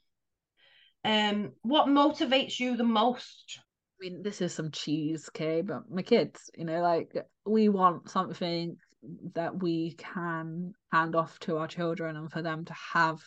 Um, 1.05 1.53
what 1.61 1.87
motivates 1.87 2.59
you 2.59 2.75
the 2.75 2.83
most? 2.83 3.59
I 3.59 4.09
mean, 4.09 4.23
this 4.23 4.41
is 4.41 4.53
some 4.53 4.71
cheese, 4.71 5.29
okay? 5.29 5.61
But 5.61 5.89
my 5.89 6.01
kids, 6.01 6.49
you 6.57 6.65
know, 6.65 6.81
like 6.81 7.15
we 7.45 7.69
want 7.69 8.09
something 8.09 8.77
that 9.33 9.61
we 9.61 9.93
can 9.97 10.73
hand 10.91 11.15
off 11.15 11.39
to 11.39 11.57
our 11.57 11.67
children 11.67 12.17
and 12.17 12.31
for 12.31 12.41
them 12.41 12.65
to 12.65 12.73
have 12.93 13.21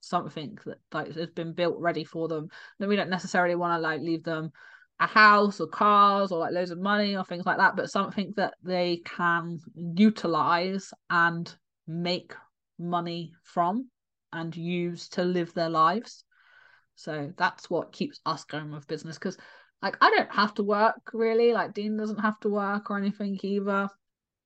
something 0.00 0.58
that 0.66 0.78
like 0.92 1.14
has 1.14 1.30
been 1.30 1.52
built 1.52 1.76
ready 1.78 2.04
for 2.04 2.28
them. 2.28 2.48
Then 2.78 2.88
we 2.88 2.96
don't 2.96 3.10
necessarily 3.10 3.54
want 3.54 3.78
to 3.78 3.80
like 3.80 4.00
leave 4.00 4.24
them 4.24 4.50
a 4.98 5.06
house 5.06 5.60
or 5.60 5.66
cars 5.66 6.32
or 6.32 6.38
like 6.38 6.52
loads 6.52 6.70
of 6.70 6.78
money 6.78 7.16
or 7.16 7.24
things 7.24 7.44
like 7.44 7.58
that, 7.58 7.76
but 7.76 7.90
something 7.90 8.32
that 8.36 8.54
they 8.62 9.02
can 9.04 9.58
utilize 9.74 10.92
and 11.10 11.54
make 11.86 12.34
money 12.78 13.32
from 13.42 13.88
and 14.32 14.56
use 14.56 15.08
to 15.08 15.22
live 15.22 15.52
their 15.54 15.68
lives. 15.68 16.24
So 16.94 17.32
that's 17.36 17.68
what 17.68 17.92
keeps 17.92 18.20
us 18.24 18.44
going 18.44 18.72
with 18.72 18.86
business 18.86 19.18
because 19.18 19.36
like 19.82 19.98
I 20.00 20.10
don't 20.10 20.32
have 20.32 20.54
to 20.54 20.62
work 20.62 21.12
really, 21.12 21.52
like 21.52 21.74
Dean 21.74 21.96
doesn't 21.96 22.20
have 22.20 22.40
to 22.40 22.48
work 22.48 22.90
or 22.90 22.96
anything 22.96 23.38
either. 23.42 23.88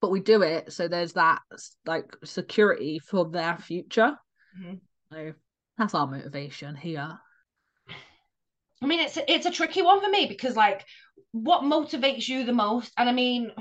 But 0.01 0.11
we 0.11 0.21
do 0.21 0.43
it 0.43 0.73
so 0.73 0.89
there's 0.89 1.13
that 1.13 1.43
like 1.87 2.17
security 2.25 2.99
for 2.99 3.29
their 3.29 3.57
future. 3.59 4.17
Mhm. 4.59 4.81
So 5.13 5.33
that's 5.79 5.95
our 5.95 6.07
motivation 6.07 6.75
here. 6.75 7.19
I 8.83 8.87
mean, 8.87 9.01
it's 9.01 9.19
it's 9.29 9.47
a 9.47 9.51
tricky 9.51 9.83
one 9.83 10.01
for 10.01 10.09
me 10.11 10.27
because 10.27 10.57
like, 10.57 10.85
what 11.33 11.63
motivates 11.63 12.29
you 12.29 12.45
the 12.45 12.53
most? 12.53 12.93
And 12.97 13.09
I 13.09 13.13
mean, 13.13 13.53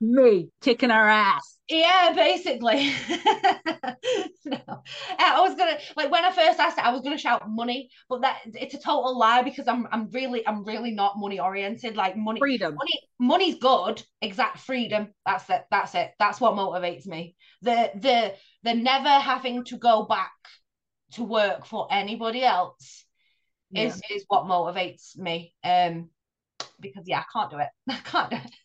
Me 0.00 0.50
kicking 0.60 0.90
our 0.90 1.08
ass. 1.08 1.56
yeah, 1.68 2.12
basically. 2.14 2.92
no, 4.46 4.82
I 5.18 5.40
was 5.40 5.54
gonna 5.54 5.76
like 5.96 6.10
when 6.10 6.24
I 6.24 6.30
first 6.30 6.58
asked 6.58 6.78
it, 6.78 6.84
I 6.84 6.92
was 6.92 7.02
gonna 7.02 7.18
shout 7.18 7.48
money, 7.48 7.90
but 8.08 8.22
that 8.22 8.38
it's 8.46 8.74
a 8.74 8.78
total 8.80 9.18
lie 9.18 9.42
because 9.42 9.68
I'm 9.68 9.86
I'm 9.92 10.08
really 10.10 10.46
I'm 10.46 10.64
really 10.64 10.92
not 10.92 11.18
money 11.18 11.38
oriented. 11.40 11.94
Like 11.96 12.16
money, 12.16 12.40
Freedom. 12.40 12.74
money 12.74 13.00
money's 13.18 13.56
good 13.58 14.02
exact 14.22 14.60
freedom 14.60 15.08
that's 15.26 15.50
it 15.50 15.64
that's 15.70 15.94
it 15.94 16.12
that's 16.18 16.40
what 16.40 16.54
motivates 16.54 17.04
me 17.06 17.34
the 17.62 17.90
the 17.96 18.34
the 18.62 18.74
never 18.74 19.08
having 19.08 19.64
to 19.64 19.76
go 19.76 20.04
back 20.04 20.30
to 21.12 21.24
work 21.24 21.66
for 21.66 21.88
anybody 21.90 22.44
else 22.44 23.04
Yeah. 23.70 23.86
is 23.86 24.02
is 24.10 24.24
what 24.28 24.44
motivates 24.44 25.16
me 25.16 25.54
um 25.64 26.08
because 26.80 27.04
yeah 27.06 27.20
i 27.20 27.24
can't 27.32 27.50
do 27.50 27.58
it 27.58 27.68
I 27.88 27.96
can't. 28.04 28.30
Do 28.30 28.36
it. 28.36 28.58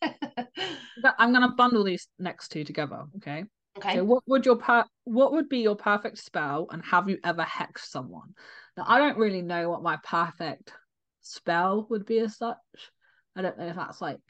I'm 1.18 1.32
gonna 1.32 1.52
bundle 1.52 1.84
these 1.84 2.08
next 2.18 2.48
two 2.48 2.64
together, 2.64 3.04
okay? 3.16 3.44
okay 3.76 3.96
So 3.98 4.04
what 4.04 4.22
would 4.26 4.46
your 4.46 4.56
per 4.56 4.84
what 5.04 5.32
would 5.32 5.48
be 5.48 5.58
your 5.58 5.76
perfect 5.76 6.18
spell 6.18 6.66
and 6.70 6.84
have 6.84 7.08
you 7.08 7.18
ever 7.24 7.42
hexed 7.42 7.86
someone? 7.90 8.34
Now 8.76 8.84
I 8.86 8.98
don't 8.98 9.18
really 9.18 9.42
know 9.42 9.70
what 9.70 9.82
my 9.82 9.98
perfect 10.02 10.72
spell 11.20 11.86
would 11.90 12.06
be 12.06 12.18
as 12.20 12.36
such. 12.36 12.56
I 13.36 13.42
don't 13.42 13.58
know 13.58 13.66
if 13.66 13.76
that's 13.76 14.00
like 14.00 14.20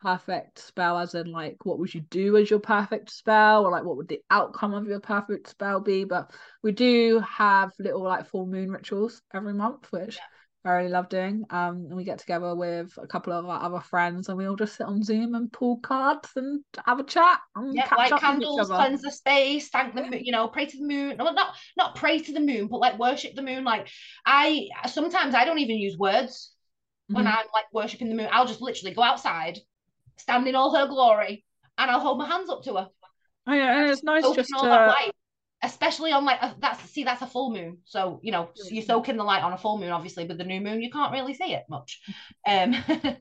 perfect 0.00 0.58
spell 0.58 0.98
as 0.98 1.14
in 1.14 1.30
like 1.32 1.64
what 1.64 1.78
would 1.78 1.92
you 1.94 2.00
do 2.02 2.36
as 2.36 2.50
your 2.50 2.58
perfect 2.60 3.10
spell 3.10 3.64
or 3.66 3.70
like 3.70 3.84
what 3.84 3.96
would 3.96 4.08
the 4.08 4.20
outcome 4.30 4.74
of 4.74 4.86
your 4.86 5.00
perfect 5.00 5.48
spell 5.48 5.80
be? 5.80 6.04
But 6.04 6.32
we 6.62 6.72
do 6.72 7.20
have 7.20 7.72
little 7.78 8.02
like 8.02 8.26
full 8.28 8.46
moon 8.46 8.70
rituals 8.70 9.22
every 9.34 9.54
month, 9.54 9.90
which 9.92 10.20
I 10.64 10.70
really 10.72 10.90
love 10.90 11.08
doing. 11.08 11.44
Um, 11.50 11.86
and 11.88 11.96
we 11.96 12.04
get 12.04 12.18
together 12.18 12.54
with 12.54 12.92
a 12.98 13.06
couple 13.06 13.32
of 13.32 13.46
our 13.46 13.62
other 13.62 13.80
friends, 13.80 14.28
and 14.28 14.36
we 14.36 14.46
all 14.46 14.56
just 14.56 14.76
sit 14.76 14.86
on 14.86 15.02
Zoom 15.02 15.34
and 15.34 15.52
pull 15.52 15.78
cards 15.78 16.28
and 16.36 16.62
have 16.84 17.00
a 17.00 17.04
chat 17.04 17.38
and 17.54 17.76
yeah, 17.76 17.84
catch 17.84 17.98
light 17.98 18.12
up 18.12 18.26
with 18.26 18.38
each 18.40 18.40
candles, 18.42 18.70
cleanse 18.70 19.02
the 19.02 19.10
space, 19.10 19.68
thank 19.68 19.94
the 19.94 20.02
moon, 20.02 20.24
you 20.24 20.32
know, 20.32 20.48
pray 20.48 20.66
to 20.66 20.76
the 20.76 20.86
moon. 20.86 21.16
No, 21.16 21.30
not 21.30 21.54
not 21.76 21.94
pray 21.94 22.18
to 22.18 22.32
the 22.32 22.40
moon, 22.40 22.66
but 22.68 22.78
like 22.80 22.98
worship 22.98 23.34
the 23.34 23.42
moon. 23.42 23.64
Like 23.64 23.88
I 24.26 24.68
sometimes 24.86 25.34
I 25.34 25.44
don't 25.44 25.58
even 25.58 25.76
use 25.76 25.96
words 25.96 26.52
when 27.12 27.26
Mhm. 27.26 27.30
I'm 27.30 27.46
like 27.54 27.66
worshiping 27.72 28.08
the 28.08 28.14
moon. 28.16 28.28
I'll 28.32 28.46
just 28.46 28.60
literally 28.60 28.94
go 28.94 29.02
outside, 29.02 29.58
stand 30.20 30.46
in 30.46 30.54
all 30.54 30.74
her 30.74 30.86
glory, 30.86 31.44
and 31.78 31.90
I'll 31.90 32.00
hold 32.00 32.18
my 32.18 32.28
hands 32.28 32.50
up 32.50 32.62
to 32.64 32.74
her. 32.74 32.88
Oh, 33.46 33.52
yeah, 33.52 33.80
and 33.80 33.90
it's 33.90 34.02
nice 34.02 34.24
just 34.34 34.52
all 34.54 34.62
that 34.62 34.88
light, 34.88 35.12
especially 35.62 36.12
on 36.12 36.24
like 36.24 36.40
a, 36.42 36.54
that's 36.58 36.82
see 36.90 37.04
that's 37.04 37.22
a 37.22 37.26
full 37.26 37.52
moon. 37.52 37.78
So 37.84 38.20
you 38.22 38.32
know 38.32 38.50
you 38.70 38.82
soak 38.82 39.08
in 39.08 39.16
the 39.16 39.24
light 39.24 39.42
on 39.42 39.52
a 39.52 39.58
full 39.58 39.78
moon. 39.78 39.90
Obviously, 39.90 40.26
but 40.26 40.38
the 40.38 40.44
new 40.44 40.60
moon, 40.60 40.82
you 40.82 40.90
can't 40.90 41.12
really 41.12 41.34
see 41.34 41.52
it 41.52 41.64
much. 41.68 42.00
Um, 42.46 42.74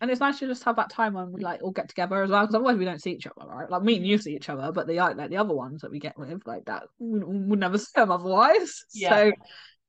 and 0.00 0.10
it's 0.10 0.20
nice 0.20 0.38
to 0.38 0.46
just 0.46 0.64
have 0.64 0.76
that 0.76 0.90
time 0.90 1.14
when 1.14 1.32
we 1.32 1.40
like 1.42 1.62
all 1.62 1.70
get 1.70 1.88
together 1.88 2.22
as 2.22 2.30
well 2.30 2.42
because 2.42 2.54
otherwise 2.54 2.76
we 2.76 2.84
don't 2.84 3.00
see 3.00 3.12
each 3.12 3.26
other 3.26 3.48
right 3.48 3.70
like 3.70 3.82
me 3.82 3.96
and 3.96 4.06
you 4.06 4.18
see 4.18 4.34
each 4.34 4.50
other 4.50 4.70
but 4.70 4.86
the 4.86 4.94
like 4.96 5.30
the 5.30 5.36
other 5.38 5.54
ones 5.54 5.80
that 5.80 5.90
we 5.90 5.98
get 5.98 6.18
with 6.18 6.46
like 6.46 6.64
that 6.66 6.82
we 6.98 7.20
would 7.20 7.58
never 7.58 7.78
see 7.78 7.90
them 7.94 8.10
otherwise 8.10 8.84
Yeah. 8.92 9.08
so 9.08 9.32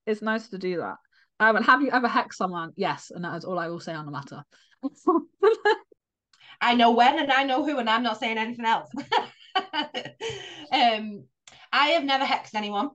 it's 0.06 0.22
nice 0.22 0.48
to 0.50 0.58
do 0.58 0.78
that 0.78 0.96
um 1.42 1.58
and 1.58 1.66
have 1.66 1.82
you 1.82 1.92
ever 1.92 2.08
hexed 2.08 2.36
someone 2.36 2.72
yes 2.78 3.12
and 3.14 3.26
that 3.26 3.36
is 3.36 3.44
all 3.44 3.60
I 3.60 3.68
will 3.68 3.82
say 3.82 3.94
on 3.94 4.06
the 4.06 4.12
matter 4.12 4.44
I 6.62 6.76
know 6.76 6.92
when 6.92 7.20
and 7.20 7.32
I 7.32 7.44
know 7.44 7.66
who, 7.66 7.78
and 7.78 7.90
I'm 7.90 8.04
not 8.04 8.20
saying 8.20 8.38
anything 8.38 8.66
else. 8.66 8.90
um, 10.72 11.26
I 11.72 11.88
have 11.88 12.04
never 12.04 12.26
hexed 12.26 12.56
anyone, 12.56 12.90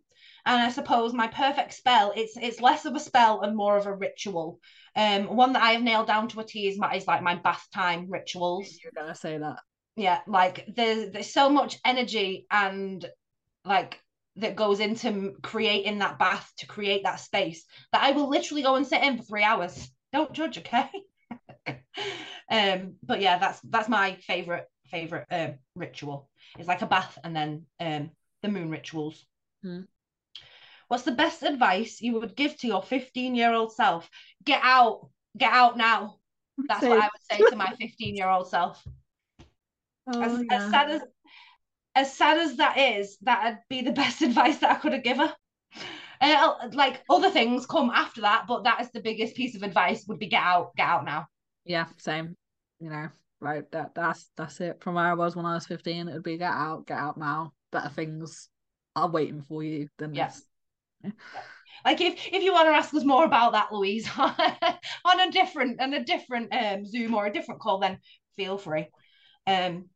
and 0.46 0.62
I 0.62 0.70
suppose 0.70 1.12
my 1.12 1.28
perfect 1.28 1.74
spell 1.74 2.12
it's 2.16 2.36
it's 2.36 2.60
less 2.60 2.84
of 2.84 2.94
a 2.94 3.00
spell 3.00 3.42
and 3.42 3.56
more 3.56 3.76
of 3.76 3.86
a 3.86 3.94
ritual. 3.94 4.60
Um, 4.96 5.36
one 5.36 5.52
that 5.52 5.62
I 5.62 5.72
have 5.72 5.82
nailed 5.82 6.06
down 6.06 6.28
to 6.28 6.40
a 6.40 6.44
T 6.44 6.66
is 6.68 6.78
my 6.78 6.94
is 6.94 7.06
like 7.06 7.22
my 7.22 7.36
bath 7.36 7.66
time 7.74 8.06
rituals. 8.08 8.78
you're 8.82 8.92
gonna 8.94 9.14
say 9.14 9.38
that 9.38 9.58
yeah 9.96 10.20
like 10.26 10.64
there's 10.74 11.10
there's 11.10 11.32
so 11.32 11.50
much 11.50 11.78
energy 11.84 12.46
and 12.50 13.04
like 13.64 14.00
that 14.36 14.56
goes 14.56 14.80
into 14.80 15.34
creating 15.42 15.98
that 15.98 16.18
bath 16.18 16.52
to 16.58 16.66
create 16.66 17.02
that 17.04 17.20
space 17.20 17.64
that 17.92 18.02
I 18.02 18.12
will 18.12 18.28
literally 18.28 18.62
go 18.62 18.76
and 18.76 18.86
sit 18.86 19.02
in 19.02 19.18
for 19.18 19.24
three 19.24 19.42
hours. 19.42 19.90
Don't 20.12 20.32
judge, 20.32 20.58
okay? 20.58 20.88
um, 22.50 22.94
but 23.02 23.20
yeah, 23.20 23.38
that's 23.38 23.60
that's 23.60 23.88
my 23.88 24.16
favorite 24.26 24.66
favorite 24.90 25.26
um 25.30 25.54
ritual. 25.74 26.28
It's 26.58 26.68
like 26.68 26.82
a 26.82 26.86
bath 26.86 27.18
and 27.22 27.34
then 27.34 27.66
um 27.78 28.10
the 28.42 28.48
moon 28.48 28.70
rituals. 28.70 29.24
Hmm. 29.62 29.82
What's 30.88 31.04
the 31.04 31.12
best 31.12 31.42
advice 31.42 32.00
you 32.00 32.14
would 32.14 32.34
give 32.34 32.56
to 32.58 32.66
your 32.66 32.82
15 32.82 33.34
year 33.34 33.52
old 33.52 33.72
self? 33.72 34.10
Get 34.44 34.60
out, 34.62 35.08
get 35.38 35.52
out 35.52 35.76
now. 35.76 36.16
That's 36.68 36.82
what 36.82 37.00
I 37.00 37.08
would 37.08 37.30
say 37.30 37.50
to 37.50 37.56
my 37.56 37.72
15 37.78 38.16
year 38.16 38.28
old 38.28 38.48
self 38.48 38.82
oh, 40.12 40.20
as, 40.20 40.44
yeah. 40.50 40.56
as 40.56 40.70
sad 40.70 40.90
as 40.90 41.02
as 41.94 42.16
sad 42.16 42.38
as 42.38 42.56
that 42.56 42.78
is, 42.78 43.16
that'd 43.22 43.58
be 43.68 43.82
the 43.82 43.92
best 44.02 44.22
advice 44.22 44.58
that 44.58 44.70
I 44.70 44.80
could 44.80 44.92
have 44.92 45.02
given 45.02 45.28
her. 45.28 45.34
Uh, 46.20 46.68
like 46.72 47.02
other 47.08 47.30
things 47.30 47.66
come 47.66 47.90
after 47.90 48.22
that, 48.22 48.46
but 48.46 48.64
that 48.64 48.80
is 48.80 48.90
the 48.90 49.00
biggest 49.00 49.34
piece 49.34 49.56
of 49.56 49.62
advice 49.62 50.04
would 50.06 50.18
be 50.18 50.26
get 50.26 50.42
out, 50.42 50.74
get 50.76 50.86
out 50.86 51.04
now. 51.04 51.26
Yeah 51.64 51.86
same 51.98 52.36
you 52.80 52.90
know 52.90 53.08
right? 53.40 53.70
That 53.72 53.94
that's 53.94 54.30
that's 54.36 54.60
it. 54.60 54.82
From 54.82 54.94
where 54.94 55.06
I 55.06 55.14
was 55.14 55.34
when 55.34 55.46
I 55.46 55.54
was 55.54 55.66
fifteen, 55.66 56.08
it 56.08 56.14
would 56.14 56.22
be 56.22 56.38
get 56.38 56.52
out, 56.52 56.86
get 56.86 56.98
out 56.98 57.16
now. 57.18 57.52
Better 57.72 57.88
things 57.88 58.48
are 58.94 59.08
waiting 59.08 59.42
for 59.42 59.62
you 59.62 59.88
than 59.98 60.12
Yeah. 60.12 60.26
this. 60.26 61.12
Like 61.84 62.00
if 62.00 62.14
if 62.30 62.42
you 62.42 62.52
want 62.52 62.66
to 62.68 62.72
ask 62.72 62.92
us 62.94 63.04
more 63.04 63.24
about 63.24 63.52
that, 63.52 63.72
Louise, 63.72 64.08
on 64.18 65.20
a 65.20 65.30
different 65.30 65.80
on 65.80 65.94
a 65.94 66.04
different 66.04 66.54
um 66.54 66.84
Zoom 66.84 67.14
or 67.14 67.26
a 67.26 67.32
different 67.32 67.60
call, 67.60 67.78
then 67.78 67.98
feel 68.36 68.58
free. 68.58 68.86
Um, 69.46 69.86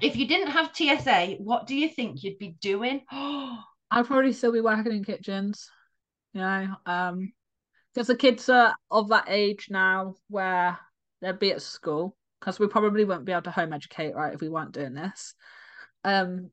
if 0.00 0.16
you 0.16 0.26
didn't 0.26 0.52
have 0.52 0.74
TSA, 0.74 1.36
what 1.38 1.66
do 1.66 1.74
you 1.74 1.88
think 1.88 2.22
you'd 2.22 2.38
be 2.38 2.56
doing? 2.60 3.02
I'd 3.10 4.06
probably 4.06 4.32
still 4.32 4.52
be 4.52 4.60
working 4.60 4.92
in 4.92 5.04
kitchens, 5.04 5.70
you 6.32 6.40
know, 6.40 6.76
um, 6.86 7.32
because 7.92 8.06
the 8.06 8.16
kids 8.16 8.48
are 8.48 8.74
of 8.90 9.08
that 9.08 9.26
age 9.28 9.68
now 9.70 10.14
where 10.28 10.78
they'd 11.20 11.38
be 11.38 11.52
at 11.52 11.62
school. 11.62 12.16
Because 12.40 12.60
we 12.60 12.68
probably 12.68 13.04
won't 13.04 13.24
be 13.24 13.32
able 13.32 13.42
to 13.42 13.50
home 13.50 13.72
educate, 13.72 14.14
right, 14.14 14.32
if 14.32 14.40
we 14.40 14.48
weren't 14.48 14.72
doing 14.72 14.94
this. 14.94 15.34
Um, 16.04 16.50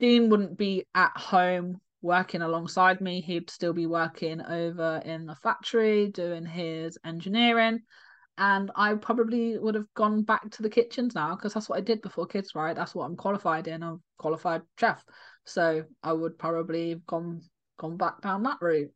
Dean 0.00 0.30
wouldn't 0.30 0.56
be 0.56 0.86
at 0.94 1.14
home 1.16 1.80
working 2.00 2.40
alongside 2.40 3.00
me. 3.00 3.20
He'd 3.20 3.50
still 3.50 3.74
be 3.74 3.86
working 3.86 4.40
over 4.40 5.02
in 5.04 5.26
the 5.26 5.34
factory 5.34 6.08
doing 6.08 6.46
his 6.46 6.96
engineering. 7.04 7.82
And 8.38 8.70
I 8.76 8.94
probably 8.94 9.58
would 9.58 9.74
have 9.74 9.92
gone 9.94 10.22
back 10.22 10.50
to 10.50 10.62
the 10.62 10.70
kitchens 10.70 11.14
now 11.14 11.34
because 11.34 11.54
that's 11.54 11.68
what 11.68 11.78
I 11.78 11.82
did 11.82 12.02
before 12.02 12.26
kids, 12.26 12.54
right? 12.54 12.76
That's 12.76 12.94
what 12.94 13.04
I'm 13.04 13.16
qualified 13.16 13.66
in. 13.66 13.82
I'm 13.82 14.02
qualified 14.18 14.62
chef. 14.78 15.02
So 15.44 15.84
I 16.02 16.12
would 16.12 16.38
probably 16.38 16.90
have 16.90 17.06
gone 17.06 17.42
gone 17.78 17.96
back 17.96 18.20
down 18.20 18.42
that 18.42 18.58
route. 18.60 18.92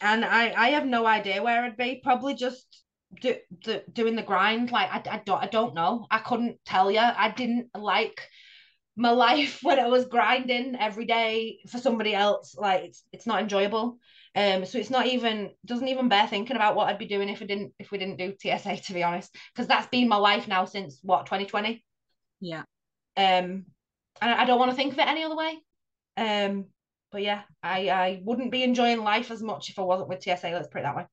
and 0.00 0.24
I 0.24 0.52
I 0.56 0.68
have 0.70 0.86
no 0.86 1.06
idea 1.06 1.42
where 1.42 1.64
I'd 1.64 1.76
be. 1.76 2.00
Probably 2.02 2.34
just 2.34 2.66
do, 3.20 3.36
do, 3.62 3.80
doing 3.92 4.16
the 4.16 4.22
grind. 4.22 4.70
Like 4.70 4.90
I, 4.90 5.16
I 5.16 5.22
don't 5.24 5.42
I 5.42 5.46
don't 5.46 5.74
know. 5.74 6.06
I 6.10 6.18
couldn't 6.18 6.58
tell 6.64 6.90
you. 6.90 7.00
I 7.00 7.30
didn't 7.30 7.68
like 7.76 8.20
my 8.96 9.10
life 9.26 9.60
when 9.62 9.78
I 9.78 9.88
was 9.88 10.06
grinding 10.06 10.76
every 10.78 11.06
day 11.06 11.58
for 11.68 11.78
somebody 11.78 12.14
else. 12.14 12.54
Like 12.56 12.84
it's 12.84 13.04
it's 13.12 13.26
not 13.26 13.42
enjoyable. 13.42 13.98
Um, 14.36 14.66
so 14.66 14.78
it's 14.78 14.90
not 14.90 15.06
even 15.06 15.50
doesn't 15.64 15.88
even 15.88 16.08
bear 16.08 16.26
thinking 16.26 16.56
about 16.56 16.76
what 16.76 16.88
I'd 16.88 16.98
be 16.98 17.06
doing 17.06 17.28
if 17.28 17.42
I 17.42 17.46
didn't 17.46 17.72
if 17.78 17.90
we 17.90 17.98
didn't 17.98 18.18
do 18.18 18.34
TSA 18.40 18.76
to 18.76 18.92
be 18.92 19.02
honest, 19.02 19.34
because 19.54 19.66
that's 19.66 19.88
been 19.88 20.08
my 20.08 20.16
life 20.16 20.46
now 20.46 20.64
since 20.64 21.00
what 21.02 21.26
2020. 21.26 21.84
Yeah. 22.40 22.62
Um, 23.16 23.64
and 24.20 24.30
I 24.30 24.44
don't 24.44 24.58
want 24.58 24.70
to 24.70 24.76
think 24.76 24.92
of 24.92 24.98
it 24.98 25.08
any 25.08 25.24
other 25.24 25.36
way. 25.36 25.58
Um, 26.16 26.66
but 27.10 27.22
yeah, 27.22 27.42
I 27.62 27.88
I 27.88 28.20
wouldn't 28.22 28.52
be 28.52 28.62
enjoying 28.62 29.02
life 29.02 29.30
as 29.30 29.42
much 29.42 29.70
if 29.70 29.78
I 29.78 29.82
wasn't 29.82 30.08
with 30.08 30.22
TSA. 30.22 30.50
Let's 30.50 30.68
put 30.68 30.80
it 30.80 30.84
that 30.84 30.96
way. 30.96 31.06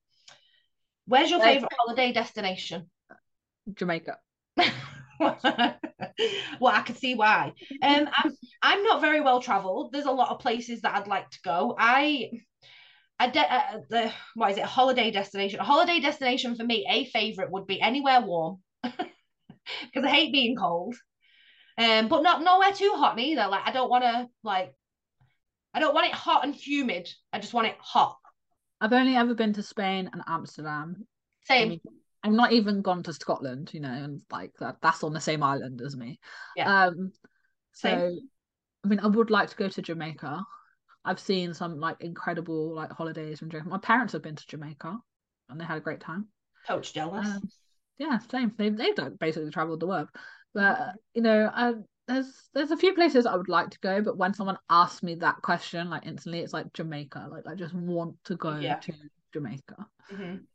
Where's 1.06 1.30
your 1.30 1.40
Right. 1.40 1.54
favorite 1.54 1.72
holiday 1.78 2.12
destination? 2.12 2.90
Jamaica. 3.74 4.18
well, 5.20 6.72
I 6.72 6.82
can 6.84 6.96
see 6.96 7.14
why. 7.14 7.52
Um, 7.82 8.08
I'm, 8.16 8.36
I'm 8.62 8.82
not 8.82 9.00
very 9.00 9.20
well 9.20 9.40
traveled. 9.40 9.92
There's 9.92 10.06
a 10.06 10.12
lot 10.12 10.30
of 10.30 10.40
places 10.40 10.82
that 10.82 10.94
I'd 10.96 11.08
like 11.08 11.30
to 11.30 11.38
go. 11.44 11.74
I, 11.78 12.30
I 13.18 13.30
de- 13.30 13.54
uh, 13.54 13.78
the 13.88 14.12
what 14.34 14.52
is 14.52 14.58
it? 14.58 14.62
A 14.62 14.66
holiday 14.66 15.10
destination. 15.10 15.60
A 15.60 15.64
holiday 15.64 16.00
destination 16.00 16.54
for 16.56 16.64
me, 16.64 16.86
a 16.90 17.04
favorite 17.06 17.50
would 17.50 17.66
be 17.66 17.80
anywhere 17.80 18.20
warm, 18.20 18.58
because 18.82 20.04
I 20.04 20.08
hate 20.08 20.32
being 20.32 20.56
cold. 20.56 20.96
Um, 21.78 22.08
but 22.08 22.22
not 22.22 22.42
nowhere 22.42 22.72
too 22.72 22.92
hot 22.94 23.16
neither. 23.16 23.46
Like 23.48 23.62
I 23.66 23.72
don't 23.72 23.90
want 23.90 24.04
to 24.04 24.28
like, 24.42 24.74
I 25.74 25.80
don't 25.80 25.94
want 25.94 26.06
it 26.06 26.14
hot 26.14 26.44
and 26.44 26.54
humid. 26.54 27.08
I 27.32 27.38
just 27.38 27.54
want 27.54 27.66
it 27.68 27.76
hot. 27.78 28.16
I've 28.80 28.92
only 28.92 29.16
ever 29.16 29.34
been 29.34 29.52
to 29.54 29.62
Spain 29.62 30.10
and 30.12 30.22
Amsterdam. 30.26 31.06
I 31.60 31.64
Same. 31.64 31.68
mean, 31.68 31.80
I've 32.22 32.32
not 32.32 32.52
even 32.52 32.82
gone 32.82 33.02
to 33.04 33.12
Scotland, 33.12 33.72
you 33.72 33.80
know, 33.80 33.92
and 33.92 34.22
like 34.30 34.52
that 34.60 34.76
that's 34.82 35.04
on 35.04 35.12
the 35.12 35.20
same 35.20 35.42
island 35.42 35.80
as 35.80 35.96
me. 35.96 36.18
Yeah. 36.54 36.68
Um 36.68 37.12
so 37.72 37.88
Same. 37.88 38.02
I 38.84 38.88
mean 38.88 39.00
I 39.00 39.06
would 39.06 39.30
like 39.30 39.50
to 39.50 39.56
go 39.56 39.68
to 39.68 39.82
Jamaica. 39.82 40.44
I've 41.04 41.20
seen 41.20 41.54
some 41.54 41.78
like 41.80 41.98
incredible 42.00 42.74
like 42.74 42.92
holidays 42.92 43.38
from 43.38 43.50
Jamaica. 43.50 43.68
My 43.70 43.78
parents 43.78 44.12
have 44.14 44.22
been 44.22 44.36
to 44.36 44.46
Jamaica 44.46 44.98
and 45.48 45.60
they 45.60 45.64
had 45.64 45.78
a 45.78 45.82
great 45.82 46.00
time. 46.00 46.28
Coach 46.66 46.92
jealous. 46.92 47.26
Um, 47.26 47.50
yeah, 47.98 48.18
same. 48.30 48.52
They've 48.56 48.76
they've 48.76 48.94
basically 49.18 49.50
traveled 49.50 49.80
the 49.80 49.86
world. 49.86 50.08
But 50.54 50.78
Mm-hmm. 50.80 50.96
you 51.14 51.22
know, 51.22 51.50
I, 51.52 51.74
there's 52.06 52.48
there's 52.54 52.70
a 52.70 52.76
few 52.76 52.94
places 52.94 53.26
I 53.26 53.36
would 53.36 53.48
like 53.48 53.70
to 53.70 53.80
go, 53.80 54.02
but 54.02 54.16
when 54.16 54.34
someone 54.34 54.58
asks 54.70 55.02
me 55.02 55.16
that 55.16 55.42
question, 55.42 55.90
like 55.90 56.06
instantly, 56.06 56.40
it's 56.40 56.52
like 56.52 56.72
Jamaica. 56.72 57.28
Like 57.30 57.46
I 57.46 57.54
just 57.54 57.74
want 57.74 58.16
to 58.24 58.36
go 58.36 58.60
Yeah. 58.62 58.80
to 58.80 58.92
Jamaica. 59.32 59.86
Mhm. 60.12 60.46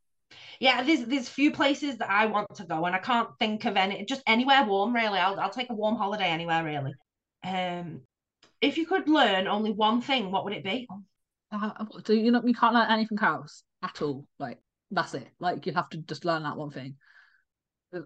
Yeah, 0.59 0.83
there's 0.83 1.05
there's 1.05 1.29
few 1.29 1.51
places 1.51 1.97
that 1.97 2.09
I 2.09 2.27
want 2.27 2.55
to 2.55 2.65
go, 2.65 2.85
and 2.85 2.95
I 2.95 2.99
can't 2.99 3.29
think 3.39 3.65
of 3.65 3.77
any. 3.77 4.05
Just 4.05 4.23
anywhere 4.27 4.63
warm, 4.65 4.93
really. 4.95 5.19
I'll 5.19 5.39
I'll 5.39 5.49
take 5.49 5.69
a 5.69 5.73
warm 5.73 5.97
holiday 5.97 6.29
anywhere, 6.29 6.63
really. 6.63 6.93
Um, 7.43 8.01
if 8.61 8.77
you 8.77 8.85
could 8.87 9.09
learn 9.09 9.47
only 9.47 9.71
one 9.71 10.01
thing, 10.01 10.31
what 10.31 10.45
would 10.45 10.53
it 10.53 10.63
be? 10.63 10.87
Uh, 11.51 11.85
so 12.05 12.13
you 12.13 12.31
know 12.31 12.41
you 12.45 12.53
can't 12.53 12.73
learn 12.73 12.89
anything 12.89 13.19
else 13.21 13.63
at 13.83 14.01
all. 14.01 14.25
Like 14.39 14.59
that's 14.89 15.13
it. 15.13 15.27
Like 15.39 15.65
you 15.65 15.73
have 15.73 15.89
to 15.89 15.97
just 15.97 16.25
learn 16.25 16.43
that 16.43 16.57
one 16.57 16.71
thing. 16.71 16.97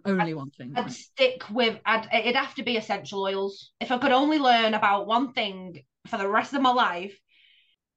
Only 0.06 0.34
one 0.34 0.50
thing. 0.52 0.74
I'd 0.76 0.92
stick 0.92 1.44
with. 1.52 1.80
I'd 1.86 2.08
it'd 2.14 2.36
have 2.36 2.56
to 2.56 2.64
be 2.64 2.78
essential 2.78 3.22
oils. 3.22 3.72
If 3.80 3.92
I 3.92 3.98
could 3.98 4.12
only 4.12 4.40
learn 4.40 4.74
about 4.74 5.08
one 5.08 5.34
thing 5.34 5.84
for 6.08 6.18
the 6.18 6.28
rest 6.28 6.54
of 6.54 6.62
my 6.62 6.72
life, 6.72 7.18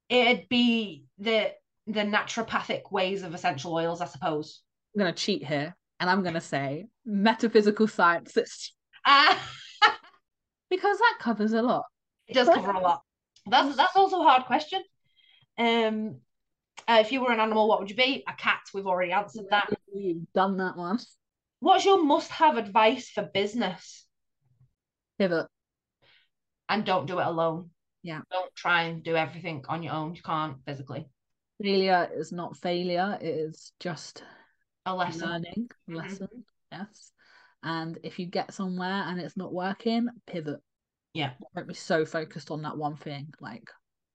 it'd 0.09 0.49
be 0.49 1.05
the 1.19 1.53
the 1.87 2.01
naturopathic 2.01 2.93
ways 2.93 3.23
of 3.23 3.35
essential 3.35 3.73
oils, 3.75 4.01
I 4.01 4.07
suppose. 4.07 4.63
I'm 4.95 4.99
gonna 5.01 5.13
cheat 5.15 5.45
here, 5.45 5.75
and 6.01 6.11
I'm 6.11 6.23
gonna 6.23 6.41
say 6.41 6.87
metaphysical 7.07 7.87
sciences 7.87 8.73
Ah, 9.07 9.41
because 10.71 10.99
that 10.99 11.17
covers 11.21 11.53
a 11.55 11.63
lot. 11.63 11.85
it 12.27 12.35
does 12.35 12.49
cover 12.49 12.73
a 12.73 12.81
lot. 12.81 13.01
That's 13.47 13.77
that's 13.77 13.97
also 13.97 14.21
a 14.21 14.25
hard 14.25 14.45
question. 14.45 14.83
Um, 15.57 16.19
uh, 16.87 16.99
if 17.01 17.13
you 17.13 17.23
were 17.23 17.33
an 17.33 17.41
animal, 17.41 17.67
what 17.67 17.81
would 17.81 17.91
you 17.91 17.97
be? 17.97 18.23
A 18.29 18.35
cat. 18.35 18.61
We've 18.75 18.87
already 18.87 19.13
answered 19.13 19.47
that. 19.51 19.71
You've 19.93 20.31
done 20.35 20.59
that 20.59 20.77
one. 20.77 20.99
What's 21.61 21.85
your 21.85 22.03
must-have 22.05 22.57
advice 22.57 23.11
for 23.11 23.23
business? 23.23 24.07
Pivot. 25.19 25.47
And 26.69 26.85
don't 26.85 27.07
do 27.07 27.19
it 27.19 27.27
alone. 27.27 27.71
Yeah. 28.03 28.21
Don't 28.31 28.55
try 28.55 28.83
and 28.83 29.03
do 29.03 29.17
everything 29.17 29.65
on 29.69 29.83
your 29.83 29.95
own. 29.95 30.15
You 30.15 30.23
can't 30.23 30.59
physically. 30.65 31.09
Failure 31.61 32.09
is 32.15 32.31
not 32.31 32.57
failure. 32.57 33.19
It 33.21 33.27
is 33.27 33.73
just 33.81 34.23
A 34.87 34.95
lesson. 34.95 35.29
learning 35.29 35.71
Mhm. 35.89 35.95
lesson. 35.97 36.45
Yes. 36.71 37.13
And 37.63 37.99
if 38.05 38.19
you 38.21 38.27
get 38.27 38.55
somewhere 38.55 39.03
and 39.07 39.21
it's 39.21 39.37
not 39.37 39.53
working, 39.53 40.09
pivot. 40.27 40.61
Yeah. 41.15 41.33
Don't 41.57 41.67
be 41.67 41.75
so 41.75 42.05
focused 42.05 42.53
on 42.53 42.63
that 42.63 42.77
one 42.77 42.97
thing. 42.97 43.33
Like, 43.41 43.69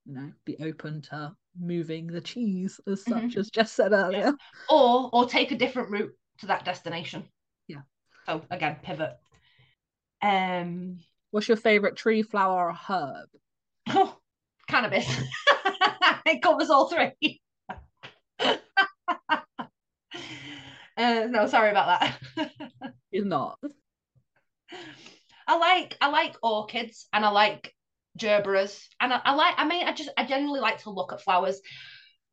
you 0.05 0.13
know, 0.13 0.31
be 0.45 0.55
open 0.59 1.01
to 1.09 1.35
moving 1.59 2.07
the 2.07 2.21
cheese 2.21 2.79
as 2.87 3.03
such 3.03 3.23
Mhm. 3.23 3.37
as 3.37 3.49
Jess 3.49 3.73
said 3.73 3.91
earlier. 3.91 4.33
Or 4.69 5.09
or 5.11 5.25
take 5.27 5.51
a 5.51 5.57
different 5.57 5.89
route 5.89 6.17
to 6.39 6.47
that 6.47 6.65
destination. 6.65 7.25
Yeah. 7.67 7.81
So 8.25 8.41
again, 8.49 8.77
pivot. 8.81 9.17
Um 10.21 10.99
What's 11.31 11.47
your 11.47 11.57
favorite 11.57 11.95
tree, 11.95 12.21
flower, 12.21 12.69
or 12.69 12.73
herb? 12.73 13.27
oh, 13.89 14.17
cannabis. 14.67 15.07
it 16.27 16.41
covers 16.43 16.69
all 16.69 16.89
three. 16.89 17.41
uh, 18.39 18.55
no, 20.95 21.47
sorry 21.47 21.71
about 21.71 21.99
that. 21.99 22.51
Is 23.11 23.25
not. 23.25 23.57
I 25.47 25.57
like 25.57 25.97
I 26.01 26.09
like 26.09 26.35
orchids 26.41 27.07
and 27.11 27.25
I 27.25 27.29
like 27.29 27.73
gerberas 28.17 28.79
and 28.99 29.11
I, 29.13 29.21
I 29.25 29.33
like 29.33 29.55
I 29.57 29.65
mean 29.65 29.87
I 29.87 29.93
just 29.93 30.09
I 30.17 30.25
generally 30.25 30.59
like 30.59 30.83
to 30.83 30.91
look 30.91 31.13
at 31.13 31.21
flowers 31.21 31.59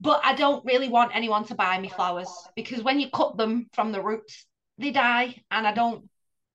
but 0.01 0.21
I 0.25 0.35
don't 0.35 0.65
really 0.65 0.89
want 0.89 1.15
anyone 1.15 1.45
to 1.47 1.55
buy 1.55 1.79
me 1.79 1.89
flowers 1.89 2.31
because 2.57 2.83
when 2.83 3.01
you 3.01 3.11
cut 3.11 3.37
them 3.37 3.69
from 3.73 3.93
the 3.93 4.03
roots 4.03 4.47
they 4.81 4.91
die. 4.91 5.37
And 5.51 5.67
I 5.67 5.73
don't 5.73 6.09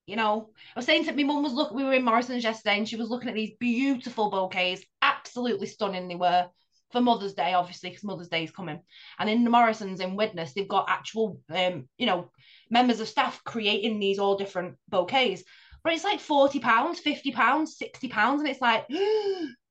you 0.06 0.16
know 0.16 0.50
I 0.74 0.78
was 0.78 0.86
saying 0.86 1.04
to 1.06 1.12
my 1.12 1.22
mum 1.22 1.42
was 1.42 1.52
look 1.52 1.72
we 1.72 1.84
were 1.84 1.94
in 1.94 2.04
Morrison's 2.04 2.44
yesterday 2.44 2.78
and 2.78 2.88
she 2.88 2.96
was 2.96 3.08
looking 3.08 3.28
at 3.28 3.34
these 3.34 3.56
beautiful 3.58 4.30
bouquets 4.30 4.84
absolutely 5.02 5.66
stunning 5.66 6.06
they 6.06 6.14
were 6.14 6.48
for 6.92 7.00
Mother's 7.00 7.34
Day 7.34 7.54
obviously 7.54 7.90
because 7.90 8.04
Mother's 8.04 8.28
Day 8.28 8.44
is 8.44 8.50
coming. 8.50 8.80
And 9.18 9.30
in 9.30 9.44
the 9.44 9.50
Morrison's 9.50 10.00
in 10.00 10.16
Widnes 10.16 10.54
they've 10.54 10.68
got 10.68 10.88
actual 10.88 11.40
um 11.50 11.88
you 11.98 12.06
know 12.06 12.30
members 12.70 13.00
of 13.00 13.08
staff 13.08 13.42
creating 13.44 13.98
these 13.98 14.18
all 14.18 14.36
different 14.36 14.76
bouquets. 14.88 15.42
But 15.82 15.92
it's 15.92 16.04
like 16.04 16.20
40 16.20 16.60
pounds 16.60 17.00
50 17.00 17.32
pounds 17.32 17.78
60 17.78 18.08
pounds 18.08 18.40
and 18.40 18.50
it's 18.50 18.60
like 18.60 18.86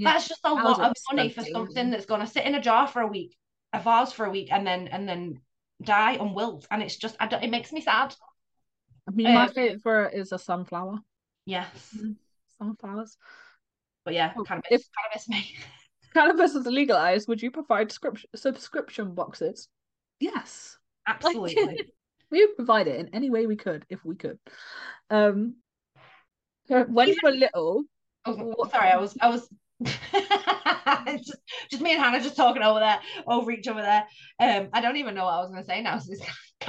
Yeah. 0.00 0.12
that's 0.12 0.28
just 0.28 0.40
a 0.44 0.52
lot 0.54 0.80
of 0.80 0.92
money 1.12 1.28
for 1.28 1.44
something 1.44 1.90
that's 1.90 2.06
going 2.06 2.20
to 2.22 2.26
sit 2.26 2.44
in 2.46 2.54
a 2.54 2.60
jar 2.60 2.86
for 2.88 3.02
a 3.02 3.06
week 3.06 3.36
a 3.72 3.80
vase 3.80 4.12
for 4.12 4.24
a 4.26 4.30
week 4.30 4.48
and 4.50 4.66
then 4.66 4.88
and 4.88 5.08
then 5.08 5.40
die 5.82 6.12
and 6.14 6.34
wilt 6.34 6.66
and 6.70 6.82
it's 6.82 6.96
just 6.96 7.16
I 7.20 7.26
don't, 7.26 7.44
it 7.44 7.50
makes 7.50 7.70
me 7.72 7.80
sad 7.80 8.14
I 9.08 9.12
mean, 9.12 9.32
my 9.34 9.46
Um, 9.46 9.52
favorite 9.52 10.14
is 10.14 10.32
a 10.32 10.38
sunflower. 10.38 10.98
yes 11.46 11.68
Sunflowers. 12.58 13.16
but 14.04 14.14
yeah 14.14 14.32
Oh, 14.36 14.42
cannabis 14.44 14.68
if- 14.70 14.88
cannabis 14.96 15.28
me 15.28 15.56
Cannabis 16.14 16.56
is 16.56 16.66
legalized. 16.66 17.28
Would 17.28 17.40
you 17.40 17.52
provide 17.52 17.92
script- 17.92 18.26
subscription 18.34 19.14
boxes? 19.14 19.68
Yes. 20.18 20.76
absolutely 21.06 21.54
we 22.32 22.44
would 22.44 22.56
provide 22.56 22.88
it 22.88 22.98
in 22.98 23.08
any 23.14 23.30
way 23.30 23.46
we 23.46 23.54
could 23.56 23.84
if 23.88 24.04
we 24.04 24.16
could. 24.16 24.38
Um, 25.08 25.56
when 26.66 27.08
you 27.08 27.16
were 27.22 27.30
little, 27.30 27.84
Oh, 28.26 28.34
What- 28.34 28.70
sorry, 28.72 28.90
I 28.90 28.98
was 28.98 29.16
I 29.20 29.28
was 29.30 29.48
just, 31.16 31.36
just 31.70 31.82
me 31.82 31.92
and 31.92 32.02
Hannah 32.02 32.20
just 32.20 32.36
talking 32.36 32.62
over 32.62 32.80
there, 32.80 33.00
over 33.26 33.50
each 33.50 33.66
other 33.68 33.82
there. 33.82 34.06
Um, 34.38 34.68
I 34.72 34.80
don't 34.80 34.96
even 34.96 35.14
know 35.14 35.24
what 35.24 35.34
I 35.34 35.40
was 35.40 35.50
gonna 35.50 35.64
say 35.64 35.80
now. 35.82 35.98
So 35.98 36.12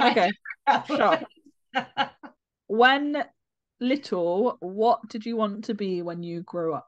okay, 0.00 0.30
sure. 0.86 1.20
when 2.66 3.24
little, 3.80 4.56
what 4.60 5.00
did 5.08 5.26
you 5.26 5.36
want 5.36 5.64
to 5.64 5.74
be 5.74 6.02
when 6.02 6.22
you 6.22 6.42
grew 6.42 6.74
up? 6.74 6.86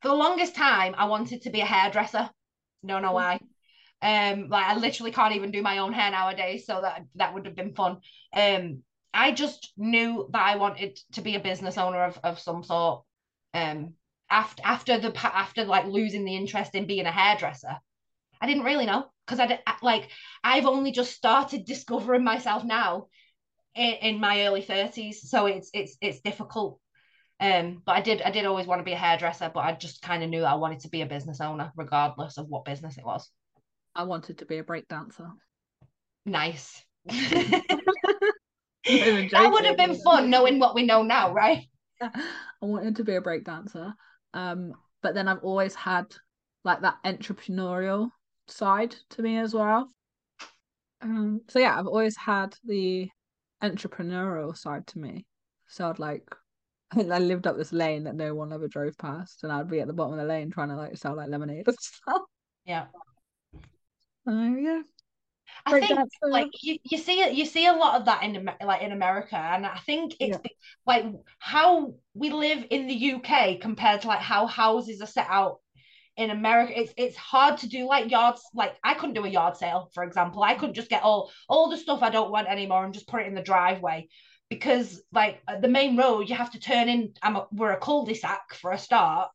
For 0.00 0.08
the 0.08 0.14
longest 0.14 0.54
time, 0.54 0.94
I 0.96 1.06
wanted 1.06 1.42
to 1.42 1.50
be 1.50 1.60
a 1.60 1.66
hairdresser. 1.66 2.30
Don't 2.84 3.02
know 3.02 3.12
why. 3.12 3.40
Um, 4.02 4.48
like 4.48 4.66
I 4.66 4.76
literally 4.76 5.10
can't 5.10 5.34
even 5.34 5.50
do 5.50 5.62
my 5.62 5.78
own 5.78 5.92
hair 5.92 6.10
nowadays, 6.10 6.66
so 6.66 6.80
that 6.82 7.02
that 7.16 7.34
would 7.34 7.46
have 7.46 7.56
been 7.56 7.74
fun. 7.74 7.98
Um, 8.32 8.82
I 9.12 9.32
just 9.32 9.72
knew 9.76 10.28
that 10.32 10.42
I 10.42 10.56
wanted 10.56 10.98
to 11.12 11.22
be 11.22 11.34
a 11.34 11.40
business 11.40 11.78
owner 11.78 12.04
of 12.04 12.18
of 12.22 12.38
some 12.38 12.62
sort. 12.62 13.04
Um, 13.54 13.94
after 14.30 14.62
after 14.64 14.98
the 14.98 15.12
after 15.24 15.64
like 15.64 15.86
losing 15.86 16.24
the 16.24 16.36
interest 16.36 16.74
in 16.74 16.86
being 16.86 17.06
a 17.06 17.12
hairdresser, 17.12 17.76
I 18.40 18.46
didn't 18.46 18.64
really 18.64 18.86
know 18.86 19.06
because 19.26 19.40
I 19.40 19.58
like 19.82 20.10
I've 20.42 20.66
only 20.66 20.92
just 20.92 21.12
started 21.12 21.64
discovering 21.64 22.24
myself 22.24 22.64
now 22.64 23.06
in, 23.74 23.92
in 24.02 24.20
my 24.20 24.46
early 24.46 24.62
thirties, 24.62 25.28
so 25.28 25.46
it's 25.46 25.70
it's 25.72 25.96
it's 26.00 26.20
difficult. 26.20 26.80
Um, 27.38 27.82
but 27.84 27.92
I 27.92 28.00
did 28.00 28.22
I 28.22 28.30
did 28.30 28.46
always 28.46 28.66
want 28.66 28.80
to 28.80 28.84
be 28.84 28.92
a 28.92 28.96
hairdresser, 28.96 29.50
but 29.52 29.60
I 29.60 29.72
just 29.72 30.02
kind 30.02 30.22
of 30.22 30.30
knew 30.30 30.42
I 30.42 30.54
wanted 30.54 30.80
to 30.80 30.88
be 30.88 31.02
a 31.02 31.06
business 31.06 31.40
owner, 31.40 31.72
regardless 31.76 32.38
of 32.38 32.48
what 32.48 32.64
business 32.64 32.96
it 32.98 33.04
was. 33.04 33.30
I 33.94 34.04
wanted 34.04 34.38
to 34.38 34.46
be 34.46 34.58
a 34.58 34.64
break 34.64 34.88
dancer. 34.88 35.28
Nice. 36.24 36.82
That 38.86 39.50
would 39.52 39.64
have 39.64 39.76
been 39.76 39.96
fun 39.96 40.30
knowing 40.30 40.58
what 40.58 40.74
we 40.74 40.84
know 40.84 41.02
now, 41.02 41.32
right? 41.32 41.68
I 42.00 42.10
wanted 42.60 42.96
to 42.96 43.04
be 43.04 43.16
a 43.16 43.20
break 43.20 43.44
dancer. 43.44 43.94
Um, 44.36 44.74
but 45.02 45.14
then 45.14 45.28
I've 45.28 45.42
always 45.42 45.74
had 45.74 46.14
like 46.62 46.82
that 46.82 46.98
entrepreneurial 47.04 48.10
side 48.46 48.94
to 49.10 49.22
me 49.22 49.38
as 49.38 49.54
well. 49.54 49.88
Um, 51.00 51.40
so 51.48 51.58
yeah, 51.58 51.78
I've 51.78 51.86
always 51.86 52.16
had 52.18 52.54
the 52.64 53.08
entrepreneurial 53.62 54.54
side 54.54 54.86
to 54.88 54.98
me. 54.98 55.24
So 55.68 55.88
I'd 55.88 55.98
like, 55.98 56.22
I 56.90 56.94
think 56.96 57.10
I 57.10 57.18
lived 57.18 57.46
up 57.46 57.56
this 57.56 57.72
lane 57.72 58.04
that 58.04 58.14
no 58.14 58.34
one 58.34 58.52
ever 58.52 58.68
drove 58.68 58.98
past, 58.98 59.42
and 59.42 59.50
I'd 59.50 59.70
be 59.70 59.80
at 59.80 59.86
the 59.86 59.94
bottom 59.94 60.12
of 60.12 60.18
the 60.18 60.26
lane 60.26 60.50
trying 60.50 60.68
to 60.68 60.76
like 60.76 60.98
sell 60.98 61.16
like 61.16 61.28
lemonade 61.28 61.66
and 61.66 61.76
stuff. 61.80 62.22
Yeah. 62.66 62.86
So 64.26 64.32
yeah, 64.32 64.82
I 65.64 65.74
think 65.74 66.02
like 66.30 66.48
you, 66.62 66.78
you 66.84 66.98
see 66.98 67.28
you 67.32 67.44
see 67.44 67.66
a 67.66 67.72
lot 67.72 68.00
of 68.00 68.06
that 68.06 68.22
in 68.22 68.48
like 68.64 68.82
in 68.82 68.92
America 68.92 69.36
and 69.36 69.66
I 69.66 69.78
think 69.86 70.14
it's 70.20 70.38
Yeah. 70.42 70.42
like 70.86 71.04
how 71.38 71.94
we 72.14 72.30
live 72.30 72.64
in 72.70 72.86
the 72.86 72.94
UK 72.94 73.58
compared 73.58 74.02
to 74.02 74.08
like 74.08 74.20
how 74.20 74.46
houses 74.46 75.00
are 75.00 75.06
set 75.06 75.26
out 75.28 75.58
in 76.16 76.30
America 76.30 76.72
it's 76.80 76.92
it's 76.96 77.16
hard 77.16 77.58
to 77.58 77.68
do 77.68 77.86
like 77.86 78.10
yards 78.10 78.42
like 78.54 78.76
I 78.84 78.94
couldn't 78.94 79.14
do 79.14 79.24
a 79.24 79.28
yard 79.28 79.56
sale 79.56 79.90
for 79.94 80.04
example 80.04 80.42
I 80.42 80.54
couldn't 80.54 80.74
just 80.74 80.90
get 80.90 81.02
all 81.02 81.30
all 81.48 81.70
the 81.70 81.76
stuff 81.76 82.02
I 82.02 82.10
don't 82.10 82.30
want 82.32 82.48
anymore 82.48 82.84
and 82.84 82.94
just 82.94 83.08
put 83.08 83.22
it 83.22 83.26
in 83.26 83.34
the 83.34 83.42
driveway 83.42 84.08
because 84.48 85.02
like 85.12 85.42
uh, 85.48 85.58
the 85.60 85.68
main 85.68 85.96
road 85.96 86.28
you 86.28 86.36
have 86.36 86.52
to 86.52 86.60
turn 86.60 86.88
in 86.88 87.12
I'm 87.22 87.36
a, 87.36 87.46
we're 87.52 87.72
a 87.72 87.78
cul-de-sac 87.80 88.54
for 88.54 88.72
a 88.72 88.78
start 88.78 89.30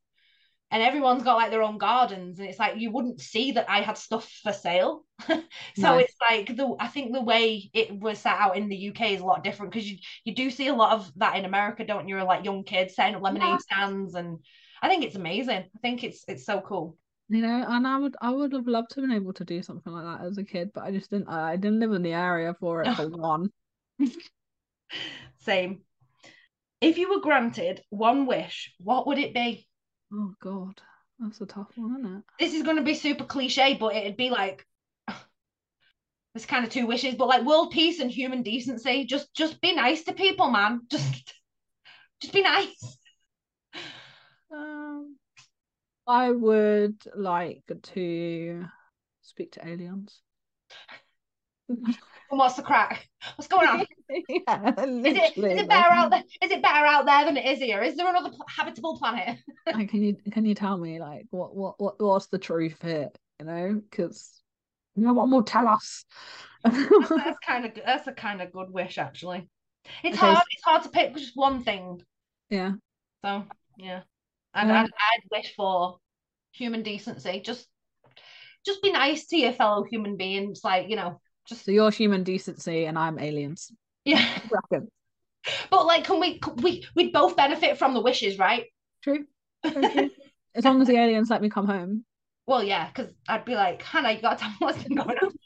and 0.72 0.82
everyone's 0.82 1.24
got 1.24 1.36
like 1.36 1.52
their 1.52 1.62
own 1.64 1.78
gardens 1.78 2.40
and 2.40 2.48
it's 2.50 2.60
like 2.60 2.78
you 2.78 2.92
wouldn't 2.92 3.22
see 3.22 3.52
that 3.54 3.70
I 3.70 3.82
had 3.82 3.98
stuff 3.98 4.30
for 4.44 4.54
sale 4.54 5.06
so 5.76 5.98
it's 5.98 6.16
like 6.30 6.56
the 6.56 6.76
I 6.80 6.88
think 6.88 7.14
the 7.14 7.22
way 7.22 7.70
it 7.74 7.92
was 8.00 8.20
set 8.20 8.38
out 8.40 8.58
in 8.58 8.70
the 8.70 8.76
UK 8.78 9.14
is 9.14 9.22
a 9.22 9.26
lot 9.26 9.44
different 9.44 9.72
because 9.72 9.90
you 9.90 9.98
you 10.24 10.34
do 10.36 10.50
see 10.50 10.68
a 10.68 10.74
lot 10.76 10.94
of 10.94 11.12
that 11.18 11.36
in 11.38 11.46
America, 11.46 11.86
don't 11.86 12.08
you? 12.08 12.18
Or 12.18 12.24
like 12.24 12.46
young 12.46 12.64
kids 12.64 12.96
setting 12.96 13.16
up 13.16 13.22
lemonade 13.22 13.62
Yeah. 13.62 13.62
stands, 13.62 14.16
and 14.16 14.40
I 14.82 14.90
think 14.90 15.04
it's 15.04 15.16
amazing. 15.16 15.58
I 15.76 15.80
think 15.82 16.04
it's 16.04 16.24
it's 16.28 16.46
so 16.46 16.62
cool. 16.62 16.98
you 17.30 17.42
know, 17.42 17.66
and 17.68 17.88
I 17.88 17.98
would 17.98 18.16
I 18.22 18.30
would 18.32 18.52
have 18.54 18.68
loved 18.68 18.92
to 18.92 19.02
have 19.02 19.10
been 19.10 19.16
able 19.16 19.34
to 19.34 19.46
do 19.46 19.64
something 19.64 19.92
like 19.94 20.04
that 20.20 20.26
as 20.26 20.38
a 20.38 20.44
kid, 20.44 20.72
but 20.74 20.84
I 20.84 20.92
just 20.92 21.10
didn't. 21.10 21.30
I 21.30 21.56
didn't 21.56 21.80
live 21.80 21.94
in 21.94 22.02
the 22.04 22.14
area 22.14 22.54
for 22.60 22.84
it 22.84 22.94
for 22.96 23.08
one. 23.10 23.52
Same. 25.40 25.84
If 26.82 26.98
you 27.00 27.10
were 27.10 27.22
granted 27.22 27.84
one 27.90 28.26
wish, 28.28 28.74
what 28.80 29.08
would 29.08 29.18
it 29.18 29.34
be? 29.34 29.68
Oh 30.14 30.34
God, 30.42 30.82
that's 31.20 31.42
a 31.42 31.46
tough 31.46 31.72
one, 31.76 32.00
isn't 32.00 32.18
it? 32.18 32.24
This 32.40 32.54
is 32.54 32.64
going 32.64 32.78
to 32.78 32.84
be 32.84 32.96
super 32.96 33.24
cliche, 33.24 33.76
but 33.80 33.96
it'd 33.96 34.18
be 34.18 34.30
like 34.30 34.66
it's 36.36 36.46
kind 36.46 36.66
of 36.66 36.72
two 36.72 36.86
wishes, 36.86 37.16
but 37.16 37.28
like 37.28 37.46
world 37.46 37.72
peace 37.72 38.00
and 38.00 38.12
human 38.12 38.44
decency. 38.44 39.06
Just 39.06 39.34
just 39.34 39.62
be 39.62 39.74
nice 39.74 40.04
to 40.04 40.14
people, 40.14 40.50
man. 40.50 40.82
Just 40.90 41.34
just 42.22 42.34
be 42.34 42.44
nice. 42.44 42.98
Um, 44.54 45.16
I 46.06 46.30
would 46.30 47.02
like 47.16 47.64
to 47.94 48.66
speak 49.22 49.54
to 49.54 49.68
aliens. 49.68 50.22
And 52.32 52.40
what's 52.40 52.56
the 52.56 52.64
crack? 52.64 53.08
What's 53.36 53.48
going 53.48 53.68
on? 53.68 53.86
yeah, 54.30 54.74
Is 55.04 55.16
it, 55.16 55.34
is 55.50 55.58
it 55.58 55.68
better 55.70 55.92
out 55.92 56.12
there? 56.12 56.24
Is 56.42 56.52
it 56.52 56.62
better 56.62 56.86
out 56.86 57.06
there 57.06 57.26
than 57.26 57.38
it 57.38 57.46
is 57.46 57.60
here? 57.60 57.82
Is 57.82 57.96
there 57.96 58.08
another 58.10 58.32
habitable 58.48 58.98
planet? 58.98 59.40
like, 59.74 59.90
can 59.90 60.02
you 60.04 60.18
can 60.32 60.46
you 60.46 60.56
tell 60.56 60.78
me 60.78 61.00
like 61.00 61.26
what 61.30 61.56
what 61.56 61.80
what 61.80 61.96
what's 62.02 62.28
the 62.28 62.38
truth 62.40 62.78
here? 62.82 63.10
You 63.40 63.46
know, 63.46 63.82
because 63.90 64.42
no 64.96 65.14
one 65.14 65.32
will 65.32 65.44
tell 65.44 65.68
us. 65.68 66.06
that's 66.64 67.38
kind 67.46 67.66
of 67.66 67.72
that's 67.86 68.08
a 68.08 68.14
kind 68.14 68.42
of 68.42 68.52
good 68.52 68.70
wish, 68.72 68.98
actually. 68.98 69.50
It's 70.04 70.18
Okay, 70.18 70.18
hard. 70.18 70.46
It's 70.52 70.64
hard 70.64 70.84
to 70.84 70.90
pick 70.90 71.16
just 71.16 71.36
one 71.36 71.64
thing. 71.64 72.02
yeah, 72.50 72.74
So 73.24 73.46
yeah, 73.78 74.04
and 74.54 74.70
Yeah. 74.70 74.78
I'd, 74.78 74.86
I'd 74.86 75.30
wish 75.32 75.56
for 75.56 76.00
human 76.54 76.84
decency. 76.84 77.42
Just 77.42 77.68
just 78.66 78.82
be 78.84 78.92
nice 78.92 79.28
to 79.28 79.38
your 79.38 79.54
fellow 79.54 79.84
human 79.84 80.18
beings. 80.18 80.62
Like 80.64 80.90
you 80.90 80.96
know, 80.96 81.22
just 81.48 81.66
so 81.66 81.72
you're 81.72 81.92
human 81.92 82.24
decency 82.24 82.86
and 82.86 82.98
I'm 82.98 83.20
aliens. 83.20 83.72
yeah. 84.06 84.40
But 85.72 85.86
like, 85.86 86.04
can 86.04 86.20
we 86.20 86.40
can 86.40 86.56
we 86.58 86.86
we'd 86.96 87.12
both 87.14 87.36
benefit 87.36 87.78
from 87.78 87.94
the 87.94 88.02
wishes, 88.02 88.38
right? 88.38 88.66
True. 89.04 89.26
As 89.64 90.66
long 90.66 90.82
as 90.82 90.88
the 90.88 90.98
aliens 90.98 91.30
let 91.30 91.42
me 91.42 91.50
come 91.50 91.66
home. 91.66 92.06
Well, 92.46 92.64
yeah, 92.64 92.88
because 92.88 93.12
I'd 93.28 93.46
be 93.46 93.56
like, 93.56 93.82
Hannah, 93.82 94.12
you 94.12 94.22
got 94.22 94.38
to 94.38 94.44
tell 94.44 94.50
me 94.52 94.58
what's 94.60 94.84
been 94.84 94.98
going 94.98 95.18
on. 95.18 95.32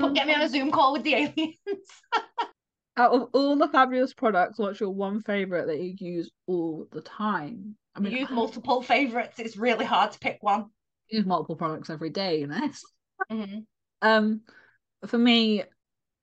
But 0.00 0.14
get 0.14 0.26
me 0.26 0.34
on 0.34 0.42
a 0.42 0.48
Zoom 0.48 0.70
call 0.70 0.92
with 0.92 1.02
the 1.02 1.14
aliens. 1.14 1.56
Out 2.98 3.12
of 3.12 3.28
all 3.32 3.56
the 3.56 3.68
fabulous 3.68 4.12
products, 4.12 4.58
what's 4.58 4.80
your 4.80 4.90
one 4.90 5.22
favorite 5.22 5.66
that 5.66 5.80
you 5.80 5.94
use 5.98 6.30
all 6.46 6.86
the 6.92 7.00
time? 7.00 7.76
I 7.96 8.00
mean, 8.00 8.12
use 8.12 8.28
multiple 8.30 8.82
favorites. 8.82 9.38
It's 9.38 9.56
really 9.56 9.86
hard 9.86 10.12
to 10.12 10.18
pick 10.18 10.38
one. 10.42 10.66
use 11.08 11.24
multiple 11.24 11.56
products 11.56 11.88
every 11.88 12.10
day, 12.10 12.40
you 12.40 12.48
know. 12.48 12.70
Mhm. 13.30 13.64
Um, 14.02 14.42
for 15.06 15.18
me, 15.18 15.62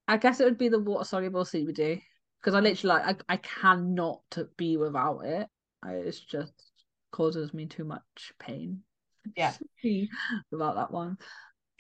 I 0.08 0.18
guess 0.18 0.40
it 0.40 0.46
would 0.46 0.58
be 0.58 0.70
the 0.70 0.80
water 0.80 1.06
soluble 1.06 1.46
CBD 1.46 2.02
because 2.40 2.54
I 2.56 2.60
literally 2.60 2.96
like 3.02 3.24
I, 3.30 3.34
I 3.34 3.38
cannot 3.38 4.22
be 4.58 4.78
without 4.78 5.20
it. 5.22 5.48
I, 5.84 5.94
it's 5.94 6.20
just 6.20 6.54
causes 7.12 7.54
me 7.54 7.66
too 7.66 7.86
much 7.86 8.34
pain. 8.40 8.82
Yeah. 9.36 9.54
without 10.52 10.76
that 10.76 10.92
one. 10.92 11.18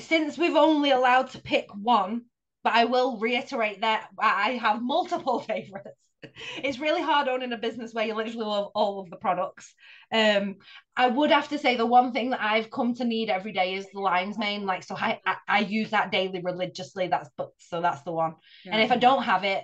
Since 0.01 0.37
we've 0.37 0.55
only 0.55 0.91
allowed 0.91 1.31
to 1.31 1.41
pick 1.41 1.67
one, 1.75 2.25
but 2.63 2.73
I 2.73 2.85
will 2.85 3.17
reiterate 3.17 3.81
that 3.81 4.07
I 4.17 4.51
have 4.51 4.81
multiple 4.81 5.39
favorites. 5.47 6.08
It's 6.57 6.79
really 6.79 7.01
hard 7.01 7.27
owning 7.27 7.53
a 7.53 7.57
business 7.57 7.93
where 7.93 8.05
you 8.05 8.13
literally 8.13 8.45
love 8.45 8.71
all 8.75 8.99
of 8.99 9.09
the 9.09 9.15
products. 9.15 9.73
Um, 10.11 10.57
I 10.95 11.07
would 11.07 11.31
have 11.31 11.49
to 11.49 11.57
say 11.57 11.75
the 11.75 11.85
one 11.85 12.11
thing 12.11 12.31
that 12.31 12.41
I've 12.41 12.71
come 12.71 12.93
to 12.95 13.05
need 13.05 13.29
every 13.29 13.53
day 13.53 13.75
is 13.75 13.87
the 13.91 13.99
lion's 13.99 14.37
mane. 14.37 14.65
Like, 14.65 14.83
so 14.83 14.95
I, 14.97 15.19
I, 15.25 15.35
I 15.47 15.59
use 15.59 15.91
that 15.91 16.11
daily 16.11 16.41
religiously. 16.41 17.07
That's 17.07 17.29
but 17.37 17.51
so 17.57 17.81
that's 17.81 18.01
the 18.03 18.11
one. 18.11 18.35
And 18.65 18.81
if 18.81 18.91
I 18.91 18.97
don't 18.97 19.23
have 19.23 19.43
it, 19.43 19.63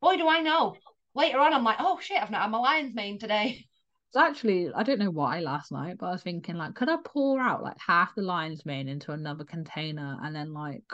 boy, 0.00 0.16
do 0.16 0.28
I 0.28 0.40
know. 0.40 0.76
Later 1.14 1.38
on, 1.40 1.52
I'm 1.52 1.64
like, 1.64 1.78
oh 1.80 1.98
shit, 2.00 2.20
I've 2.20 2.30
not 2.30 2.42
had 2.42 2.50
my 2.50 2.58
lion's 2.58 2.94
mane 2.94 3.18
today. 3.18 3.64
It's 4.08 4.16
actually 4.16 4.70
I 4.72 4.84
don't 4.84 5.00
know 5.00 5.10
why 5.10 5.40
last 5.40 5.72
night, 5.72 5.96
but 5.98 6.06
I 6.06 6.12
was 6.12 6.22
thinking 6.22 6.54
like, 6.56 6.76
could 6.76 6.88
I 6.88 6.96
pour 7.04 7.40
out 7.40 7.64
like 7.64 7.76
half 7.84 8.14
the 8.14 8.22
lion's 8.22 8.64
mane 8.64 8.88
into 8.88 9.10
another 9.10 9.44
container 9.44 10.16
and 10.22 10.34
then 10.34 10.54
like 10.54 10.84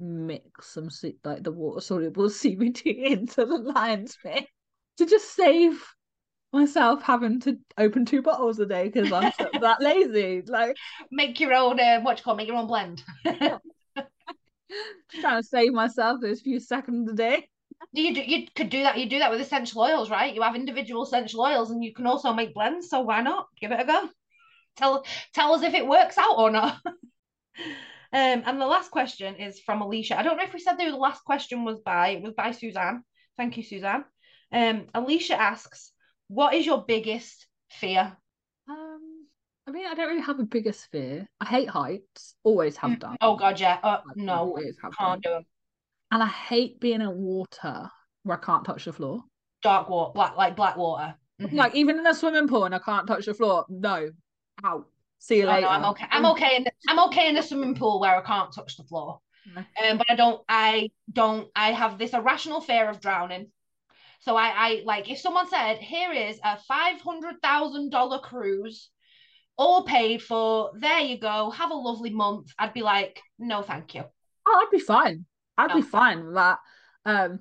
mix 0.00 0.68
some 0.68 0.88
like 1.24 1.42
the 1.42 1.52
water 1.52 1.80
soluble 1.80 2.24
CBD 2.28 3.10
into 3.10 3.44
the 3.44 3.58
lion's 3.58 4.16
mane 4.24 4.46
to 4.96 5.06
just 5.06 5.34
save 5.34 5.82
myself 6.52 7.02
having 7.02 7.40
to 7.40 7.58
open 7.78 8.04
two 8.04 8.22
bottles 8.22 8.58
a 8.58 8.66
day 8.66 8.88
because 8.88 9.12
I'm 9.12 9.32
so, 9.38 9.48
that 9.60 9.80
lazy. 9.80 10.42
Like 10.46 10.76
Make 11.10 11.38
your 11.40 11.54
own, 11.54 11.78
uh, 11.78 12.00
what 12.00 12.18
you 12.18 12.24
call, 12.24 12.34
it, 12.34 12.38
make 12.38 12.48
your 12.48 12.56
own 12.56 12.66
blend. 12.66 13.02
just 13.24 13.60
trying 15.20 15.42
to 15.42 15.46
save 15.46 15.72
myself 15.72 16.20
those 16.20 16.40
few 16.40 16.60
seconds 16.60 17.10
a 17.10 17.14
day. 17.14 17.48
You 17.92 18.14
do, 18.14 18.20
you 18.20 18.46
could 18.54 18.70
do 18.70 18.82
that. 18.82 18.98
You 18.98 19.08
do 19.08 19.18
that 19.20 19.30
with 19.30 19.40
essential 19.40 19.82
oils, 19.82 20.10
right? 20.10 20.34
You 20.34 20.42
have 20.42 20.54
individual 20.54 21.02
essential 21.02 21.40
oils, 21.40 21.70
and 21.70 21.82
you 21.82 21.94
can 21.94 22.06
also 22.06 22.32
make 22.32 22.54
blends. 22.54 22.88
So 22.88 23.00
why 23.00 23.20
not 23.22 23.46
give 23.60 23.72
it 23.72 23.80
a 23.80 23.84
go? 23.84 24.08
Tell 24.76 25.04
tell 25.34 25.54
us 25.54 25.62
if 25.62 25.74
it 25.74 25.86
works 25.86 26.16
out 26.18 26.38
or 26.38 26.50
not. 26.50 26.78
Um, 28.12 28.42
and 28.44 28.60
the 28.60 28.66
last 28.66 28.90
question 28.90 29.36
is 29.36 29.60
from 29.60 29.82
Alicia. 29.82 30.18
I 30.18 30.22
don't 30.22 30.36
know 30.36 30.42
if 30.42 30.52
we 30.52 30.58
said 30.58 30.76
the 30.76 30.90
last 30.90 31.24
question 31.24 31.64
was 31.64 31.78
by. 31.80 32.08
It 32.08 32.22
was 32.22 32.34
by 32.34 32.50
Suzanne. 32.50 33.04
Thank 33.36 33.56
you, 33.56 33.62
Suzanne. 33.62 34.04
Um, 34.52 34.88
Alicia 34.94 35.40
asks, 35.40 35.92
"What 36.28 36.54
is 36.54 36.66
your 36.66 36.84
biggest 36.84 37.46
fear?" 37.70 38.16
Um, 38.68 39.26
I 39.66 39.70
mean, 39.70 39.86
I 39.86 39.94
don't 39.94 40.08
really 40.08 40.22
have 40.22 40.40
a 40.40 40.44
biggest 40.44 40.90
fear. 40.90 41.28
I 41.40 41.44
hate 41.44 41.68
heights. 41.68 42.34
Always 42.42 42.76
have 42.78 42.98
done. 42.98 43.16
Oh 43.20 43.36
God, 43.36 43.60
yeah. 43.60 43.78
Uh, 43.82 44.00
no, 44.16 44.34
always 44.34 44.76
have 44.82 44.96
can't 44.96 45.22
done. 45.22 45.32
do 45.32 45.36
them. 45.36 45.46
And 46.10 46.22
I 46.22 46.26
hate 46.26 46.80
being 46.80 47.00
in 47.02 47.12
water 47.16 47.88
where 48.24 48.36
I 48.36 48.44
can't 48.44 48.64
touch 48.64 48.86
the 48.86 48.92
floor. 48.92 49.22
Dark 49.62 49.88
water, 49.88 50.12
black 50.12 50.36
like 50.36 50.56
black 50.56 50.76
water. 50.76 51.14
Mhm. 51.40 51.52
Like 51.52 51.74
even 51.76 51.98
in 51.98 52.06
a 52.06 52.14
swimming 52.14 52.48
pool 52.48 52.64
and 52.64 52.74
I 52.74 52.80
can't 52.80 53.06
touch 53.06 53.26
the 53.26 53.34
floor. 53.34 53.64
No, 53.68 54.10
out. 54.64 54.88
See 55.20 55.36
you 55.36 55.44
Oh, 55.44 55.52
later. 55.52 55.60
no, 55.62 55.68
I'm 55.68 55.84
okay. 55.86 56.06
I'm 56.10 56.26
okay 56.26 56.56
in 56.56 56.64
the, 56.64 56.72
I'm 56.88 56.98
okay 57.08 57.28
in 57.28 57.34
the 57.36 57.42
swimming 57.42 57.74
pool 57.76 58.00
where 58.00 58.16
I 58.16 58.22
can't 58.22 58.52
touch 58.52 58.76
the 58.76 58.84
floor. 58.84 59.20
Um, 59.56 59.98
but 59.98 60.10
I 60.10 60.14
don't 60.16 60.42
I 60.48 60.90
don't 61.12 61.48
I 61.54 61.72
have 61.72 61.98
this 61.98 62.12
irrational 62.12 62.60
fear 62.60 62.88
of 62.88 63.00
drowning. 63.00 63.48
So 64.20 64.36
I 64.36 64.48
I 64.48 64.82
like 64.84 65.10
if 65.10 65.18
someone 65.18 65.48
said, 65.48 65.78
here 65.78 66.12
is 66.12 66.38
a 66.44 66.58
five 66.58 67.00
hundred 67.00 67.36
thousand 67.42 67.90
dollar 67.90 68.18
cruise, 68.18 68.90
all 69.56 69.82
paid 69.84 70.22
for, 70.22 70.72
there 70.74 71.00
you 71.00 71.18
go, 71.18 71.50
have 71.50 71.70
a 71.70 71.74
lovely 71.74 72.10
month, 72.10 72.48
I'd 72.58 72.72
be 72.74 72.82
like, 72.82 73.20
no, 73.38 73.62
thank 73.62 73.94
you. 73.94 74.04
Oh, 74.46 74.62
I'd 74.64 74.70
be 74.70 74.78
fine. 74.78 75.26
I'd 75.58 75.74
be 75.74 75.82
fine 75.82 76.24
with 76.24 76.34
that. 76.34 76.58
Um, 77.04 77.38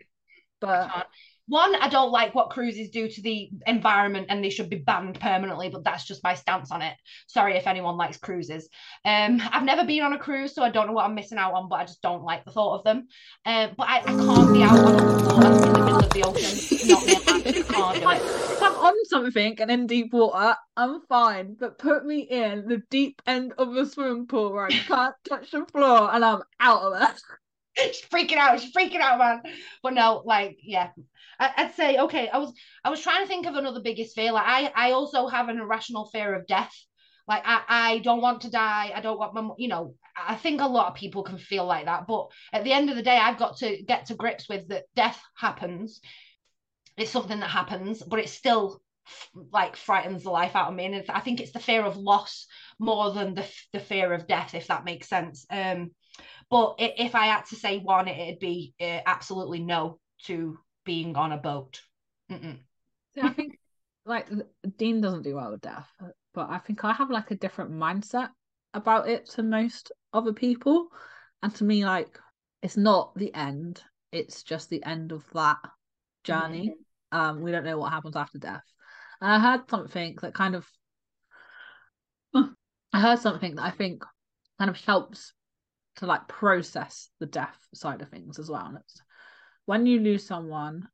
but. 0.59 1.07
One, 1.49 1.75
I 1.75 1.89
don't 1.89 2.11
like 2.11 2.35
what 2.35 2.51
cruises 2.51 2.89
do 2.91 3.09
to 3.09 3.21
the 3.21 3.49
environment 3.67 4.27
and 4.29 4.43
they 4.43 4.49
should 4.49 4.69
be 4.69 4.77
banned 4.77 5.19
permanently, 5.19 5.69
but 5.69 5.83
that's 5.83 6.05
just 6.05 6.23
my 6.23 6.35
stance 6.35 6.71
on 6.71 6.81
it. 6.81 6.93
Sorry 7.27 7.57
if 7.57 7.67
anyone 7.67 7.97
likes 7.97 8.17
cruises. 8.17 8.69
Um, 9.03 9.41
I've 9.51 9.63
never 9.63 9.83
been 9.83 10.03
on 10.03 10.13
a 10.13 10.19
cruise, 10.19 10.53
so 10.53 10.63
I 10.63 10.69
don't 10.69 10.87
know 10.87 10.93
what 10.93 11.05
I'm 11.05 11.15
missing 11.15 11.39
out 11.39 11.53
on, 11.53 11.67
but 11.67 11.79
I 11.79 11.85
just 11.85 12.01
don't 12.01 12.23
like 12.23 12.45
the 12.45 12.51
thought 12.51 12.77
of 12.77 12.83
them. 12.83 13.07
Um, 13.45 13.71
but 13.75 13.87
I, 13.89 13.97
I 14.05 14.13
can't 14.13 14.53
be 14.53 14.61
out 14.61 14.79
on 14.83 14.95
a 14.95 15.01
water 15.01 15.57
in 15.65 15.73
the 15.73 15.83
middle 15.83 16.03
of 16.03 16.13
the 16.13 16.23
ocean. 16.23 16.87
Not 16.87 17.03
can't 17.69 17.99
do 17.99 18.09
it. 18.09 18.21
If 18.21 18.63
I'm 18.63 18.75
on 18.75 19.05
something 19.05 19.59
and 19.59 19.71
in 19.71 19.87
deep 19.87 20.13
water, 20.13 20.55
I'm 20.75 21.01
fine. 21.07 21.55
But 21.59 21.77
put 21.77 22.05
me 22.05 22.19
in 22.19 22.67
the 22.67 22.83
deep 22.89 23.21
end 23.25 23.53
of 23.57 23.75
a 23.75 23.85
swimming 23.85 24.27
pool 24.27 24.51
where 24.53 24.65
I 24.65 24.71
can't 24.71 25.15
touch 25.27 25.51
the 25.51 25.65
floor 25.65 26.13
and 26.13 26.23
I'm 26.23 26.41
out 26.59 26.81
of 26.81 26.99
there. 26.99 27.15
She's 27.77 28.01
freaking 28.01 28.37
out. 28.37 28.59
She's 28.59 28.73
freaking 28.73 28.99
out, 28.99 29.19
man. 29.19 29.53
But 29.81 29.93
no, 29.93 30.21
like, 30.25 30.57
yeah. 30.63 30.89
I, 31.39 31.51
I'd 31.57 31.75
say, 31.75 31.97
okay, 31.97 32.29
I 32.29 32.37
was 32.37 32.53
I 32.83 32.89
was 32.89 33.01
trying 33.01 33.23
to 33.23 33.27
think 33.27 33.45
of 33.45 33.55
another 33.55 33.81
biggest 33.81 34.15
fear. 34.15 34.31
Like 34.31 34.45
I 34.45 34.89
I 34.89 34.91
also 34.91 35.27
have 35.27 35.49
an 35.49 35.59
irrational 35.59 36.05
fear 36.05 36.33
of 36.35 36.47
death. 36.47 36.73
Like 37.27 37.43
I, 37.45 37.61
I 37.67 37.97
don't 37.99 38.21
want 38.21 38.41
to 38.41 38.49
die. 38.49 38.91
I 38.93 39.01
don't 39.01 39.19
want 39.19 39.35
my, 39.35 39.49
you 39.57 39.67
know, 39.67 39.93
I 40.17 40.35
think 40.35 40.61
a 40.61 40.67
lot 40.67 40.87
of 40.87 40.95
people 40.95 41.21
can 41.21 41.37
feel 41.37 41.63
like 41.65 41.85
that. 41.85 42.07
But 42.07 42.27
at 42.51 42.63
the 42.63 42.73
end 42.73 42.89
of 42.89 42.95
the 42.95 43.03
day, 43.03 43.17
I've 43.17 43.37
got 43.37 43.57
to 43.57 43.83
get 43.83 44.07
to 44.07 44.15
grips 44.15 44.49
with 44.49 44.67
that 44.69 44.85
death 44.95 45.21
happens. 45.35 46.01
It's 46.97 47.11
something 47.11 47.39
that 47.39 47.49
happens, 47.51 48.01
but 48.01 48.19
it 48.19 48.29
still 48.29 48.81
like 49.51 49.75
frightens 49.75 50.23
the 50.23 50.31
life 50.31 50.55
out 50.55 50.69
of 50.69 50.75
me. 50.75 50.85
And 50.85 51.05
I 51.09 51.19
think 51.19 51.39
it's 51.39 51.51
the 51.51 51.59
fear 51.59 51.83
of 51.83 51.97
loss 51.97 52.47
more 52.79 53.11
than 53.11 53.35
the 53.35 53.47
the 53.73 53.79
fear 53.79 54.11
of 54.13 54.27
death, 54.27 54.55
if 54.55 54.67
that 54.67 54.85
makes 54.85 55.07
sense. 55.07 55.45
Um, 55.51 55.91
but 56.49 56.75
if 56.79 57.13
I 57.13 57.27
had 57.27 57.45
to 57.47 57.55
say 57.55 57.77
one, 57.77 58.07
it, 58.07 58.17
it'd 58.17 58.39
be 58.39 58.73
uh, 58.81 59.01
absolutely 59.05 59.59
no 59.59 59.99
to 60.25 60.57
being 60.89 61.15
on 61.15 61.31
a 61.31 61.37
boat. 61.37 61.83
Mm-mm. 62.31 62.57
So 63.13 63.21
I 63.21 63.29
think 63.29 63.59
like 64.07 64.27
Dean 64.75 65.01
doesn't 65.01 65.21
do 65.21 65.35
well 65.35 65.51
with 65.51 65.61
death, 65.61 65.87
but 66.33 66.49
I 66.49 66.57
think 66.57 66.83
I 66.83 66.93
have 66.93 67.11
like 67.11 67.29
a 67.29 67.35
different 67.35 67.71
mindset 67.71 68.29
about 68.73 69.07
it 69.07 69.29
to 69.31 69.43
most 69.43 69.91
other 70.13 70.33
people. 70.33 70.87
And 71.43 71.53
to 71.53 71.63
me, 71.63 71.85
like 71.85 72.17
it's 72.63 72.75
not 72.75 73.13
the 73.15 73.31
end, 73.35 73.83
it's 74.11 74.41
just 74.41 74.71
the 74.71 74.83
end 74.83 75.11
of 75.11 75.23
that 75.35 75.57
journey. 76.23 76.73
Um, 77.11 77.41
we 77.41 77.51
don't 77.51 77.65
know 77.65 77.77
what 77.77 77.91
happens 77.91 78.15
after 78.15 78.39
death. 78.39 78.65
And 79.21 79.31
I 79.31 79.37
heard 79.37 79.69
something 79.69 80.17
that 80.23 80.33
kind 80.33 80.55
of 80.55 80.67
I 82.33 82.99
heard 82.99 83.19
something 83.19 83.53
that 83.57 83.63
I 83.63 83.69
think 83.69 84.03
kind 84.57 84.71
of 84.71 84.77
helps 84.77 85.33
to 85.97 86.07
like 86.07 86.27
process 86.27 87.09
the 87.19 87.27
death 87.27 87.59
side 87.75 88.01
of 88.01 88.09
things 88.09 88.39
as 88.39 88.49
well. 88.49 88.65
And 88.65 88.77
it's 88.77 88.99
when 89.69 89.85
you 89.85 89.99
lose 89.99 90.25
someone 90.25 90.87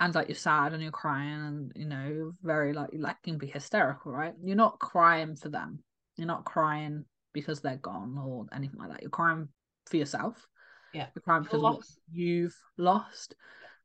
and 0.00 0.14
like 0.14 0.26
you're 0.26 0.34
sad 0.34 0.72
and 0.72 0.82
you're 0.82 0.90
crying 0.90 1.44
and 1.44 1.72
you 1.76 1.84
know 1.84 2.02
you're 2.08 2.32
very 2.42 2.72
like 2.72 2.88
like 2.94 3.16
you 3.26 3.32
can 3.32 3.38
be 3.38 3.46
hysterical, 3.46 4.10
right? 4.10 4.32
You're 4.42 4.56
not 4.56 4.78
crying 4.78 5.36
for 5.36 5.50
them. 5.50 5.80
You're 6.16 6.28
not 6.28 6.46
crying 6.46 7.04
because 7.34 7.60
they're 7.60 7.76
gone 7.76 8.16
or 8.16 8.46
anything 8.50 8.78
like 8.78 8.88
that. 8.88 9.02
You're 9.02 9.10
crying 9.10 9.48
for 9.84 9.98
yourself. 9.98 10.48
Yeah. 10.94 11.08
You're 11.14 11.20
crying 11.22 11.42
because 11.42 11.60
what 11.60 11.84
you've 12.10 12.56
lost. 12.78 13.34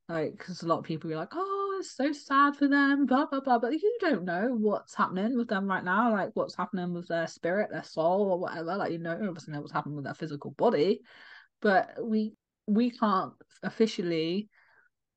Like, 0.07 0.38
because 0.38 0.61
a 0.61 0.68
lot 0.68 0.80
of 0.80 0.86
people 0.86 1.11
are 1.11 1.18
like, 1.18 1.34
oh, 1.34 1.76
it's 1.82 1.98
so 1.98 2.14
sad 2.14 2.56
for 2.56 2.69
them, 2.69 3.06
blah 3.06 3.26
blah 3.26 3.41
blah. 3.41 3.60
But 3.60 3.74
you 3.74 3.98
don't 3.99 4.24
know 4.24 4.56
what's 4.57 4.95
happening 4.95 5.36
with 5.36 5.49
them 5.49 5.68
right 5.68 5.84
now, 5.84 6.14
like 6.14 6.30
what's 6.36 6.56
happening 6.56 6.94
with 6.94 7.10
their 7.10 7.28
spirit, 7.28 7.69
their 7.69 7.84
soul, 7.84 8.32
or 8.32 8.40
whatever. 8.40 8.78
Like 8.78 8.94
you 8.94 8.99
know, 8.99 9.11
obviously 9.11 9.53
know 9.53 9.60
what's 9.60 9.74
happening 9.74 9.98
with 9.98 10.06
their 10.06 10.14
physical 10.14 10.52
body, 10.52 11.02
but 11.61 11.98
we 12.02 12.36
we 12.68 12.91
can't 12.91 13.34
officially 13.64 14.49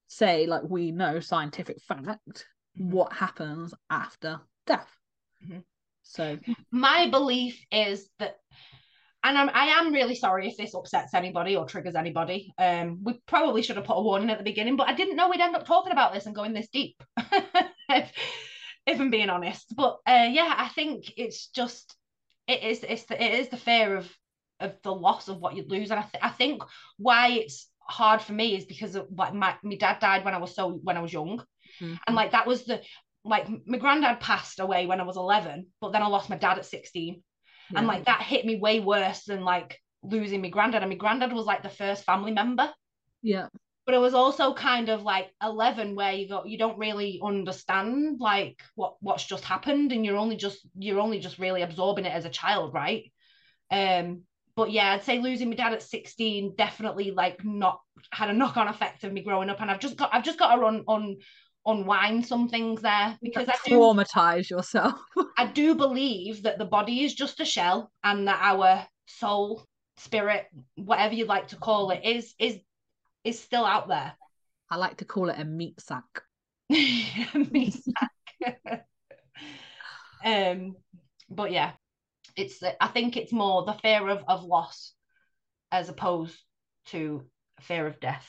say 0.07 0.47
like 0.47 0.63
we 0.65 0.91
know 0.93 1.21
scientific 1.21 1.81
fact 1.83 2.47
Mhm. 2.79 2.91
what 2.91 3.13
happens 3.13 3.75
after 3.91 4.41
death. 4.67 4.91
Mhm. 5.45 5.65
So 6.03 6.39
My 6.71 7.09
belief 7.09 7.63
is 7.71 8.09
that, 8.19 8.37
and 9.23 9.37
I'm, 9.37 9.51
I 9.53 9.67
am 9.79 9.93
really 9.93 10.15
sorry 10.15 10.49
if 10.49 10.57
this 10.57 10.75
upsets 10.75 11.15
anybody 11.15 11.57
or 11.57 11.67
triggers 11.67 11.95
anybody. 11.95 12.53
Um, 12.59 13.03
we 13.05 13.21
probably 13.27 13.63
should 13.63 13.77
have 13.77 13.85
put 13.85 13.99
a 13.99 14.03
warning 14.03 14.31
at 14.31 14.39
the 14.39 14.45
beginning, 14.45 14.77
but 14.77 14.89
I 14.89 14.95
didn't 14.95 15.17
know 15.17 15.29
we'd 15.29 15.41
end 15.41 15.55
up 15.55 15.67
talking 15.67 15.93
about 15.93 16.13
this 16.13 16.27
and 16.27 16.35
going 16.35 16.53
this 16.53 16.69
deep. 16.69 17.03
if, 17.19 18.13
if 18.87 19.01
I'm 19.01 19.11
being 19.11 19.31
honest, 19.31 19.75
but 19.77 19.99
uh, 20.07 20.29
yeah, 20.31 20.55
I 20.57 20.69
think 20.69 21.13
it's 21.17 21.49
just 21.49 21.97
it 22.47 22.63
is 22.63 22.83
it's 22.83 23.05
the, 23.05 23.23
it 23.23 23.41
is 23.41 23.49
the 23.49 23.57
fear 23.57 23.97
of 23.97 24.11
of 24.61 24.75
the 24.83 24.95
loss 24.95 25.29
of 25.29 25.39
what 25.39 25.57
you 25.57 25.65
lose, 25.67 25.91
and 25.91 26.01
I 26.01 26.03
th- 26.03 26.25
I 26.25 26.31
think 26.31 26.63
why 26.99 27.29
it's 27.31 27.69
hard 27.81 28.23
for 28.23 28.33
me 28.33 28.57
is 28.57 28.65
because 28.65 28.95
of 28.95 29.07
like 29.17 29.35
my 29.35 29.57
my 29.63 29.77
dad 29.77 29.99
died 30.01 30.25
when 30.25 30.35
I 30.35 30.39
was 30.39 30.55
so 30.55 30.81
when 30.83 30.97
I 30.97 31.01
was 31.01 31.13
young, 31.13 31.43
mhm. 31.81 31.99
and 32.07 32.17
like 32.17 32.33
that 32.33 32.47
was 32.47 32.65
the 32.65 32.83
like 33.25 33.49
my 33.67 33.79
granddad 33.79 34.21
passed 34.21 34.61
away 34.61 34.87
when 34.87 34.99
I 34.99 35.05
was 35.05 35.19
11 35.19 35.67
but 35.79 35.93
then 35.93 36.03
I 36.03 36.07
lost 36.07 36.31
my 36.31 36.39
dad 36.39 36.57
at 36.57 36.65
16 36.65 37.23
and 37.77 37.87
like 37.87 38.07
that 38.07 38.23
hit 38.23 38.45
me 38.45 38.57
way 38.59 38.81
worse 38.81 39.25
than 39.25 39.45
like 39.45 39.79
losing 40.03 40.43
my 40.43 40.49
granddad. 40.49 40.83
And 40.83 40.91
my 40.91 40.97
granddad 40.97 41.33
was 41.33 41.47
like 41.47 41.63
the 41.63 41.69
first 41.69 42.05
family 42.05 42.33
member. 42.33 42.73
Yeah, 43.23 43.49
but 43.87 43.95
it 43.95 43.99
was 43.99 44.15
also 44.15 44.55
kind 44.55 44.89
of 44.89 45.03
like 45.03 45.31
11 45.43 45.95
where 45.95 46.13
you 46.13 46.29
go 46.29 46.45
you 46.45 46.59
don't 46.59 46.79
really 46.79 47.21
understand 47.23 48.21
like 48.21 48.61
what 48.75 48.97
what's 49.01 49.25
just 49.25 49.45
happened. 49.45 49.93
And 49.93 50.05
you're 50.05 50.17
only 50.17 50.37
just 50.37 50.67
you're 50.79 51.01
only 51.01 51.21
just 51.21 51.39
really 51.39 51.63
absorbing 51.63 52.07
it 52.07 52.15
as 52.15 52.25
a 52.25 52.31
child 52.31 52.75
right? 52.75 53.13
Um 53.71 54.23
but 54.61 54.71
yeah 54.71 54.93
i'd 54.93 55.03
say 55.03 55.19
losing 55.19 55.49
my 55.49 55.57
dad 55.57 55.73
at 55.73 55.83
16 55.83 56.55
definitely 56.55 57.13
like 57.13 57.43
not 57.45 57.81
had 58.13 58.29
a 58.29 58.33
knock-on 58.35 58.69
effect 58.69 59.05
of 59.05 59.13
me 59.13 59.23
growing 59.23 59.49
up 59.49 59.61
and 59.63 59.71
i've 59.71 59.81
just 59.81 59.97
got 59.97 60.11
i've 60.13 60.23
just 60.25 60.39
got 60.39 60.55
to 60.55 60.61
run 60.61 60.85
on 60.87 61.17
unwind 61.67 62.27
some 62.27 62.47
things 62.47 62.83
there 62.83 63.17
because 63.23 63.49
i 63.49 63.55
do 63.65 63.77
traumatize 63.77 64.49
yourself. 64.49 65.01
I 65.39 65.47
do 65.47 65.75
believe 65.75 66.43
that 66.43 66.59
the 66.59 66.65
body 66.65 67.05
is 67.05 67.15
just 67.15 67.41
a 67.41 67.45
shell 67.45 67.91
and 68.05 68.29
that 68.29 68.39
our 68.43 68.87
soul, 69.07 69.65
spirit, 69.97 70.47
whatever 70.77 71.15
you'd 71.15 71.29
like 71.29 71.49
to 71.49 71.57
call 71.57 71.91
it, 71.91 72.03
is 72.05 72.35
is 72.39 72.59
is 73.25 73.41
still 73.41 73.65
out 73.65 73.89
there. 73.89 74.13
I 74.71 74.77
like 74.77 74.99
to 74.99 75.05
call 75.05 75.31
it 75.31 75.39
a 75.39 75.45
meat 75.45 75.81
sack. 75.81 76.23
meat 76.71 77.75
sack. 77.75 78.87
um, 80.25 80.77
but 81.29 81.53
yeah, 81.53 81.73
it's 82.37 82.63
I 82.81 82.87
think 82.89 83.17
it's 83.17 83.33
more 83.33 83.65
the 83.65 83.75
fear 83.75 84.09
of 84.09 84.25
of 84.29 84.45
loss 84.45 84.93
as 85.73 85.89
opposed 85.89 86.37
to 86.87 87.25
fear 87.61 87.87
of 87.87 88.01
death. 88.01 88.29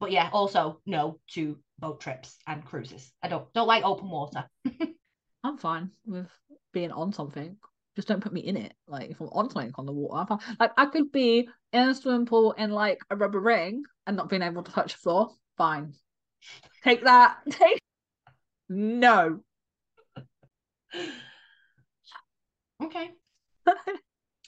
But 0.00 0.10
yeah, 0.10 0.28
also 0.32 0.80
no 0.86 1.20
to 1.32 1.58
boat 1.78 2.00
trips 2.00 2.36
and 2.46 2.64
cruises. 2.64 3.10
I 3.22 3.28
don't 3.28 3.52
don't 3.54 3.68
like 3.68 3.84
open 3.84 4.10
water. 4.10 4.44
I'm 5.44 5.58
fine 5.58 5.90
with 6.06 6.28
being 6.72 6.90
on 6.90 7.12
something. 7.12 7.56
Just 7.96 8.08
don't 8.08 8.22
put 8.22 8.32
me 8.32 8.40
in 8.40 8.56
it. 8.56 8.74
Like 8.88 9.10
if 9.10 9.20
I'm 9.20 9.28
on 9.28 9.50
something 9.50 9.72
on 9.76 9.86
the 9.86 9.92
water. 9.92 10.36
Like 10.58 10.72
I 10.76 10.86
could 10.86 11.12
be 11.12 11.48
in 11.72 11.88
a 11.88 11.94
swimming 11.94 12.26
pool 12.26 12.52
in 12.52 12.70
like 12.70 12.98
a 13.10 13.16
rubber 13.16 13.40
ring 13.40 13.84
and 14.06 14.16
not 14.16 14.28
being 14.28 14.42
able 14.42 14.62
to 14.62 14.72
touch 14.72 14.92
the 14.92 14.98
floor. 14.98 15.30
Fine. 15.56 15.94
Take 16.82 17.04
that. 17.04 17.38
Take 17.50 17.78
no. 18.68 19.40
Okay. 22.82 23.10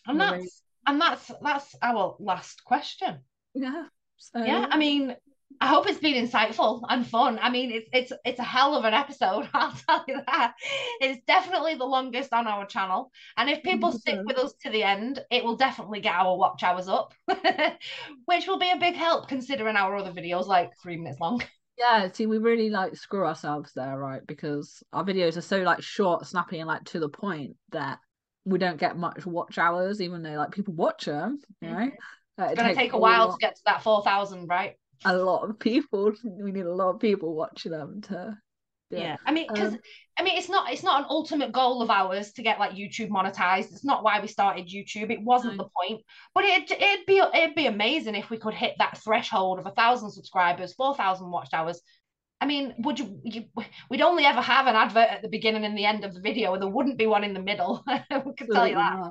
And 0.07 0.21
that's 0.21 0.63
and 0.87 1.01
that's 1.01 1.31
that's 1.43 1.75
our 1.83 2.17
last 2.21 2.65
question. 2.65 3.19
yeah. 3.55 3.85
So 4.19 4.43
Yeah, 4.43 4.67
I 4.71 4.79
mean, 4.79 5.15
I 5.61 5.69
hope 5.69 5.89
it's 5.89 6.01
been 6.01 6.27
insightful 6.27 6.83
and 6.89 7.07
fun. 7.07 7.39
I 7.41 7.51
mean, 7.51 7.71
it's 7.71 7.89
it's 7.93 8.13
it's 8.25 8.39
a 8.39 8.45
hell 8.45 8.75
of 8.75 8.85
an 8.85 8.95
episode. 8.95 9.49
I'll 9.55 9.73
tell 9.73 10.05
you 10.07 10.21
that. 10.27 10.55
It's 11.01 11.21
definitely 11.27 11.75
the 11.75 11.85
longest 11.85 12.33
on 12.33 12.47
our 12.47 12.67
channel, 12.67 13.11
and 13.37 13.49
if 13.51 13.63
people 13.63 13.91
mm-hmm. 13.91 13.99
stick 13.99 14.21
with 14.25 14.39
us 14.39 14.55
to 14.63 14.71
the 14.71 14.83
end, 14.83 15.21
it 15.31 15.45
will 15.45 15.57
definitely 15.57 16.01
get 16.01 16.15
our 16.15 16.37
watch 16.37 16.63
hours 16.63 16.89
up, 16.89 17.15
which 18.27 18.47
will 18.47 18.59
be 18.59 18.71
a 18.71 18.79
big 18.79 18.95
help 18.95 19.29
considering 19.29 19.77
our 19.77 19.97
other 19.97 20.13
videos 20.13 20.47
like 20.47 20.71
three 20.83 20.97
minutes 20.97 21.21
long. 21.21 21.43
Yeah, 21.79 22.11
see, 22.11 22.25
we 22.25 22.39
really 22.39 22.71
like 22.71 22.97
screw 22.97 23.27
ourselves 23.27 23.73
there, 23.77 23.99
right? 23.99 24.27
Because 24.27 24.83
our 24.95 25.05
videos 25.05 25.37
are 25.37 25.43
so 25.43 25.59
like 25.59 25.83
short, 25.83 26.25
snappy, 26.25 26.59
and 26.59 26.67
like 26.67 26.85
to 26.85 26.99
the 26.99 27.11
point 27.11 27.55
that 27.73 27.99
we 28.47 28.59
don't 28.59 28.79
get 28.79 28.97
much 28.97 29.27
watch 29.27 29.59
hours, 29.59 30.01
even 30.01 30.23
though 30.23 30.35
like 30.35 30.53
people 30.53 30.73
watch 30.73 31.05
them, 31.05 31.41
right? 31.61 31.93
Mm-hmm. 31.93 32.43
Uh, 32.43 32.47
it's 32.47 32.61
gonna 32.61 32.75
take 32.75 32.93
a 32.93 32.99
while 32.99 33.33
to 33.33 33.39
get 33.41 33.57
to 33.57 33.63
that 33.67 33.83
four 33.83 34.03
thousand, 34.03 34.47
right? 34.47 34.77
a 35.05 35.17
lot 35.17 35.49
of 35.49 35.59
people. 35.59 36.13
We 36.25 36.53
need 36.53 36.67
a 36.67 36.75
lot 36.75 36.95
of 36.95 37.01
people 37.01 37.35
watching 37.35 37.73
them 37.73 38.01
to. 38.03 38.39
Yeah, 38.91 38.99
yeah. 39.01 39.17
I 39.27 39.33
mean, 39.33 39.49
because 39.53 39.73
um, 39.73 39.81
I 40.17 40.23
mean, 40.23 40.39
it's 40.39 40.49
not 40.49 40.73
it's 40.73 40.85
not 40.85 41.01
an 41.01 41.07
ultimate 41.11 41.51
goal 41.51 41.83
of 41.83 41.91
ours 41.91 42.33
to 42.33 42.43
get 42.43 42.61
like 42.61 42.73
YouTube 42.73 43.09
monetized. 43.09 43.73
It's 43.73 43.85
not 43.85 44.05
why 44.05 44.21
we 44.21 44.29
started 44.29 44.69
YouTube. 44.69 45.11
It 45.11 45.23
wasn't 45.23 45.57
no. 45.57 45.65
the 45.65 45.71
point. 45.77 46.05
But 46.35 46.45
it 46.45 46.71
it'd 46.71 47.07
be 47.07 47.19
it'd 47.19 47.57
be 47.57 47.67
amazing 47.67 48.15
if 48.15 48.31
we 48.31 48.39
could 48.39 48.55
hit 48.55 48.77
that 48.79 48.99
threshold 48.99 49.59
of 49.59 49.67
a 49.67 49.73
thousand 49.73 50.13
subscribers, 50.13 50.75
four 50.75 50.95
thousand 50.95 51.31
watch 51.31 51.49
hours. 51.53 51.81
I 52.41 52.47
mean, 52.47 52.75
would 52.79 52.99
you, 52.99 53.19
you, 53.25 53.45
We'd 53.91 54.03
only 54.03 54.25
ever 54.25 54.41
have 54.41 54.67
an 54.67 54.77
advert 54.77 55.09
at 55.09 55.23
the 55.23 55.29
beginning 55.29 55.65
and 55.65 55.77
the 55.77 55.87
end 55.87 56.05
of 56.05 56.15
the 56.15 56.21
video, 56.21 56.53
and 56.53 56.63
there 56.63 56.69
wouldn't 56.69 56.99
be 56.99 57.07
one 57.07 57.25
in 57.25 57.33
the 57.33 57.41
middle. 57.41 57.83
we 58.27 58.35
could 58.35 58.51
tell 58.53 58.69
you 58.69 58.75
that. 58.75 59.11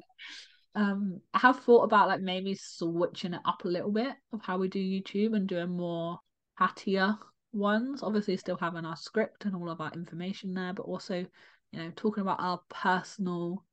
Um 0.76 1.22
I 1.34 1.40
have 1.40 1.62
thought 1.62 1.84
about 1.84 2.10
like 2.10 2.22
maybe 2.22 2.56
switching 2.56 3.34
it 3.34 3.42
up 3.46 3.64
a 3.64 3.70
little 3.70 3.92
bit 3.92 4.14
of 4.34 4.42
how 4.42 4.58
we 4.58 4.68
do 4.68 4.80
YouTube 4.80 5.36
and 5.36 5.48
doing 5.48 5.70
more 5.70 6.20
hattier 6.60 7.18
ones. 7.54 8.04
Obviously 8.04 8.38
still 8.38 8.58
having 8.58 8.86
our 8.86 8.98
script 8.98 9.46
and 9.46 9.56
all 9.56 9.70
of 9.70 9.80
our 9.80 9.92
information 9.94 10.54
there, 10.54 10.74
but 10.74 10.84
also, 10.84 11.26
you 11.72 11.80
know, 11.80 11.92
talking 11.96 12.22
about 12.22 12.42
our 12.42 12.60
personal 12.70 13.64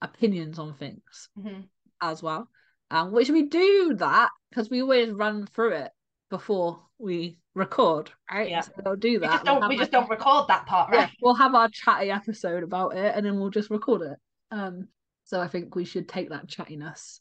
opinions 0.00 0.58
on 0.58 0.74
things 0.74 1.28
mm-hmm. 1.38 1.60
as 2.00 2.22
well. 2.22 2.48
Um, 2.90 3.12
which 3.12 3.30
we 3.30 3.42
do 3.44 3.94
that 3.98 4.30
because 4.48 4.68
we 4.70 4.82
always 4.82 5.12
run 5.12 5.46
through 5.46 5.74
it 5.74 5.92
before 6.30 6.82
we 6.98 7.38
record, 7.54 8.10
right? 8.30 8.50
Yeah. 8.50 8.60
So 8.60 8.72
they'll 8.84 8.96
do 8.96 9.18
that. 9.20 9.30
We 9.30 9.34
just 9.34 9.44
don't, 9.44 9.60
we'll 9.60 9.68
we 9.68 9.76
just 9.76 9.92
like, 9.92 10.02
don't 10.02 10.10
record 10.10 10.48
that 10.48 10.66
part, 10.66 10.90
right? 10.90 11.00
Yeah, 11.00 11.08
we'll 11.20 11.34
have 11.34 11.54
our 11.54 11.68
chatty 11.68 12.10
episode 12.10 12.62
about 12.62 12.96
it 12.96 13.14
and 13.14 13.26
then 13.26 13.38
we'll 13.38 13.50
just 13.50 13.70
record 13.70 14.02
it. 14.02 14.18
Um 14.50 14.88
so 15.24 15.40
I 15.40 15.48
think 15.48 15.74
we 15.74 15.84
should 15.84 16.08
take 16.08 16.30
that 16.30 16.48
chattiness 16.48 17.20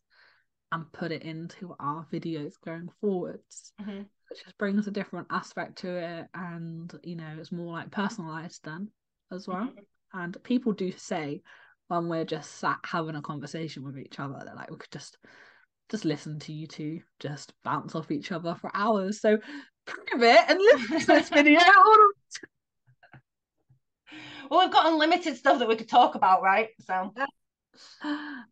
and 0.71 0.91
put 0.91 1.11
it 1.11 1.23
into 1.23 1.75
our 1.79 2.05
videos 2.11 2.53
going 2.63 2.89
forwards. 3.01 3.73
Mm-hmm. 3.81 4.01
It 4.31 4.43
just 4.43 4.57
brings 4.57 4.87
a 4.87 4.91
different 4.91 5.27
aspect 5.31 5.79
to 5.79 5.95
it 5.95 6.27
and 6.33 6.93
you 7.03 7.15
know 7.15 7.35
it's 7.39 7.51
more 7.51 7.73
like 7.73 7.91
personalized 7.91 8.63
then 8.63 8.89
as 9.31 9.47
well. 9.47 9.65
Mm-hmm. 9.65 10.19
And 10.19 10.43
people 10.43 10.73
do 10.73 10.91
say 10.91 11.41
when 11.87 12.07
we're 12.07 12.25
just 12.25 12.57
sat 12.57 12.77
having 12.83 13.15
a 13.15 13.21
conversation 13.21 13.83
with 13.83 13.97
each 13.97 14.19
other, 14.19 14.41
they're 14.45 14.55
like 14.55 14.69
we 14.69 14.77
could 14.77 14.91
just 14.91 15.17
just 15.89 16.05
listen 16.05 16.39
to 16.39 16.53
you 16.53 16.67
two 16.67 17.01
just 17.19 17.53
bounce 17.63 17.95
off 17.95 18.11
each 18.11 18.31
other 18.31 18.55
for 18.55 18.71
hours. 18.73 19.21
So 19.21 19.39
prove 19.89 20.23
it 20.23 20.39
and 20.47 20.59
listen 20.59 20.99
to 20.99 21.05
this 21.05 21.29
video. 21.29 21.59
well, 24.49 24.61
we've 24.61 24.71
got 24.71 24.87
unlimited 24.87 25.37
stuff 25.37 25.59
that 25.59 25.67
we 25.67 25.75
could 25.75 25.89
talk 25.89 26.15
about, 26.15 26.41
right? 26.41 26.69
So. 26.85 27.13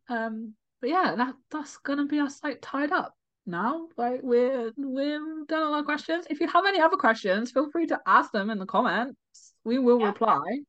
Um 0.10 0.54
but 0.80 0.90
yeah 0.90 1.16
that 1.18 1.34
that's 1.52 1.78
gonna 1.78 2.06
be 2.06 2.20
us 2.20 2.40
like 2.44 2.60
tied 2.62 2.92
up 2.92 3.14
now. 3.46 3.88
Like 3.98 4.22
we're 4.24 4.72
we're 4.78 5.46
done 5.48 5.64
all 5.64 5.74
our 5.74 5.84
questions. 5.84 6.26
If 6.30 6.40
you 6.40 6.48
have 6.48 6.66
any 6.66 6.80
other 6.80 6.98
questions 6.98 7.52
feel 7.52 7.72
free 7.72 7.88
to 7.88 8.00
ask 8.06 8.32
them 8.32 8.50
in 8.50 8.60
the 8.60 8.66
comments. 8.66 9.18
We 9.64 9.80
will 9.80 10.00
yeah. 10.00 10.08
reply. 10.08 10.60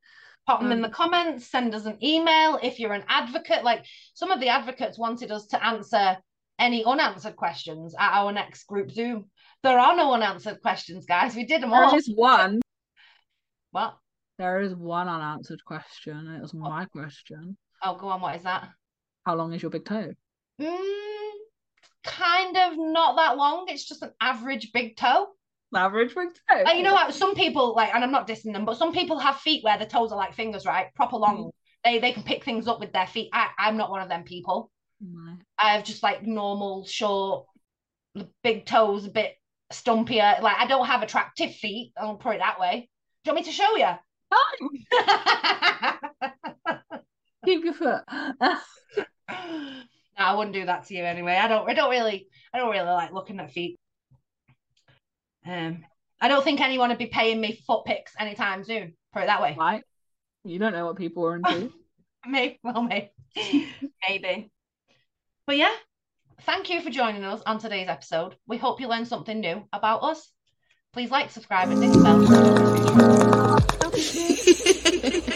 Pop 0.47 0.61
them 0.61 0.69
um, 0.69 0.73
in 0.73 0.83
the 0.83 0.89
comments 0.89 1.47
send 1.47 1.75
us 1.75 1.85
an 1.85 2.03
email 2.03 2.59
if 2.63 2.81
you're 2.81 2.95
an 2.95 3.05
advocate. 3.09 3.65
Like 3.65 3.85
some 4.15 4.31
of 4.31 4.41
the 4.41 4.49
advocates 4.49 4.99
wanted 4.99 5.31
us 5.31 5.47
to 5.49 5.65
answer 5.65 6.17
any 6.59 6.85
unanswered 6.85 7.37
questions 7.37 7.95
at 7.99 8.13
our 8.13 8.33
next 8.33 8.67
group 8.67 8.91
zoom 8.91 9.27
there 9.63 9.79
are 9.79 9.97
no 9.97 10.13
unanswered 10.13 10.61
questions 10.63 11.07
guys 11.07 11.35
we 11.35 11.45
did 11.45 11.63
them 11.63 11.73
all 11.73 11.91
there 11.91 11.99
is 11.99 12.11
one 12.15 12.61
what 13.71 13.97
there 14.39 14.61
is 14.61 14.75
one 14.75 15.09
unanswered 15.09 15.65
question 15.65 16.35
it 16.37 16.41
was 16.41 16.55
my 16.55 16.85
question 16.87 17.57
Oh, 17.83 17.97
go 17.97 18.09
on. 18.09 18.21
What 18.21 18.37
is 18.37 18.43
that? 18.43 18.69
How 19.25 19.35
long 19.35 19.53
is 19.53 19.63
your 19.63 19.71
big 19.71 19.85
toe? 19.85 20.13
Mm, 20.61 21.31
kind 22.05 22.57
of 22.57 22.73
not 22.77 23.17
that 23.17 23.37
long. 23.37 23.67
It's 23.69 23.87
just 23.87 24.03
an 24.03 24.13
average 24.21 24.73
big 24.73 24.97
toe. 24.97 25.29
Average 25.75 26.15
big 26.15 26.29
toe. 26.35 26.63
Like, 26.65 26.77
you 26.77 26.83
know 26.83 26.95
what? 26.95 27.15
Some 27.15 27.35
people 27.35 27.75
like, 27.75 27.95
and 27.95 28.03
I'm 28.03 28.11
not 28.11 28.27
dissing 28.27 28.53
them, 28.53 28.65
but 28.65 28.79
some 28.79 28.93
people 28.93 29.19
have 29.19 29.37
feet 29.37 29.63
where 29.63 29.79
the 29.79 29.87
toes 29.87 30.13
are 30.13 30.19
like 30.19 30.35
fingers, 30.35 30.67
right? 30.67 30.87
Proper 30.95 31.17
long. 31.17 31.37
Mm. 31.37 31.51
They 31.85 31.99
they 32.01 32.13
can 32.13 32.25
pick 32.25 32.45
things 32.45 32.67
up 32.67 32.81
with 32.81 32.93
their 32.93 33.07
feet. 33.07 33.31
I 33.33 33.49
I'm 33.59 33.77
not 33.77 33.91
one 33.91 34.03
of 34.03 34.09
them 34.09 34.25
people. 34.25 34.71
No. 35.01 35.37
I 35.59 35.75
have 35.75 35.85
just 35.85 36.03
like 36.03 36.25
normal, 36.25 36.85
short, 36.85 37.47
big 38.43 38.67
toes, 38.67 39.07
a 39.07 39.11
bit 39.11 39.37
stumpier. 39.73 40.41
Like 40.41 40.57
I 40.59 40.67
don't 40.67 40.87
have 40.87 41.03
attractive 41.03 41.55
feet. 41.55 41.93
I'll 41.97 42.17
put 42.17 42.37
it 42.37 42.39
that 42.39 42.61
way. 42.61 42.89
Do 43.25 43.31
you 43.31 43.35
want 43.35 43.47
me 43.47 43.53
to 43.53 43.57
show 43.57 43.77
you? 43.77 43.91
Keep 47.45 47.65
your 47.65 47.75
foot. 47.75 48.03
no, 48.11 48.57
I 50.17 50.35
wouldn't 50.35 50.55
do 50.55 50.67
that 50.67 50.87
to 50.87 50.95
you 50.95 51.05
anyway. 51.05 51.35
I 51.35 51.49
don't. 51.49 51.69
I 51.69 51.75
don't 51.75 51.91
really. 51.91 52.29
I 52.53 52.59
don't 52.59 52.71
really 52.71 52.87
like 52.87 53.13
looking 53.13 53.41
at 53.41 53.53
feet. 53.53 53.79
Um, 55.47 55.85
I 56.21 56.29
don't 56.29 56.45
think 56.45 56.61
anyone 56.61 56.91
would 56.91 56.99
be 56.99 57.07
paying 57.07 57.41
me 57.41 57.63
foot 57.67 57.85
pics 57.85 58.13
anytime 58.19 58.65
soon. 58.65 58.95
Put 59.13 59.23
it 59.23 59.27
that 59.27 59.41
way. 59.41 59.57
Right. 59.59 59.83
You 60.45 60.59
don't 60.59 60.73
know 60.73 60.87
what 60.87 60.97
people 60.97 61.25
are 61.27 61.37
into. 61.37 61.73
maybe. 62.27 62.59
Well, 62.63 62.83
maybe. 62.83 63.11
maybe. 64.09 64.51
But 65.47 65.57
yeah, 65.57 65.75
thank 66.43 66.71
you 66.71 66.81
for 66.81 66.91
joining 66.91 67.25
us 67.25 67.43
on 67.47 67.59
today's 67.59 67.89
episode. 67.89 68.37
We 68.47 68.59
hope 68.59 68.81
you 68.81 68.89
learned 68.89 69.09
something 69.09 69.41
new 69.41 69.65
about 69.73 70.03
us. 70.03 70.31
Please 70.93 71.11
like, 71.11 71.31
subscribe, 71.31 71.71
and 71.71 71.81
ding 71.81 71.93
the 71.93 72.03
bell. 75.13 75.25